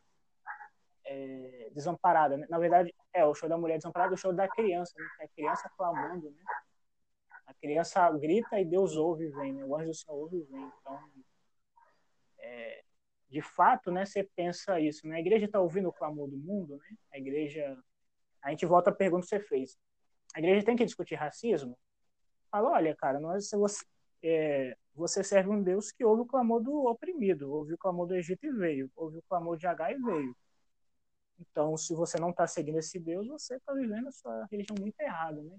é, 1.03 1.69
desamparada. 1.73 2.37
Né? 2.37 2.47
Na 2.49 2.57
verdade, 2.57 2.93
é 3.13 3.25
o 3.25 3.35
choro 3.35 3.49
da 3.49 3.57
mulher 3.57 3.75
desamparada, 3.75 4.13
o 4.13 4.17
choro 4.17 4.35
da 4.35 4.47
criança, 4.47 4.93
né? 4.97 5.05
É 5.19 5.25
a 5.25 5.27
criança 5.27 5.69
clamando, 5.75 6.31
né? 6.31 6.43
A 7.47 7.53
criança 7.55 8.09
grita 8.11 8.61
e 8.61 8.63
Deus 8.63 8.95
ouve 8.95 9.25
e 9.25 9.29
vem, 9.29 9.51
né? 9.51 9.65
O 9.65 9.75
anjo 9.75 9.87
do 9.87 9.93
Senhor 9.93 10.17
ouve 10.17 10.37
e 10.37 10.43
vem. 10.43 10.71
Então, 10.79 11.11
é, 12.39 12.83
de 13.31 13.41
fato, 13.41 13.89
né? 13.91 14.05
Você 14.05 14.23
pensa 14.35 14.79
isso, 14.79 15.07
né? 15.07 15.15
A 15.15 15.19
igreja 15.19 15.45
está 15.45 15.59
ouvindo 15.59 15.87
o 15.87 15.93
clamor 15.93 16.29
do 16.29 16.37
mundo, 16.37 16.75
né? 16.77 16.97
A 17.13 17.17
igreja 17.17 17.77
a 18.41 18.49
gente 18.49 18.65
volta 18.65 18.89
à 18.89 18.93
pergunta 18.93 19.23
que 19.23 19.29
você 19.29 19.39
fez. 19.39 19.77
A 20.35 20.39
igreja 20.39 20.65
tem 20.65 20.75
que 20.75 20.83
discutir 20.85 21.15
racismo? 21.15 21.77
Fala, 22.49 22.71
olha, 22.71 22.95
cara, 22.95 23.19
nós, 23.19 23.49
você, 23.51 23.85
é, 24.23 24.75
você 24.93 25.23
serve 25.23 25.49
um 25.49 25.61
Deus 25.63 25.91
que 25.91 26.03
ouve 26.03 26.23
o 26.23 26.25
clamor 26.25 26.61
do 26.61 26.85
oprimido, 26.85 27.51
ouve 27.51 27.73
o 27.73 27.77
clamor 27.77 28.07
do 28.07 28.15
Egito 28.15 28.45
e 28.45 28.51
veio, 28.51 28.91
ouve 28.95 29.19
o 29.19 29.23
clamor 29.29 29.57
de 29.57 29.67
H 29.67 29.91
e 29.91 29.97
veio. 29.97 30.35
Então, 31.39 31.77
se 31.77 31.93
você 31.93 32.19
não 32.19 32.31
está 32.31 32.45
seguindo 32.45 32.79
esse 32.79 32.99
Deus, 32.99 33.27
você 33.27 33.55
está 33.55 33.73
vivendo 33.73 34.07
a 34.07 34.11
sua 34.11 34.45
religião 34.51 34.75
muito 34.79 34.99
errada, 34.99 35.41
né? 35.41 35.57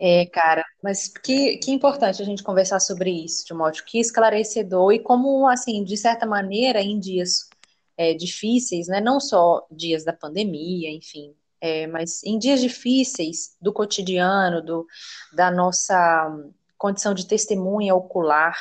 É, 0.00 0.26
cara, 0.26 0.64
mas 0.82 1.08
que, 1.08 1.58
que 1.58 1.70
importante 1.70 2.22
a 2.22 2.24
gente 2.24 2.42
conversar 2.42 2.80
sobre 2.80 3.10
isso, 3.10 3.44
Timóteo, 3.44 3.84
que 3.84 3.98
esclarecedor 3.98 4.92
e 4.92 4.98
como, 4.98 5.46
assim, 5.48 5.84
de 5.84 5.96
certa 5.96 6.26
maneira, 6.26 6.80
em 6.80 6.98
dias 6.98 7.48
é, 7.96 8.14
difíceis, 8.14 8.88
né, 8.88 9.00
não 9.00 9.20
só 9.20 9.66
dias 9.70 10.04
da 10.04 10.12
pandemia, 10.12 10.90
enfim, 10.90 11.34
é, 11.60 11.86
mas 11.86 12.22
em 12.24 12.38
dias 12.38 12.60
difíceis 12.60 13.56
do 13.60 13.72
cotidiano, 13.72 14.62
do, 14.62 14.86
da 15.32 15.50
nossa 15.50 16.30
condição 16.76 17.14
de 17.14 17.26
testemunha 17.26 17.94
ocular, 17.94 18.56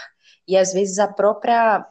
e 0.48 0.58
às 0.58 0.74
vezes 0.74 1.00
a 1.00 1.08
própria 1.08 1.86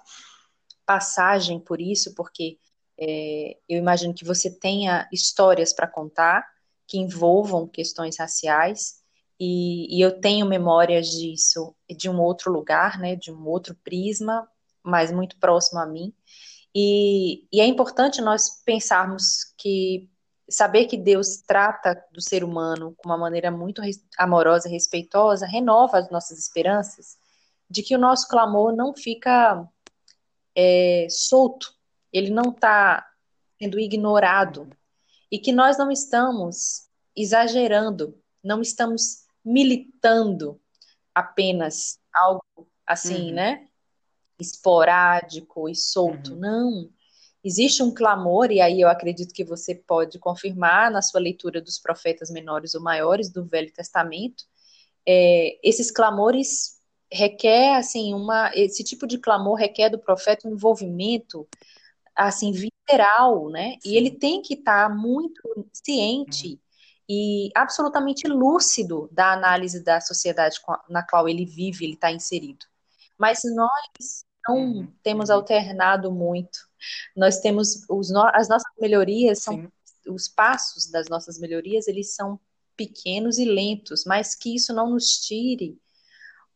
passagem 0.85 1.59
por 1.59 1.81
isso, 1.81 2.15
porque 2.15 2.59
é, 2.99 3.57
eu 3.69 3.79
imagino 3.79 4.15
que 4.15 4.24
você 4.24 4.51
tenha 4.51 5.09
histórias 5.12 5.73
para 5.73 5.89
contar 5.89 6.47
que 6.86 6.98
envolvam 6.98 7.66
questões 7.66 8.18
raciais, 8.18 9.02
e, 9.44 9.98
e, 9.98 10.00
eu 10.00 10.20
tenho 10.20 10.46
memórias 10.46 11.09
disso 11.09 11.74
de 11.90 12.09
um 12.09 12.20
outro 12.20 12.52
lugar, 12.52 12.98
né, 12.98 13.16
de 13.16 13.32
um 13.32 13.44
outro 13.48 13.74
prisma, 13.82 14.48
mas 14.84 15.10
muito 15.10 15.36
próximo 15.38 15.80
a 15.80 15.86
mim. 15.86 16.14
E, 16.74 17.46
e 17.52 17.60
é 17.60 17.66
importante 17.66 18.20
nós 18.20 18.62
pensarmos 18.64 19.52
que 19.59 20.09
saber 20.48 20.86
que 20.86 20.96
Deus 20.96 21.38
trata 21.38 22.00
do 22.12 22.20
ser 22.20 22.44
humano 22.44 22.94
com 22.96 23.09
uma 23.09 23.18
maneira 23.18 23.50
muito 23.50 23.82
amorosa 24.16 24.68
e 24.68 24.72
respeitosa 24.72 25.46
renova 25.46 25.98
as 25.98 26.10
nossas 26.10 26.38
esperanças 26.38 27.16
de 27.68 27.82
que 27.82 27.96
o 27.96 27.98
nosso 27.98 28.28
clamor 28.28 28.76
não 28.76 28.94
fica 28.94 29.66
é, 30.54 31.06
solto, 31.10 31.74
ele 32.12 32.30
não 32.30 32.50
está 32.52 33.04
sendo 33.59 33.80
ignorado 33.80 34.68
e 35.32 35.38
que 35.38 35.50
nós 35.50 35.78
não 35.78 35.90
estamos 35.90 36.88
exagerando, 37.16 38.14
não 38.44 38.60
estamos 38.60 39.24
militando 39.42 40.60
apenas 41.14 41.98
algo 42.12 42.68
assim, 42.86 43.30
uhum. 43.30 43.34
né? 43.34 43.68
Esporádico 44.38 45.70
e 45.70 45.74
solto. 45.74 46.34
Uhum. 46.34 46.38
Não. 46.38 46.90
Existe 47.42 47.82
um 47.82 47.92
clamor, 47.92 48.52
e 48.52 48.60
aí 48.60 48.80
eu 48.80 48.88
acredito 48.88 49.32
que 49.32 49.42
você 49.42 49.74
pode 49.74 50.18
confirmar 50.18 50.90
na 50.90 51.00
sua 51.00 51.20
leitura 51.20 51.62
dos 51.62 51.78
profetas 51.78 52.30
menores 52.30 52.74
ou 52.74 52.82
maiores 52.82 53.30
do 53.30 53.44
Velho 53.44 53.72
Testamento. 53.72 54.44
É, 55.09 55.59
esses 55.66 55.90
clamores 55.90 56.78
requer, 57.10 57.74
assim, 57.74 58.12
uma. 58.14 58.52
Esse 58.54 58.84
tipo 58.84 59.06
de 59.06 59.18
clamor 59.18 59.56
requer 59.56 59.88
do 59.88 59.98
profeta 59.98 60.46
um 60.46 60.52
envolvimento, 60.52 61.48
assim, 62.14 62.52
visceral, 62.86 63.48
né? 63.50 63.76
Sim. 63.80 63.90
E 63.90 63.96
ele 63.96 64.10
tem 64.10 64.42
que 64.42 64.54
estar 64.54 64.88
tá 64.88 64.94
muito 64.94 65.40
ciente. 65.72 66.48
Uhum 66.48 66.62
e 67.09 67.50
absolutamente 67.54 68.26
lúcido 68.26 69.09
da 69.12 69.32
análise 69.32 69.84
da 69.84 70.00
sociedade 70.00 70.56
na 70.88 71.02
qual 71.06 71.28
ele 71.28 71.44
vive, 71.44 71.84
ele 71.84 71.94
está 71.94 72.10
inserido. 72.10 72.64
Mas 73.18 73.40
nós 73.44 74.24
não 74.48 74.56
uhum, 74.56 74.92
temos 75.02 75.28
uhum. 75.28 75.36
alternado 75.36 76.10
muito. 76.10 76.59
Nós 77.16 77.38
temos 77.38 77.84
os 77.88 78.10
no 78.10 78.22
as 78.32 78.48
nossas 78.48 78.72
melhorias 78.80 79.42
são 79.42 79.56
Sim. 79.56 79.68
os 80.09 80.26
passos 80.28 80.90
das 80.90 81.09
nossas 81.09 81.38
melhorias, 81.38 81.86
eles 81.86 82.14
são 82.14 82.40
pequenos 82.76 83.38
e 83.38 83.44
lentos, 83.44 84.04
mas 84.06 84.34
que 84.34 84.54
isso 84.54 84.72
não 84.72 84.90
nos 84.90 85.20
tire 85.20 85.78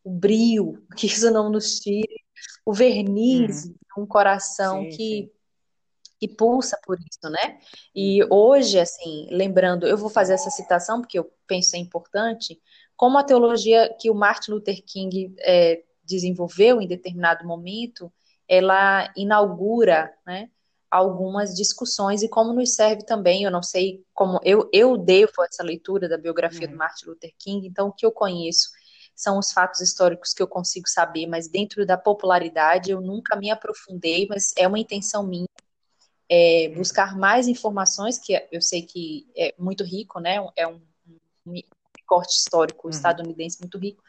o 0.03 0.09
brio, 0.09 0.83
que 0.97 1.05
isso 1.05 1.29
não 1.29 1.51
nos 1.51 1.79
tire 1.79 2.25
o 2.65 2.73
verniz 2.73 3.65
uhum. 3.65 3.75
um 3.99 4.05
coração 4.07 4.83
sim, 4.83 4.89
que 4.89 4.97
sim 4.97 5.36
que 6.19 6.27
pulsa 6.27 6.79
por 6.85 6.97
isso, 6.99 7.29
né? 7.29 7.59
E 7.95 8.23
hoje, 8.29 8.79
assim, 8.79 9.27
lembrando, 9.31 9.87
eu 9.87 9.97
vou 9.97 10.09
fazer 10.09 10.33
essa 10.33 10.49
citação 10.49 11.01
porque 11.01 11.19
eu 11.19 11.31
penso 11.45 11.75
é 11.75 11.79
importante, 11.79 12.59
como 12.95 13.17
a 13.17 13.23
teologia 13.23 13.95
que 13.99 14.09
o 14.09 14.15
Martin 14.15 14.51
Luther 14.51 14.83
King 14.83 15.35
é, 15.39 15.83
desenvolveu 16.03 16.81
em 16.81 16.87
determinado 16.87 17.45
momento, 17.45 18.11
ela 18.47 19.11
inaugura, 19.15 20.11
né, 20.25 20.49
algumas 20.89 21.53
discussões 21.53 22.23
e 22.23 22.29
como 22.29 22.53
nos 22.53 22.73
serve 22.73 23.03
também, 23.03 23.43
eu 23.43 23.51
não 23.51 23.61
sei 23.61 24.03
como, 24.13 24.39
eu, 24.43 24.69
eu 24.71 24.97
devo 24.97 25.43
essa 25.43 25.61
leitura 25.61 26.07
da 26.07 26.17
biografia 26.17 26.65
uhum. 26.65 26.73
do 26.73 26.77
Martin 26.77 27.07
Luther 27.07 27.33
King, 27.37 27.67
então 27.67 27.89
o 27.89 27.93
que 27.93 28.05
eu 28.05 28.11
conheço 28.11 28.69
são 29.13 29.37
os 29.37 29.51
fatos 29.51 29.81
históricos 29.81 30.33
que 30.33 30.41
eu 30.41 30.47
consigo 30.47 30.87
saber, 30.87 31.27
mas 31.27 31.49
dentro 31.49 31.85
da 31.85 31.97
popularidade 31.97 32.91
eu 32.91 33.01
nunca 33.01 33.35
me 33.35 33.51
aprofundei, 33.51 34.27
mas 34.29 34.53
é 34.55 34.67
uma 34.67 34.79
intenção 34.79 35.25
minha 35.25 35.47
é, 36.29 36.69
buscar 36.75 37.17
mais 37.17 37.47
informações, 37.47 38.19
que 38.19 38.33
eu 38.51 38.61
sei 38.61 38.81
que 38.81 39.27
é 39.35 39.53
muito 39.57 39.83
rico, 39.83 40.19
né? 40.19 40.45
É 40.55 40.67
um, 40.67 40.81
um 41.45 41.53
corte 42.05 42.33
histórico 42.37 42.87
uhum. 42.87 42.91
estadunidense 42.91 43.59
muito 43.59 43.77
rico. 43.77 44.03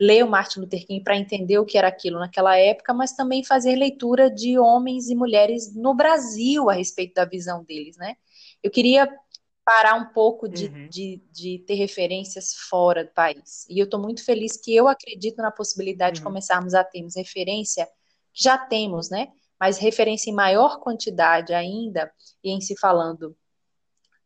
Ler 0.00 0.24
o 0.24 0.28
Martin 0.28 0.60
Luther 0.60 0.84
King 0.86 1.02
para 1.04 1.16
entender 1.16 1.58
o 1.58 1.64
que 1.64 1.78
era 1.78 1.88
aquilo 1.88 2.18
naquela 2.18 2.56
época, 2.56 2.92
mas 2.92 3.12
também 3.12 3.44
fazer 3.44 3.76
leitura 3.76 4.30
de 4.30 4.58
homens 4.58 5.08
e 5.08 5.14
mulheres 5.14 5.74
no 5.74 5.94
Brasil 5.94 6.68
a 6.70 6.72
respeito 6.72 7.14
da 7.14 7.24
visão 7.24 7.62
deles, 7.62 7.96
né? 7.96 8.16
Eu 8.62 8.70
queria 8.70 9.08
parar 9.64 9.94
um 9.94 10.06
pouco 10.06 10.48
de, 10.48 10.66
uhum. 10.66 10.88
de, 10.88 11.22
de, 11.30 11.58
ter 11.60 11.74
referências 11.74 12.54
fora 12.68 13.04
do 13.04 13.12
país. 13.12 13.64
E 13.68 13.78
eu 13.78 13.84
estou 13.84 14.00
muito 14.00 14.24
feliz 14.24 14.56
que 14.56 14.74
eu 14.74 14.88
acredito 14.88 15.36
na 15.36 15.52
possibilidade 15.52 16.18
uhum. 16.18 16.20
de 16.20 16.22
começarmos 16.22 16.74
a 16.74 16.82
termos 16.82 17.14
referência, 17.14 17.88
que 18.32 18.42
já 18.42 18.58
temos, 18.58 19.08
né? 19.08 19.28
Mas 19.62 19.78
referência 19.78 20.28
em 20.28 20.34
maior 20.34 20.80
quantidade 20.80 21.54
ainda, 21.54 22.12
e 22.42 22.50
em 22.50 22.60
se 22.60 22.76
falando 22.76 23.36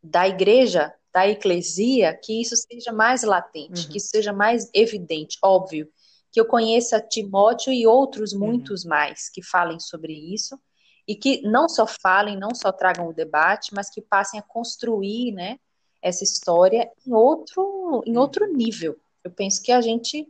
da 0.03 0.27
igreja, 0.27 0.91
da 1.13 1.29
eclesia, 1.29 2.19
que 2.25 2.41
isso 2.41 2.57
seja 2.57 2.91
mais 2.91 3.23
latente, 3.23 3.83
uhum. 3.83 3.89
que 3.91 3.99
isso 3.99 4.09
seja 4.09 4.33
mais 4.33 4.71
evidente, 4.73 5.37
óbvio, 5.45 5.93
que 6.33 6.41
eu 6.41 6.47
conheça 6.47 7.03
Timóteo 7.03 7.71
e 7.71 7.87
outros 7.87 8.33
uhum. 8.33 8.47
muitos 8.47 8.85
uhum. 8.85 8.89
mais 8.89 9.29
que 9.29 9.43
falem 9.43 9.79
sobre 9.79 10.15
isso, 10.15 10.59
e 11.07 11.15
que 11.15 11.43
não 11.43 11.69
só 11.69 11.87
falem, 11.87 12.35
não 12.35 12.55
só 12.55 12.73
tragam 12.73 13.07
o 13.07 13.13
debate, 13.13 13.75
mas 13.75 13.91
que 13.91 14.01
passem 14.01 14.41
a 14.41 14.43
construir, 14.43 15.33
né, 15.33 15.59
essa 16.01 16.25
história 16.25 16.91
em 17.07 17.13
outro, 17.13 18.03
em 18.07 18.17
outro 18.17 18.47
uhum. 18.47 18.55
nível. 18.55 18.97
Eu 19.23 19.31
penso 19.31 19.63
que 19.63 19.71
a 19.71 19.83
gente 19.83 20.27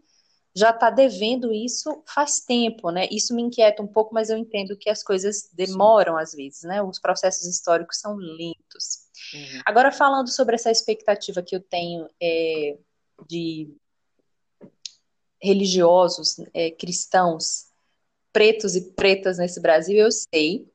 já 0.57 0.71
está 0.71 0.89
devendo 0.89 1.53
isso 1.53 2.03
faz 2.07 2.41
tempo, 2.41 2.91
né? 2.91 3.07
Isso 3.11 3.35
me 3.35 3.43
inquieta 3.43 3.83
um 3.83 3.87
pouco, 3.87 4.15
mas 4.15 4.31
eu 4.31 4.39
entendo 4.39 4.75
que 4.75 4.89
as 4.89 5.03
coisas 5.03 5.51
demoram 5.53 6.15
Sim. 6.15 6.23
às 6.23 6.33
vezes, 6.33 6.63
né? 6.63 6.83
Os 6.83 6.99
processos 6.99 7.47
históricos 7.47 7.99
são 7.99 8.17
lentos. 8.17 9.05
Uhum. 9.35 9.61
Agora, 9.67 9.93
falando 9.93 10.29
sobre 10.29 10.55
essa 10.55 10.71
expectativa 10.71 11.43
que 11.43 11.55
eu 11.55 11.61
tenho 11.61 12.09
é, 12.19 12.79
de 13.29 13.71
religiosos, 15.43 16.37
é, 16.55 16.71
cristãos, 16.71 17.67
pretos 18.33 18.75
e 18.75 18.93
pretas 18.93 19.37
nesse 19.37 19.61
Brasil, 19.61 19.99
eu 19.99 20.11
sei 20.11 20.67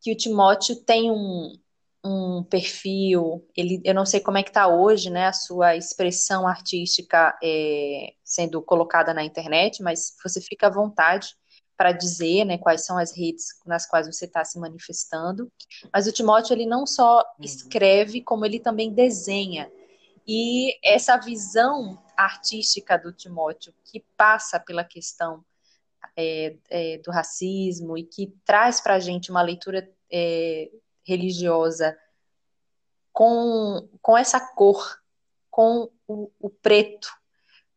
que 0.00 0.12
o 0.12 0.16
Timóteo 0.16 0.76
tem 0.76 1.10
um, 1.10 1.58
um 2.04 2.42
perfil, 2.42 3.46
ele, 3.54 3.80
eu 3.84 3.94
não 3.94 4.06
sei 4.06 4.20
como 4.20 4.38
é 4.38 4.42
que 4.42 4.50
está 4.50 4.66
hoje, 4.66 5.10
né, 5.10 5.26
a 5.26 5.32
sua 5.32 5.76
expressão 5.76 6.46
artística 6.46 7.38
é, 7.42 8.14
sendo 8.24 8.62
colocada 8.62 9.12
na 9.12 9.22
internet, 9.22 9.82
mas 9.82 10.14
você 10.22 10.40
fica 10.40 10.68
à 10.68 10.70
vontade 10.70 11.34
para 11.76 11.92
dizer, 11.92 12.44
né, 12.44 12.58
quais 12.58 12.84
são 12.84 12.98
as 12.98 13.16
redes 13.16 13.46
nas 13.66 13.86
quais 13.86 14.06
você 14.06 14.26
está 14.26 14.44
se 14.44 14.58
manifestando. 14.58 15.50
Mas 15.92 16.06
o 16.06 16.12
Timóteo 16.12 16.54
ele 16.54 16.66
não 16.66 16.86
só 16.86 17.18
uhum. 17.18 17.44
escreve, 17.44 18.22
como 18.22 18.44
ele 18.44 18.60
também 18.60 18.92
desenha. 18.92 19.70
E 20.26 20.78
essa 20.84 21.16
visão 21.16 21.98
artística 22.16 22.98
do 22.98 23.12
Timóteo 23.12 23.72
que 23.84 24.04
passa 24.16 24.60
pela 24.60 24.84
questão 24.84 25.42
é, 26.16 26.54
é, 26.68 26.98
do 26.98 27.10
racismo 27.10 27.96
e 27.96 28.04
que 28.04 28.32
traz 28.44 28.80
para 28.80 28.94
a 28.94 28.98
gente 28.98 29.30
uma 29.30 29.42
leitura 29.42 29.90
é, 30.12 30.70
religiosa 31.10 31.98
com, 33.12 33.88
com 34.00 34.16
essa 34.16 34.40
cor, 34.40 34.98
com 35.50 35.90
o, 36.06 36.30
o 36.38 36.48
preto, 36.48 37.08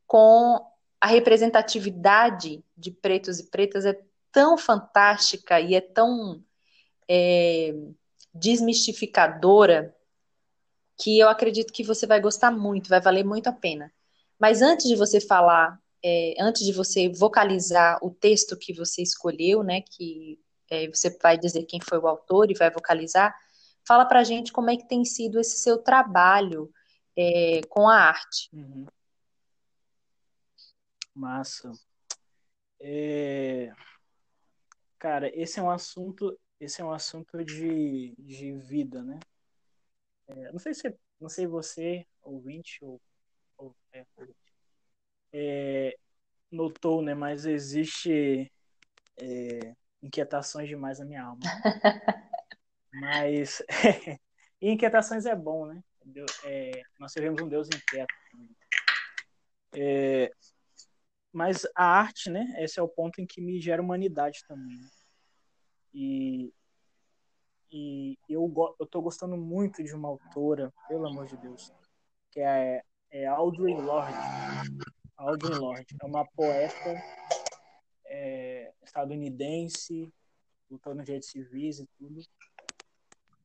com 0.05 0.63
a 1.01 1.07
representatividade 1.07 2.63
de 2.77 2.91
pretos 2.91 3.39
e 3.39 3.49
pretas 3.49 3.85
é 3.85 3.99
tão 4.31 4.57
fantástica 4.57 5.59
e 5.59 5.75
é 5.75 5.81
tão 5.81 6.43
é, 7.09 7.73
desmistificadora 8.33 9.95
que 10.97 11.17
eu 11.19 11.27
acredito 11.27 11.73
que 11.73 11.83
você 11.83 12.05
vai 12.05 12.21
gostar 12.21 12.51
muito, 12.51 12.89
vai 12.89 13.01
valer 13.01 13.25
muito 13.25 13.47
a 13.47 13.53
pena. 13.53 13.91
Mas 14.39 14.61
antes 14.61 14.87
de 14.87 14.95
você 14.95 15.19
falar, 15.19 15.79
é, 16.03 16.35
antes 16.39 16.63
de 16.63 16.71
você 16.71 17.09
vocalizar 17.09 17.97
o 18.03 18.11
texto 18.11 18.57
que 18.57 18.73
você 18.73 19.01
escolheu, 19.01 19.63
né, 19.63 19.81
que 19.81 20.39
é, 20.69 20.87
você 20.87 21.15
vai 21.21 21.37
dizer 21.37 21.63
quem 21.65 21.79
foi 21.81 21.97
o 21.97 22.07
autor 22.07 22.49
e 22.51 22.55
vai 22.55 22.71
vocalizar. 22.71 23.35
Fala 23.85 24.05
para 24.05 24.19
a 24.19 24.23
gente 24.23 24.51
como 24.51 24.69
é 24.69 24.77
que 24.77 24.87
tem 24.87 25.03
sido 25.03 25.39
esse 25.39 25.57
seu 25.57 25.77
trabalho 25.77 26.71
é, 27.15 27.61
com 27.69 27.87
a 27.87 27.95
arte. 27.95 28.49
Uhum. 28.53 28.85
Massa. 31.13 31.71
É... 32.79 33.71
Cara, 34.97 35.29
esse 35.39 35.59
é 35.59 35.63
um 35.63 35.69
assunto, 35.69 36.37
esse 36.59 36.81
é 36.81 36.85
um 36.85 36.91
assunto 36.91 37.43
de, 37.43 38.15
de 38.17 38.53
vida, 38.53 39.03
né? 39.03 39.19
É, 40.27 40.51
não 40.51 40.59
sei 40.59 40.73
se 40.73 40.95
não 41.19 41.29
sei 41.29 41.45
você 41.45 42.05
ouvinte 42.21 42.83
ou, 42.83 43.01
ou 43.57 43.75
é, 43.91 44.05
é, 45.33 45.97
notou, 46.49 47.01
né? 47.01 47.13
Mas 47.13 47.45
existe 47.45 48.51
é, 49.17 49.75
inquietações 50.03 50.67
demais 50.67 50.99
na 50.99 51.05
minha 51.05 51.23
alma. 51.23 51.41
Mas 52.93 53.63
e 54.61 54.69
inquietações 54.69 55.25
é 55.25 55.35
bom, 55.35 55.65
né? 55.65 55.83
É, 56.43 56.81
nós 56.99 57.11
seremos 57.11 57.41
um 57.41 57.47
Deus 57.47 57.67
inquieto. 57.67 58.13
É, 59.73 60.31
mas 61.31 61.65
a 61.75 61.85
arte, 61.85 62.29
né? 62.29 62.53
Esse 62.59 62.79
é 62.79 62.83
o 62.83 62.87
ponto 62.87 63.19
em 63.19 63.25
que 63.25 63.41
me 63.41 63.59
gera 63.59 63.81
humanidade 63.81 64.43
também. 64.47 64.77
Né? 64.77 64.87
E, 65.93 66.53
e 67.71 68.17
eu 68.29 68.53
eu 68.79 68.85
tô 68.85 69.01
gostando 69.01 69.35
muito 69.35 69.83
de 69.83 69.95
uma 69.95 70.09
autora, 70.09 70.71
pelo 70.87 71.07
amor 71.07 71.25
de 71.25 71.37
Deus, 71.37 71.73
que 72.29 72.39
é, 72.39 72.83
é 73.09 73.25
Audre 73.25 73.73
Lorde. 73.73 74.17
Audre 75.17 75.55
Lorde 75.55 75.95
é 75.99 76.05
uma 76.05 76.25
poeta 76.25 77.01
é, 78.05 78.62
estadunidense, 78.83 80.11
lutando 80.69 80.97
no 80.97 81.03
direitos 81.03 81.29
civis 81.29 81.79
e 81.79 81.87
tudo. 81.97 82.21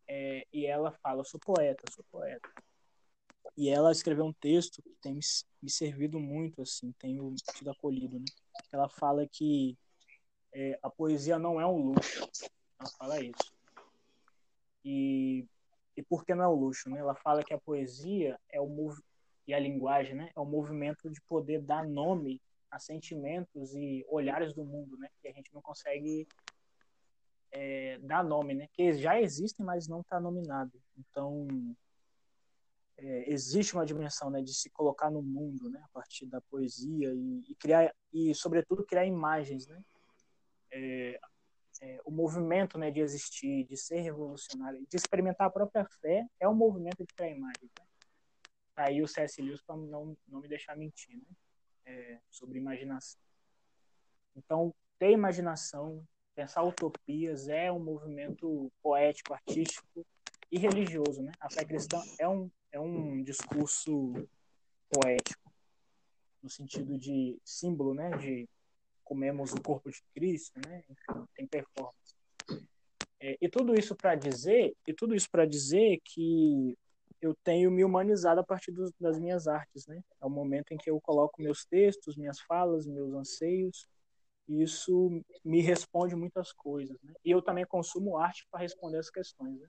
É, 0.07 0.47
e 0.53 0.67
ela 0.67 0.91
fala, 0.91 1.25
sou 1.25 1.39
poeta, 1.39 1.85
sou 1.93 2.05
poeta. 2.11 2.49
E 3.57 3.69
ela 3.69 3.93
escreveu 3.93 4.25
um 4.25 4.33
texto 4.33 4.83
que 4.83 4.95
tem 5.03 5.15
me 5.15 5.71
servido 5.71 6.19
muito, 6.21 6.63
assim, 6.63 6.93
tenho 6.99 7.35
sido 7.57 7.71
acolhido, 7.71 8.19
né? 8.19 8.25
Ela 8.73 8.89
fala 8.89 9.27
que 9.27 9.77
é, 10.53 10.79
a 10.83 10.89
poesia 10.89 11.39
não 11.39 11.61
é 11.61 11.67
um 11.67 11.77
luxo. 11.77 12.25
Ela 12.79 12.91
fala 12.91 13.21
isso. 13.21 13.53
E, 14.85 15.45
e 15.97 16.03
por 16.03 16.25
que 16.25 16.35
não 16.35 16.45
é 16.45 16.49
um 16.49 16.55
luxo, 16.55 16.89
né? 16.89 17.01
Ela 17.01 17.15
fala 17.15 17.43
que 17.43 17.53
a 17.53 17.59
poesia 17.59 18.39
é 18.49 18.61
o 18.61 18.69
e 19.47 19.55
a 19.55 19.59
linguagem, 19.59 20.15
né? 20.15 20.31
É 20.37 20.41
o 20.41 20.45
movimento 20.45 21.11
de 21.11 21.21
poder 21.23 21.63
dar 21.63 21.87
nome 21.87 22.41
a 22.71 22.79
sentimentos 22.79 23.75
e 23.75 24.05
olhares 24.09 24.55
do 24.55 24.65
mundo, 24.65 24.97
né? 24.99 25.09
Que 25.21 25.29
a 25.29 25.33
gente 25.33 25.53
não 25.53 25.63
consegue 25.63 26.27
é, 27.51 27.99
dar 27.99 28.23
nome, 28.23 28.55
né? 28.55 28.69
Que 28.73 28.93
já 28.95 29.21
existem, 29.21 29.65
mas 29.65 29.89
não 29.89 30.01
está 30.01 30.21
nominado. 30.21 30.73
Então 30.97 31.47
é, 32.99 33.33
existe 33.33 33.75
uma 33.75 33.87
dimensão, 33.87 34.29
né, 34.29 34.43
de 34.43 34.53
se 34.53 34.69
colocar 34.71 35.09
no 35.09 35.23
mundo, 35.23 35.71
né, 35.71 35.81
a 35.85 35.89
partir 35.89 36.27
da 36.27 36.41
poesia 36.41 37.15
e, 37.15 37.45
e 37.49 37.55
criar 37.55 37.95
e 38.13 38.35
sobretudo 38.35 38.85
criar 38.85 39.07
imagens, 39.07 39.67
né? 39.69 39.81
É, 40.71 41.21
é, 41.81 42.01
o 42.05 42.11
movimento, 42.11 42.77
né, 42.77 42.91
de 42.91 43.01
existir, 43.01 43.65
de 43.65 43.77
ser 43.77 44.01
revolucionário, 44.01 44.85
de 44.85 44.97
experimentar 44.97 45.47
a 45.47 45.51
própria 45.51 45.87
fé 46.01 46.27
é 46.41 46.49
um 46.49 46.55
movimento 46.55 47.07
de 47.07 47.15
criar 47.15 47.31
imagens. 47.31 47.71
Né? 47.79 47.87
Tá 48.75 48.85
aí 48.89 49.01
o 49.01 49.07
C.S. 49.07 49.41
Lewis 49.41 49.63
para 49.63 49.77
não 49.77 50.17
não 50.27 50.41
me 50.41 50.49
deixar 50.49 50.77
mentir, 50.77 51.17
né? 51.17 51.25
É, 51.89 52.21
sobre 52.31 52.59
imaginação. 52.59 53.21
Então, 54.37 54.75
ter 54.99 55.11
imaginação, 55.11 56.07
pensar 56.35 56.63
utopias 56.63 57.49
é 57.49 57.73
um 57.73 57.81
movimento 57.81 58.71
poético, 58.83 59.35
artístico 59.35 60.07
e 60.53 60.59
religioso, 60.59 61.23
né? 61.23 61.33
A 61.41 61.51
fé 61.51 61.65
cristã 61.65 62.01
é 62.19 62.29
um 62.29 62.51
é 62.71 62.79
um 62.79 63.23
discurso 63.23 64.13
poético 64.91 65.51
no 66.43 66.51
sentido 66.51 66.99
de 66.99 67.39
símbolo, 67.43 67.95
né? 67.95 68.11
De 68.11 68.49
comemos 69.03 69.53
o 69.53 69.63
corpo 69.63 69.91
de 69.91 70.03
Cristo, 70.15 70.61
né? 70.67 70.85
Enfim, 70.89 71.27
tem 71.35 71.47
performance. 71.47 72.15
É, 73.21 73.37
e 73.41 73.49
tudo 73.49 73.75
isso 73.75 73.97
para 73.97 74.15
dizer, 74.15 74.77
e 74.87 74.93
tudo 74.93 75.15
isso 75.15 75.29
para 75.31 75.47
dizer 75.47 75.99
que 76.05 76.77
eu 77.21 77.35
tenho 77.43 77.71
me 77.71 77.85
humanizado 77.85 78.41
a 78.41 78.45
partir 78.45 78.71
dos, 78.73 78.93
das 79.01 79.19
minhas 79.19 79.49
artes, 79.49 79.87
né? 79.87 80.03
É 80.21 80.27
o 80.27 80.31
momento 80.31 80.73
em 80.73 80.77
que 80.77 80.91
eu 80.91 81.01
coloco 81.01 81.43
meus 81.43 81.65
textos, 81.65 82.17
minhas 82.17 82.41
falas, 82.41 82.87
meus 82.87 83.13
anseios, 83.13 83.87
e 84.49 84.63
isso 84.63 85.11
me 85.45 85.61
responde 85.61 86.15
muitas 86.15 86.53
coisas, 86.53 86.97
né? 87.03 87.13
E 87.25 87.31
eu 87.31 87.43
também 87.43 87.67
consumo 87.67 88.17
arte 88.17 88.47
para 88.51 88.61
responder 88.61 88.99
as 88.99 89.11
questões, 89.11 89.61
né? 89.61 89.69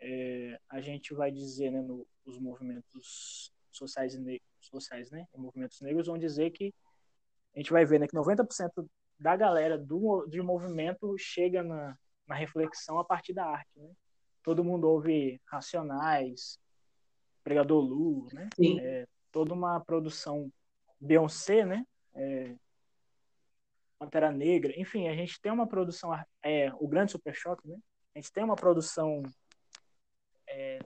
É, 0.00 0.60
a 0.68 0.80
gente 0.80 1.14
vai 1.14 1.30
dizer, 1.30 1.70
né, 1.70 1.80
no, 1.80 2.06
movimentos 2.40 3.52
sociais, 3.70 4.16
sociais, 4.60 5.10
né, 5.10 5.26
movimentos 5.34 5.80
negros, 5.80 6.06
vão 6.06 6.18
dizer 6.18 6.50
que 6.50 6.74
a 7.54 7.58
gente 7.58 7.72
vai 7.72 7.84
ver, 7.84 8.00
né, 8.00 8.06
que 8.06 8.14
90% 8.14 8.88
da 9.18 9.36
galera 9.36 9.78
do, 9.78 10.26
do 10.26 10.44
movimento 10.44 11.16
chega 11.16 11.62
na, 11.62 11.96
na 12.26 12.34
reflexão 12.34 12.98
a 12.98 13.04
partir 13.04 13.32
da 13.32 13.46
arte, 13.46 13.70
né? 13.76 13.90
Todo 14.44 14.62
mundo 14.62 14.88
ouve 14.88 15.40
Racionais, 15.46 16.60
Pregador 17.42 17.82
Lu, 17.82 18.28
né? 18.32 18.48
É, 18.80 19.08
toda 19.32 19.52
uma 19.52 19.80
produção 19.80 20.52
Beyoncé, 21.00 21.64
né? 21.64 21.84
É, 22.14 22.54
Pantera 23.98 24.30
Negra, 24.30 24.72
enfim, 24.78 25.08
a 25.08 25.16
gente 25.16 25.40
tem 25.40 25.50
uma 25.50 25.66
produção, 25.66 26.10
é, 26.42 26.70
o 26.78 26.86
Grande 26.86 27.12
Super 27.12 27.34
Choque, 27.34 27.66
né? 27.66 27.76
A 28.14 28.18
gente 28.18 28.30
tem 28.30 28.44
uma 28.44 28.54
produção 28.54 29.22
é, 30.46 30.78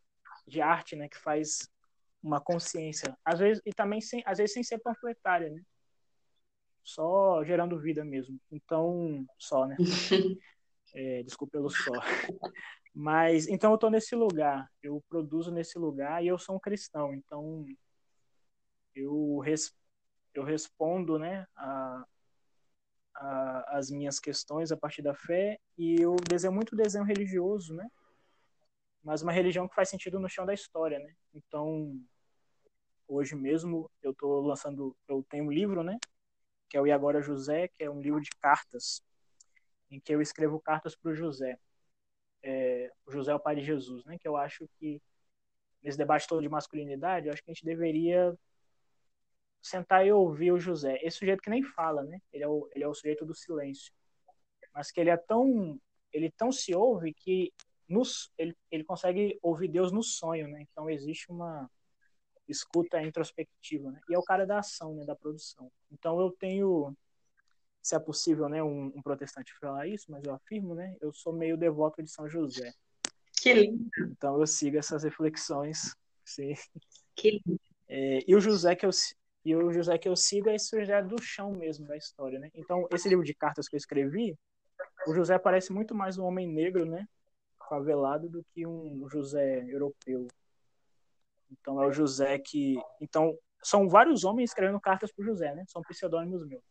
de 0.47 0.63
arte, 0.63 0.95
né? 0.95 1.09
Que 1.09 1.19
faz 1.19 1.69
uma 2.23 2.41
consciência, 2.41 3.17
às 3.25 3.39
vezes 3.39 3.63
e 3.67 3.73
também 3.73 4.01
sem, 4.01 4.23
às 4.25 4.39
vezes 4.39 4.55
sem 4.55 4.63
ser 4.63 4.79
panfletária, 4.79 5.51
né? 5.51 5.61
Só 6.83 7.45
gerando 7.45 7.79
vida 7.79 8.05
mesmo. 8.05 8.41
Então, 8.51 9.27
só, 9.37 9.67
né? 9.67 9.77
É, 10.95 11.23
desculpa 11.23 11.53
pelo 11.53 11.69
só. 11.69 11.93
Mas 13.01 13.47
então 13.47 13.71
eu 13.71 13.77
estou 13.77 13.91
nesse 13.91 14.17
lugar, 14.17 14.69
eu 14.83 15.01
produzo 15.09 15.53
nesse 15.53 15.79
lugar 15.79 16.21
e 16.21 16.27
eu 16.27 16.37
sou 16.37 16.57
um 16.57 16.59
cristão, 16.59 17.15
então 17.15 17.65
eu, 18.93 19.39
res, 19.39 19.73
eu 20.35 20.43
respondo, 20.43 21.17
né, 21.17 21.47
a, 21.55 22.05
a, 23.15 23.79
as 23.79 23.89
minhas 23.89 24.19
questões 24.19 24.73
a 24.73 24.77
partir 24.77 25.01
da 25.01 25.15
fé 25.15 25.61
e 25.79 25.95
eu 26.01 26.17
desenho 26.29 26.53
muito 26.53 26.75
desenho 26.75 27.05
religioso, 27.05 27.73
né? 27.73 27.89
Mas 29.05 29.23
uma 29.23 29.31
religião 29.31 29.69
que 29.69 29.77
faz 29.77 29.89
sentido 29.89 30.19
no 30.19 30.29
chão 30.29 30.45
da 30.45 30.53
história, 30.53 30.99
né? 30.99 31.15
Então 31.33 31.97
hoje 33.07 33.37
mesmo 33.37 33.89
eu 34.03 34.11
estou 34.11 34.41
lançando, 34.41 34.97
eu 35.07 35.25
tenho 35.31 35.45
um 35.45 35.53
livro, 35.53 35.85
né? 35.85 35.97
Que 36.69 36.77
é 36.77 36.81
o 36.81 36.87
E 36.87 36.91
Agora 36.91 37.23
José, 37.23 37.69
que 37.69 37.85
é 37.85 37.89
um 37.89 38.01
livro 38.01 38.21
de 38.21 38.31
cartas, 38.41 39.01
em 39.89 40.01
que 40.01 40.13
eu 40.13 40.21
escrevo 40.21 40.59
cartas 40.59 40.97
para 40.97 41.13
o 41.13 41.15
José 41.15 41.61
é, 42.43 42.91
José 43.09 43.33
é 43.33 43.55
de 43.55 43.65
Jesus, 43.65 44.05
né? 44.05 44.19
Que 44.19 44.29
eu 44.29 44.37
acho 44.37 44.69
que 44.79 45.01
nesse 45.83 45.99
debate 45.99 46.27
todo 46.27 46.43
de 46.43 46.49
masculinidade, 46.49 47.27
eu 47.27 47.33
acho 47.33 47.43
que 47.43 47.51
a 47.51 47.55
gente 47.55 47.65
deveria 47.65 48.37
sentar 49.63 50.07
e 50.07 50.13
ouvir 50.13 50.53
o 50.53 50.59
José. 50.59 50.99
Esse 51.03 51.19
sujeito 51.19 51.43
que 51.43 51.51
nem 51.51 51.63
fala, 51.63 52.03
né? 52.03 52.21
Ele 52.33 52.45
é 52.45 52.49
o, 52.49 52.69
ele 52.75 52.85
é 52.85 52.89
o 52.89 52.95
sujeito 52.95 53.25
do 53.25 53.35
silêncio, 53.35 53.93
mas 54.73 54.91
que 54.91 55.01
ele 55.01 55.11
é 55.11 55.17
tão 55.17 55.81
ele 56.13 56.31
tão 56.31 56.51
se 56.51 56.75
ouve 56.75 57.13
que 57.13 57.53
nos, 57.89 58.33
ele 58.39 58.57
ele 58.71 58.85
consegue 58.85 59.39
ouvir 59.43 59.69
Deus 59.69 59.93
no 59.93 60.03
sonho, 60.03 60.49
né? 60.49 60.63
Então 60.63 60.89
existe 60.91 61.31
uma 61.31 61.71
escuta 62.49 63.03
introspectiva, 63.03 63.91
né? 63.91 64.01
E 64.09 64.15
é 64.15 64.19
o 64.19 64.23
cara 64.23 64.47
da 64.47 64.59
ação, 64.59 64.95
né? 64.95 65.05
Da 65.05 65.15
produção. 65.15 65.71
Então 65.91 66.21
eu 66.21 66.31
tenho, 66.33 66.97
se 67.83 67.95
é 67.95 67.99
possível, 67.99 68.49
né? 68.49 68.63
Um, 68.63 68.93
um 68.95 69.03
protestante 69.03 69.53
falar 69.59 69.87
isso, 69.87 70.11
mas 70.11 70.25
eu 70.25 70.35
afirmo, 70.35 70.75
né? 70.75 70.97
Eu 71.01 71.13
sou 71.13 71.33
meio 71.33 71.57
devoto 71.57 72.03
de 72.03 72.11
São 72.11 72.29
José. 72.29 72.73
Que 73.41 73.53
lindo. 73.53 73.89
Então 74.11 74.39
eu 74.41 74.47
sigo 74.47 74.77
essas 74.77 75.05
reflexões. 75.05 75.95
Sim. 76.25 76.55
Que 77.15 77.41
lindo. 77.47 77.61
É, 77.89 78.19
e 78.27 78.35
o 78.35 78.41
José 78.41 78.75
que 78.77 78.85
eu 78.85 78.91
e 79.45 79.55
o 79.55 79.73
José 79.73 79.97
que 79.97 80.09
eu 80.09 80.17
sigo 80.17 80.51
é 80.51 80.57
esse 80.57 80.79
José 80.79 81.03
do 81.03 81.23
chão 81.23 81.53
mesmo 81.53 81.87
da 81.87 81.97
história, 81.97 82.39
né? 82.39 82.51
Então 82.55 82.87
esse 82.93 83.09
livro 83.09 83.25
de 83.25 83.33
cartas 83.33 83.69
que 83.69 83.77
eu 83.77 83.79
escrevi, 83.79 84.37
o 85.07 85.15
José 85.15 85.39
parece 85.39 85.73
muito 85.73 85.95
mais 85.95 86.19
um 86.19 86.25
homem 86.25 86.47
negro, 86.47 86.85
né? 86.85 87.09
Favelado 87.69 88.29
do 88.29 88.45
que 88.53 88.67
um 88.67 89.09
José 89.09 89.65
europeu. 89.69 90.27
Então 91.51 91.83
é 91.83 91.87
o 91.87 91.93
José 91.93 92.39
que, 92.39 92.77
então 93.01 93.37
são 93.63 93.89
vários 93.89 94.25
homens 94.25 94.51
escrevendo 94.51 94.81
cartas 94.81 95.11
para 95.13 95.25
José, 95.25 95.55
né? 95.55 95.65
São 95.69 95.83
pseudônimos 95.83 96.47
meus. 96.47 96.63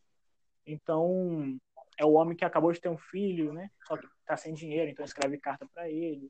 Então 0.68 1.58
é 1.98 2.06
o 2.06 2.12
homem 2.12 2.36
que 2.36 2.46
acabou 2.46 2.72
de 2.72 2.80
ter 2.80 2.90
um 2.90 2.98
filho, 2.98 3.54
né? 3.54 3.72
Só 3.88 3.98
que 3.98 4.06
tá 4.26 4.36
sem 4.36 4.54
dinheiro, 4.54 4.92
então 4.92 5.04
escreve 5.04 5.40
carta 5.40 5.68
para 5.74 5.90
ele. 5.90 6.30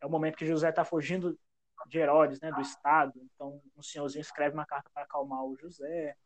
É 0.00 0.06
o 0.06 0.10
momento 0.10 0.36
que 0.36 0.46
José 0.46 0.70
tá 0.72 0.84
fugindo 0.84 1.38
de 1.86 1.98
Herodes, 1.98 2.40
né, 2.40 2.50
do 2.52 2.60
Estado. 2.60 3.12
Então, 3.34 3.60
um 3.76 3.82
senhorzinho 3.82 4.20
escreve 4.20 4.54
uma 4.54 4.66
carta 4.66 4.90
para 4.92 5.04
acalmar 5.04 5.44
o 5.44 5.56
José. 5.56 6.16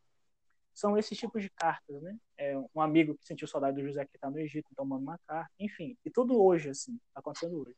São 0.73 0.97
esses 0.97 1.17
tipos 1.17 1.41
de 1.41 1.49
cartas, 1.49 2.01
né? 2.01 2.17
É 2.37 2.57
um 2.57 2.81
amigo 2.81 3.15
que 3.15 3.25
sentiu 3.25 3.47
saudade 3.47 3.77
do 3.77 3.87
José 3.87 4.05
que 4.05 4.15
está 4.15 4.29
no 4.29 4.39
Egito, 4.39 4.67
então 4.71 4.85
manda 4.85 5.03
uma 5.03 5.19
carta. 5.25 5.51
Enfim, 5.59 5.97
e 6.05 6.09
tudo 6.09 6.41
hoje, 6.41 6.69
assim, 6.69 6.99
tá 7.13 7.19
acontecendo 7.19 7.61
hoje. 7.61 7.75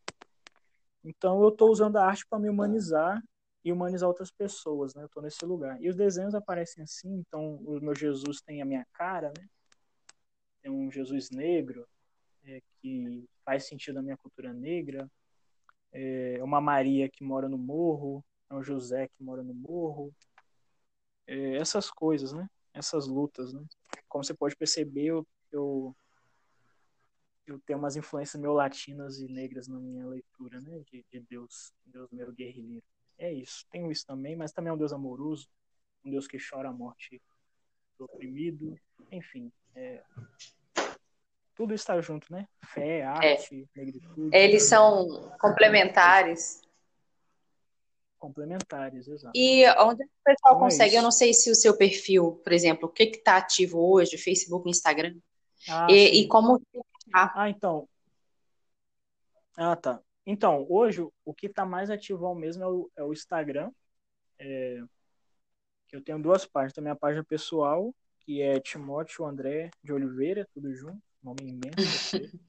Então, 1.03 1.41
eu 1.41 1.49
estou 1.49 1.69
usando 1.69 1.98
a 1.98 2.06
arte 2.06 2.26
para 2.27 2.40
me 2.40 2.49
humanizar 2.49 3.22
e 3.64 3.72
humanizar 3.72 4.07
outras 4.07 4.31
pessoas, 4.31 4.95
né? 4.95 5.03
Eu 5.03 5.07
estou 5.07 5.23
nesse 5.23 5.45
lugar. 5.45 5.81
E 5.81 5.90
os 5.90 5.95
desenhos 5.95 6.34
aparecem 6.34 6.84
assim, 6.84 7.14
então 7.15 7.56
o 7.57 7.80
meu 7.81 7.95
Jesus 7.95 8.41
tem 8.41 8.61
a 8.61 8.65
minha 8.65 8.86
cara, 8.94 9.34
né? 9.38 9.48
Tem 10.61 10.72
um 10.72 10.91
Jesus 10.91 11.30
negro, 11.30 11.88
é, 12.45 12.61
que 12.81 13.27
faz 13.45 13.65
sentido 13.65 13.95
na 13.95 14.02
minha 14.02 14.18
cultura 14.18 14.53
negra 14.53 15.10
é 15.91 16.44
uma 16.44 16.61
Maria 16.61 17.10
que 17.10 17.23
mora 17.23 17.49
no 17.49 17.57
morro, 17.57 18.23
é 18.49 18.53
um 18.53 18.64
José 18.64 19.07
que 19.07 19.23
mora 19.23 19.44
no 19.44 19.53
morro, 19.53 20.14
é, 21.27 21.57
essas 21.57 21.90
coisas, 21.90 22.34
né? 22.34 22.49
Essas 22.73 23.07
lutas, 23.07 23.53
né? 23.53 23.64
Como 24.07 24.23
você 24.23 24.34
pode 24.34 24.56
perceber, 24.56 25.06
eu, 25.06 25.27
eu, 25.52 25.95
eu 27.48 27.60
tenho 27.61 27.80
umas 27.80 27.95
influências 27.95 28.40
meio 28.40 28.53
latinas 28.53 29.19
e 29.19 29.27
negras 29.27 29.68
na 29.68 29.80
minha 29.80 30.06
leitura, 30.07 30.61
né? 30.61 30.80
De, 30.91 31.03
de 31.11 31.19
Deus, 31.22 31.73
Deus 31.86 32.10
meu 32.11 32.31
guerrilheiro. 32.31 32.86
É 33.19 33.31
isso, 33.31 33.65
tenho 33.69 33.91
isso 33.91 34.05
também, 34.05 34.35
mas 34.35 34.51
também 34.51 34.71
é 34.71 34.73
um 34.73 34.77
Deus 34.77 34.93
amoroso, 34.93 35.47
um 36.03 36.09
Deus 36.09 36.25
que 36.25 36.37
chora 36.39 36.69
a 36.69 36.73
morte 36.73 37.21
do 37.97 38.05
oprimido, 38.05 38.79
enfim, 39.11 39.51
é, 39.75 40.01
tudo 41.59 41.73
está 41.73 41.99
junto, 41.99 42.31
né? 42.31 42.47
Fé, 42.63 43.03
arte, 43.03 43.67
é. 43.75 43.79
negritude. 43.79 44.33
Eles 44.33 44.63
são 44.63 45.29
complementares. 45.41 46.61
Complementares, 48.17 49.09
exato. 49.09 49.37
E 49.37 49.69
onde 49.71 50.03
o 50.03 50.09
pessoal 50.23 50.55
então 50.55 50.59
consegue? 50.59 50.95
É 50.95 50.99
eu 50.99 51.03
não 51.03 51.11
sei 51.11 51.33
se 51.33 51.51
o 51.51 51.55
seu 51.55 51.75
perfil, 51.75 52.39
por 52.41 52.53
exemplo, 52.53 52.87
o 52.87 52.91
que 52.91 53.03
está 53.03 53.35
ativo 53.35 53.77
hoje, 53.77 54.17
Facebook, 54.17 54.69
Instagram. 54.69 55.17
Ah, 55.67 55.87
e, 55.89 56.21
e, 56.21 56.27
como. 56.29 56.61
Ah, 57.13 57.49
então. 57.49 57.85
Ah, 59.57 59.75
tá. 59.75 60.01
Então, 60.31 60.64
hoje 60.69 61.01
o 61.26 61.34
que 61.34 61.47
está 61.47 61.65
mais 61.65 61.89
ativo 61.89 62.23
ao 62.23 62.35
mesmo 62.35 62.64
é 62.64 62.68
o, 62.68 62.91
é 62.97 63.03
o 63.03 63.11
Instagram. 63.11 63.72
É, 64.38 64.80
que 65.88 65.95
eu 65.95 66.03
tenho 66.03 66.22
duas 66.22 66.45
páginas. 66.45 66.73
Tem 66.73 66.84
a 66.84 66.84
minha 66.84 66.95
página 66.95 67.23
pessoal, 67.23 67.91
que 68.19 68.39
é 68.39 68.60
Timóteo 68.60 69.26
André 69.26 69.72
de 69.84 69.91
Oliveira, 69.91 70.47
tudo 70.53 70.72
junto 70.76 71.01
nome 71.23 71.39
imenso. 71.41 72.15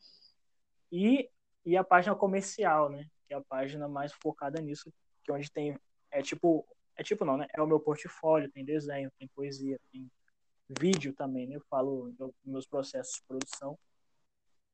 e, 0.93 1.31
e 1.65 1.75
a 1.75 1.83
página 1.83 2.15
comercial, 2.15 2.91
né? 2.91 3.09
Que 3.27 3.33
é 3.33 3.39
a 3.39 3.41
página 3.41 3.89
mais 3.89 4.13
focada 4.13 4.61
nisso, 4.61 4.93
que 5.25 5.31
é 5.31 5.35
onde 5.35 5.51
tem. 5.51 5.75
É 6.11 6.21
tipo. 6.21 6.67
É 6.95 7.03
tipo 7.03 7.25
não, 7.25 7.39
né? 7.39 7.47
É 7.55 7.63
o 7.63 7.67
meu 7.67 7.81
portfólio, 7.81 8.51
tem 8.51 8.63
desenho, 8.63 9.11
tem 9.19 9.27
poesia, 9.29 9.81
tem 9.91 10.07
vídeo 10.69 11.15
também, 11.15 11.47
né? 11.47 11.57
Eu 11.57 11.65
falo 11.71 12.13
dos 12.13 12.35
meus 12.45 12.67
processos 12.67 13.15
de 13.15 13.23
produção, 13.27 13.79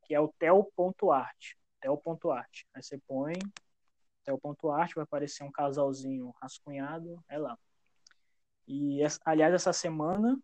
que 0.03 0.13
é 0.13 0.21
o 0.21 0.27
tel.art. 0.41 1.55
Tel.art. 1.87 2.63
Aí 2.75 2.83
você 2.83 2.99
põe 3.07 3.35
tel.art, 4.25 4.93
vai 4.95 5.05
aparecer 5.05 5.45
um 5.45 5.53
casalzinho 5.53 6.35
rascunhado, 6.43 7.23
é 7.29 7.39
lá. 7.39 7.57
E, 8.67 8.99
aliás, 9.25 9.55
essa 9.55 9.73
semana, 9.73 10.37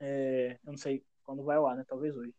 é, 0.00 0.58
eu 0.64 0.72
não 0.72 0.78
sei 0.78 1.04
quando 1.22 1.44
vai 1.44 1.56
ao 1.58 1.66
ar, 1.66 1.76
né? 1.76 1.84
Talvez 1.86 2.16
hoje. 2.16 2.34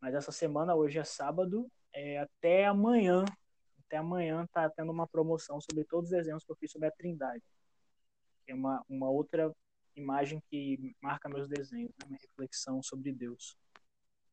Mas 0.00 0.14
essa 0.14 0.32
semana, 0.32 0.74
hoje 0.74 0.98
é 0.98 1.04
sábado, 1.04 1.70
é, 1.92 2.18
até 2.18 2.66
amanhã, 2.66 3.24
até 3.84 3.98
amanhã 3.98 4.46
tá 4.52 4.68
tendo 4.68 4.90
uma 4.90 5.06
promoção 5.06 5.60
sobre 5.60 5.84
todos 5.84 6.10
os 6.10 6.16
desenhos 6.16 6.44
que 6.44 6.50
eu 6.50 6.56
fiz 6.56 6.72
sobre 6.72 6.88
a 6.88 6.90
Trindade. 6.90 7.44
Que 8.44 8.52
é 8.52 8.54
uma, 8.54 8.84
uma 8.88 9.08
outra 9.08 9.54
imagem 9.94 10.42
que 10.50 10.96
marca 11.00 11.28
meus 11.28 11.48
desenhos, 11.48 11.92
né? 12.00 12.06
minha 12.08 12.20
reflexão 12.20 12.82
sobre 12.82 13.12
Deus. 13.12 13.56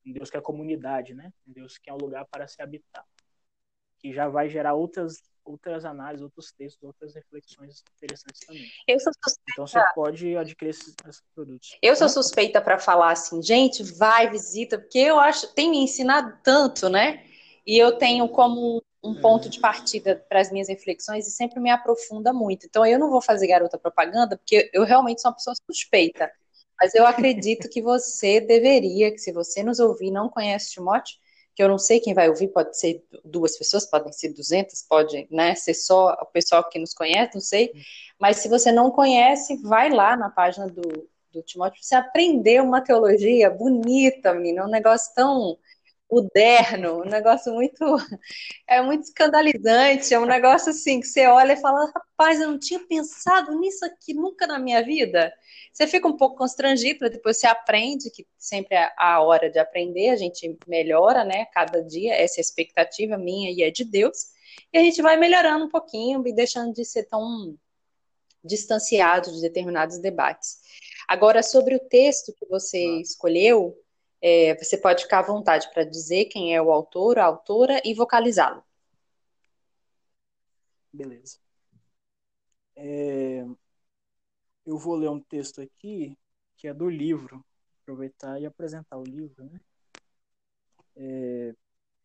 Deus 0.03 0.29
que 0.29 0.37
é 0.37 0.41
comunidade, 0.41 1.13
né? 1.13 1.31
Deus 1.45 1.77
que 1.77 1.89
é 1.89 1.93
um 1.93 1.97
lugar 1.97 2.25
para 2.25 2.47
se 2.47 2.61
habitar. 2.61 3.05
Que 3.99 4.13
já 4.13 4.27
vai 4.27 4.49
gerar 4.49 4.73
outras 4.73 5.21
outras 5.45 5.85
análises, 5.85 6.23
outros 6.23 6.51
textos, 6.51 6.83
outras 6.83 7.13
reflexões 7.13 7.83
interessantes 7.95 8.41
também. 8.45 8.67
Eu 8.87 8.99
sou 8.99 9.13
suspeita. 9.13 9.51
Então 9.51 9.67
você 9.67 9.93
pode 9.93 10.35
adquirir 10.35 10.71
esses, 10.71 10.95
esses 11.07 11.23
produtos. 11.33 11.77
Eu 11.81 11.95
sou 11.95 12.09
suspeita 12.09 12.59
para 12.59 12.79
falar 12.79 13.11
assim, 13.11 13.41
gente, 13.41 13.83
vai, 13.83 14.29
visita, 14.29 14.79
porque 14.79 14.97
eu 14.97 15.19
acho, 15.19 15.53
tem 15.53 15.69
me 15.69 15.77
ensinado 15.77 16.35
tanto, 16.43 16.89
né? 16.89 17.23
E 17.65 17.77
eu 17.77 17.97
tenho 17.97 18.27
como 18.27 18.83
um 19.03 19.13
ponto 19.21 19.47
de 19.49 19.59
partida 19.59 20.15
para 20.27 20.41
as 20.41 20.51
minhas 20.51 20.67
reflexões 20.67 21.27
e 21.27 21.31
sempre 21.31 21.59
me 21.59 21.69
aprofunda 21.69 22.33
muito. 22.33 22.65
Então 22.65 22.83
eu 22.85 22.97
não 22.97 23.09
vou 23.09 23.21
fazer 23.21 23.47
garota 23.47 23.77
propaganda, 23.77 24.35
porque 24.35 24.69
eu 24.73 24.83
realmente 24.83 25.21
sou 25.21 25.29
uma 25.29 25.37
pessoa 25.37 25.55
suspeita. 25.69 26.31
Mas 26.79 26.93
eu 26.93 27.05
acredito 27.05 27.69
que 27.69 27.81
você 27.81 28.41
deveria, 28.41 29.11
que 29.11 29.19
se 29.19 29.31
você 29.31 29.63
nos 29.63 29.79
ouvir 29.79 30.11
não 30.11 30.27
conhece 30.27 30.71
Timóteo, 30.71 31.17
que 31.55 31.63
eu 31.63 31.69
não 31.69 31.77
sei 31.77 31.99
quem 31.99 32.13
vai 32.13 32.27
ouvir, 32.27 32.49
pode 32.49 32.77
ser 32.77 33.03
duas 33.23 33.57
pessoas, 33.57 33.89
podem 33.89 34.11
ser 34.11 34.33
duzentas, 34.33 34.85
pode 34.87 35.25
né, 35.31 35.55
ser 35.55 35.73
só 35.73 36.11
o 36.21 36.25
pessoal 36.25 36.67
que 36.69 36.77
nos 36.77 36.93
conhece, 36.93 37.35
não 37.35 37.41
sei. 37.41 37.71
Mas 38.19 38.37
se 38.37 38.49
você 38.49 38.71
não 38.71 38.91
conhece, 38.91 39.55
vai 39.61 39.89
lá 39.89 40.17
na 40.17 40.29
página 40.29 40.67
do, 40.67 40.81
do 41.31 41.41
Timóteo, 41.43 41.81
você 41.81 41.95
aprender 41.95 42.61
uma 42.61 42.81
teologia 42.81 43.49
bonita, 43.49 44.33
menina, 44.33 44.65
um 44.65 44.69
negócio 44.69 45.13
tão 45.15 45.57
moderno, 46.11 47.01
um 47.01 47.09
negócio 47.09 47.53
muito 47.53 47.79
é 48.67 48.81
muito 48.81 49.03
escandalizante, 49.03 50.13
é 50.13 50.19
um 50.19 50.25
negócio 50.25 50.69
assim 50.71 50.99
que 50.99 51.07
você 51.07 51.25
olha 51.25 51.53
e 51.53 51.61
fala, 51.61 51.91
rapaz, 51.93 52.39
eu 52.39 52.51
não 52.51 52.59
tinha 52.59 52.79
pensado 52.85 53.57
nisso 53.59 53.85
aqui 53.85 54.13
nunca 54.13 54.45
na 54.45 54.59
minha 54.59 54.83
vida. 54.83 55.33
Você 55.75 55.87
fica 55.87 56.07
um 56.07 56.15
pouco 56.15 56.37
constrangido, 56.37 57.09
depois 57.09 57.37
você 57.37 57.47
aprende 57.47 58.09
que 58.09 58.25
sempre 58.37 58.77
é 58.77 58.93
a 58.97 59.21
hora 59.21 59.49
de 59.49 59.59
aprender, 59.59 60.07
a 60.07 60.15
gente 60.15 60.57
melhora, 60.65 61.25
né? 61.25 61.47
Cada 61.47 61.83
dia 61.83 62.13
essa 62.15 62.39
é 62.39 62.41
expectativa 62.41 63.17
minha 63.17 63.51
e 63.51 63.61
é 63.61 63.69
de 63.69 63.83
Deus. 63.83 64.27
E 64.71 64.77
a 64.77 64.81
gente 64.81 65.01
vai 65.01 65.17
melhorando 65.17 65.65
um 65.65 65.69
pouquinho 65.69 66.25
e 66.25 66.33
deixando 66.33 66.73
de 66.73 66.85
ser 66.85 67.03
tão 67.03 67.57
distanciado 68.41 69.29
de 69.33 69.41
determinados 69.41 69.97
debates. 69.97 70.61
Agora, 71.09 71.43
sobre 71.43 71.75
o 71.75 71.79
texto 71.89 72.33
que 72.39 72.45
você 72.45 72.79
escolheu, 73.01 73.77
é, 74.21 74.55
você 74.55 74.77
pode 74.77 75.03
ficar 75.03 75.19
à 75.19 75.27
vontade 75.27 75.69
para 75.73 75.83
dizer 75.83 76.25
quem 76.25 76.55
é 76.55 76.61
o 76.61 76.71
autor, 76.71 77.19
a 77.19 77.25
autora 77.25 77.81
e 77.83 77.93
vocalizá-lo. 77.93 78.63
Beleza. 80.93 81.37
É, 82.77 83.04
eu 84.65 84.77
vou 84.77 84.95
ler 84.95 85.09
um 85.09 85.19
texto 85.19 85.61
aqui 85.61 86.17
que 86.57 86.67
é 86.67 86.73
do 86.73 86.89
livro, 86.89 87.45
aproveitar 87.81 88.39
e 88.39 88.45
apresentar 88.45 88.97
o 88.97 89.03
livro, 89.03 89.43
né? 89.45 89.59
É, 90.95 91.55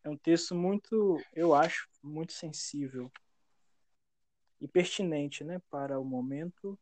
é 0.03 0.09
um 0.09 0.17
texto 0.17 0.53
muito, 0.53 1.17
eu 1.33 1.55
acho, 1.55 1.87
muito 2.03 2.33
sensível 2.33 3.11
e 4.59 4.67
pertinente, 4.67 5.43
né, 5.43 5.59
para 5.69 5.99
o 5.99 6.05
momento 6.05 6.77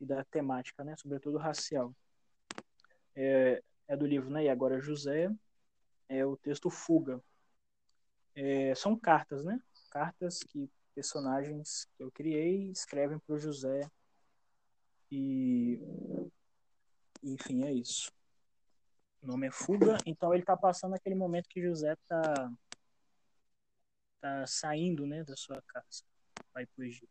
e 0.00 0.06
da 0.06 0.22
temática, 0.24 0.84
né, 0.84 0.94
sobretudo 0.96 1.38
racial. 1.38 1.92
É, 3.16 3.62
é 3.88 3.96
do 3.96 4.06
livro, 4.06 4.30
né? 4.30 4.44
E 4.44 4.48
agora 4.48 4.80
José 4.80 5.28
é 6.08 6.24
o 6.24 6.36
texto 6.36 6.70
Fuga. 6.70 7.20
É, 8.34 8.72
são 8.76 8.96
cartas, 8.96 9.44
né? 9.44 9.60
Cartas 9.90 10.44
que 10.44 10.70
personagens 10.94 11.88
que 11.96 12.02
eu 12.02 12.12
criei 12.12 12.70
escrevem 12.70 13.18
para 13.18 13.34
o 13.34 13.38
José 13.38 13.90
e 15.10 15.80
enfim 17.22 17.64
é 17.64 17.72
isso. 17.72 18.12
O 19.20 19.26
nome 19.26 19.48
é 19.48 19.50
Fuga, 19.50 19.98
então 20.06 20.32
ele 20.32 20.42
está 20.42 20.56
passando 20.56 20.94
aquele 20.94 21.14
momento 21.14 21.48
que 21.48 21.62
José 21.62 21.92
está 21.92 22.50
está 24.14 24.46
saindo 24.46 25.06
né, 25.06 25.22
da 25.22 25.36
sua 25.36 25.62
casa, 25.62 26.04
vai 26.52 26.66
para 26.66 26.82
o 26.82 26.84
Egito. 26.84 27.08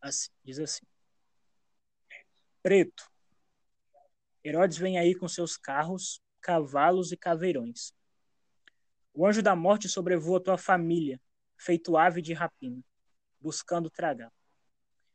Assim, 0.00 0.30
diz 0.44 0.58
assim: 0.58 0.86
Preto, 2.62 3.10
Herodes 4.44 4.78
vem 4.78 4.98
aí 4.98 5.14
com 5.14 5.26
seus 5.26 5.56
carros, 5.56 6.22
cavalos 6.40 7.10
e 7.10 7.16
caveirões. 7.16 7.92
O 9.12 9.26
anjo 9.26 9.42
da 9.42 9.56
morte 9.56 9.88
sobrevoa 9.88 10.42
tua 10.42 10.56
família, 10.56 11.20
feito 11.56 11.96
ave 11.96 12.22
de 12.22 12.32
rapina, 12.32 12.82
buscando 13.40 13.90
tragar. 13.90 14.32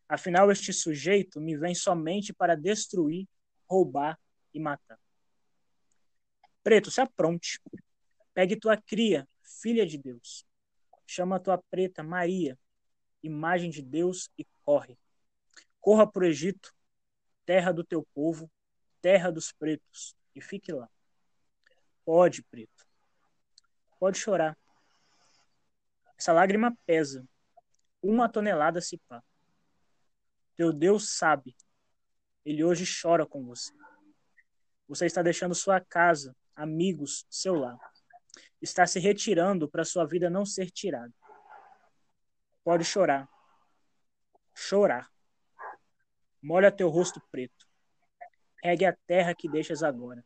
Afinal, 0.08 0.52
este 0.52 0.72
sujeito 0.72 1.40
me 1.40 1.58
vem 1.58 1.74
somente 1.74 2.34
para 2.34 2.56
destruir, 2.56 3.28
roubar 3.68 4.20
e 4.54 4.60
matar. 4.60 5.00
Preto, 6.64 6.92
se 6.92 7.02
apronte. 7.02 7.60
Pegue 8.34 8.56
tua 8.56 8.78
cria, 8.78 9.28
filha 9.62 9.86
de 9.86 9.98
Deus. 9.98 10.46
Chama 11.06 11.40
tua 11.40 11.58
preta 11.58 12.02
Maria, 12.02 12.58
imagem 13.22 13.70
de 13.70 13.82
Deus, 13.82 14.30
e 14.38 14.46
corre. 14.64 14.98
Corra 15.80 16.10
para 16.10 16.24
o 16.24 16.26
Egito, 16.26 16.74
terra 17.46 17.72
do 17.72 17.84
teu 17.84 18.08
povo, 18.14 18.50
terra 19.02 19.32
dos 19.32 19.52
pretos, 19.52 20.16
e 20.34 20.42
fique 20.42 20.72
lá. 20.72 20.90
Pode, 22.06 22.44
preto. 22.44 22.86
Pode 24.00 24.18
chorar. 24.18 24.58
Essa 26.18 26.34
lágrima 26.34 26.76
pesa. 26.86 27.26
Uma 28.02 28.30
tonelada 28.30 28.82
se 28.82 28.98
pá. 28.98 29.24
Teu 30.56 30.72
Deus 30.72 31.18
sabe. 31.18 31.56
Ele 32.46 32.64
hoje 32.64 32.86
chora 32.86 33.26
com 33.26 33.44
você. 33.46 33.72
Você 34.88 35.06
está 35.06 35.22
deixando 35.22 35.56
sua 35.56 35.80
casa, 35.80 36.36
amigos, 36.56 37.26
seu 37.30 37.56
lar. 37.56 37.78
Está 38.62 38.86
se 38.86 39.00
retirando 39.00 39.70
para 39.70 39.86
sua 39.86 40.06
vida 40.06 40.30
não 40.30 40.46
ser 40.46 40.70
tirada. 40.70 41.14
Pode 42.64 42.84
chorar. 42.84 43.28
Chorar. 44.54 45.10
Molha 46.42 46.72
teu 46.72 46.90
rosto 46.90 47.22
preto. 47.32 47.68
Regue 48.64 48.86
a 48.86 48.96
terra 49.08 49.36
que 49.36 49.50
deixas 49.50 49.84
agora. 49.84 50.24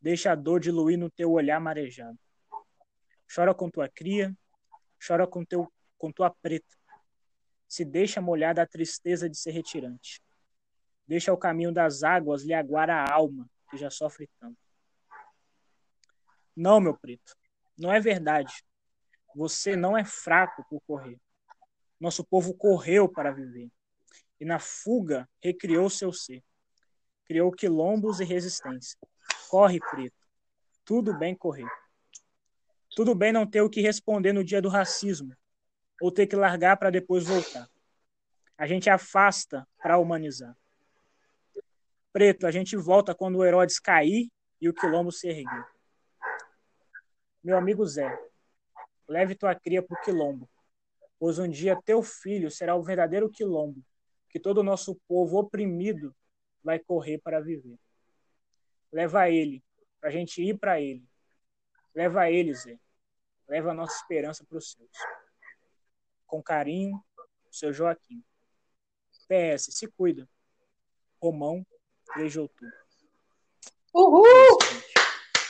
Deixa 0.00 0.32
a 0.32 0.34
dor 0.34 0.60
diluir 0.60 0.98
no 0.98 1.10
teu 1.10 1.32
olhar 1.32 1.60
marejado. 1.60 2.18
Chora 3.32 3.54
com 3.54 3.70
tua 3.70 3.88
cria, 3.88 4.36
chora 5.04 5.26
com, 5.26 5.44
teu, 5.44 5.72
com 5.96 6.12
tua 6.12 6.30
preta. 6.30 6.76
Se 7.74 7.84
deixa 7.84 8.20
molhar 8.20 8.54
da 8.54 8.66
tristeza 8.66 9.28
de 9.28 9.36
ser 9.36 9.50
retirante. 9.50 10.22
Deixa 11.08 11.32
o 11.32 11.36
caminho 11.36 11.72
das 11.72 12.02
águas 12.02 12.44
lhe 12.44 12.54
aguar 12.54 12.88
a 12.88 13.12
alma, 13.12 13.50
que 13.70 13.76
já 13.76 13.90
sofre 13.90 14.30
tanto. 14.38 14.58
Não, 16.54 16.80
meu 16.80 16.96
preto, 16.96 17.36
não 17.76 17.92
é 17.92 17.98
verdade. 17.98 18.64
Você 19.34 19.74
não 19.74 19.98
é 19.98 20.04
fraco 20.04 20.64
por 20.70 20.80
correr. 20.86 21.18
Nosso 21.98 22.24
povo 22.24 22.54
correu 22.54 23.08
para 23.08 23.32
viver. 23.32 23.68
E 24.38 24.44
na 24.44 24.60
fuga 24.60 25.28
recriou 25.42 25.90
seu 25.90 26.12
ser 26.12 26.44
criou 27.24 27.50
quilombos 27.50 28.20
e 28.20 28.24
resistência. 28.24 28.98
Corre, 29.48 29.80
preto. 29.90 30.14
Tudo 30.84 31.16
bem 31.18 31.34
correr. 31.34 31.66
Tudo 32.94 33.14
bem 33.14 33.32
não 33.32 33.46
ter 33.46 33.62
o 33.62 33.70
que 33.70 33.80
responder 33.80 34.32
no 34.32 34.44
dia 34.44 34.62
do 34.62 34.68
racismo, 34.68 35.34
ou 36.00 36.10
ter 36.10 36.26
que 36.26 36.36
largar 36.36 36.76
para 36.76 36.90
depois 36.90 37.24
voltar. 37.24 37.68
A 38.56 38.66
gente 38.66 38.88
afasta 38.88 39.66
para 39.82 39.98
humanizar. 39.98 40.56
Preto, 42.12 42.46
a 42.46 42.50
gente 42.50 42.76
volta 42.76 43.14
quando 43.14 43.38
o 43.38 43.44
Herodes 43.44 43.80
cair 43.80 44.30
e 44.60 44.68
o 44.68 44.74
quilombo 44.74 45.10
se 45.10 45.28
erguer. 45.28 45.66
Meu 47.42 47.58
amigo 47.58 47.84
Zé, 47.84 48.16
leve 49.08 49.34
tua 49.34 49.54
cria 49.54 49.82
para 49.82 49.98
o 49.98 50.02
quilombo, 50.02 50.48
pois 51.18 51.38
um 51.38 51.48
dia 51.48 51.80
teu 51.84 52.02
filho 52.02 52.50
será 52.50 52.74
o 52.76 52.82
verdadeiro 52.82 53.28
quilombo, 53.28 53.84
que 54.30 54.38
todo 54.38 54.58
o 54.58 54.62
nosso 54.62 54.94
povo 55.08 55.38
oprimido 55.38 56.14
vai 56.62 56.78
correr 56.78 57.18
para 57.18 57.40
viver. 57.40 57.78
Leva 58.92 59.28
ele, 59.28 59.62
para 60.00 60.08
a 60.08 60.12
gente 60.12 60.40
ir 60.40 60.56
para 60.56 60.80
ele. 60.80 61.04
Leva 61.94 62.30
ele, 62.30 62.54
Zé. 62.54 62.78
Leva 63.48 63.72
a 63.72 63.74
nossa 63.74 63.96
esperança 63.96 64.44
para 64.44 64.58
os 64.58 64.70
seus. 64.70 64.88
Com 66.34 66.42
carinho, 66.42 67.00
seu 67.48 67.72
Joaquim. 67.72 68.20
PS, 69.28 69.66
se 69.70 69.86
cuida. 69.86 70.28
Romão, 71.22 71.64
3 72.12 72.32
de 72.32 72.40
outubro. 72.40 72.74
Uhul! 73.94 74.58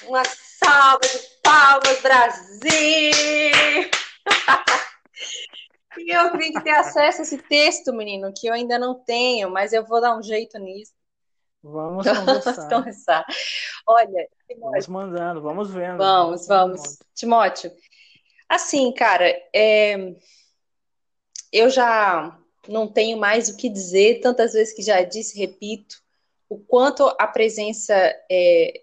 Uma 0.02 0.22
salva 0.26 1.00
de 1.00 1.40
palmas, 1.42 2.02
Brasil! 2.02 3.90
eu 6.06 6.32
queria 6.32 6.62
ter 6.62 6.72
acesso 6.72 7.20
a 7.20 7.22
esse 7.22 7.38
texto, 7.38 7.90
menino, 7.90 8.30
que 8.36 8.46
eu 8.46 8.52
ainda 8.52 8.78
não 8.78 8.94
tenho, 8.94 9.48
mas 9.48 9.72
eu 9.72 9.86
vou 9.86 10.02
dar 10.02 10.14
um 10.18 10.22
jeito 10.22 10.58
nisso. 10.58 10.92
Vamos 11.62 12.04
conversar. 12.12 12.68
conversar. 12.68 13.24
Olha, 13.86 14.28
Timóteo, 14.46 14.70
vamos 14.70 14.88
mandando, 14.88 15.40
vamos 15.40 15.70
vendo. 15.70 15.96
Vamos, 15.96 16.46
vamos. 16.46 16.82
vamos. 16.82 16.98
Timóteo, 17.14 17.72
assim, 18.50 18.92
cara, 18.92 19.24
é... 19.50 20.14
eu 21.54 21.70
já 21.70 22.36
não 22.68 22.88
tenho 22.88 23.16
mais 23.16 23.48
o 23.48 23.56
que 23.56 23.68
dizer, 23.68 24.20
tantas 24.20 24.54
vezes 24.54 24.74
que 24.74 24.82
já 24.82 25.00
disse, 25.02 25.38
repito, 25.38 26.02
o 26.48 26.58
quanto 26.58 27.06
a 27.16 27.28
presença 27.28 27.94
é, 28.28 28.82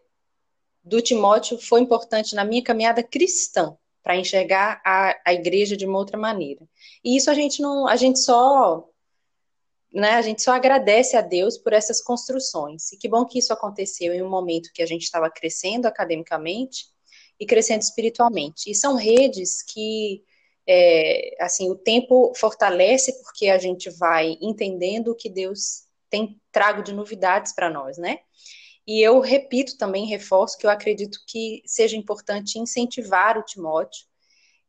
do 0.81 1.02
Timóteo 1.02 1.60
foi 1.60 1.81
importante 1.81 2.34
na 2.34 2.45
minha 2.45 2.64
caminhada 2.64 3.03
cristã, 3.03 3.76
para 4.02 4.15
enxergar 4.15 4.81
a, 4.85 5.15
a 5.26 5.34
igreja 5.34 5.76
de 5.76 5.85
uma 5.85 5.99
outra 5.99 6.18
maneira. 6.18 6.61
E 7.03 7.18
isso 7.18 7.30
a 7.30 7.34
gente 7.34 7.61
não, 7.61 7.88
a 7.88 7.98
gente 7.98 8.19
só 8.19 8.88
né, 9.93 10.11
a 10.11 10.22
gente 10.22 10.41
só 10.41 10.53
agradece 10.53 11.18
a 11.18 11.22
Deus 11.22 11.57
por 11.57 11.73
essas 11.73 12.02
construções. 12.02 12.93
E 12.93 12.98
que 12.98 13.10
bom 13.10 13.26
que 13.26 13.38
isso 13.38 13.52
aconteceu 13.52 14.14
em 14.14 14.23
um 14.23 14.30
momento 14.30 14.72
que 14.73 14.81
a 14.81 14.85
gente 14.85 15.03
estava 15.03 15.30
crescendo 15.30 15.85
academicamente 15.85 16.85
e 17.38 17.45
crescendo 17.45 17.81
espiritualmente. 17.81 18.72
E 18.72 18.76
são 18.76 18.95
redes 18.95 19.61
que, 19.61 20.23
é, 20.67 21.35
assim, 21.39 21.69
o 21.69 21.75
tempo 21.75 22.33
fortalece 22.35 23.13
porque 23.23 23.47
a 23.47 23.57
gente 23.57 23.89
vai 23.89 24.38
entendendo 24.41 25.09
o 25.09 25.15
que 25.15 25.29
Deus 25.29 25.83
tem 26.09 26.39
trago 26.51 26.83
de 26.83 26.93
novidades 26.93 27.53
para 27.53 27.69
nós, 27.69 27.97
né? 27.97 28.19
E 28.85 29.01
eu 29.01 29.19
repito 29.19 29.77
também, 29.77 30.05
reforço 30.05 30.57
que 30.57 30.65
eu 30.65 30.69
acredito 30.69 31.19
que 31.27 31.61
seja 31.65 31.95
importante 31.95 32.59
incentivar 32.59 33.38
o 33.38 33.43
Timóteo 33.43 34.05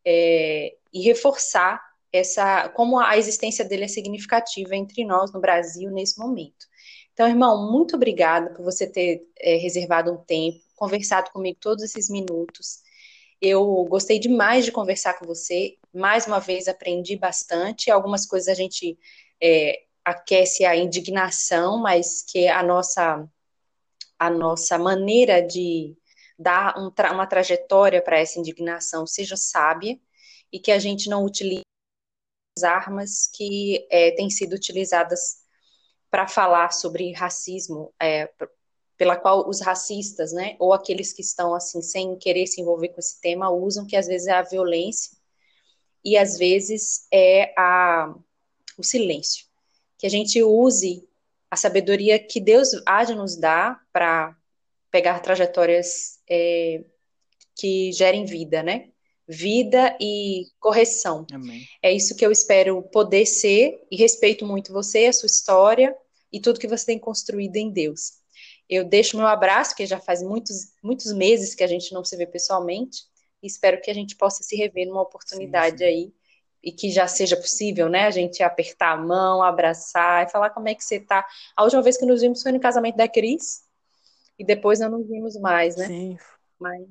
é, 0.04 0.74
e 0.92 1.02
reforçar 1.02 1.82
essa 2.12 2.68
como 2.70 3.00
a 3.00 3.16
existência 3.16 3.64
dele 3.64 3.84
é 3.84 3.88
significativa 3.88 4.76
entre 4.76 5.04
nós 5.04 5.32
no 5.32 5.40
Brasil 5.40 5.90
nesse 5.90 6.18
momento. 6.18 6.66
Então, 7.12 7.28
irmão, 7.28 7.70
muito 7.70 7.96
obrigada 7.96 8.50
por 8.50 8.64
você 8.64 8.86
ter 8.86 9.26
é, 9.38 9.56
reservado 9.56 10.12
um 10.12 10.18
tempo, 10.18 10.60
conversado 10.76 11.30
comigo 11.30 11.58
todos 11.60 11.82
esses 11.82 12.10
minutos. 12.10 12.81
Eu 13.44 13.84
gostei 13.86 14.20
demais 14.20 14.64
de 14.64 14.70
conversar 14.70 15.14
com 15.14 15.26
você. 15.26 15.76
Mais 15.92 16.28
uma 16.28 16.38
vez, 16.38 16.68
aprendi 16.68 17.16
bastante. 17.16 17.90
Algumas 17.90 18.24
coisas 18.24 18.46
a 18.46 18.54
gente 18.54 18.96
é, 19.42 19.82
aquece 20.04 20.64
a 20.64 20.76
indignação, 20.76 21.78
mas 21.78 22.22
que 22.22 22.46
a 22.46 22.62
nossa 22.62 23.28
a 24.16 24.30
nossa 24.30 24.78
maneira 24.78 25.42
de 25.42 25.96
dar 26.38 26.78
um 26.78 26.88
tra 26.88 27.12
uma 27.12 27.26
trajetória 27.26 28.00
para 28.00 28.20
essa 28.20 28.38
indignação 28.38 29.04
seja 29.04 29.36
sábia 29.36 29.98
e 30.52 30.60
que 30.60 30.70
a 30.70 30.78
gente 30.78 31.10
não 31.10 31.24
utilize 31.24 31.64
armas 32.64 33.26
que 33.26 33.84
é, 33.90 34.12
têm 34.12 34.30
sido 34.30 34.54
utilizadas 34.54 35.42
para 36.08 36.28
falar 36.28 36.72
sobre 36.72 37.12
racismo, 37.12 37.92
é, 38.00 38.30
pela 39.02 39.16
qual 39.16 39.48
os 39.48 39.60
racistas, 39.60 40.32
né, 40.32 40.54
ou 40.60 40.72
aqueles 40.72 41.12
que 41.12 41.22
estão 41.22 41.56
assim 41.56 41.82
sem 41.82 42.16
querer 42.16 42.46
se 42.46 42.60
envolver 42.60 42.90
com 42.90 43.00
esse 43.00 43.20
tema, 43.20 43.50
usam 43.50 43.84
que 43.84 43.96
às 43.96 44.06
vezes 44.06 44.28
é 44.28 44.30
a 44.30 44.42
violência 44.42 45.16
e 46.04 46.16
às 46.16 46.38
vezes 46.38 47.08
é 47.12 47.52
a, 47.58 48.14
o 48.78 48.84
silêncio. 48.84 49.44
Que 49.98 50.06
a 50.06 50.08
gente 50.08 50.40
use 50.40 51.04
a 51.50 51.56
sabedoria 51.56 52.16
que 52.16 52.38
Deus 52.38 52.68
há 52.86 53.02
de 53.02 53.16
nos 53.16 53.34
dar 53.34 53.84
para 53.92 54.36
pegar 54.88 55.18
trajetórias 55.18 56.20
é, 56.30 56.84
que 57.56 57.90
gerem 57.90 58.24
vida, 58.24 58.62
né? 58.62 58.88
vida 59.26 59.98
e 60.00 60.46
correção. 60.60 61.26
Amém. 61.32 61.66
É 61.82 61.92
isso 61.92 62.14
que 62.14 62.24
eu 62.24 62.30
espero 62.30 62.80
poder 62.84 63.26
ser 63.26 63.80
e 63.90 63.96
respeito 63.96 64.46
muito 64.46 64.72
você, 64.72 65.06
a 65.06 65.12
sua 65.12 65.26
história 65.26 65.92
e 66.32 66.40
tudo 66.40 66.60
que 66.60 66.68
você 66.68 66.86
tem 66.86 67.00
construído 67.00 67.56
em 67.56 67.68
Deus. 67.68 68.21
Eu 68.74 68.84
deixo 68.84 69.16
meu 69.16 69.26
abraço, 69.26 69.76
que 69.76 69.84
já 69.84 70.00
faz 70.00 70.22
muitos, 70.22 70.72
muitos 70.82 71.12
meses 71.12 71.54
que 71.54 71.62
a 71.62 71.66
gente 71.66 71.92
não 71.92 72.02
se 72.02 72.16
vê 72.16 72.26
pessoalmente, 72.26 73.04
e 73.42 73.46
espero 73.46 73.80
que 73.80 73.90
a 73.90 73.94
gente 73.94 74.16
possa 74.16 74.42
se 74.42 74.56
rever 74.56 74.86
numa 74.86 75.02
oportunidade 75.02 75.78
sim, 75.78 75.84
sim. 75.84 75.90
aí 75.90 76.14
e 76.62 76.70
que 76.70 76.90
já 76.90 77.08
seja 77.08 77.36
possível, 77.36 77.88
né? 77.88 78.06
A 78.06 78.10
gente 78.10 78.42
apertar 78.42 78.92
a 78.92 78.96
mão, 78.96 79.42
abraçar 79.42 80.24
e 80.24 80.30
falar 80.30 80.50
como 80.50 80.68
é 80.68 80.74
que 80.74 80.84
você 80.84 81.00
tá. 81.00 81.26
A 81.56 81.64
última 81.64 81.82
vez 81.82 81.98
que 81.98 82.06
nos 82.06 82.20
vimos 82.20 82.42
foi 82.42 82.52
no 82.52 82.60
casamento 82.60 82.96
da 82.96 83.08
Cris 83.08 83.66
e 84.38 84.44
depois 84.44 84.78
não 84.78 84.90
nos 84.90 85.06
vimos 85.06 85.36
mais, 85.36 85.76
né? 85.76 85.86
Sim. 85.88 86.16
Mas 86.58 86.86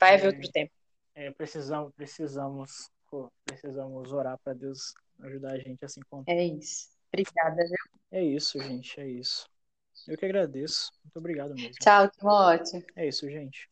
vai 0.00 0.14
haver 0.14 0.24
é, 0.24 0.36
outro 0.36 0.50
tempo. 0.50 0.72
É, 1.14 1.30
precisamos, 1.30 1.92
precisamos, 1.94 2.90
pô, 3.08 3.30
precisamos 3.44 4.12
orar 4.12 4.36
para 4.42 4.52
Deus 4.52 4.92
ajudar 5.20 5.52
a 5.52 5.58
gente 5.58 5.84
a 5.84 5.88
se 5.88 6.00
encontrar. 6.00 6.34
É 6.34 6.44
isso. 6.44 6.88
Obrigada, 7.08 7.64
viu? 7.64 8.00
É 8.10 8.22
isso, 8.22 8.58
gente, 8.60 9.00
é 9.00 9.06
isso. 9.06 9.48
Eu 10.08 10.16
que 10.16 10.24
agradeço. 10.24 10.92
Muito 11.04 11.18
obrigado 11.18 11.54
mesmo. 11.54 11.72
Tchau, 11.80 12.08
Timóteo. 12.10 12.84
É 12.96 13.08
isso, 13.08 13.28
gente. 13.28 13.68